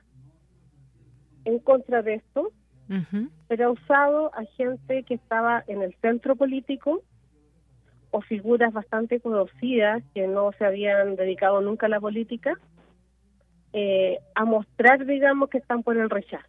en 1.44 1.58
contra 1.58 2.02
de 2.02 2.14
esto, 2.14 2.52
pero 3.48 3.66
ha 3.66 3.70
usado 3.70 4.34
a 4.34 4.44
gente 4.56 5.04
que 5.04 5.14
estaba 5.14 5.64
en 5.66 5.82
el 5.82 5.94
centro 6.02 6.36
político 6.36 7.02
o 8.14 8.20
figuras 8.20 8.72
bastante 8.72 9.18
conocidas 9.18 10.00
que 10.14 10.28
no 10.28 10.52
se 10.52 10.64
habían 10.64 11.16
dedicado 11.16 11.60
nunca 11.60 11.86
a 11.86 11.88
la 11.88 12.00
política, 12.00 12.54
eh, 13.72 14.20
a 14.36 14.44
mostrar, 14.44 15.04
digamos, 15.04 15.48
que 15.50 15.58
están 15.58 15.82
por 15.82 15.96
el 15.96 16.08
rechazo. 16.08 16.46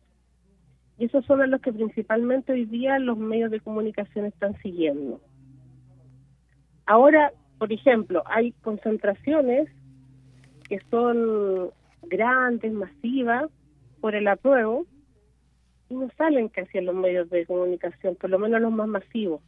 Y 0.99 1.05
esos 1.05 1.25
son 1.25 1.49
los 1.49 1.59
que 1.61 1.73
principalmente 1.73 2.51
hoy 2.51 2.65
día 2.65 2.99
los 2.99 3.17
medios 3.17 3.49
de 3.49 3.61
comunicación 3.61 4.27
están 4.27 4.55
siguiendo. 4.61 5.19
Ahora, 6.85 7.31
por 7.57 7.73
ejemplo, 7.73 8.21
hay 8.27 8.51
concentraciones 8.61 9.67
que 10.69 10.79
son 10.91 11.71
grandes, 12.03 12.73
masivas, 12.73 13.49
por 14.01 14.13
el 14.13 14.27
apruebo, 14.27 14.85
y 15.89 15.95
no 15.95 16.11
salen 16.15 16.49
casi 16.49 16.77
en 16.77 16.85
los 16.85 16.95
medios 16.95 17.27
de 17.31 17.47
comunicación, 17.47 18.15
por 18.17 18.29
lo 18.29 18.37
menos 18.37 18.61
los 18.61 18.71
más 18.71 18.87
masivos. 18.87 19.41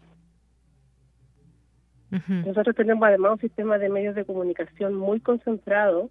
Nosotros 2.10 2.76
tenemos 2.76 3.06
además 3.06 3.34
un 3.34 3.40
sistema 3.40 3.78
de 3.78 3.90
medios 3.90 4.16
de 4.16 4.26
comunicación 4.26 4.96
muy 4.96 5.20
concentrado, 5.20 6.10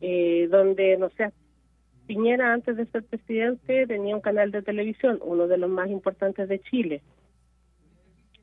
eh, 0.00 0.48
donde, 0.50 0.96
no 0.96 1.10
sé, 1.10 1.32
Piñera 2.06 2.52
antes 2.52 2.76
de 2.76 2.86
ser 2.86 3.02
presidente 3.04 3.86
tenía 3.86 4.14
un 4.14 4.20
canal 4.20 4.50
de 4.50 4.62
televisión, 4.62 5.18
uno 5.22 5.46
de 5.46 5.56
los 5.56 5.70
más 5.70 5.88
importantes 5.88 6.48
de 6.48 6.60
Chile. 6.60 7.02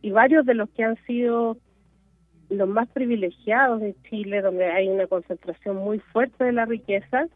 Y 0.02 0.10
varios 0.10 0.46
de 0.46 0.56
los 0.56 0.70
que 0.72 0.84
han 0.84 0.98
sido 1.06 1.58
los 2.50 2.68
más 2.68 2.90
privilegiados 2.90 3.82
de 3.82 3.96
Chile, 4.10 4.42
donde 4.42 4.66
hay 4.66 4.90
una 4.90 5.08
concentración 5.08 5.76
muy 5.76 6.00
fuerte 6.00 6.44
de 6.44 6.54
la 6.54 6.66
riqueza, 6.66 7.28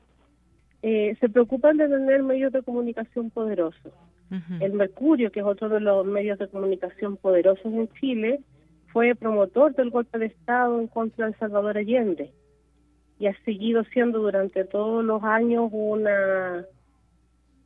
eh, 0.82 1.16
se 1.20 1.30
preocupan 1.30 1.78
de 1.78 1.88
tener 1.88 2.24
medios 2.24 2.52
de 2.52 2.64
comunicación 2.64 3.30
poderosos. 3.30 3.94
El 4.60 4.74
Mercurio, 4.74 5.32
que 5.32 5.40
es 5.40 5.46
otro 5.46 5.70
de 5.70 5.80
los 5.80 6.06
medios 6.06 6.40
de 6.40 6.48
comunicación 6.48 7.16
poderosos 7.16 7.72
en 7.72 7.88
Chile, 7.94 8.40
fue 8.96 9.14
promotor 9.14 9.76
del 9.76 9.90
golpe 9.90 10.18
de 10.18 10.28
Estado 10.28 10.80
en 10.80 10.88
contra 10.88 11.28
de 11.28 11.34
Salvador 11.34 11.78
Allende 11.78 12.32
y 13.20 13.28
ha 13.28 13.36
seguido 13.44 13.84
siendo 13.84 14.20
durante 14.20 14.64
todos 14.64 15.04
los 15.04 15.22
años 15.22 15.68
una 15.74 16.66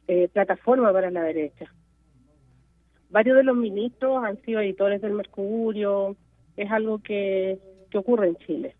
eh, 0.08 0.28
plataforma 0.30 0.92
para 0.92 1.12
la 1.12 1.22
derecha. 1.22 1.72
Varios 3.12 3.38
de 3.38 3.44
los 3.44 3.56
ministros 3.56 4.24
han 4.24 4.42
sido 4.42 4.60
editores 4.62 5.04
del 5.04 5.14
Mercurio, 5.14 6.16
es 6.58 6.72
algo 6.72 6.98
que, 6.98 7.60
que 7.92 8.00
ocurre 8.00 8.30
en 8.30 8.36
Chile. 8.38 8.76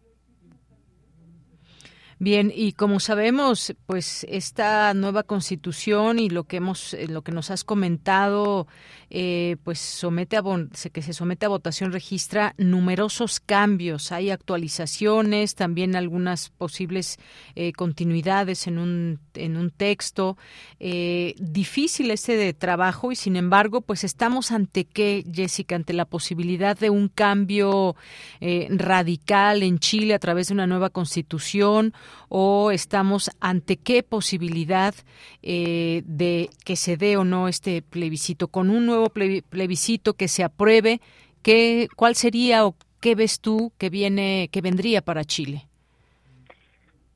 Bien, 2.22 2.52
y 2.54 2.74
como 2.74 3.00
sabemos, 3.00 3.74
pues 3.86 4.26
esta 4.30 4.94
nueva 4.94 5.24
constitución 5.24 6.20
y 6.20 6.30
lo 6.30 6.44
que 6.44 6.58
hemos, 6.58 6.94
eh, 6.94 7.08
lo 7.08 7.22
que 7.22 7.32
nos 7.32 7.50
has 7.50 7.64
comentado, 7.64 8.68
eh, 9.10 9.56
pues 9.64 9.80
somete 9.80 10.36
a 10.36 10.44
que 10.92 11.02
se 11.02 11.14
somete 11.14 11.46
a 11.46 11.50
votación 11.50 11.94
registra 11.94 12.56
numerosos 12.58 13.40
cambios. 13.40 14.12
Hay 14.12 14.32
actualizaciones, 14.32 15.56
también 15.56 15.96
algunas 15.96 16.50
posibles 16.50 17.20
eh, 17.56 17.72
continuidades 17.72 18.68
en 18.68 18.80
un 18.80 19.20
en 19.34 19.56
un 19.56 19.72
texto. 19.72 20.38
difícil 20.78 22.12
ese 22.12 22.36
de 22.36 22.54
trabajo 22.54 23.14
y 23.14 23.16
sin 23.16 23.38
embargo, 23.38 23.80
pues 23.80 24.04
estamos 24.04 24.52
ante 24.52 24.84
qué, 24.84 25.24
Jessica, 25.32 25.78
ante 25.78 25.94
la 25.94 26.04
posibilidad 26.04 26.78
de 26.78 26.90
un 26.90 27.08
cambio 27.08 27.96
radical 28.42 29.64
en 29.64 29.80
Chile 29.80 30.14
a 30.14 30.20
través 30.20 30.50
de 30.50 30.56
una 30.56 30.68
nueva 30.68 30.90
constitución 30.90 31.94
o 32.30 32.72
estamos 32.72 33.32
ante 33.40 33.78
qué 33.78 34.04
posibilidad 34.04 34.94
eh, 35.42 36.04
de 36.06 36.50
que 36.66 36.76
se 36.76 36.98
dé 36.98 37.18
o 37.18 37.24
no 37.24 37.48
este 37.48 37.82
plebiscito 37.82 38.48
con 38.48 38.70
un 38.70 38.86
nuevo 38.86 39.10
plebiscito 39.10 40.14
que 40.14 40.28
se 40.28 40.44
apruebe 40.44 41.02
qué 41.42 41.88
cuál 41.96 42.16
sería 42.16 42.66
o 42.66 42.76
qué 43.00 43.16
ves 43.16 43.40
tú 43.40 43.72
que 43.78 43.90
viene 43.90 44.50
que 44.52 44.62
vendría 44.62 45.02
para 45.02 45.24
Chile 45.24 45.70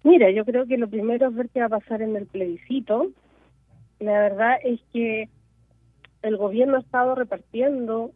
Mira, 0.04 0.30
yo 0.32 0.44
creo 0.44 0.66
que 0.66 0.78
lo 0.78 0.90
primero 0.90 1.30
es 1.30 1.36
ver 1.36 1.50
qué 1.50 1.62
va 1.62 1.68
a 1.68 1.80
pasar 1.80 2.02
en 2.02 2.18
el 2.18 2.26
plebiscito. 2.26 3.08
La 4.00 4.12
verdad 4.12 4.58
es 4.62 4.82
que 4.92 5.30
el 6.22 6.36
gobierno 6.36 6.76
ha 6.76 6.82
estado 6.82 7.16
repartiendo 7.16 8.12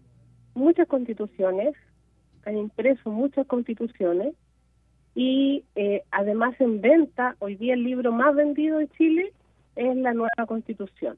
muchas 0.54 0.88
constituciones, 0.88 1.76
ha 2.46 2.52
impreso 2.52 3.10
muchas 3.10 3.48
constituciones 3.48 4.34
y 5.18 5.64
eh, 5.74 6.04
además 6.12 6.54
en 6.62 6.80
venta, 6.80 7.36
hoy 7.40 7.56
día 7.56 7.74
el 7.74 7.84
libro 7.84 8.12
más 8.12 8.36
vendido 8.36 8.78
de 8.78 8.88
Chile 8.90 9.34
es 9.76 9.96
la 9.96 10.14
nueva 10.14 10.46
constitución. 10.48 11.18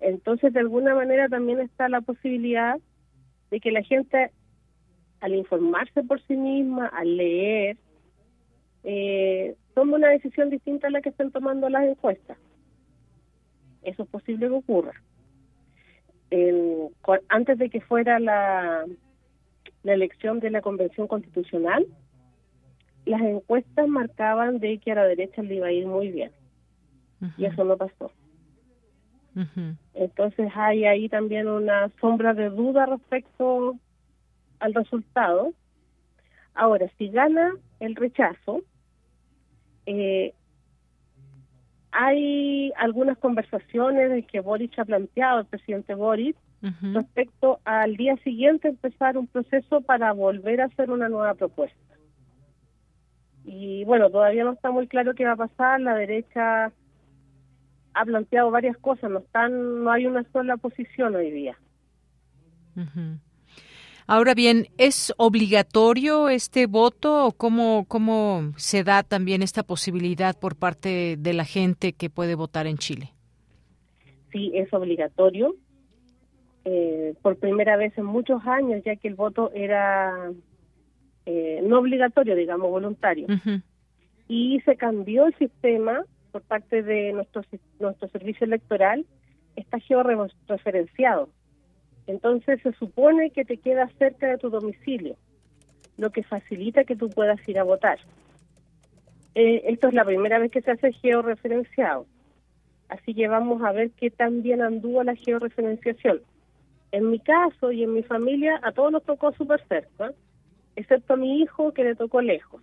Entonces, 0.00 0.52
de 0.52 0.58
alguna 0.58 0.96
manera 0.96 1.28
también 1.28 1.60
está 1.60 1.88
la 1.88 2.00
posibilidad 2.00 2.76
de 3.52 3.60
que 3.60 3.70
la 3.70 3.84
gente 3.84 4.32
al 5.20 5.34
informarse 5.36 6.02
por 6.02 6.20
sí 6.22 6.34
misma, 6.34 6.86
al 6.88 7.16
leer, 7.16 7.76
eh, 8.82 9.54
toma 9.74 9.98
una 9.98 10.08
decisión 10.08 10.50
distinta 10.50 10.88
a 10.88 10.90
la 10.90 11.02
que 11.02 11.10
están 11.10 11.30
tomando 11.30 11.68
las 11.68 11.84
encuestas. 11.84 12.36
Eso 13.82 14.02
es 14.02 14.08
posible 14.08 14.48
que 14.48 14.54
ocurra. 14.54 15.00
antes 17.28 17.58
de 17.58 17.70
que 17.70 17.80
fuera 17.80 18.18
la, 18.18 18.86
la 19.84 19.92
elección 19.92 20.40
de 20.40 20.50
la 20.50 20.62
Convención 20.62 21.06
Constitucional, 21.06 21.86
las 23.10 23.20
encuestas 23.22 23.88
marcaban 23.88 24.58
de 24.58 24.78
que 24.78 24.92
a 24.92 24.94
la 24.94 25.04
derecha 25.04 25.42
le 25.42 25.56
iba 25.56 25.66
a 25.66 25.72
ir 25.72 25.86
muy 25.86 26.10
bien. 26.10 26.30
Y 27.36 27.44
eso 27.44 27.64
no 27.64 27.76
pasó. 27.76 28.10
Entonces 29.94 30.50
hay 30.54 30.84
ahí 30.84 31.08
también 31.08 31.48
una 31.48 31.90
sombra 32.00 32.34
de 32.34 32.50
duda 32.50 32.86
respecto 32.86 33.76
al 34.58 34.74
resultado. 34.74 35.52
Ahora, 36.54 36.90
si 36.98 37.08
gana 37.08 37.52
el 37.78 37.94
rechazo, 37.96 38.62
eh, 39.86 40.34
hay 41.92 42.72
algunas 42.76 43.18
conversaciones 43.18 44.24
que 44.26 44.40
Boric 44.40 44.78
ha 44.78 44.84
planteado, 44.84 45.40
el 45.40 45.46
presidente 45.46 45.94
Boric, 45.94 46.36
respecto 46.92 47.58
al 47.64 47.96
día 47.96 48.16
siguiente 48.18 48.68
empezar 48.68 49.16
un 49.16 49.26
proceso 49.26 49.80
para 49.80 50.12
volver 50.12 50.60
a 50.60 50.66
hacer 50.66 50.90
una 50.90 51.08
nueva 51.08 51.34
propuesta. 51.34 51.89
Y 53.44 53.84
bueno, 53.84 54.10
todavía 54.10 54.44
no 54.44 54.52
está 54.52 54.70
muy 54.70 54.86
claro 54.86 55.14
qué 55.14 55.24
va 55.24 55.32
a 55.32 55.36
pasar. 55.36 55.80
La 55.80 55.94
derecha 55.94 56.72
ha 57.94 58.04
planteado 58.04 58.50
varias 58.50 58.76
cosas, 58.78 59.10
no 59.10 59.18
están, 59.18 59.84
no 59.84 59.90
hay 59.90 60.06
una 60.06 60.24
sola 60.32 60.56
posición 60.56 61.14
hoy 61.16 61.30
día. 61.30 61.56
Ahora 64.06 64.34
bien, 64.34 64.68
¿es 64.78 65.12
obligatorio 65.18 66.28
este 66.28 66.66
voto 66.66 67.26
o 67.26 67.32
cómo, 67.32 67.84
cómo 67.86 68.52
se 68.56 68.84
da 68.84 69.02
también 69.02 69.42
esta 69.42 69.62
posibilidad 69.62 70.38
por 70.38 70.56
parte 70.56 71.16
de 71.18 71.32
la 71.32 71.44
gente 71.44 71.92
que 71.92 72.10
puede 72.10 72.34
votar 72.34 72.66
en 72.66 72.78
Chile? 72.78 73.12
Sí, 74.32 74.52
es 74.54 74.72
obligatorio. 74.72 75.54
Eh, 76.64 77.14
por 77.22 77.36
primera 77.36 77.76
vez 77.76 77.96
en 77.96 78.04
muchos 78.04 78.44
años, 78.46 78.82
ya 78.84 78.96
que 78.96 79.08
el 79.08 79.14
voto 79.14 79.50
era 79.54 80.30
eh, 81.30 81.60
no 81.62 81.78
obligatorio, 81.78 82.34
digamos, 82.34 82.68
voluntario. 82.70 83.28
Y 84.26 84.60
se 84.64 84.76
cambió 84.76 85.26
el 85.26 85.34
sistema 85.36 86.04
por 86.32 86.42
parte 86.42 86.82
de 86.82 87.12
nuestro, 87.12 87.42
nuestro 87.78 88.08
servicio 88.08 88.44
electoral, 88.44 89.06
está 89.54 89.78
georreferenciado. 89.78 91.28
Entonces 92.08 92.60
se 92.62 92.72
supone 92.72 93.30
que 93.30 93.44
te 93.44 93.58
queda 93.58 93.88
cerca 93.98 94.26
de 94.26 94.38
tu 94.38 94.50
domicilio, 94.50 95.16
lo 95.96 96.10
que 96.10 96.24
facilita 96.24 96.82
que 96.82 96.96
tú 96.96 97.10
puedas 97.10 97.40
ir 97.48 97.60
a 97.60 97.64
votar. 97.64 97.98
Eh, 99.36 99.62
esto 99.66 99.86
es 99.86 99.94
la 99.94 100.04
primera 100.04 100.40
vez 100.40 100.50
que 100.50 100.62
se 100.62 100.72
hace 100.72 100.92
georreferenciado. 100.94 102.06
Así 102.88 103.14
que 103.14 103.28
vamos 103.28 103.62
a 103.62 103.70
ver 103.70 103.92
qué 103.92 104.10
tan 104.10 104.42
bien 104.42 104.62
anduvo 104.62 105.04
la 105.04 105.14
georreferenciación. 105.14 106.22
En 106.90 107.08
mi 107.10 107.20
caso 107.20 107.70
y 107.70 107.84
en 107.84 107.94
mi 107.94 108.02
familia, 108.02 108.58
a 108.64 108.72
todos 108.72 108.90
nos 108.90 109.04
tocó 109.04 109.32
súper 109.32 109.64
cerca, 109.68 110.12
excepto 110.80 111.14
a 111.14 111.16
mi 111.16 111.40
hijo 111.40 111.72
que 111.72 111.84
le 111.84 111.94
tocó 111.94 112.20
lejos. 112.20 112.62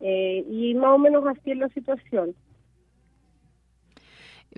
Eh, 0.00 0.44
y 0.48 0.74
más 0.74 0.94
o 0.94 0.98
menos 0.98 1.24
así 1.26 1.50
es 1.50 1.58
la 1.58 1.68
situación. 1.70 2.34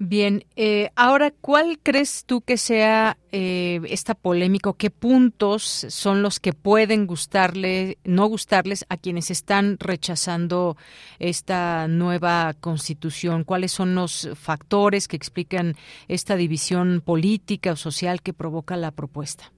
Bien, 0.03 0.45
eh, 0.57 0.91
ahora, 0.95 1.31
¿cuál 1.31 1.79
crees 1.83 2.25
tú 2.25 2.41
que 2.41 2.57
sea 2.57 3.19
eh, 3.33 3.81
esta 3.89 4.15
polémica? 4.15 4.73
¿Qué 4.79 4.89
puntos 4.89 5.63
son 5.63 6.23
los 6.23 6.41
que 6.41 6.53
pueden 6.53 7.07
gustarle, 7.07 7.99
no 8.05 8.27
gustarles 8.27 8.87
a 8.89 8.97
quienes 8.97 9.31
están 9.31 9.79
rechazando 9.79 10.77
esta 11.19 11.89
nueva 11.89 12.55
constitución? 12.61 13.45
¿Cuáles 13.45 13.73
son 13.73 13.95
los 13.95 14.31
factores 14.35 15.09
que 15.09 15.17
explican 15.17 15.75
esta 16.09 16.37
división 16.37 17.03
política 17.05 17.73
o 17.73 17.77
social 17.77 18.23
que 18.23 18.33
provoca 18.33 18.77
la 18.77 18.93
propuesta? 18.93 19.53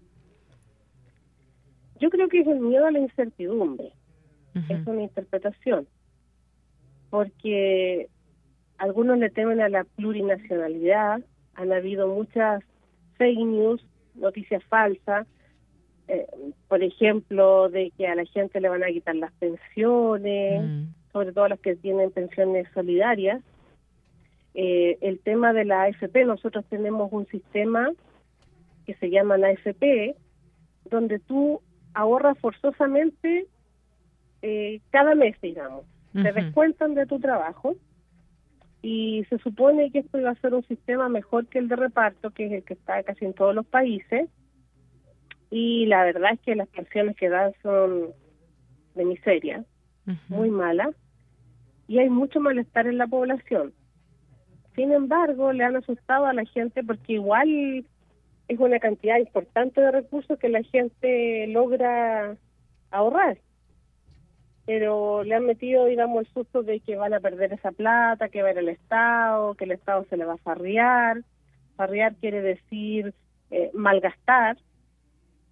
Yo 2.03 2.11
creo 2.11 2.29
que 2.29 2.41
es 2.41 2.49
el 2.49 2.59
miedo 2.59 2.85
a 2.85 2.91
la 2.91 2.99
incertidumbre. 2.99 3.93
Es 4.69 4.85
una 4.89 5.03
interpretación. 5.03 5.87
Porque 7.11 8.09
algunos 8.77 9.19
le 9.19 9.31
temen 9.31 9.61
a 9.61 9.69
la 9.69 9.85
plurinacionalidad, 9.85 11.23
han 11.55 11.73
habido 11.73 12.09
muchas 12.09 12.65
fake 13.19 13.39
news, 13.39 13.87
noticias 14.16 14.65
falsas, 14.65 15.29
eh, 16.09 16.27
por 16.66 16.83
ejemplo, 16.83 17.69
de 17.69 17.93
que 17.97 18.09
a 18.09 18.16
la 18.16 18.24
gente 18.24 18.61
le 18.61 18.69
van 18.69 18.83
a 18.83 18.89
quitar 18.89 19.15
las 19.15 19.33
pensiones, 19.35 20.65
mm. 20.65 21.12
sobre 21.12 21.33
todo 21.33 21.47
las 21.47 21.61
que 21.61 21.77
tienen 21.77 22.11
pensiones 22.11 22.66
solidarias. 22.74 23.41
Eh, 24.55 24.99
el 25.03 25.20
tema 25.20 25.53
de 25.53 25.66
la 25.66 25.85
AFP, 25.85 26.24
nosotros 26.24 26.65
tenemos 26.69 27.12
un 27.12 27.29
sistema 27.29 27.93
que 28.87 28.95
se 28.95 29.09
llama 29.09 29.39
la 29.39 29.51
AFP, 29.51 30.16
donde 30.91 31.20
tú 31.20 31.62
ahorras 31.94 32.39
forzosamente 32.39 33.47
eh, 34.43 34.81
cada 34.90 35.14
mes, 35.14 35.36
digamos. 35.40 35.85
Te 36.12 36.31
descuentan 36.31 36.94
de 36.94 37.06
tu 37.06 37.19
trabajo 37.20 37.74
y 38.82 39.24
se 39.31 39.39
supone 39.39 39.90
que 39.90 40.01
esto 40.01 40.19
iba 40.19 40.31
a 40.31 40.40
ser 40.40 40.52
un 40.52 40.64
sistema 40.64 41.09
mejor 41.09 41.47
que 41.47 41.59
el 41.59 41.69
de 41.69 41.77
reparto, 41.77 42.31
que 42.32 42.47
es 42.47 42.52
el 42.52 42.64
que 42.64 42.74
está 42.74 43.02
casi 43.02 43.24
en 43.24 43.32
todos 43.32 43.55
los 43.55 43.64
países. 43.64 44.28
Y 45.51 45.86
la 45.86 46.05
verdad 46.05 46.32
es 46.35 46.40
que 46.40 46.55
las 46.55 46.69
pensiones 46.69 47.16
que 47.16 47.31
dan 47.31 47.52
son 47.62 48.09
de 48.94 49.05
miseria, 49.05 49.64
muy 50.28 50.51
malas, 50.51 50.94
y 51.89 51.98
hay 51.98 52.10
mucho 52.10 52.40
malestar 52.40 52.86
en 52.86 52.98
la 52.98 53.06
población. 53.06 53.73
Sin 54.74 54.93
embargo, 54.93 55.52
le 55.52 55.64
han 55.64 55.77
asustado 55.77 56.27
a 56.27 56.32
la 56.32 56.44
gente 56.44 56.82
porque 56.82 57.14
igual 57.14 57.86
es 58.48 58.59
una 58.59 58.78
cantidad 58.78 59.19
importante 59.19 59.81
de 59.81 59.90
recursos 59.90 60.39
que 60.39 60.48
la 60.48 60.62
gente 60.62 61.47
logra 61.48 62.36
ahorrar 62.90 63.39
pero 64.64 65.24
le 65.24 65.35
han 65.35 65.47
metido, 65.47 65.86
digamos, 65.86 66.20
el 66.20 66.32
susto 66.32 66.62
de 66.62 66.81
que 66.81 66.97
van 66.97 67.14
a 67.14 67.20
perder 67.20 67.52
esa 67.52 67.73
plata, 67.73 68.28
que 68.28 68.43
va 68.43 68.48
a 68.48 68.52
ir 68.52 68.59
el 68.59 68.69
Estado, 68.69 69.55
que 69.55 69.64
el 69.64 69.73
Estado 69.73 70.06
se 70.09 70.16
le 70.16 70.24
va 70.24 70.35
a 70.35 70.39
farrear. 70.39 71.23
Farrear 71.77 72.14
quiere 72.16 72.43
decir 72.43 73.12
eh, 73.51 73.70
malgastar 73.74 74.56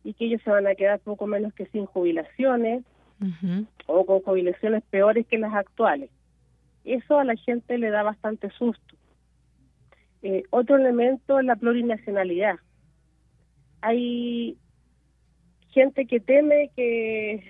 y 0.04 0.14
que 0.14 0.26
ellos 0.26 0.40
se 0.42 0.50
van 0.50 0.66
a 0.66 0.74
quedar 0.74 1.00
poco 1.00 1.26
menos 1.26 1.52
que 1.54 1.66
sin 1.66 1.86
jubilaciones 1.86 2.84
o 3.86 4.06
con 4.06 4.20
jubilaciones 4.20 4.82
peores 4.84 5.26
que 5.26 5.36
las 5.36 5.52
actuales. 5.52 6.08
Eso 6.84 7.18
a 7.18 7.24
la 7.24 7.36
gente 7.36 7.76
le 7.76 7.90
da 7.90 8.02
bastante 8.02 8.48
susto. 8.50 8.96
Eh, 10.22 10.44
otro 10.48 10.76
elemento 10.76 11.38
es 11.38 11.44
la 11.44 11.56
plurinacionalidad. 11.56 12.56
Hay 13.80 14.56
gente 15.70 16.06
que 16.06 16.20
teme 16.20 16.70
que 16.76 17.42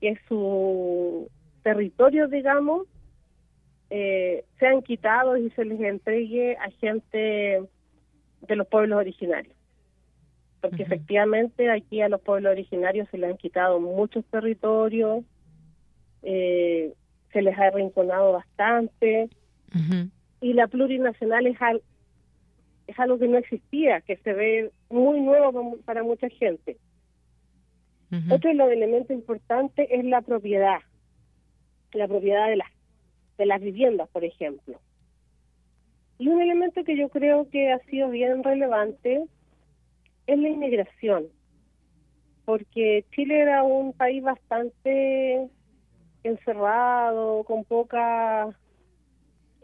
que 0.00 0.18
su 0.28 1.28
territorio, 1.62 2.28
digamos, 2.28 2.86
eh, 3.90 4.44
sean 4.58 4.82
quitados 4.82 5.38
y 5.38 5.50
se 5.50 5.64
les 5.64 5.80
entregue 5.80 6.56
a 6.56 6.70
gente 6.80 7.62
de 8.42 8.56
los 8.56 8.66
pueblos 8.66 8.98
originarios. 8.98 9.54
Porque 10.60 10.82
efectivamente 10.82 11.70
aquí 11.70 12.00
a 12.00 12.08
los 12.08 12.20
pueblos 12.20 12.52
originarios 12.52 13.08
se 13.10 13.18
les 13.18 13.30
han 13.30 13.36
quitado 13.36 13.78
muchos 13.80 14.24
territorios, 14.26 15.24
eh, 16.22 16.92
se 17.32 17.42
les 17.42 17.56
ha 17.58 17.66
arrinconado 17.66 18.32
bastante, 18.32 19.28
y 20.40 20.52
la 20.54 20.66
plurinacional 20.66 21.46
es, 21.46 21.58
es 22.86 22.98
algo 22.98 23.18
que 23.18 23.28
no 23.28 23.38
existía, 23.38 24.00
que 24.00 24.16
se 24.18 24.32
ve 24.32 24.70
muy 24.90 25.20
nuevo 25.20 25.76
para 25.84 26.02
mucha 26.02 26.28
gente. 26.28 26.76
Otro 28.30 28.50
de 28.50 28.56
los 28.56 28.70
elementos 28.70 29.10
importantes 29.10 29.88
es 29.90 30.04
la 30.04 30.22
propiedad, 30.22 30.78
la 31.92 32.06
propiedad 32.06 32.48
de 32.48 32.56
las, 32.56 32.70
de 33.36 33.46
las 33.46 33.60
viviendas, 33.60 34.08
por 34.10 34.24
ejemplo. 34.24 34.80
Y 36.18 36.28
un 36.28 36.40
elemento 36.40 36.84
que 36.84 36.96
yo 36.96 37.08
creo 37.08 37.48
que 37.50 37.72
ha 37.72 37.78
sido 37.80 38.08
bien 38.08 38.42
relevante 38.42 39.24
es 40.26 40.38
la 40.38 40.48
inmigración, 40.48 41.26
porque 42.44 43.04
Chile 43.10 43.40
era 43.40 43.64
un 43.64 43.92
país 43.92 44.22
bastante 44.22 45.48
encerrado, 46.22 47.44
con 47.44 47.64
poca 47.64 48.56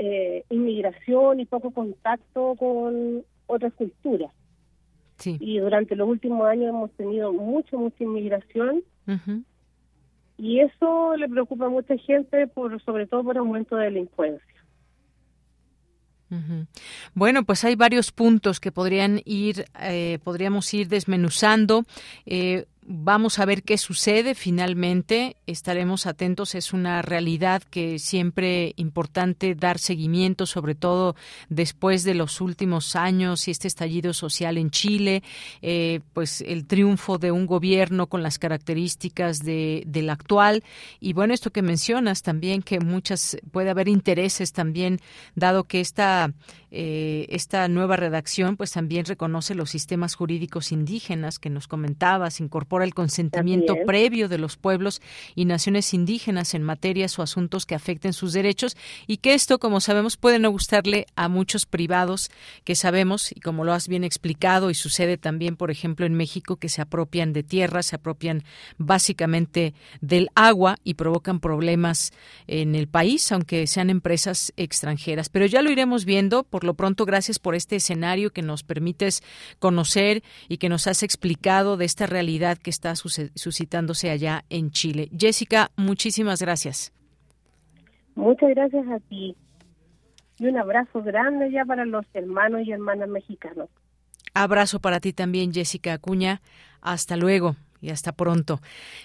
eh, 0.04 0.44
inmigración 0.50 1.38
y 1.38 1.46
poco 1.46 1.70
contacto 1.70 2.56
con 2.56 3.24
otras 3.46 3.72
culturas. 3.74 4.32
Y 5.24 5.60
durante 5.60 5.94
los 5.94 6.08
últimos 6.08 6.44
años 6.48 6.70
hemos 6.70 6.90
tenido 6.92 7.32
mucha, 7.32 7.76
mucha 7.76 8.02
inmigración. 8.02 8.82
Y 10.36 10.58
eso 10.58 11.14
le 11.16 11.28
preocupa 11.28 11.66
a 11.66 11.68
mucha 11.68 11.96
gente, 11.98 12.48
por 12.48 12.82
sobre 12.82 13.06
todo 13.06 13.22
por 13.22 13.38
aumento 13.38 13.76
de 13.76 13.84
delincuencia. 13.84 14.42
Bueno, 17.14 17.44
pues 17.44 17.62
hay 17.62 17.76
varios 17.76 18.10
puntos 18.10 18.58
que 18.58 18.72
podrían 18.72 19.20
ir, 19.24 19.66
eh, 19.80 20.18
podríamos 20.24 20.74
ir 20.74 20.88
desmenuzando. 20.88 21.84
Eh, 22.26 22.64
Vamos 22.84 23.38
a 23.38 23.44
ver 23.44 23.62
qué 23.62 23.78
sucede 23.78 24.34
finalmente. 24.34 25.36
Estaremos 25.46 26.06
atentos. 26.06 26.56
Es 26.56 26.72
una 26.72 27.00
realidad 27.00 27.62
que 27.62 28.00
siempre 28.00 28.72
importante 28.76 29.54
dar 29.54 29.78
seguimiento, 29.78 30.46
sobre 30.46 30.74
todo 30.74 31.14
después 31.48 32.02
de 32.02 32.14
los 32.14 32.40
últimos 32.40 32.96
años 32.96 33.46
y 33.46 33.52
este 33.52 33.68
estallido 33.68 34.12
social 34.12 34.59
en 34.59 34.70
Chile, 34.70 35.22
eh, 35.62 36.00
pues 36.12 36.40
el 36.40 36.66
triunfo 36.66 37.18
de 37.18 37.30
un 37.30 37.46
gobierno 37.46 38.09
con 38.09 38.24
las 38.24 38.40
características 38.40 39.38
de, 39.38 39.84
del 39.86 40.10
actual. 40.10 40.64
Y 40.98 41.12
bueno, 41.12 41.34
esto 41.34 41.52
que 41.52 41.62
mencionas 41.62 42.22
también, 42.22 42.62
que 42.62 42.80
muchas 42.80 43.36
puede 43.52 43.70
haber 43.70 43.86
intereses 43.86 44.52
también, 44.52 44.98
dado 45.36 45.64
que 45.64 45.80
esta 45.80 46.32
eh, 46.74 47.26
esta 47.28 47.68
nueva 47.68 47.96
redacción 47.96 48.56
pues 48.56 48.72
también 48.72 49.04
reconoce 49.04 49.54
los 49.54 49.68
sistemas 49.68 50.14
jurídicos 50.14 50.72
indígenas 50.72 51.38
que 51.38 51.50
nos 51.50 51.68
comentabas, 51.68 52.40
incorpora 52.73 52.85
el 52.86 52.94
consentimiento 52.94 53.77
previo 53.86 54.31
de 54.31 54.39
los 54.39 54.57
pueblos 54.57 55.03
y 55.35 55.44
naciones 55.44 55.93
indígenas 55.93 56.55
en 56.55 56.62
materias 56.62 57.19
o 57.19 57.23
asuntos 57.23 57.66
que 57.66 57.74
afecten 57.74 58.15
sus 58.15 58.32
derechos 58.32 58.78
y 59.07 59.19
que 59.19 59.35
esto, 59.35 59.59
como 59.59 59.81
sabemos, 59.81 60.16
puede 60.16 60.39
no 60.39 60.51
gustarle 60.51 61.07
a 61.15 61.28
muchos 61.28 61.66
privados 61.66 62.31
que 62.65 62.74
sabemos 62.74 63.31
y 63.32 63.40
como 63.40 63.65
lo 63.65 63.74
has 63.74 63.89
bien 63.89 64.05
explicado 64.05 64.70
y 64.70 64.74
sucede 64.74 65.19
también, 65.19 65.57
por 65.57 65.70
ejemplo, 65.70 66.07
en 66.07 66.15
México 66.15 66.57
que 66.57 66.70
se 66.70 66.81
apropian 66.81 67.35
de 67.35 67.43
tierras, 67.43 67.86
se 67.86 67.97
apropian 67.97 68.43
básicamente 68.78 69.74
del 70.01 70.31
agua 70.35 70.78
y 70.82 70.94
provocan 70.94 71.40
problemas 71.40 72.12
en 72.47 72.74
el 72.74 72.89
país, 72.89 73.31
aunque 73.32 73.66
sean 73.66 73.90
empresas 73.90 74.55
extranjeras. 74.57 75.28
Pero 75.28 75.44
ya 75.44 75.61
lo 75.61 75.70
iremos 75.70 76.07
viendo 76.07 76.43
por 76.43 76.65
lo 76.65 76.73
pronto, 76.73 77.05
gracias 77.05 77.39
por 77.39 77.55
este 77.55 77.77
escenario 77.77 78.31
que 78.31 78.40
nos 78.40 78.62
permites 78.62 79.23
conocer 79.59 80.23
y 80.49 80.57
que 80.57 80.70
nos 80.70 80.86
has 80.86 81.03
explicado 81.03 81.77
de 81.77 81.85
esta 81.85 82.07
realidad 82.07 82.59
que 82.62 82.70
está 82.70 82.94
suscitándose 82.97 84.10
allá 84.10 84.44
en 84.48 84.70
Chile. 84.70 85.10
Jessica, 85.16 85.70
muchísimas 85.76 86.40
gracias. 86.40 86.93
Muchas 88.14 88.51
gracias 88.51 88.86
a 88.89 89.01
ti. 89.01 89.36
Y 90.39 90.47
un 90.47 90.59
abrazo 90.59 91.02
grande 91.02 91.51
ya 91.51 91.64
para 91.64 91.84
los 91.84 92.05
hermanos 92.14 92.62
y 92.64 92.72
hermanas 92.72 93.09
mexicanos. 93.09 93.68
Abrazo 94.34 94.80
para 94.80 95.01
ti 95.01 95.12
también, 95.12 95.52
Jessica 95.52 95.93
Acuña. 95.93 96.40
Hasta 96.80 97.16
luego 97.16 97.56
y 97.82 97.90
hasta 97.90 98.12
pronto. 98.12 98.62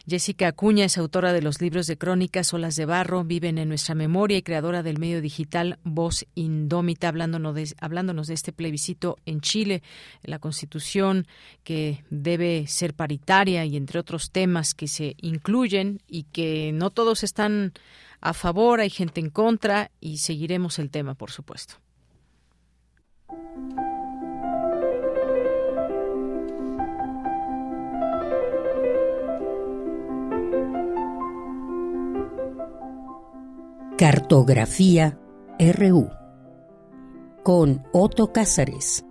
Jessica 0.07 0.47
Acuña 0.47 0.85
es 0.85 0.97
autora 0.97 1.33
de 1.33 1.41
los 1.41 1.59
libros 1.59 1.87
de 1.87 1.97
crónicas 1.97 2.53
Olas 2.53 2.75
de 2.75 2.85
Barro, 2.85 3.25
Viven 3.25 3.57
en 3.57 3.67
nuestra 3.67 3.95
memoria 3.95 4.37
y 4.37 4.43
creadora 4.43 4.83
del 4.83 4.99
medio 4.99 5.19
digital 5.19 5.79
Voz 5.83 6.25
Indómita, 6.35 7.09
hablándonos 7.09 7.55
de, 7.55 7.73
hablándonos 7.81 8.27
de 8.27 8.35
este 8.35 8.53
plebiscito 8.53 9.17
en 9.25 9.41
Chile, 9.41 9.81
la 10.21 10.39
constitución 10.39 11.27
que 11.63 12.03
debe 12.09 12.67
ser 12.67 12.93
paritaria 12.93 13.65
y 13.65 13.75
entre 13.75 13.99
otros 13.99 14.31
temas 14.31 14.73
que 14.75 14.87
se 14.87 15.15
incluyen 15.19 16.01
y 16.07 16.23
que 16.23 16.71
no 16.73 16.91
todos 16.91 17.23
están 17.23 17.73
a 18.21 18.33
favor, 18.33 18.79
hay 18.79 18.89
gente 18.89 19.19
en 19.19 19.29
contra 19.29 19.91
y 19.99 20.17
seguiremos 20.17 20.79
el 20.79 20.89
tema, 20.89 21.15
por 21.15 21.31
supuesto. 21.31 21.75
Cartografía 33.99 35.17
RU 35.57 36.07
con 37.43 37.81
Otto 37.93 38.31
Cázares. 38.31 39.03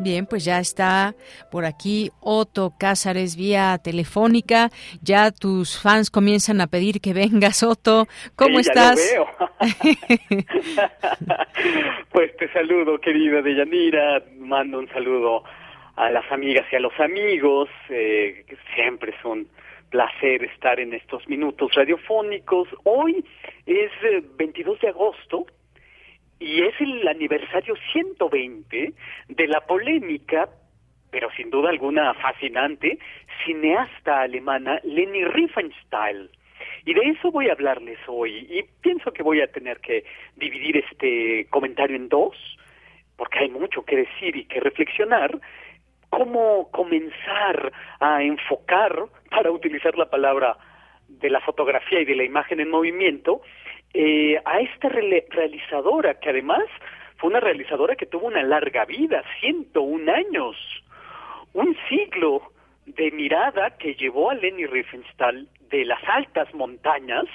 Bien, 0.00 0.26
pues 0.26 0.44
ya 0.44 0.58
está 0.58 1.14
por 1.52 1.64
aquí 1.64 2.10
Otto 2.20 2.72
Cázares 2.76 3.36
vía 3.36 3.78
telefónica. 3.78 4.70
Ya 5.00 5.30
tus 5.30 5.80
fans 5.80 6.10
comienzan 6.10 6.60
a 6.60 6.66
pedir 6.66 7.00
que 7.00 7.12
vengas, 7.12 7.62
Otto. 7.62 8.08
¿Cómo 8.34 8.58
estás? 8.58 8.98
pues 12.10 12.36
te 12.36 12.52
saludo, 12.52 12.98
querida 12.98 13.42
Deyanira. 13.42 14.24
Mando 14.40 14.80
un 14.80 14.88
saludo 14.88 15.44
a 15.94 16.10
las 16.10 16.24
amigas 16.32 16.66
y 16.72 16.74
a 16.74 16.80
los 16.80 16.98
amigos, 16.98 17.68
eh, 17.90 18.44
que 18.48 18.56
siempre 18.74 19.14
son 19.22 19.46
placer 19.90 20.44
estar 20.44 20.78
en 20.80 20.92
estos 20.92 21.26
minutos 21.28 21.74
radiofónicos. 21.74 22.68
Hoy 22.84 23.24
es 23.66 23.90
22 24.36 24.76
eh, 24.76 24.78
de 24.82 24.88
agosto 24.88 25.46
y 26.38 26.62
es 26.62 26.74
el 26.80 27.06
aniversario 27.08 27.74
120 27.92 28.92
de 29.28 29.46
la 29.48 29.60
polémica, 29.62 30.48
pero 31.10 31.28
sin 31.36 31.50
duda 31.50 31.70
alguna 31.70 32.14
fascinante, 32.14 32.98
cineasta 33.44 34.20
alemana 34.20 34.80
Leni 34.84 35.24
Riefenstahl. 35.24 36.30
Y 36.84 36.94
de 36.94 37.00
eso 37.10 37.30
voy 37.30 37.48
a 37.48 37.52
hablarles 37.52 37.98
hoy. 38.06 38.46
Y 38.50 38.62
pienso 38.80 39.12
que 39.12 39.22
voy 39.22 39.40
a 39.40 39.50
tener 39.50 39.80
que 39.80 40.04
dividir 40.36 40.76
este 40.76 41.46
comentario 41.50 41.96
en 41.96 42.08
dos, 42.08 42.36
porque 43.16 43.40
hay 43.40 43.50
mucho 43.50 43.84
que 43.84 43.96
decir 43.96 44.36
y 44.36 44.44
que 44.44 44.60
reflexionar 44.60 45.38
cómo 46.10 46.70
comenzar 46.70 47.72
a 48.00 48.22
enfocar, 48.22 49.04
para 49.30 49.50
utilizar 49.50 49.96
la 49.96 50.08
palabra 50.08 50.56
de 51.08 51.30
la 51.30 51.40
fotografía 51.40 52.00
y 52.00 52.04
de 52.04 52.16
la 52.16 52.24
imagen 52.24 52.60
en 52.60 52.70
movimiento, 52.70 53.42
eh, 53.94 54.40
a 54.44 54.60
esta 54.60 54.88
realizadora, 54.88 56.14
que 56.20 56.30
además 56.30 56.64
fue 57.16 57.30
una 57.30 57.40
realizadora 57.40 57.96
que 57.96 58.06
tuvo 58.06 58.26
una 58.26 58.42
larga 58.42 58.84
vida, 58.84 59.22
101 59.40 60.12
años, 60.12 60.56
un 61.52 61.76
siglo 61.88 62.52
de 62.86 63.10
mirada 63.10 63.76
que 63.76 63.94
llevó 63.94 64.30
a 64.30 64.34
Leni 64.34 64.66
Riefenstahl 64.66 65.48
de 65.70 65.84
las 65.84 66.02
altas 66.08 66.52
montañas 66.54 67.26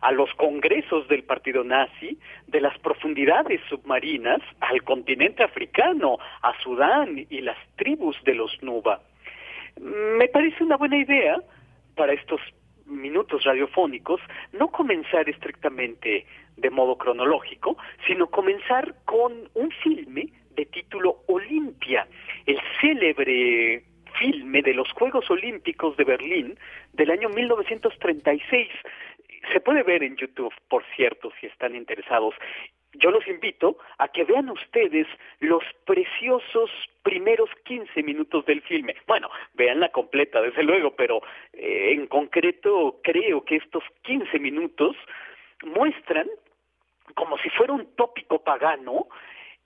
a 0.00 0.12
los 0.12 0.32
congresos 0.34 1.08
del 1.08 1.24
partido 1.24 1.64
nazi, 1.64 2.18
de 2.46 2.60
las 2.60 2.78
profundidades 2.78 3.60
submarinas 3.68 4.40
al 4.60 4.82
continente 4.82 5.42
africano, 5.42 6.18
a 6.42 6.52
Sudán 6.62 7.26
y 7.28 7.40
las 7.40 7.58
tribus 7.76 8.16
de 8.24 8.34
los 8.34 8.62
Nuba. 8.62 9.00
Me 9.80 10.28
parece 10.28 10.64
una 10.64 10.76
buena 10.76 10.98
idea 10.98 11.38
para 11.94 12.12
estos 12.12 12.40
minutos 12.86 13.44
radiofónicos 13.44 14.20
no 14.52 14.68
comenzar 14.68 15.28
estrictamente 15.28 16.26
de 16.56 16.70
modo 16.70 16.96
cronológico, 16.96 17.76
sino 18.06 18.28
comenzar 18.28 18.94
con 19.04 19.48
un 19.54 19.70
filme 19.82 20.28
de 20.56 20.66
título 20.66 21.22
Olimpia, 21.28 22.06
el 22.46 22.58
célebre 22.80 23.84
filme 24.18 24.62
de 24.62 24.74
los 24.74 24.90
Juegos 24.92 25.30
Olímpicos 25.30 25.96
de 25.96 26.04
Berlín 26.04 26.58
del 26.92 27.10
año 27.10 27.28
1936, 27.28 28.68
se 29.52 29.60
puede 29.60 29.82
ver 29.82 30.02
en 30.02 30.16
YouTube, 30.16 30.52
por 30.68 30.84
cierto, 30.96 31.32
si 31.40 31.46
están 31.46 31.74
interesados. 31.74 32.34
Yo 32.94 33.10
los 33.10 33.26
invito 33.28 33.76
a 33.98 34.08
que 34.08 34.24
vean 34.24 34.48
ustedes 34.50 35.06
los 35.40 35.62
preciosos 35.84 36.70
primeros 37.02 37.50
15 37.64 38.02
minutos 38.02 38.46
del 38.46 38.62
filme. 38.62 38.96
Bueno, 39.06 39.30
veanla 39.54 39.90
completa, 39.90 40.40
desde 40.40 40.62
luego, 40.62 40.96
pero 40.96 41.20
eh, 41.52 41.92
en 41.92 42.06
concreto 42.06 43.00
creo 43.02 43.44
que 43.44 43.56
estos 43.56 43.84
15 44.02 44.38
minutos 44.38 44.96
muestran 45.62 46.28
como 47.14 47.38
si 47.38 47.50
fuera 47.50 47.72
un 47.72 47.86
tópico 47.96 48.42
pagano, 48.42 49.06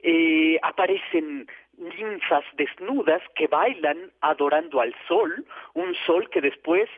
eh, 0.01 0.59
aparecen 0.63 1.47
ninfas 1.77 2.45
desnudas 2.55 3.23
que 3.35 3.47
bailan 3.47 4.11
adorando 4.21 4.81
al 4.81 4.95
sol, 5.09 5.47
un 5.75 5.95
sol 6.07 6.29
que 6.31 6.41
después 6.41 6.89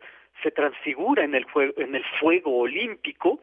se 0.42 0.50
transfigura 0.50 1.24
en 1.24 1.34
el, 1.34 1.46
en 1.76 1.94
el 1.94 2.04
fuego 2.20 2.58
olímpico, 2.58 3.40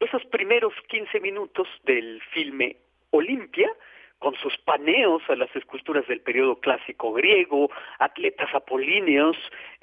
esos 0.00 0.24
primeros 0.26 0.72
15 0.88 1.20
minutos 1.20 1.68
del 1.84 2.22
filme 2.32 2.76
Olimpia, 3.10 3.70
con 4.18 4.34
sus 4.36 4.56
paneos 4.58 5.22
a 5.28 5.36
las 5.36 5.54
esculturas 5.54 6.06
del 6.08 6.20
periodo 6.20 6.56
clásico 6.56 7.12
griego, 7.12 7.70
atletas 7.98 8.52
apolíneos, 8.52 9.36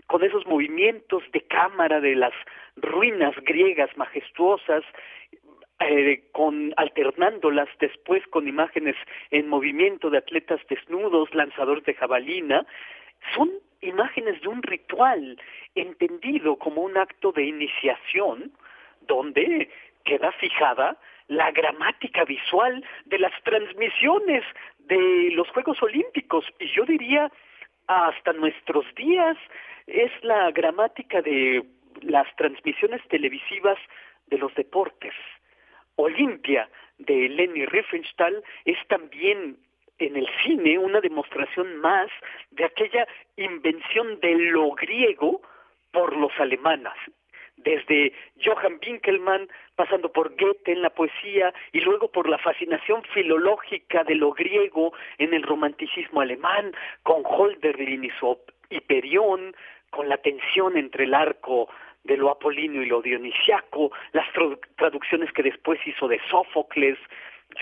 con 0.07 0.23
esos 0.23 0.45
movimientos 0.45 1.23
de 1.31 1.41
cámara 1.41 2.01
de 2.01 2.15
las 2.15 2.33
ruinas 2.75 3.33
griegas 3.43 3.89
majestuosas, 3.97 4.83
eh, 5.79 6.23
con 6.31 6.73
alternándolas 6.77 7.67
después 7.79 8.25
con 8.27 8.47
imágenes 8.47 8.95
en 9.31 9.49
movimiento 9.49 10.09
de 10.09 10.19
atletas 10.19 10.61
desnudos, 10.69 11.33
lanzadores 11.33 11.83
de 11.83 11.93
jabalina, 11.93 12.65
son 13.33 13.51
imágenes 13.85 14.41
de 14.41 14.47
un 14.47 14.61
ritual 14.63 15.39
entendido 15.75 16.57
como 16.57 16.81
un 16.81 16.97
acto 16.97 17.31
de 17.31 17.43
iniciación 17.43 18.51
donde 19.01 19.69
queda 20.03 20.31
fijada 20.33 20.97
la 21.27 21.51
gramática 21.51 22.23
visual 22.23 22.83
de 23.05 23.19
las 23.19 23.33
transmisiones 23.43 24.43
de 24.79 25.31
los 25.31 25.49
Juegos 25.49 25.81
Olímpicos 25.81 26.45
y 26.59 26.67
yo 26.67 26.85
diría 26.85 27.31
hasta 27.87 28.33
nuestros 28.33 28.85
días 28.95 29.37
es 29.87 30.11
la 30.23 30.51
gramática 30.51 31.21
de 31.21 31.63
las 32.01 32.27
transmisiones 32.35 33.01
televisivas 33.07 33.77
de 34.27 34.37
los 34.37 34.53
deportes. 34.55 35.13
Olimpia 35.95 36.69
de 36.97 37.29
Leni 37.29 37.65
Riefenstahl 37.65 38.43
es 38.65 38.77
también 38.87 39.57
en 39.99 40.15
el 40.17 40.27
cine 40.43 40.77
una 40.77 41.01
demostración 41.01 41.77
más 41.77 42.09
de 42.51 42.65
aquella 42.65 43.07
invención 43.37 44.19
de 44.19 44.35
lo 44.35 44.71
griego 44.71 45.41
por 45.91 46.15
los 46.17 46.31
alemanes, 46.39 46.93
desde 47.57 48.13
Johann 48.43 48.79
Winkelmann, 48.85 49.47
pasando 49.75 50.11
por 50.11 50.35
Goethe 50.35 50.73
en 50.73 50.81
la 50.81 50.89
poesía 50.89 51.53
y 51.71 51.79
luego 51.79 52.11
por 52.11 52.27
la 52.27 52.37
fascinación 52.37 53.03
filológica 53.13 54.03
de 54.03 54.15
lo 54.15 54.31
griego 54.33 54.93
en 55.17 55.33
el 55.33 55.43
romanticismo 55.43 56.21
alemán, 56.21 56.73
con 57.03 57.23
Holderlin 57.25 58.03
y 58.03 58.09
su 58.19 58.37
Hiperión, 58.69 59.55
con 59.89 60.09
la 60.09 60.17
tensión 60.17 60.77
entre 60.77 61.05
el 61.05 61.13
arco 61.13 61.69
de 62.03 62.17
lo 62.17 62.29
apolíneo 62.29 62.83
y 62.83 62.87
lo 62.87 63.01
dionisiaco, 63.01 63.91
las 64.11 64.27
traducciones 64.75 65.31
que 65.31 65.43
después 65.43 65.79
hizo 65.87 66.07
de 66.07 66.19
Sófocles, 66.29 66.97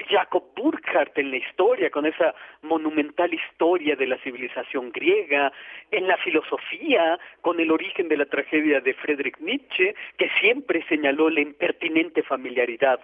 Jacob 0.09 0.43
Burckhardt 0.55 1.17
en 1.17 1.31
la 1.31 1.37
historia, 1.37 1.89
con 1.89 2.05
esa 2.05 2.33
monumental 2.61 3.33
historia 3.33 3.95
de 3.95 4.07
la 4.07 4.17
civilización 4.19 4.91
griega, 4.91 5.51
en 5.91 6.07
la 6.07 6.17
filosofía, 6.17 7.19
con 7.41 7.59
el 7.59 7.71
origen 7.71 8.07
de 8.09 8.17
la 8.17 8.25
tragedia 8.25 8.81
de 8.81 8.93
Friedrich 8.93 9.37
Nietzsche, 9.39 9.95
que 10.17 10.29
siempre 10.39 10.85
señaló 10.87 11.29
la 11.29 11.41
impertinente 11.41 12.23
familiaridad 12.23 12.99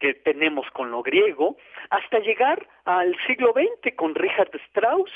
que 0.00 0.14
tenemos 0.14 0.68
con 0.72 0.90
lo 0.90 1.02
griego, 1.02 1.56
hasta 1.90 2.18
llegar 2.18 2.66
al 2.84 3.16
siglo 3.26 3.52
XX 3.52 3.94
con 3.94 4.14
Richard 4.14 4.50
Strauss 4.66 5.10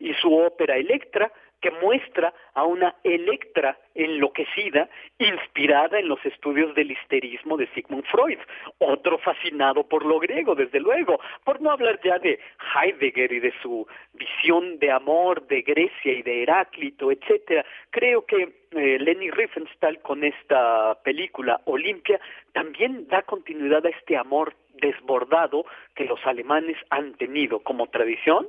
y 0.00 0.12
su 0.14 0.36
ópera 0.36 0.76
Electra, 0.76 1.32
que 1.60 1.70
muestra 1.70 2.32
a 2.54 2.64
una 2.64 2.94
Electra 3.02 3.78
enloquecida 3.94 4.88
inspirada 5.18 5.98
en 5.98 6.08
los 6.08 6.24
estudios 6.24 6.74
del 6.74 6.90
histerismo 6.90 7.56
de 7.56 7.66
Sigmund 7.68 8.04
Freud, 8.06 8.38
otro 8.78 9.18
fascinado 9.18 9.84
por 9.88 10.04
lo 10.04 10.18
griego, 10.18 10.54
desde 10.54 10.80
luego, 10.80 11.18
por 11.44 11.60
no 11.60 11.70
hablar 11.70 12.00
ya 12.04 12.18
de 12.18 12.38
Heidegger 12.74 13.32
y 13.32 13.40
de 13.40 13.52
su 13.62 13.86
visión 14.12 14.78
de 14.78 14.90
amor 14.90 15.46
de 15.46 15.62
Grecia 15.62 16.12
y 16.12 16.22
de 16.22 16.42
Heráclito, 16.42 17.10
etcétera. 17.10 17.64
Creo 17.90 18.26
que 18.26 18.66
eh, 18.72 18.98
Leni 18.98 19.30
Riefenstahl 19.30 20.00
con 20.02 20.24
esta 20.24 20.98
película 21.02 21.60
Olimpia 21.64 22.20
también 22.52 23.06
da 23.08 23.22
continuidad 23.22 23.84
a 23.86 23.90
este 23.90 24.16
amor 24.16 24.54
desbordado 24.74 25.64
que 25.94 26.04
los 26.04 26.20
alemanes 26.26 26.76
han 26.90 27.14
tenido 27.14 27.60
como 27.60 27.86
tradición 27.88 28.48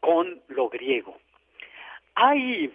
con 0.00 0.40
lo 0.48 0.68
griego. 0.68 1.18
Hay 2.18 2.72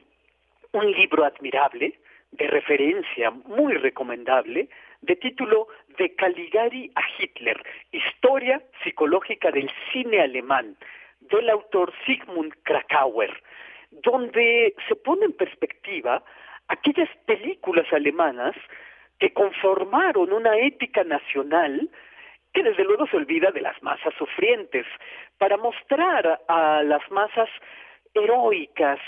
un 0.72 0.91
libro 0.91 1.26
admirable, 1.26 1.99
de 2.30 2.47
referencia 2.47 3.31
muy 3.31 3.73
recomendable, 3.73 4.69
de 5.01 5.15
título 5.15 5.68
De 5.97 6.13
Caligari 6.13 6.91
a 6.93 7.01
Hitler, 7.18 7.61
Historia 7.91 8.61
Psicológica 8.84 9.49
del 9.49 9.69
Cine 9.91 10.22
Alemán, 10.22 10.77
del 11.22 11.49
autor 11.49 11.91
Sigmund 12.05 12.53
Krakauer, 12.61 13.31
donde 13.89 14.76
se 14.88 14.95
pone 14.95 15.26
en 15.26 15.34
perspectiva 15.34 16.23
aquellas 16.68 17.09
películas 17.26 17.91
alemanas 17.91 18.55
que 19.19 19.34
conformaron 19.34 20.31
una 20.34 20.55
ética 20.59 21.03
nacional 21.03 21.89
que 22.53 22.61
desde 22.61 22.84
luego 22.84 23.07
se 23.07 23.18
olvida 23.18 23.49
de 23.49 23.61
las 23.61 23.81
masas 23.81 24.13
sufrientes, 24.19 24.85
para 25.39 25.57
mostrar 25.57 26.41
a 26.47 26.84
las 26.84 27.09
masas 27.09 27.49
heroicas, 28.14 29.00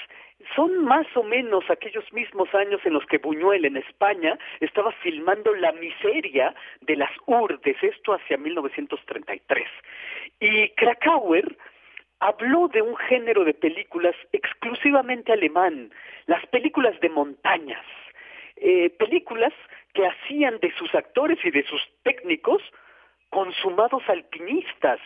son 0.55 0.83
más 0.83 1.07
o 1.15 1.23
menos 1.23 1.63
aquellos 1.69 2.11
mismos 2.11 2.53
años 2.53 2.81
en 2.83 2.93
los 2.93 3.05
que 3.05 3.17
Buñuel 3.17 3.65
en 3.65 3.77
España 3.77 4.37
estaba 4.59 4.91
filmando 4.91 5.53
La 5.55 5.71
miseria 5.71 6.53
de 6.81 6.95
las 6.95 7.11
urdes, 7.25 7.77
esto 7.81 8.13
hacia 8.13 8.37
1933. 8.37 9.67
Y 10.39 10.69
Krakauer 10.69 11.55
habló 12.19 12.67
de 12.67 12.81
un 12.81 12.95
género 12.95 13.43
de 13.43 13.53
películas 13.53 14.15
exclusivamente 14.31 15.31
alemán, 15.31 15.91
las 16.25 16.45
películas 16.47 16.99
de 16.99 17.09
montañas, 17.09 17.85
eh, 18.57 18.89
películas 18.91 19.53
que 19.93 20.07
hacían 20.07 20.59
de 20.59 20.73
sus 20.73 20.93
actores 20.95 21.37
y 21.43 21.51
de 21.51 21.63
sus 21.63 21.81
técnicos 22.03 22.61
consumados 23.29 24.03
alpinistas, 24.07 24.99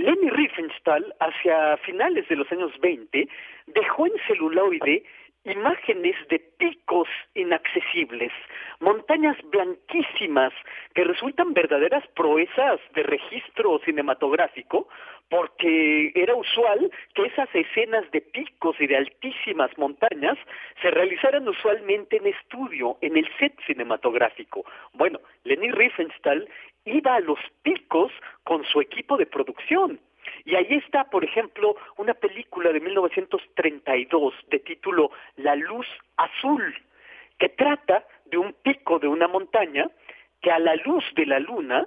Leni 0.00 0.30
Riefenstahl, 0.30 1.14
hacia 1.20 1.76
finales 1.78 2.26
de 2.28 2.36
los 2.36 2.50
años 2.50 2.72
20, 2.80 3.28
dejó 3.66 4.06
en 4.06 4.12
celuloide 4.26 5.04
imágenes 5.44 6.16
de 6.28 6.38
picos 6.58 7.08
inaccesibles, 7.34 8.32
montañas 8.80 9.36
blanquísimas 9.50 10.52
que 10.94 11.04
resultan 11.04 11.52
verdaderas 11.52 12.06
proezas 12.08 12.80
de 12.94 13.02
registro 13.02 13.78
cinematográfico, 13.84 14.88
porque 15.28 16.12
era 16.14 16.34
usual 16.34 16.90
que 17.14 17.26
esas 17.26 17.48
escenas 17.54 18.10
de 18.10 18.20
picos 18.20 18.76
y 18.80 18.86
de 18.86 18.96
altísimas 18.96 19.70
montañas 19.78 20.36
se 20.82 20.90
realizaran 20.90 21.48
usualmente 21.48 22.16
en 22.16 22.26
estudio, 22.26 22.96
en 23.00 23.16
el 23.16 23.28
set 23.38 23.54
cinematográfico. 23.66 24.64
Bueno, 24.92 25.20
Leni 25.44 25.70
Riefenstahl 25.70 26.48
iba 26.84 27.14
a 27.14 27.20
los 27.20 27.38
picos 27.62 28.12
con 28.44 28.64
su 28.64 28.80
equipo 28.80 29.16
de 29.16 29.26
producción. 29.26 30.00
Y 30.44 30.54
ahí 30.54 30.74
está, 30.84 31.04
por 31.04 31.24
ejemplo, 31.24 31.76
una 31.96 32.14
película 32.14 32.72
de 32.72 32.80
1932 32.80 34.34
de 34.50 34.58
título 34.60 35.10
La 35.36 35.54
luz 35.56 35.86
azul, 36.16 36.74
que 37.38 37.48
trata 37.48 38.04
de 38.26 38.38
un 38.38 38.52
pico 38.62 38.98
de 38.98 39.08
una 39.08 39.28
montaña 39.28 39.90
que 40.40 40.50
a 40.50 40.58
la 40.58 40.76
luz 40.76 41.04
de 41.14 41.26
la 41.26 41.38
luna 41.38 41.86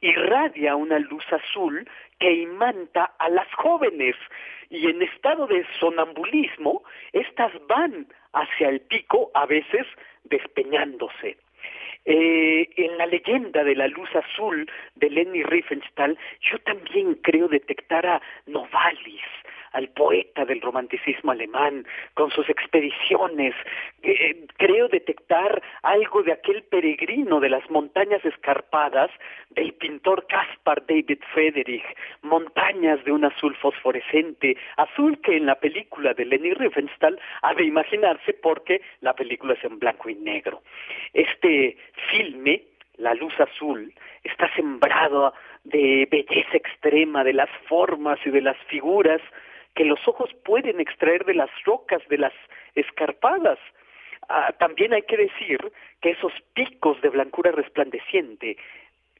irradia 0.00 0.74
una 0.74 0.98
luz 0.98 1.24
azul 1.32 1.88
que 2.18 2.32
imanta 2.32 3.14
a 3.18 3.28
las 3.28 3.52
jóvenes 3.54 4.16
y 4.68 4.88
en 4.88 5.02
estado 5.02 5.46
de 5.46 5.64
sonambulismo, 5.78 6.82
estas 7.12 7.52
van 7.68 8.06
hacia 8.32 8.68
el 8.68 8.80
pico 8.80 9.30
a 9.34 9.46
veces 9.46 9.86
despeñándose. 10.24 11.36
Eh, 12.04 12.68
en 12.76 12.98
la 12.98 13.06
leyenda 13.06 13.62
de 13.62 13.76
la 13.76 13.86
luz 13.86 14.08
azul 14.16 14.68
de 14.96 15.08
Lenny 15.08 15.44
Riefenstahl, 15.44 16.18
yo 16.40 16.58
también 16.60 17.14
creo 17.22 17.46
detectar 17.46 18.04
a 18.06 18.20
Novalis, 18.46 19.22
al 19.72 19.88
poeta 19.88 20.44
del 20.44 20.60
romanticismo 20.60 21.32
alemán, 21.32 21.86
con 22.14 22.30
sus 22.30 22.48
expediciones. 22.48 23.54
Eh, 24.02 24.46
creo 24.56 24.88
detectar 24.88 25.62
algo 25.82 26.22
de 26.22 26.32
aquel 26.32 26.62
peregrino 26.64 27.40
de 27.40 27.50
las 27.50 27.68
montañas 27.70 28.24
escarpadas 28.24 29.10
del 29.50 29.72
pintor 29.74 30.26
Caspar 30.26 30.84
David 30.86 31.18
Friedrich, 31.32 31.84
montañas 32.22 33.04
de 33.04 33.12
un 33.12 33.24
azul 33.24 33.54
fosforescente, 33.56 34.56
azul 34.76 35.20
que 35.20 35.36
en 35.36 35.46
la 35.46 35.56
película 35.56 36.14
de 36.14 36.24
Leni 36.24 36.54
Riefenstahl 36.54 37.18
ha 37.42 37.54
de 37.54 37.64
imaginarse 37.64 38.32
porque 38.34 38.80
la 39.00 39.14
película 39.14 39.54
es 39.54 39.64
en 39.64 39.78
blanco 39.78 40.08
y 40.08 40.14
negro. 40.14 40.62
Este 41.12 41.76
filme 42.10 42.62
la 42.98 43.14
luz 43.14 43.32
azul, 43.40 43.92
está 44.22 44.52
sembrado 44.54 45.34
de 45.64 46.06
belleza 46.10 46.56
extrema, 46.56 47.24
de 47.24 47.32
las 47.32 47.50
formas 47.68 48.18
y 48.24 48.30
de 48.30 48.40
las 48.40 48.56
figuras 48.68 49.20
que 49.74 49.84
los 49.84 50.06
ojos 50.06 50.30
pueden 50.44 50.80
extraer 50.80 51.24
de 51.24 51.34
las 51.34 51.50
rocas, 51.64 52.02
de 52.08 52.18
las 52.18 52.32
escarpadas. 52.74 53.58
Ah, 54.28 54.52
también 54.58 54.92
hay 54.92 55.02
que 55.02 55.16
decir 55.16 55.72
que 56.00 56.10
esos 56.10 56.32
picos 56.54 57.00
de 57.02 57.08
blancura 57.08 57.52
resplandeciente 57.52 58.56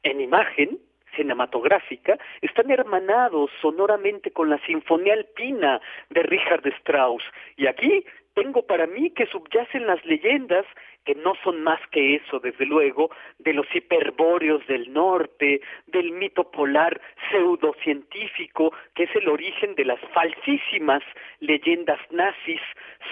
en 0.03 0.21
imagen 0.21 0.79
cinematográfica 1.15 2.17
están 2.41 2.71
hermanados 2.71 3.51
sonoramente 3.61 4.31
con 4.31 4.49
la 4.49 4.57
Sinfonía 4.65 5.13
Alpina 5.13 5.81
de 6.09 6.23
Richard 6.23 6.65
Strauss. 6.79 7.23
Y 7.55 7.67
aquí 7.67 8.05
tengo 8.33 8.65
para 8.65 8.87
mí 8.87 9.11
que 9.11 9.25
subyacen 9.27 9.87
las 9.87 10.03
leyendas 10.05 10.65
que 11.05 11.15
no 11.15 11.33
son 11.43 11.61
más 11.63 11.79
que 11.91 12.15
eso, 12.15 12.39
desde 12.39 12.65
luego, 12.65 13.11
de 13.39 13.53
los 13.53 13.67
hiperbóreos 13.73 14.65
del 14.67 14.91
norte, 14.93 15.61
del 15.87 16.11
mito 16.11 16.49
polar 16.49 16.99
pseudocientífico, 17.29 18.73
que 18.95 19.03
es 19.03 19.15
el 19.15 19.27
origen 19.27 19.75
de 19.75 19.85
las 19.85 19.99
falsísimas 20.13 21.03
leyendas 21.39 21.99
nazis 22.11 22.61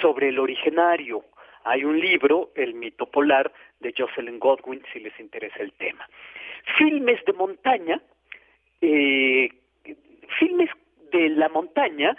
sobre 0.02 0.30
el 0.30 0.40
originario. 0.40 1.24
Hay 1.64 1.84
un 1.84 2.00
libro, 2.00 2.52
El 2.56 2.74
mito 2.74 3.06
polar, 3.06 3.52
de 3.82 3.94
Jocelyn 3.98 4.40
Godwin, 4.40 4.82
si 4.94 5.00
les 5.00 5.20
interesa 5.20 5.60
el 5.60 5.74
tema. 5.74 6.08
Filmes 6.78 7.24
de 7.26 7.34
montaña, 7.34 8.02
eh, 8.80 9.50
filmes 10.40 10.70
de 11.12 11.30
la 11.30 11.50
montaña 11.50 12.16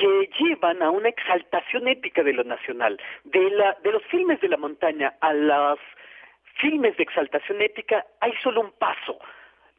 que 0.00 0.30
llevan 0.38 0.82
a 0.82 0.90
una 0.90 1.10
exaltación 1.10 1.86
épica 1.86 2.22
de 2.22 2.32
lo 2.32 2.42
nacional. 2.42 2.98
De, 3.24 3.50
la, 3.50 3.76
de 3.82 3.92
los 3.92 4.02
filmes 4.04 4.40
de 4.40 4.48
la 4.48 4.56
montaña 4.56 5.14
a 5.20 5.34
los 5.34 5.78
filmes 6.54 6.96
de 6.96 7.02
exaltación 7.02 7.60
épica 7.60 8.06
hay 8.20 8.32
solo 8.42 8.62
un 8.62 8.72
paso, 8.72 9.18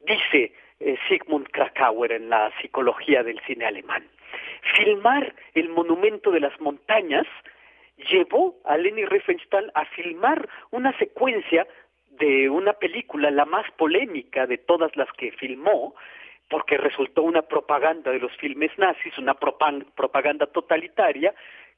dice 0.06 0.54
eh, 0.80 0.98
Sigmund 1.08 1.50
Krakauer 1.50 2.12
en 2.12 2.30
la 2.30 2.52
psicología 2.62 3.24
del 3.24 3.40
cine 3.48 3.66
alemán. 3.66 4.08
Filmar 4.76 5.34
el 5.56 5.70
monumento 5.70 6.30
de 6.32 6.40
las 6.40 6.60
montañas 6.62 7.26
llevó 7.98 8.56
a 8.66 8.78
Leni 8.78 9.06
Riefenstahl 9.06 9.72
a 9.74 9.86
filmar 9.86 10.48
una 10.70 10.96
secuencia 11.00 11.68
de 12.12 12.50
una 12.50 12.74
película, 12.74 13.32
la 13.32 13.46
más 13.46 13.70
polémica 13.72 14.46
de 14.46 14.60
todas 14.60 14.96
las 14.96 15.12
que 15.14 15.32
filmó, 15.32 15.96
porque 16.52 16.78
resultó 16.78 17.24
una 17.24 17.44
propaganda 17.44 18.12
de 18.12 18.20
los 18.20 18.36
filmes 18.36 18.78
nazis, 18.78 19.18
una 19.18 19.36
propaganda 19.36 20.46
totalitaria, 20.48 21.34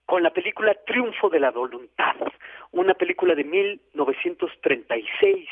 con 0.08 0.24
la 0.24 0.32
película 0.32 0.74
Triunfo 0.86 1.30
de 1.30 1.40
la 1.40 1.52
Voluntad, 1.52 2.16
una 2.72 2.95
película 2.95 3.36
de 3.36 3.44
1936 3.44 5.48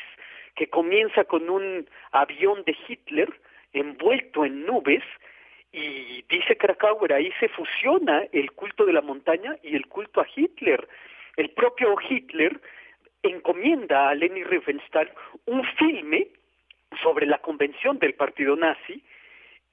que 0.56 0.68
comienza 0.68 1.23
con 1.26 1.52
un 1.52 1.88
avión 2.11 2.64
de 2.65 2.76
Hitler 2.88 3.31
envuelto 3.73 4.43
en 4.43 4.65
nubes 4.65 5.03
y 5.72 6.26
dice 6.27 6.57
Krakauer, 6.57 7.14
ahí 7.14 7.31
se 7.39 7.48
fusiona 7.48 8.23
el 8.34 8.52
culto 8.52 8.85
de 8.85 8.93
la 8.93 9.02
montaña 9.02 9.56
y 9.64 9.76
el 9.76 9.85
culto 9.85 10.19
a 10.19 10.27
Hitler. 10.35 10.88
El 11.38 11.52
propio 11.52 11.95
Hitler 12.10 12.60
encomienda 13.22 14.10
a 14.10 14.15
Leni 14.15 14.43
Riefenstahl 14.43 15.11
un 15.45 15.64
filme 15.77 16.27
sobre 17.02 17.27
la 17.27 17.38
convención 17.38 17.99
del 17.99 18.15
partido 18.15 18.56
nazi 18.56 19.03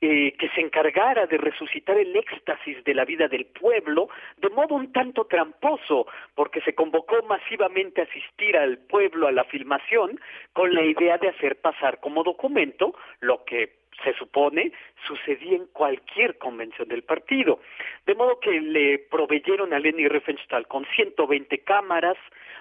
eh, 0.01 0.37
que 0.39 0.49
se 0.51 0.61
encargara 0.61 1.27
de 1.27 1.39
resucitar 1.39 1.99
el 1.99 2.15
éxtasis 2.15 2.85
de 2.85 2.95
la 2.95 3.05
vida 3.05 3.27
del 3.27 3.47
pueblo 3.47 4.09
de 4.37 4.49
modo 4.51 4.77
un 4.77 4.93
tanto 4.93 5.25
tramposo, 5.25 6.07
porque 6.35 6.61
se 6.61 6.75
convocó 6.75 7.21
masivamente 7.23 8.01
a 8.01 8.05
asistir 8.05 8.57
al 8.57 8.79
pueblo 8.79 9.27
a 9.27 9.33
la 9.33 9.45
filmación 9.45 10.21
con 10.53 10.73
la 10.73 10.83
idea 10.83 11.19
de 11.19 11.31
hacer 11.31 11.61
pasar 11.61 11.99
como 11.99 12.23
documento 12.23 12.95
lo 13.21 13.45
que 13.45 13.79
se 14.05 14.15
supone 14.15 14.73
sucedía 15.07 15.57
en 15.57 15.67
cualquier 15.67 16.39
convención 16.39 16.89
del 16.89 17.03
partido. 17.03 17.61
De 18.07 18.15
modo 18.15 18.41
que 18.41 18.61
le 18.61 18.99
proveyeron 18.99 19.73
a 19.73 19.79
Leni 19.79 20.09
Riefenstahl 20.09 20.67
con 20.67 20.85
120 20.95 21.59
cámaras, 21.61 22.17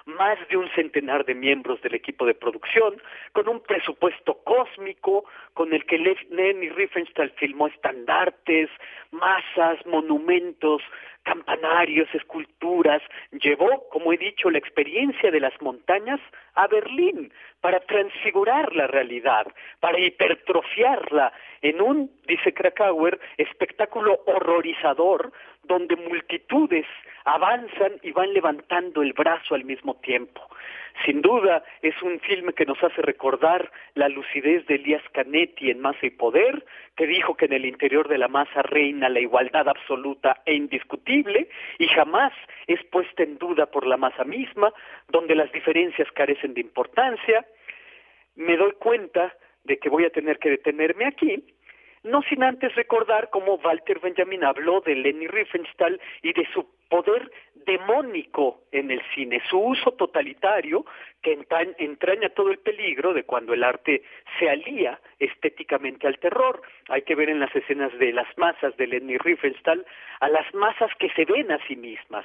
más 0.06 0.38
de 0.48 0.56
un 0.56 0.68
centenar 0.70 1.24
de 1.24 1.34
miembros 1.34 1.80
del 1.82 1.94
equipo 1.94 2.24
de 2.24 2.34
producción, 2.34 3.00
con 3.32 3.48
un 3.48 3.60
presupuesto 3.60 4.38
cósmico 4.44 5.24
con 5.54 5.72
el 5.72 5.84
que 5.84 5.98
Leni 5.98 6.70
Riefenstahl 6.70 7.30
filmó 7.32 7.68
estandartes, 7.68 8.70
masas, 9.10 9.84
monumentos, 9.86 10.82
campanarios, 11.28 12.08
esculturas, 12.14 13.02
llevó, 13.32 13.86
como 13.90 14.12
he 14.12 14.16
dicho, 14.16 14.50
la 14.50 14.58
experiencia 14.58 15.30
de 15.30 15.40
las 15.40 15.52
montañas 15.60 16.20
a 16.54 16.66
Berlín 16.66 17.30
para 17.60 17.80
transfigurar 17.80 18.74
la 18.74 18.86
realidad, 18.86 19.46
para 19.80 20.00
hipertrofiarla 20.00 21.32
en 21.60 21.82
un, 21.82 22.10
dice 22.26 22.54
Krakauer, 22.54 23.20
espectáculo 23.36 24.20
horrorizador 24.26 25.32
donde 25.68 25.94
multitudes 25.96 26.86
avanzan 27.24 27.92
y 28.02 28.10
van 28.10 28.32
levantando 28.32 29.02
el 29.02 29.12
brazo 29.12 29.54
al 29.54 29.64
mismo 29.64 29.94
tiempo. 29.96 30.40
Sin 31.04 31.22
duda 31.22 31.62
es 31.82 31.94
un 32.02 32.18
filme 32.20 32.54
que 32.54 32.64
nos 32.64 32.82
hace 32.82 33.02
recordar 33.02 33.70
la 33.94 34.08
lucidez 34.08 34.66
de 34.66 34.76
Elías 34.76 35.02
Canetti 35.12 35.70
en 35.70 35.80
Masa 35.80 36.06
y 36.06 36.10
Poder, 36.10 36.64
que 36.96 37.06
dijo 37.06 37.36
que 37.36 37.44
en 37.44 37.52
el 37.52 37.66
interior 37.66 38.08
de 38.08 38.18
la 38.18 38.26
masa 38.26 38.62
reina 38.62 39.08
la 39.08 39.20
igualdad 39.20 39.68
absoluta 39.68 40.42
e 40.44 40.54
indiscutible 40.54 41.48
y 41.78 41.86
jamás 41.88 42.32
es 42.66 42.82
puesta 42.86 43.22
en 43.22 43.38
duda 43.38 43.66
por 43.66 43.86
la 43.86 43.96
masa 43.96 44.24
misma, 44.24 44.72
donde 45.08 45.36
las 45.36 45.52
diferencias 45.52 46.10
carecen 46.12 46.54
de 46.54 46.62
importancia. 46.62 47.46
Me 48.34 48.56
doy 48.56 48.72
cuenta 48.72 49.32
de 49.64 49.78
que 49.78 49.88
voy 49.88 50.04
a 50.04 50.10
tener 50.10 50.38
que 50.38 50.50
detenerme 50.50 51.06
aquí 51.06 51.44
no 52.08 52.22
sin 52.22 52.42
antes 52.42 52.74
recordar 52.74 53.30
cómo 53.30 53.54
Walter 53.56 54.00
Benjamin 54.00 54.44
habló 54.44 54.80
de 54.80 54.94
Leni 54.94 55.26
Riefenstahl 55.26 56.00
y 56.22 56.32
de 56.32 56.46
su 56.52 56.66
poder 56.88 57.30
demónico 57.66 58.62
en 58.72 58.90
el 58.90 59.02
cine, 59.14 59.42
su 59.50 59.58
uso 59.58 59.92
totalitario 59.92 60.86
que 61.22 61.38
entraña 61.78 62.30
todo 62.30 62.50
el 62.50 62.58
peligro 62.58 63.12
de 63.12 63.24
cuando 63.24 63.52
el 63.52 63.62
arte 63.62 64.02
se 64.38 64.48
alía 64.48 64.98
estéticamente 65.18 66.06
al 66.06 66.18
terror. 66.18 66.62
Hay 66.88 67.02
que 67.02 67.14
ver 67.14 67.28
en 67.28 67.40
las 67.40 67.54
escenas 67.54 67.92
de 67.98 68.12
las 68.12 68.26
masas 68.38 68.74
de 68.78 68.86
Leni 68.86 69.18
Riefenstahl 69.18 69.84
a 70.20 70.28
las 70.28 70.52
masas 70.54 70.90
que 70.98 71.10
se 71.10 71.26
ven 71.26 71.52
a 71.52 71.58
sí 71.66 71.76
mismas, 71.76 72.24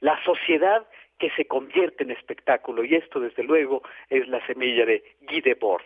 la 0.00 0.22
sociedad 0.24 0.86
que 1.18 1.30
se 1.30 1.46
convierte 1.46 2.04
en 2.04 2.10
espectáculo 2.10 2.84
y 2.84 2.94
esto 2.94 3.20
desde 3.20 3.42
luego 3.42 3.82
es 4.10 4.26
la 4.28 4.44
semilla 4.46 4.84
de 4.84 5.02
Guy 5.22 5.40
Debord. 5.40 5.84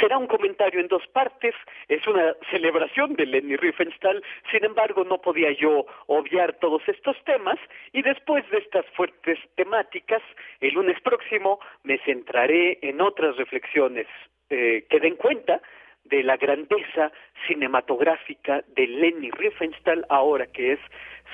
Será 0.00 0.18
un 0.18 0.26
comentario 0.26 0.80
en 0.80 0.88
dos 0.88 1.06
partes, 1.08 1.54
es 1.88 2.06
una 2.06 2.34
celebración 2.50 3.14
de 3.14 3.26
Leni 3.26 3.56
Riefenstahl, 3.56 4.22
sin 4.50 4.64
embargo 4.64 5.04
no 5.04 5.20
podía 5.20 5.52
yo 5.52 5.86
obviar 6.06 6.54
todos 6.54 6.82
estos 6.86 7.16
temas 7.24 7.58
y 7.92 8.02
después 8.02 8.48
de 8.50 8.58
estas 8.58 8.84
fuertes 8.96 9.38
temáticas, 9.54 10.22
el 10.60 10.74
lunes 10.74 11.00
próximo 11.00 11.60
me 11.84 11.98
centraré 11.98 12.78
en 12.82 13.00
otras 13.00 13.36
reflexiones 13.36 14.06
eh, 14.50 14.86
que 14.88 15.00
den 15.00 15.16
cuenta 15.16 15.60
de 16.04 16.22
la 16.22 16.36
grandeza 16.36 17.10
cinematográfica 17.46 18.62
de 18.68 18.86
Leni 18.86 19.30
Riefenstahl 19.30 20.04
ahora 20.08 20.46
que 20.46 20.72
es 20.72 20.80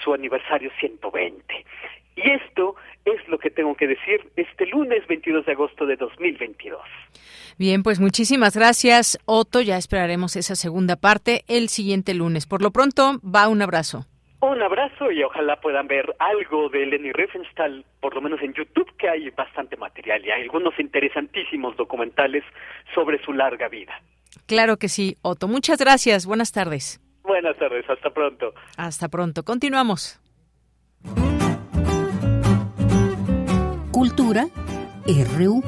su 0.03 0.15
aniversario 0.15 0.71
120. 0.79 1.65
Y 2.17 2.31
esto 2.31 2.77
es 3.05 3.27
lo 3.29 3.39
que 3.39 3.51
tengo 3.51 3.75
que 3.75 3.87
decir 3.87 4.31
este 4.37 4.67
lunes 4.67 5.07
22 5.07 5.47
de 5.47 5.53
agosto 5.53 5.87
de 5.87 5.97
2022. 5.97 6.81
Bien, 7.59 7.83
pues 7.83 8.01
muchísimas 8.01 8.57
gracias, 8.57 9.19
Otto. 9.25 9.61
Ya 9.61 9.77
esperaremos 9.77 10.37
esa 10.37 10.55
segunda 10.57 10.97
parte 10.97 11.45
el 11.49 11.69
siguiente 11.69 12.15
lunes. 12.15 12.47
Por 12.47 12.63
lo 12.63 12.71
pronto, 12.71 13.21
va 13.23 13.49
un 13.49 13.63
abrazo. 13.63 14.07
Un 14.41 14.61
abrazo 14.61 15.13
y 15.13 15.23
ojalá 15.23 15.61
puedan 15.61 15.87
ver 15.87 16.17
algo 16.19 16.69
de 16.69 16.85
Lenny 16.85 17.13
Riefenstahl, 17.13 17.85
por 18.01 18.15
lo 18.15 18.21
menos 18.21 18.43
en 18.43 18.53
YouTube, 18.53 18.91
que 18.99 19.09
hay 19.09 19.31
bastante 19.31 19.77
material 19.77 20.25
y 20.27 20.33
hay 20.33 20.43
algunos 20.43 20.79
interesantísimos 20.81 21.77
documentales 21.77 22.43
sobre 22.93 23.23
su 23.25 23.33
larga 23.33 23.69
vida. 23.69 23.93
Claro 24.47 24.79
que 24.79 24.89
sí, 24.89 25.17
Otto. 25.23 25.47
Muchas 25.47 25.79
gracias. 25.79 26.27
Buenas 26.27 26.51
tardes. 26.51 27.01
Buenas 27.23 27.57
tardes. 27.57 27.89
Hasta 27.89 28.11
pronto. 28.11 28.53
Hasta 28.77 29.09
pronto. 29.09 29.45
Continuamos. 29.45 30.21
Cultura 34.03 34.49
RU. 35.07 35.63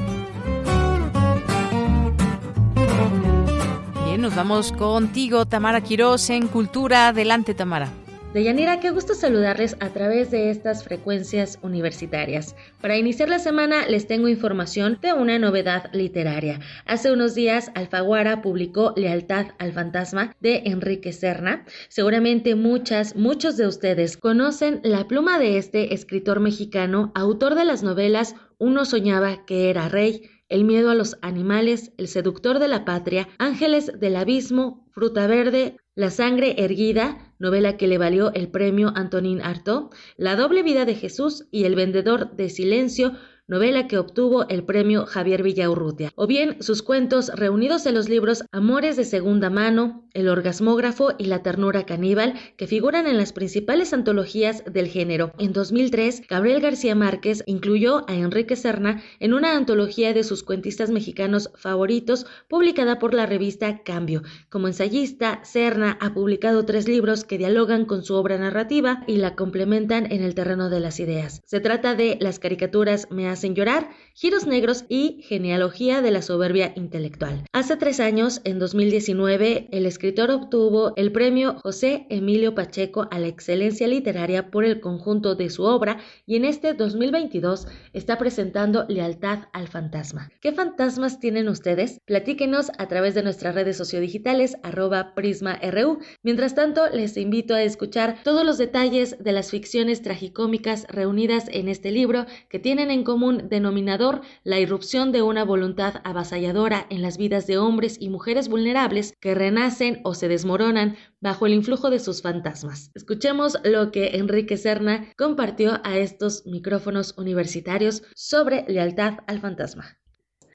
Bien, 4.03 4.19
nos 4.19 4.35
vamos 4.35 4.73
contigo, 4.73 5.45
Tamara 5.45 5.79
Quiroz, 5.79 6.29
en 6.31 6.47
Cultura. 6.47 7.07
Adelante, 7.07 7.53
Tamara. 7.53 7.93
Deyanira, 8.35 8.81
qué 8.81 8.89
gusto 8.89 9.13
saludarles 9.13 9.77
a 9.79 9.91
través 9.91 10.29
de 10.29 10.49
estas 10.49 10.83
frecuencias 10.83 11.57
universitarias. 11.61 12.53
Para 12.81 12.97
iniciar 12.97 13.29
la 13.29 13.39
semana 13.39 13.87
les 13.87 14.07
tengo 14.07 14.27
información 14.27 14.99
de 15.01 15.13
una 15.13 15.39
novedad 15.39 15.89
literaria. 15.93 16.59
Hace 16.85 17.13
unos 17.13 17.33
días 17.33 17.71
Alfaguara 17.75 18.41
publicó 18.41 18.91
Lealtad 18.97 19.53
al 19.57 19.71
Fantasma 19.71 20.35
de 20.41 20.63
Enrique 20.65 21.13
Serna. 21.13 21.63
Seguramente 21.87 22.55
muchas, 22.55 23.15
muchos 23.15 23.55
de 23.55 23.67
ustedes 23.67 24.17
conocen 24.17 24.81
la 24.83 25.07
pluma 25.07 25.39
de 25.39 25.57
este 25.57 25.93
escritor 25.93 26.41
mexicano, 26.41 27.13
autor 27.15 27.55
de 27.55 27.63
las 27.63 27.83
novelas 27.83 28.35
Uno 28.57 28.83
soñaba 28.83 29.45
que 29.45 29.69
era 29.69 29.87
rey, 29.87 30.29
El 30.47 30.63
miedo 30.63 30.91
a 30.91 30.95
los 30.95 31.17
animales, 31.23 31.91
El 31.97 32.07
seductor 32.07 32.59
de 32.59 32.67
la 32.67 32.85
patria, 32.85 33.27
Ángeles 33.39 33.99
del 33.99 34.15
abismo, 34.15 34.87
Fruta 34.91 35.25
verde, 35.25 35.77
La 35.95 36.11
sangre 36.11 36.63
erguida, 36.63 37.33
novela 37.39 37.77
que 37.77 37.87
le 37.87 37.97
valió 37.97 38.31
el 38.33 38.49
premio 38.49 38.91
Antonín 38.95 39.41
Artaud, 39.41 39.89
La 40.17 40.35
doble 40.35 40.61
vida 40.61 40.85
de 40.85 40.93
Jesús 40.93 41.47
y 41.49 41.63
El 41.63 41.73
vendedor 41.73 42.35
de 42.35 42.49
silencio, 42.49 43.13
novela 43.47 43.87
que 43.87 43.99
obtuvo 43.99 44.47
el 44.49 44.63
premio 44.63 45.05
Javier 45.05 45.43
Villaurrutia, 45.43 46.11
o 46.15 46.25
bien 46.25 46.57
sus 46.63 46.81
cuentos 46.81 47.29
reunidos 47.29 47.85
en 47.85 47.93
los 47.93 48.09
libros 48.09 48.43
Amores 48.51 48.97
de 48.97 49.05
segunda 49.05 49.51
mano, 49.51 50.07
El 50.13 50.29
orgasmógrafo 50.29 51.13
y 51.19 51.25
La 51.25 51.43
ternura 51.43 51.85
caníbal, 51.85 52.33
que 52.57 52.65
figuran 52.65 53.05
en 53.05 53.17
las 53.17 53.33
principales 53.33 53.93
antologías 53.93 54.63
del 54.65 54.87
género. 54.87 55.31
En 55.37 55.53
2003, 55.53 56.23
Gabriel 56.27 56.59
García 56.59 56.95
Márquez 56.95 57.43
incluyó 57.45 58.09
a 58.09 58.15
Enrique 58.15 58.55
Serna 58.55 59.03
en 59.19 59.33
una 59.33 59.55
antología 59.55 60.13
de 60.13 60.23
sus 60.23 60.41
cuentistas 60.41 60.89
mexicanos 60.89 61.51
favoritos, 61.55 62.25
publicada 62.47 62.97
por 62.97 63.13
la 63.13 63.27
revista 63.27 63.83
Cambio. 63.83 64.23
Como 64.49 64.67
ensayista, 64.67 65.41
Serna 65.43 65.99
ha 66.01 66.15
publicado 66.15 66.65
tres 66.65 66.87
libros 66.87 67.23
que 67.23 67.37
dialogan 67.37 67.85
con 67.85 68.03
su 68.03 68.15
obra 68.15 68.39
narrativa 68.39 69.03
y 69.05 69.17
la 69.17 69.35
complementan 69.35 70.11
en 70.11 70.23
el 70.23 70.33
terreno 70.33 70.69
de 70.71 70.79
las 70.79 70.99
ideas. 70.99 71.41
Se 71.45 71.59
trata 71.59 71.93
de 71.93 72.17
Las 72.19 72.39
caricaturas 72.39 73.07
me 73.11 73.34
hacen 73.35 73.53
llorar, 73.53 73.89
Giros 74.13 74.47
Negros 74.47 74.85
y 74.87 75.21
Genealogía 75.23 76.01
de 76.01 76.09
la 76.09 76.21
Soberbia 76.21 76.71
Intelectual. 76.75 77.43
Hace 77.51 77.75
tres 77.75 77.99
años, 77.99 78.39
en 78.45 78.59
2019, 78.59 79.67
el 79.71 79.85
escritor 79.85 80.31
obtuvo 80.31 80.93
el 80.95 81.11
premio 81.11 81.57
José 81.61 82.07
Emilio 82.09 82.55
Pacheco 82.55 83.07
a 83.11 83.19
la 83.19 83.27
excelencia 83.27 83.87
literaria 83.87 84.51
por 84.51 84.63
el 84.63 84.79
conjunto 84.79 85.35
de 85.35 85.49
su 85.49 85.63
obra 85.63 85.97
y 86.25 86.37
en 86.37 86.45
este 86.45 86.73
2022 86.73 87.67
está 87.91 88.17
presentando 88.17 88.85
Lealtad 88.87 89.49
al 89.51 89.67
Fantasma. 89.67 90.31
¿Qué 90.39 90.53
fantasmas 90.53 91.19
tienen 91.19 91.49
ustedes? 91.49 91.99
Platíquenos 92.05 92.71
a 92.77 92.87
través 92.87 93.15
de 93.15 93.23
nuestras 93.23 93.53
redes 93.53 93.75
sociodigitales 93.75 94.55
arroba 94.63 95.13
prisma.ru. 95.13 95.99
Mientras 96.23 96.55
tanto, 96.55 96.87
les 96.89 97.17
invito 97.17 97.53
a 97.53 97.63
escuchar 97.63 98.15
todos 98.23 98.45
los 98.45 98.57
detalles 98.57 99.21
de 99.21 99.31
las 99.33 99.51
ficciones 99.51 100.01
tragicómicas 100.01 100.87
reunidas 100.87 101.49
en 101.51 101.67
este 101.67 101.91
libro 101.91 102.25
que 102.49 102.59
tienen 102.59 102.91
en 102.91 103.03
común 103.03 103.24
común 103.25 103.49
denominador 103.49 104.21
la 104.43 104.59
irrupción 104.59 105.11
de 105.11 105.23
una 105.23 105.43
voluntad 105.43 105.95
avasalladora 106.03 106.85
en 106.91 107.01
las 107.01 107.17
vidas 107.17 107.47
de 107.47 107.57
hombres 107.57 107.97
y 107.99 108.09
mujeres 108.09 108.49
vulnerables 108.49 109.13
que 109.19 109.33
renacen 109.33 109.99
o 110.03 110.13
se 110.13 110.27
desmoronan 110.27 110.95
bajo 111.21 111.47
el 111.47 111.53
influjo 111.55 111.89
de 111.89 111.97
sus 111.97 112.21
fantasmas. 112.21 112.91
Escuchemos 112.93 113.57
lo 113.63 113.91
que 113.91 114.17
Enrique 114.17 114.57
Serna 114.57 115.07
compartió 115.17 115.81
a 115.83 115.97
estos 115.97 116.45
micrófonos 116.45 117.15
universitarios 117.17 118.03
sobre 118.13 118.63
lealtad 118.67 119.15
al 119.25 119.39
fantasma. 119.39 119.97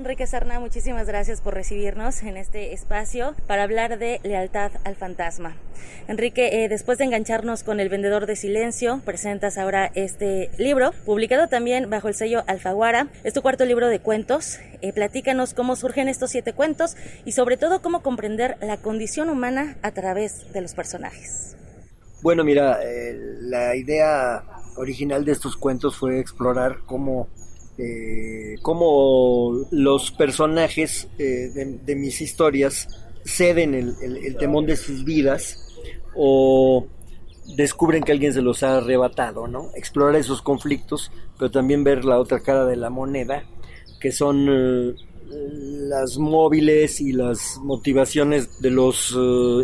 Enrique 0.01 0.27
Serna, 0.27 0.59
muchísimas 0.59 1.07
gracias 1.07 1.43
por 1.43 1.53
recibirnos 1.53 2.23
en 2.23 2.39
este 2.39 2.73
espacio 2.73 3.35
para 3.47 3.65
hablar 3.65 3.99
de 3.99 4.19
lealtad 4.23 4.73
al 4.85 4.97
fantasma. 4.97 5.57
Enrique, 6.09 6.65
eh, 6.65 6.71
después 6.71 6.97
de 6.97 7.05
engancharnos 7.05 7.63
con 7.65 7.81
El 7.81 7.91
vendedor 7.91 8.25
de 8.25 8.35
silencio, 8.35 9.03
presentas 9.05 9.59
ahora 9.59 9.91
este 9.95 10.51
libro, 10.57 10.93
publicado 11.05 11.49
también 11.49 11.91
bajo 11.91 12.09
el 12.09 12.15
sello 12.15 12.45
Alfaguara. 12.47 13.09
Es 13.25 13.35
tu 13.35 13.43
cuarto 13.43 13.67
libro 13.67 13.89
de 13.89 14.01
cuentos. 14.01 14.59
Eh, 14.81 14.95
platícanos 14.95 15.53
cómo 15.53 15.77
surgen 15.77 16.09
estos 16.09 16.31
siete 16.31 16.55
cuentos 16.55 16.97
y 17.27 17.33
sobre 17.33 17.59
todo 17.59 17.83
cómo 17.83 18.03
comprender 18.03 18.57
la 18.63 18.79
condición 18.79 19.29
humana 19.29 19.77
a 19.83 19.91
través 19.91 20.51
de 20.55 20.63
los 20.63 20.73
personajes. 20.73 21.59
Bueno, 22.23 22.43
mira, 22.43 22.81
eh, 22.83 23.15
la 23.43 23.77
idea 23.77 24.45
original 24.77 25.27
de 25.27 25.33
estos 25.33 25.59
cuentos 25.59 25.99
fue 25.99 26.21
explorar 26.21 26.79
cómo 26.87 27.29
eh, 27.83 28.57
cómo 28.61 29.67
los 29.71 30.11
personajes 30.11 31.09
eh, 31.19 31.79
de, 31.83 31.97
mis 31.97 32.21
historias 32.21 32.89
ceden 33.25 33.75
el, 33.75 33.95
el, 34.03 34.37
temón 34.37 34.67
de 34.67 34.77
sus 34.77 35.03
vidas 35.03 35.79
o 36.15 36.87
descubren 37.57 38.03
que 38.03 38.13
alguien 38.13 38.35
se 38.35 38.43
los 38.43 38.63
ha 38.63 38.77
arrebatado, 38.77 39.47
¿no? 39.47 39.71
Explorar 39.77 40.17
esos 40.17 40.43
conflictos, 40.43 41.11
pero 41.39 41.51
también 41.51 41.83
ver 41.83 42.05
la 42.05 42.19
otra 42.19 42.41
cara 42.41 42.67
de 42.67 42.77
la 42.77 42.91
moneda, 42.91 43.45
que 43.99 44.13
son 44.13 44.47
eh, 44.51 44.95
las 45.31 46.19
móviles 46.19 47.01
y 47.01 47.13
las 47.13 47.59
motivaciones 47.63 48.61
de 48.61 48.71
los 48.71 49.17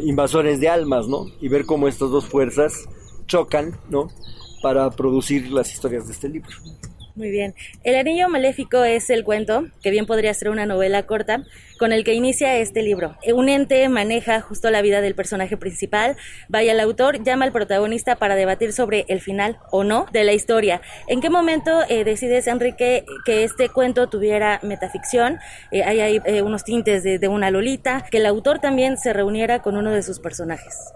invasores 0.02 0.58
de 0.58 0.70
almas, 0.70 1.06
¿no? 1.06 1.26
Y 1.42 1.48
ver 1.48 1.66
cómo 1.66 1.86
estas 1.86 2.10
dos 2.10 2.24
fuerzas 2.24 2.88
chocan, 3.26 3.78
¿no? 3.90 4.08
Para 4.62 4.90
producir 4.90 5.52
las 5.52 5.70
historias 5.70 6.06
de 6.06 6.14
este 6.14 6.30
libro. 6.30 6.56
Muy 7.16 7.30
bien. 7.30 7.54
El 7.82 7.96
Anillo 7.96 8.28
Maléfico 8.28 8.84
es 8.84 9.08
el 9.08 9.24
cuento, 9.24 9.64
que 9.82 9.90
bien 9.90 10.04
podría 10.04 10.34
ser 10.34 10.50
una 10.50 10.66
novela 10.66 11.06
corta, 11.06 11.44
con 11.78 11.94
el 11.94 12.04
que 12.04 12.12
inicia 12.12 12.58
este 12.58 12.82
libro. 12.82 13.16
Un 13.34 13.48
ente 13.48 13.88
maneja 13.88 14.42
justo 14.42 14.70
la 14.70 14.82
vida 14.82 15.00
del 15.00 15.14
personaje 15.14 15.56
principal. 15.56 16.16
Vaya, 16.50 16.72
el 16.72 16.80
autor 16.80 17.24
llama 17.24 17.46
al 17.46 17.52
protagonista 17.52 18.16
para 18.16 18.34
debatir 18.34 18.74
sobre 18.74 19.06
el 19.08 19.22
final 19.22 19.58
o 19.70 19.82
no 19.82 20.04
de 20.12 20.24
la 20.24 20.34
historia. 20.34 20.82
¿En 21.08 21.22
qué 21.22 21.30
momento 21.30 21.80
eh, 21.88 22.04
decides, 22.04 22.48
Enrique, 22.48 23.06
que 23.24 23.44
este 23.44 23.70
cuento 23.70 24.10
tuviera 24.10 24.60
metaficción? 24.62 25.38
Eh, 25.72 25.84
hay 25.84 26.00
ahí 26.00 26.20
eh, 26.26 26.42
unos 26.42 26.64
tintes 26.64 27.02
de, 27.02 27.18
de 27.18 27.28
una 27.28 27.50
Lolita, 27.50 28.04
que 28.10 28.18
el 28.18 28.26
autor 28.26 28.58
también 28.58 28.98
se 28.98 29.14
reuniera 29.14 29.62
con 29.62 29.78
uno 29.78 29.90
de 29.90 30.02
sus 30.02 30.20
personajes. 30.20 30.92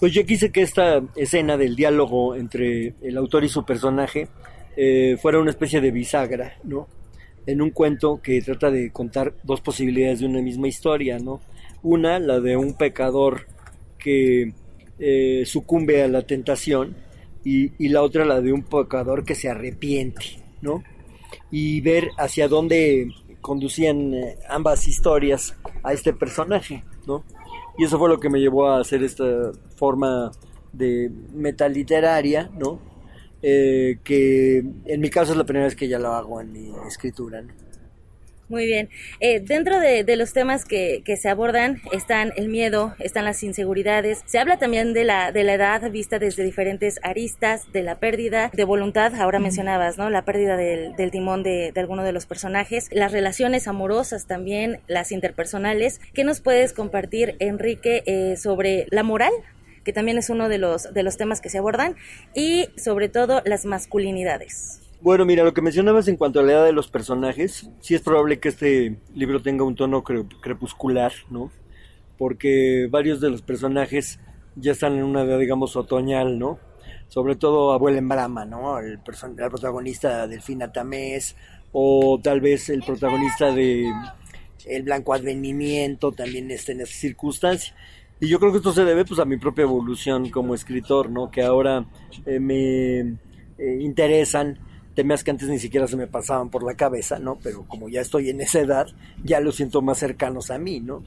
Pues 0.00 0.12
yo 0.12 0.24
quise 0.26 0.52
que 0.52 0.60
esta 0.60 1.00
escena 1.16 1.56
del 1.56 1.76
diálogo 1.76 2.34
entre 2.34 2.94
el 3.02 3.16
autor 3.16 3.44
y 3.44 3.48
su 3.48 3.64
personaje 3.64 4.28
eh, 4.76 5.16
fuera 5.20 5.40
una 5.40 5.50
especie 5.50 5.80
de 5.80 5.90
bisagra, 5.90 6.56
¿no? 6.64 6.88
En 7.46 7.60
un 7.62 7.70
cuento 7.70 8.20
que 8.22 8.40
trata 8.42 8.70
de 8.70 8.90
contar 8.92 9.34
dos 9.42 9.60
posibilidades 9.60 10.20
de 10.20 10.26
una 10.26 10.42
misma 10.42 10.68
historia, 10.68 11.18
¿no? 11.18 11.40
Una, 11.82 12.18
la 12.18 12.40
de 12.40 12.56
un 12.56 12.74
pecador 12.74 13.46
que 13.98 14.52
eh, 14.98 15.44
sucumbe 15.46 16.02
a 16.02 16.08
la 16.08 16.22
tentación 16.22 16.96
y, 17.42 17.88
la 17.88 18.02
otra, 18.02 18.24
la 18.24 18.40
de 18.40 18.52
un 18.52 18.62
pecador 18.62 19.24
que 19.24 19.34
se 19.34 19.48
arrepiente, 19.48 20.42
¿no? 20.60 20.82
Y 21.50 21.80
ver 21.80 22.10
hacia 22.18 22.48
dónde 22.48 23.08
conducían 23.40 24.12
eh, 24.14 24.36
ambas 24.48 24.86
historias 24.86 25.56
a 25.82 25.92
este 25.92 26.12
personaje, 26.12 26.84
¿no? 27.06 27.24
Y 27.78 27.84
eso 27.84 27.98
fue 27.98 28.10
lo 28.10 28.20
que 28.20 28.28
me 28.28 28.40
llevó 28.40 28.68
a 28.68 28.80
hacer 28.80 29.02
esta 29.02 29.52
forma 29.76 30.30
de 30.72 31.10
metaliteraria, 31.32 32.50
¿no? 32.58 32.89
Eh, 33.42 33.98
que 34.04 34.58
en 34.58 35.00
mi 35.00 35.08
caso 35.10 35.32
es 35.32 35.38
la 35.38 35.44
primera 35.44 35.66
vez 35.66 35.74
que 35.74 35.88
ya 35.88 35.98
lo 35.98 36.12
hago 36.12 36.40
en 36.40 36.52
mi 36.52 36.72
escritura. 36.86 37.42
Muy 38.50 38.66
bien. 38.66 38.88
Eh, 39.20 39.38
dentro 39.38 39.78
de, 39.78 40.04
los 40.16 40.32
temas 40.32 40.64
que, 40.64 41.04
se 41.16 41.28
abordan 41.28 41.80
están 41.92 42.32
el 42.34 42.48
miedo, 42.48 42.96
están 42.98 43.24
las 43.24 43.44
inseguridades. 43.44 44.22
Se 44.26 44.40
habla 44.40 44.58
también 44.58 44.92
de 44.92 45.04
la, 45.04 45.30
de 45.30 45.44
la 45.44 45.54
edad 45.54 45.88
vista 45.92 46.18
desde 46.18 46.42
diferentes 46.42 46.98
aristas, 47.04 47.70
de 47.72 47.84
la 47.84 48.00
pérdida 48.00 48.50
de 48.52 48.64
voluntad. 48.64 49.14
Ahora 49.14 49.38
mencionabas, 49.38 49.98
¿no? 49.98 50.10
La 50.10 50.24
pérdida 50.24 50.56
del, 50.56 51.10
timón 51.12 51.44
de, 51.44 51.70
de, 51.72 51.80
alguno 51.80 52.02
de 52.02 52.10
los 52.10 52.26
personajes. 52.26 52.88
Las 52.90 53.12
relaciones 53.12 53.68
amorosas 53.68 54.26
también, 54.26 54.80
las 54.88 55.12
interpersonales. 55.12 56.00
¿Qué 56.12 56.24
nos 56.24 56.40
puedes 56.40 56.72
compartir, 56.72 57.36
Enrique, 57.38 58.02
eh, 58.06 58.36
sobre 58.36 58.86
la 58.90 59.04
moral 59.04 59.32
que 59.84 59.92
también 59.92 60.18
es 60.18 60.30
uno 60.30 60.48
de 60.48 60.58
los, 60.58 60.92
de 60.92 61.02
los 61.02 61.16
temas 61.16 61.40
que 61.40 61.48
se 61.48 61.58
abordan, 61.58 61.96
y 62.34 62.68
sobre 62.76 63.08
todo 63.08 63.42
las 63.44 63.64
masculinidades. 63.64 64.80
Bueno, 65.02 65.24
mira, 65.24 65.44
lo 65.44 65.54
que 65.54 65.62
mencionabas 65.62 66.08
en 66.08 66.16
cuanto 66.16 66.40
a 66.40 66.42
la 66.42 66.52
edad 66.52 66.64
de 66.66 66.72
los 66.72 66.88
personajes, 66.88 67.70
sí 67.80 67.94
es 67.94 68.02
probable 68.02 68.38
que 68.38 68.50
este 68.50 68.98
libro 69.14 69.40
tenga 69.40 69.64
un 69.64 69.74
tono 69.74 70.04
crepuscular, 70.04 71.12
¿no? 71.30 71.50
Porque 72.18 72.86
varios 72.90 73.18
de 73.22 73.30
los 73.30 73.40
personajes 73.40 74.20
ya 74.56 74.72
están 74.72 74.96
en 74.98 75.04
una 75.04 75.22
edad, 75.22 75.38
digamos, 75.38 75.74
otoñal, 75.74 76.38
¿no? 76.38 76.58
Sobre 77.08 77.34
todo 77.34 77.72
Abuela 77.72 77.96
en 77.96 78.10
Brahma, 78.10 78.44
¿no? 78.44 78.78
El, 78.78 78.92
el 78.92 79.00
protagonista 79.00 80.26
Delfina 80.26 80.70
Tamés, 80.70 81.34
o 81.72 82.20
tal 82.22 82.42
vez 82.42 82.68
el 82.68 82.82
protagonista 82.82 83.52
de 83.52 83.90
El 84.66 84.82
Blanco 84.82 85.14
Advenimiento 85.14 86.12
también 86.12 86.50
está 86.50 86.72
en 86.72 86.82
esa 86.82 86.92
circunstancia. 86.92 87.74
Y 88.20 88.28
yo 88.28 88.38
creo 88.38 88.52
que 88.52 88.58
esto 88.58 88.72
se 88.72 88.84
debe 88.84 89.04
pues 89.04 89.18
a 89.18 89.24
mi 89.24 89.38
propia 89.38 89.62
evolución 89.62 90.28
como 90.30 90.54
escritor, 90.54 91.10
¿no? 91.10 91.30
Que 91.30 91.42
ahora 91.42 91.86
eh, 92.26 92.38
me 92.38 93.00
eh, 93.00 93.78
interesan 93.80 94.58
temas 94.94 95.24
que 95.24 95.30
antes 95.30 95.48
ni 95.48 95.58
siquiera 95.58 95.86
se 95.86 95.96
me 95.96 96.06
pasaban 96.06 96.50
por 96.50 96.62
la 96.62 96.74
cabeza, 96.74 97.18
¿no? 97.18 97.38
Pero 97.42 97.64
como 97.66 97.88
ya 97.88 98.02
estoy 98.02 98.28
en 98.28 98.40
esa 98.42 98.60
edad, 98.60 98.86
ya 99.24 99.40
los 99.40 99.56
siento 99.56 99.80
más 99.80 99.98
cercanos 99.98 100.50
a 100.50 100.58
mí, 100.58 100.80
¿no? 100.80 101.02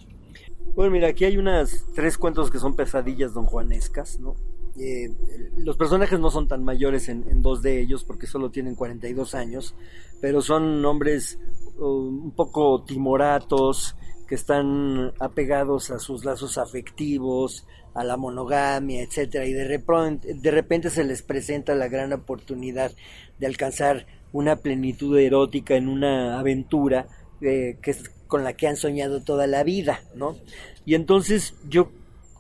Bueno, 0.76 0.92
mira, 0.92 1.10
aquí 1.10 1.26
hay 1.26 1.38
unas 1.38 1.86
tres 1.94 2.18
cuentos 2.18 2.50
que 2.50 2.58
son 2.58 2.76
pesadillas 2.76 3.34
don 3.34 3.46
Juanescas, 3.46 4.20
¿no? 4.20 4.36
Eh, 4.80 5.14
los 5.58 5.78
personajes 5.78 6.20
no 6.20 6.32
son 6.32 6.48
tan 6.48 6.64
mayores 6.64 7.08
en, 7.08 7.44
dos 7.44 7.62
de 7.62 7.80
ellos 7.80 8.04
porque 8.04 8.26
solo 8.26 8.50
tienen 8.50 8.74
42 8.74 9.36
años, 9.36 9.76
pero 10.20 10.42
son 10.42 10.84
hombres 10.84 11.38
uh, 11.78 11.86
un 11.86 12.32
poco 12.32 12.84
timoratos, 12.84 13.96
están 14.36 15.14
apegados 15.20 15.92
a 15.92 16.00
sus 16.00 16.26
lazos 16.26 16.58
afectivos, 16.58 17.66
a 17.94 18.04
la 18.04 18.18
monogamia, 18.18 19.02
etcétera, 19.02 19.46
y 19.46 19.54
de 19.54 19.68
repente, 19.68 20.34
de 20.34 20.52
repente 20.52 20.90
se 20.90 21.04
les 21.04 21.22
presenta 21.22 21.76
la 21.76 21.88
gran 21.88 22.12
oportunidad 22.14 22.92
de 23.40 23.46
alcanzar 23.48 24.06
una 24.32 24.56
plenitud 24.56 25.18
erótica 25.18 25.76
en 25.76 25.88
una 25.88 26.40
aventura 26.40 27.08
eh, 27.42 27.78
que 27.82 27.92
es 27.92 28.10
con 28.28 28.44
la 28.44 28.54
que 28.54 28.68
han 28.68 28.78
soñado 28.78 29.22
toda 29.22 29.46
la 29.46 29.64
vida, 29.64 30.02
¿no? 30.16 30.38
Y 30.86 30.96
entonces 30.96 31.54
yo 31.70 31.92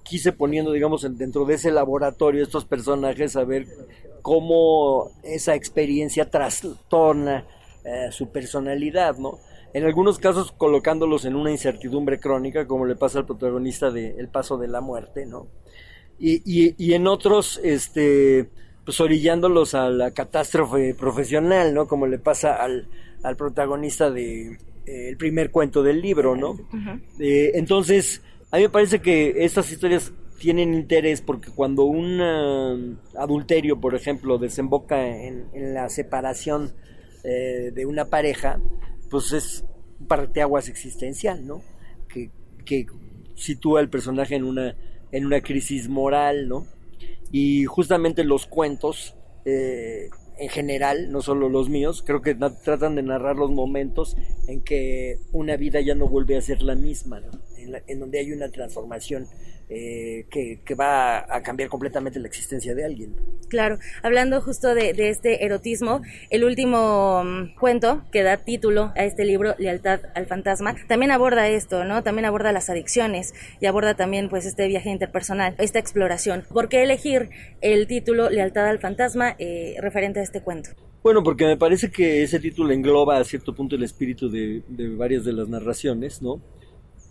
quise 0.03 0.31
poniendo, 0.31 0.71
digamos, 0.71 1.07
dentro 1.17 1.45
de 1.45 1.53
ese 1.53 1.71
laboratorio 1.71 2.41
estos 2.41 2.65
personajes 2.65 3.35
a 3.35 3.43
ver 3.43 3.67
cómo 4.23 5.11
esa 5.23 5.53
experiencia 5.53 6.29
trastorna 6.29 7.45
eh, 7.83 8.07
su 8.11 8.29
personalidad, 8.29 9.17
¿no? 9.17 9.39
En 9.73 9.83
algunos 9.85 10.19
casos 10.19 10.51
colocándolos 10.51 11.25
en 11.25 11.35
una 11.35 11.51
incertidumbre 11.51 12.19
crónica, 12.19 12.67
como 12.67 12.85
le 12.85 12.95
pasa 12.95 13.19
al 13.19 13.25
protagonista 13.25 13.91
de 13.91 14.15
El 14.17 14.29
Paso 14.29 14.57
de 14.57 14.67
la 14.67 14.81
Muerte, 14.81 15.25
¿no? 15.25 15.47
Y, 16.19 16.41
y, 16.77 16.93
en 16.93 17.07
otros, 17.07 17.59
este, 17.63 18.49
pues 18.85 19.01
orillándolos 19.01 19.73
a 19.73 19.89
la 19.89 20.11
catástrofe 20.11 20.93
profesional, 20.93 21.73
¿no? 21.73 21.87
Como 21.87 22.07
le 22.07 22.19
pasa 22.19 22.55
al, 22.55 22.87
al 23.23 23.35
protagonista 23.35 24.09
de 24.09 24.53
eh, 24.85 25.09
el 25.09 25.17
primer 25.17 25.51
cuento 25.51 25.81
del 25.83 26.01
libro, 26.01 26.35
¿no? 26.37 26.55
Eh, 27.19 27.51
entonces, 27.55 28.21
a 28.51 28.57
mí 28.57 28.63
me 28.63 28.69
parece 28.69 29.01
que 29.01 29.43
estas 29.43 29.69
historias 29.71 30.13
tienen 30.39 30.73
interés 30.73 31.21
porque 31.21 31.49
cuando 31.51 31.83
un 31.83 32.21
um, 32.21 32.97
adulterio, 33.17 33.79
por 33.79 33.95
ejemplo, 33.95 34.37
desemboca 34.37 35.07
en, 35.07 35.47
en 35.53 35.73
la 35.73 35.89
separación 35.89 36.73
eh, 37.23 37.71
de 37.73 37.85
una 37.85 38.05
pareja, 38.05 38.59
pues 39.13 39.31
es 39.31 39.63
parteaguas 40.07 40.67
existencial, 40.69 41.45
¿no? 41.45 41.61
Que, 42.07 42.31
que 42.65 42.87
sitúa 43.35 43.79
al 43.79 43.87
personaje 43.87 44.33
en 44.33 44.43
una, 44.43 44.75
en 45.11 45.27
una 45.27 45.39
crisis 45.41 45.87
moral, 45.87 46.47
¿no? 46.47 46.65
Y 47.31 47.65
justamente 47.65 48.23
los 48.23 48.47
cuentos, 48.47 49.15
eh, 49.45 50.09
en 50.39 50.49
general, 50.49 51.11
no 51.11 51.21
solo 51.21 51.47
los 51.47 51.69
míos, 51.69 52.03
creo 52.03 52.23
que 52.23 52.33
tratan 52.33 52.95
de 52.95 53.03
narrar 53.03 53.35
los 53.35 53.51
momentos 53.51 54.17
en 54.47 54.61
que 54.61 55.19
una 55.31 55.57
vida 55.57 55.79
ya 55.79 55.93
no 55.93 56.07
vuelve 56.07 56.35
a 56.35 56.41
ser 56.41 56.63
la 56.63 56.73
misma, 56.73 57.19
¿no? 57.19 57.29
En, 57.87 57.99
donde 57.99 58.19
hay 58.19 58.31
una 58.31 58.49
transformación 58.49 59.27
eh, 59.69 60.25
que, 60.29 60.75
va 60.75 61.19
a 61.19 61.41
cambiar 61.41 61.69
completamente 61.69 62.19
la 62.19 62.27
existencia 62.27 62.75
de 62.75 62.83
alguien. 62.83 63.15
Claro, 63.49 63.77
hablando 64.01 64.41
justo 64.41 64.75
de, 64.75 64.93
este 64.97 65.45
erotismo, 65.45 66.01
el 66.29 66.43
último 66.43 67.23
mm, 67.23 67.55
cuento 67.59 68.03
que 68.11 68.23
da 68.23 68.37
título 68.37 68.91
a 68.95 69.05
este 69.05 69.25
libro, 69.25 69.55
Lealtad 69.57 70.01
al 70.15 70.25
Fantasma, 70.25 70.75
también 70.87 71.11
aborda 71.11 71.47
esto, 71.47 71.85
¿no? 71.85 72.03
También 72.03 72.25
aborda 72.25 72.51
las 72.51 72.69
adicciones 72.69 73.33
y 73.59 73.65
aborda 73.65 73.95
también 73.95 74.29
pues 74.29 74.45
este 74.45 74.67
viaje 74.67 74.89
interpersonal, 74.89 75.55
esta 75.57 75.79
exploración. 75.79 76.43
¿Por 76.51 76.69
qué 76.69 76.83
elegir 76.83 77.29
el 77.61 77.87
título 77.87 78.29
Lealtad 78.29 78.67
al 78.67 78.79
Fantasma 78.79 79.35
eh, 79.39 79.75
referente 79.79 80.19
a 80.19 80.23
este 80.23 80.41
cuento? 80.41 80.71
Bueno, 81.03 81.21
porque 81.21 81.45
me 81.45 81.57
parece 81.57 81.91
que 81.91 82.23
ese 82.23 82.39
título 82.39 82.71
engloba 82.71 83.17
a 83.17 83.23
cierto 83.25 83.53
punto 83.53 83.75
el 83.75 83.83
espíritu 83.83 84.29
de, 84.29 84.63
varias 84.95 85.25
de 85.25 85.33
las 85.33 85.49
narraciones, 85.49 86.21
¿no? 86.21 86.41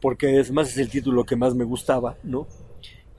Porque 0.03 0.39
es 0.39 0.51
más 0.51 0.69
es 0.69 0.77
el 0.77 0.91
título 0.91 1.25
que 1.25 1.37
más 1.37 1.55
me 1.55 1.65
gustaba, 1.65 2.19
¿no? 2.23 2.47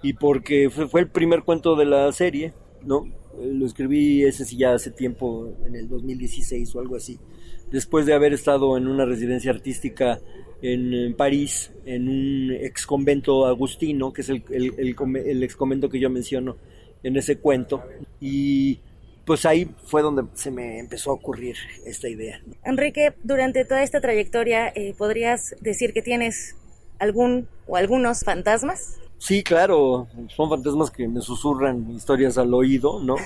Y 0.03 0.13
porque 0.13 0.69
fue, 0.69 1.01
el 1.01 1.07
primer 1.07 1.41
cuento 1.43 1.75
de 1.75 1.85
la 1.85 2.11
serie, 2.11 2.53
¿no? 2.83 3.05
Lo 3.41 3.65
escribí 3.65 4.23
ese 4.23 4.45
sí 4.45 4.57
ya 4.57 4.73
hace 4.73 4.91
tiempo, 4.91 5.51
en 5.65 5.75
el 5.75 5.89
2016 5.89 6.75
o 6.75 6.79
algo 6.79 6.97
así. 6.97 7.17
Después 7.71 8.05
de 8.05 8.13
haber 8.13 8.33
estado 8.33 8.77
en 8.77 8.87
una 8.87 9.05
residencia 9.05 9.49
artística 9.49 10.19
en, 10.61 11.15
París, 11.15 11.71
en 11.85 12.07
un 12.07 12.51
ex 12.51 12.85
convento 12.85 13.47
agustino, 13.47 14.13
que 14.13 14.21
es 14.21 14.29
el, 14.29 14.43
el, 14.51 14.73
el, 14.77 15.17
el 15.25 15.43
ex 15.43 15.55
convento 15.55 15.89
que 15.89 15.99
yo 15.99 16.09
menciono 16.09 16.57
en 17.01 17.15
ese 17.17 17.37
cuento. 17.37 17.81
Y 18.19 18.79
pues 19.25 19.45
ahí 19.45 19.69
fue 19.85 20.01
donde 20.01 20.23
se 20.33 20.51
me 20.51 20.79
empezó 20.79 21.11
a 21.11 21.13
ocurrir 21.13 21.55
esta 21.85 22.09
idea. 22.09 22.41
Enrique, 22.65 23.13
durante 23.23 23.65
toda 23.65 23.83
esta 23.83 24.01
trayectoria, 24.01 24.69
eh, 24.75 24.93
¿podrías 24.97 25.55
decir 25.61 25.93
que 25.93 26.01
tienes 26.01 26.55
algún 27.03 27.47
o 27.67 27.77
algunos 27.77 28.21
fantasmas? 28.23 28.97
Sí, 29.19 29.43
claro, 29.43 30.07
son 30.35 30.49
fantasmas 30.49 30.91
que 30.91 31.07
me 31.07 31.21
susurran 31.21 31.89
historias 31.91 32.37
al 32.37 32.53
oído, 32.53 33.01
¿no? 33.01 33.15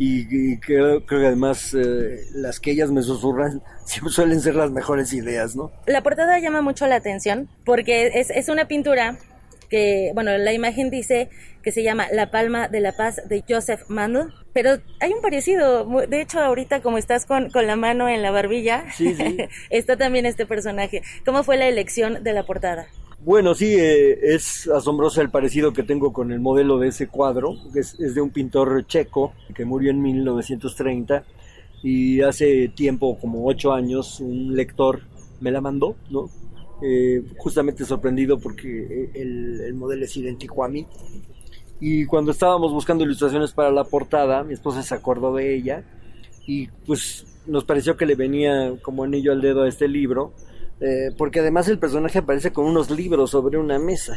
Y, 0.00 0.58
creo, 0.60 1.04
que 1.04 1.16
además 1.16 1.74
eh, 1.74 2.20
las 2.32 2.60
que 2.60 2.70
ellas 2.70 2.92
me 2.92 3.02
susurran 3.02 3.60
suelen 3.84 4.40
ser 4.40 4.54
las 4.54 4.70
mejores 4.70 5.12
ideas, 5.12 5.56
¿no? 5.56 5.72
La 5.86 6.04
portada 6.04 6.38
llama 6.38 6.62
mucho 6.62 6.86
la 6.86 6.94
atención 6.94 7.48
porque 7.64 8.12
es, 8.14 8.30
es 8.30 8.48
una 8.48 8.68
pintura 8.68 9.18
que, 9.68 10.12
bueno, 10.14 10.36
la 10.38 10.52
imagen 10.52 10.90
dice 10.90 11.30
que 11.62 11.72
se 11.72 11.82
llama 11.82 12.06
La 12.12 12.30
Palma 12.30 12.68
de 12.68 12.80
la 12.80 12.92
Paz 12.92 13.20
de 13.28 13.44
Joseph 13.48 13.82
Mandel, 13.88 14.32
pero 14.52 14.78
hay 15.00 15.12
un 15.12 15.20
parecido, 15.20 15.84
de 16.06 16.20
hecho 16.20 16.40
ahorita 16.40 16.80
como 16.80 16.98
estás 16.98 17.26
con, 17.26 17.50
con 17.50 17.66
la 17.66 17.76
mano 17.76 18.08
en 18.08 18.22
la 18.22 18.30
barbilla, 18.30 18.84
está 19.70 19.96
también 19.96 20.26
este 20.26 20.46
personaje. 20.46 21.02
¿Cómo 21.24 21.44
fue 21.44 21.56
la 21.56 21.66
elección 21.66 22.22
de 22.24 22.32
la 22.32 22.44
portada? 22.44 22.86
Bueno, 23.20 23.54
sí, 23.54 23.74
eh, 23.74 24.34
es 24.34 24.68
asombroso 24.68 25.20
el 25.20 25.30
parecido 25.30 25.72
que 25.72 25.82
tengo 25.82 26.12
con 26.12 26.30
el 26.30 26.38
modelo 26.38 26.78
de 26.78 26.88
ese 26.88 27.08
cuadro, 27.08 27.56
que 27.72 27.80
es, 27.80 27.98
de 27.98 28.20
un 28.20 28.30
pintor 28.30 28.86
checo 28.86 29.32
que 29.54 29.64
murió 29.64 29.90
en 29.90 30.00
1930 30.00 31.24
y 31.82 32.20
hace 32.22 32.68
tiempo, 32.68 33.18
como 33.18 33.44
ocho 33.46 33.72
años, 33.72 34.20
un 34.20 34.54
lector 34.54 35.00
me 35.40 35.50
la 35.50 35.60
mandó, 35.60 35.96
¿no? 36.10 36.30
Eh, 36.80 37.24
justamente 37.36 37.84
sorprendido 37.84 38.38
porque 38.38 38.68
eh, 38.68 39.10
el, 39.14 39.74
modelo 39.74 40.04
es 40.04 40.16
idéntico 40.16 40.64
a 40.64 40.68
mí. 40.68 40.86
Y 41.80 42.04
cuando 42.06 42.30
estábamos 42.30 42.72
buscando 42.72 43.02
ilustraciones 43.02 43.52
para 43.52 43.72
la 43.72 43.84
portada, 43.84 44.44
mi 44.44 44.54
esposa 44.54 44.82
se 44.82 44.94
acordó 44.94 45.34
de 45.34 45.56
ella 45.56 45.84
y 46.46 46.68
pues 46.86 47.26
nos 47.46 47.64
pareció 47.64 47.96
que 47.96 48.06
le 48.06 48.14
venía 48.14 48.74
como 48.80 49.02
anillo 49.02 49.32
al 49.32 49.40
dedo 49.40 49.62
a 49.62 49.68
este 49.68 49.88
libro, 49.88 50.32
eh, 50.80 51.10
porque 51.16 51.40
además 51.40 51.68
el 51.68 51.78
personaje 51.78 52.18
aparece 52.18 52.52
con 52.52 52.66
unos 52.66 52.90
libros 52.90 53.30
sobre 53.30 53.58
una 53.58 53.78
mesa, 53.78 54.16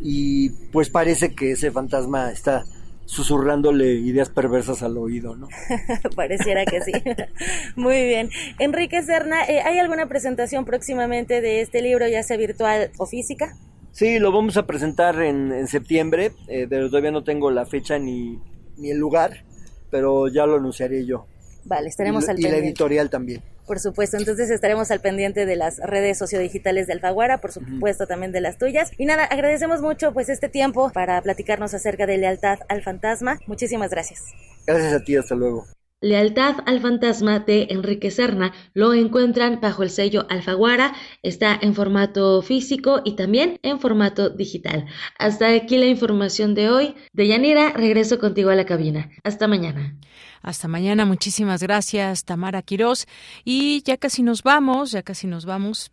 Y 0.00 0.50
pues 0.72 0.90
parece 0.90 1.34
que 1.34 1.52
ese 1.52 1.70
fantasma 1.70 2.30
está 2.30 2.64
susurrándole 3.06 3.94
ideas 3.94 4.30
perversas 4.30 4.82
al 4.82 4.98
oído, 4.98 5.36
¿no? 5.36 5.48
Pareciera 6.16 6.64
que 6.64 6.80
sí. 6.80 6.92
Muy 7.76 8.04
bien. 8.04 8.30
Enrique 8.58 9.02
Serna, 9.02 9.44
eh, 9.44 9.60
¿hay 9.60 9.78
alguna 9.78 10.06
presentación 10.06 10.64
próximamente 10.64 11.40
de 11.40 11.60
este 11.60 11.82
libro, 11.82 12.08
ya 12.08 12.22
sea 12.22 12.36
virtual 12.36 12.90
o 12.98 13.06
física? 13.06 13.56
Sí, 13.92 14.18
lo 14.18 14.32
vamos 14.32 14.56
a 14.56 14.66
presentar 14.66 15.22
en, 15.22 15.66
septiembre, 15.68 16.32
eh, 16.48 16.66
pero 16.68 16.90
todavía 16.90 17.12
no 17.12 17.24
tengo 17.24 17.50
la 17.50 17.64
fecha 17.64 17.98
ni, 17.98 18.38
ni 18.76 18.90
el 18.90 18.98
lugar, 18.98 19.44
pero 19.90 20.28
ya 20.28 20.44
lo 20.44 20.56
anunciaré 20.56 21.06
yo. 21.06 21.26
Vale, 21.64 21.88
estaremos 21.88 22.28
al 22.28 22.34
pendiente. 22.34 22.58
Y 22.58 22.60
la 22.60 22.66
editorial 22.66 23.08
también. 23.08 23.42
Por 23.66 23.80
supuesto, 23.80 24.16
entonces 24.16 24.50
estaremos 24.50 24.90
al 24.90 25.00
pendiente 25.00 25.46
de 25.46 25.56
las 25.56 25.78
redes 25.78 26.18
sociodigitales 26.18 26.86
de 26.86 26.94
Alfaguara, 26.94 27.40
por 27.40 27.52
supuesto 27.52 28.06
también 28.06 28.32
de 28.32 28.40
las 28.40 28.58
tuyas. 28.58 28.90
Y 28.96 29.06
nada, 29.06 29.24
agradecemos 29.24 29.82
mucho 29.82 30.12
pues 30.12 30.28
este 30.28 30.48
tiempo 30.48 30.90
para 30.92 31.20
platicarnos 31.22 31.74
acerca 31.74 32.06
de 32.06 32.18
lealtad 32.18 32.60
al 32.68 32.82
fantasma. 32.82 33.40
Muchísimas 33.46 33.90
gracias. 33.90 34.20
Gracias 34.66 34.92
a 34.92 35.04
ti, 35.04 35.16
hasta 35.16 35.34
luego. 35.34 35.66
Lealtad 36.02 36.56
al 36.66 36.80
fantasma 36.80 37.38
de 37.38 37.68
Enrique 37.70 38.10
Serna 38.10 38.52
lo 38.74 38.92
encuentran 38.92 39.60
bajo 39.62 39.82
el 39.82 39.88
sello 39.88 40.26
Alfaguara, 40.28 40.94
está 41.22 41.58
en 41.60 41.74
formato 41.74 42.42
físico 42.42 43.00
y 43.02 43.16
también 43.16 43.58
en 43.62 43.80
formato 43.80 44.28
digital. 44.28 44.84
Hasta 45.18 45.48
aquí 45.48 45.78
la 45.78 45.86
información 45.86 46.54
de 46.54 46.68
hoy. 46.68 46.94
De 47.14 47.26
Yanira, 47.26 47.72
regreso 47.72 48.18
contigo 48.18 48.50
a 48.50 48.54
la 48.54 48.66
cabina. 48.66 49.10
Hasta 49.24 49.48
mañana. 49.48 49.98
Hasta 50.46 50.68
mañana, 50.68 51.04
muchísimas 51.04 51.60
gracias 51.60 52.24
Tamara 52.24 52.62
Quirós. 52.62 53.08
Y 53.44 53.82
ya 53.82 53.96
casi 53.96 54.22
nos 54.22 54.44
vamos, 54.44 54.92
ya 54.92 55.02
casi 55.02 55.26
nos 55.26 55.44
vamos. 55.44 55.90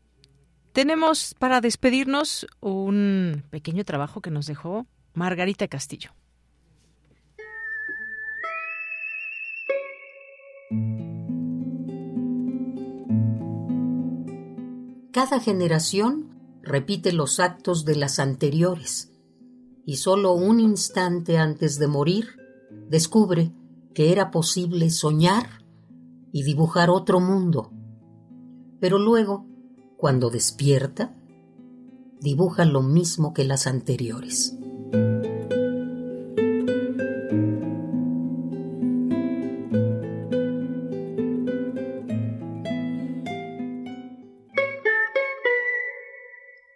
Tenemos 0.73 1.33
para 1.39 1.59
despedirnos 1.59 2.45
un 2.59 3.45
pequeño 3.49 3.83
trabajo 3.83 4.21
que 4.21 4.29
nos 4.29 4.45
dejó 4.45 4.85
Margarita 5.15 5.67
Castillo. 5.67 6.11
Cada 15.11 15.39
generación 15.39 16.59
repite 16.61 17.11
los 17.11 17.39
actos 17.39 17.85
de 17.85 17.95
las 17.95 18.19
anteriores 18.19 19.11
y 19.83 19.97
solo 19.97 20.33
un 20.33 20.59
instante 20.59 21.39
antes 21.39 21.79
de 21.79 21.87
morir 21.87 22.37
descubre 22.87 23.51
que 23.93 24.11
era 24.11 24.31
posible 24.31 24.89
soñar 24.89 25.63
y 26.31 26.43
dibujar 26.43 26.89
otro 26.89 27.19
mundo. 27.19 27.71
Pero 28.79 28.99
luego, 28.99 29.45
cuando 29.97 30.29
despierta, 30.29 31.15
dibuja 32.19 32.65
lo 32.65 32.81
mismo 32.81 33.33
que 33.33 33.43
las 33.43 33.67
anteriores. 33.67 34.57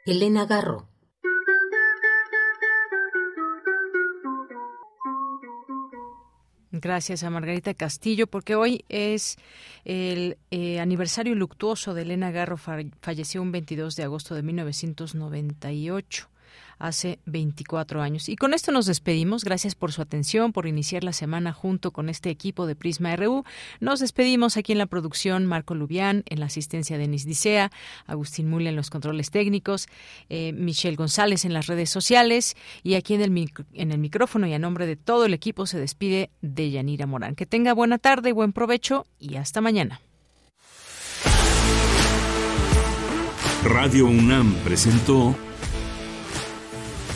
Elena 0.06 0.46
Garro 0.46 0.88
Gracias 6.80 7.24
a 7.24 7.30
Margarita 7.30 7.74
Castillo, 7.74 8.28
porque 8.28 8.56
hoy 8.56 8.86
es 8.88 9.38
el 9.84 10.38
eh, 10.52 10.80
aniversario 10.80 11.34
luctuoso 11.34 11.94
de 11.94 12.04
Elena 12.04 12.30
Garro, 12.30 12.58
falleció 12.58 13.42
un 13.42 13.52
22 13.52 13.96
de 13.96 14.04
agosto 14.04 14.36
de 14.36 14.44
1998 14.44 16.30
hace 16.80 17.20
24 17.26 18.02
años. 18.02 18.30
Y 18.30 18.36
con 18.36 18.54
esto 18.54 18.72
nos 18.72 18.86
despedimos. 18.86 19.44
Gracias 19.44 19.76
por 19.76 19.92
su 19.92 20.02
atención, 20.02 20.54
por 20.54 20.68
iniciar 20.68 21.04
la 21.04 21.14
semana 21.14 21.54
junto 21.54 21.92
con 21.92 22.10
este 22.10 22.30
equipo 22.30 22.66
de 22.66 22.76
Prisma 22.76 23.16
RU. 23.16 23.44
Nos 23.80 24.00
despedimos 24.00 24.58
aquí 24.58 24.72
en 24.72 24.78
la 24.78 24.86
producción 24.86 25.46
Marco 25.46 25.76
Lubián, 25.76 26.24
en 26.28 26.40
la 26.40 26.48
asistencia 26.48 26.98
de 26.98 27.04
Denis 27.04 27.26
Dicea, 27.26 27.72
Agustín 28.06 28.50
Mule 28.50 28.70
en 28.70 28.76
los 28.76 28.90
controles 28.90 29.32
técnicos, 29.32 29.88
eh, 30.30 30.54
Michelle 30.54 30.96
González 30.96 31.46
en 31.46 31.54
las 31.54 31.68
redes 31.68 31.90
sociales 31.90 32.56
y 32.84 32.96
aquí 32.96 33.14
en 33.14 33.22
el, 33.22 33.52
en 33.74 33.92
el 33.92 33.98
micrófono 33.98 34.48
y 34.48 34.54
a 34.54 34.60
nombre 34.60 34.86
de 34.86 34.96
todo 34.96 35.26
el 35.26 35.34
equipo 35.34 35.66
se 35.66 35.80
despide 35.80 36.30
de 36.42 36.72
Yanira 36.72 37.06
Morán. 37.06 37.36
Que 37.36 37.46
tenga 37.46 37.74
buena 37.74 37.98
tarde, 37.98 38.34
buen 38.34 38.54
provecho 38.54 39.06
y 39.20 39.36
hasta 39.36 39.62
mañana. 39.62 40.02
Radio 43.64 44.06
UNAM 44.06 44.54
presentó 44.64 45.36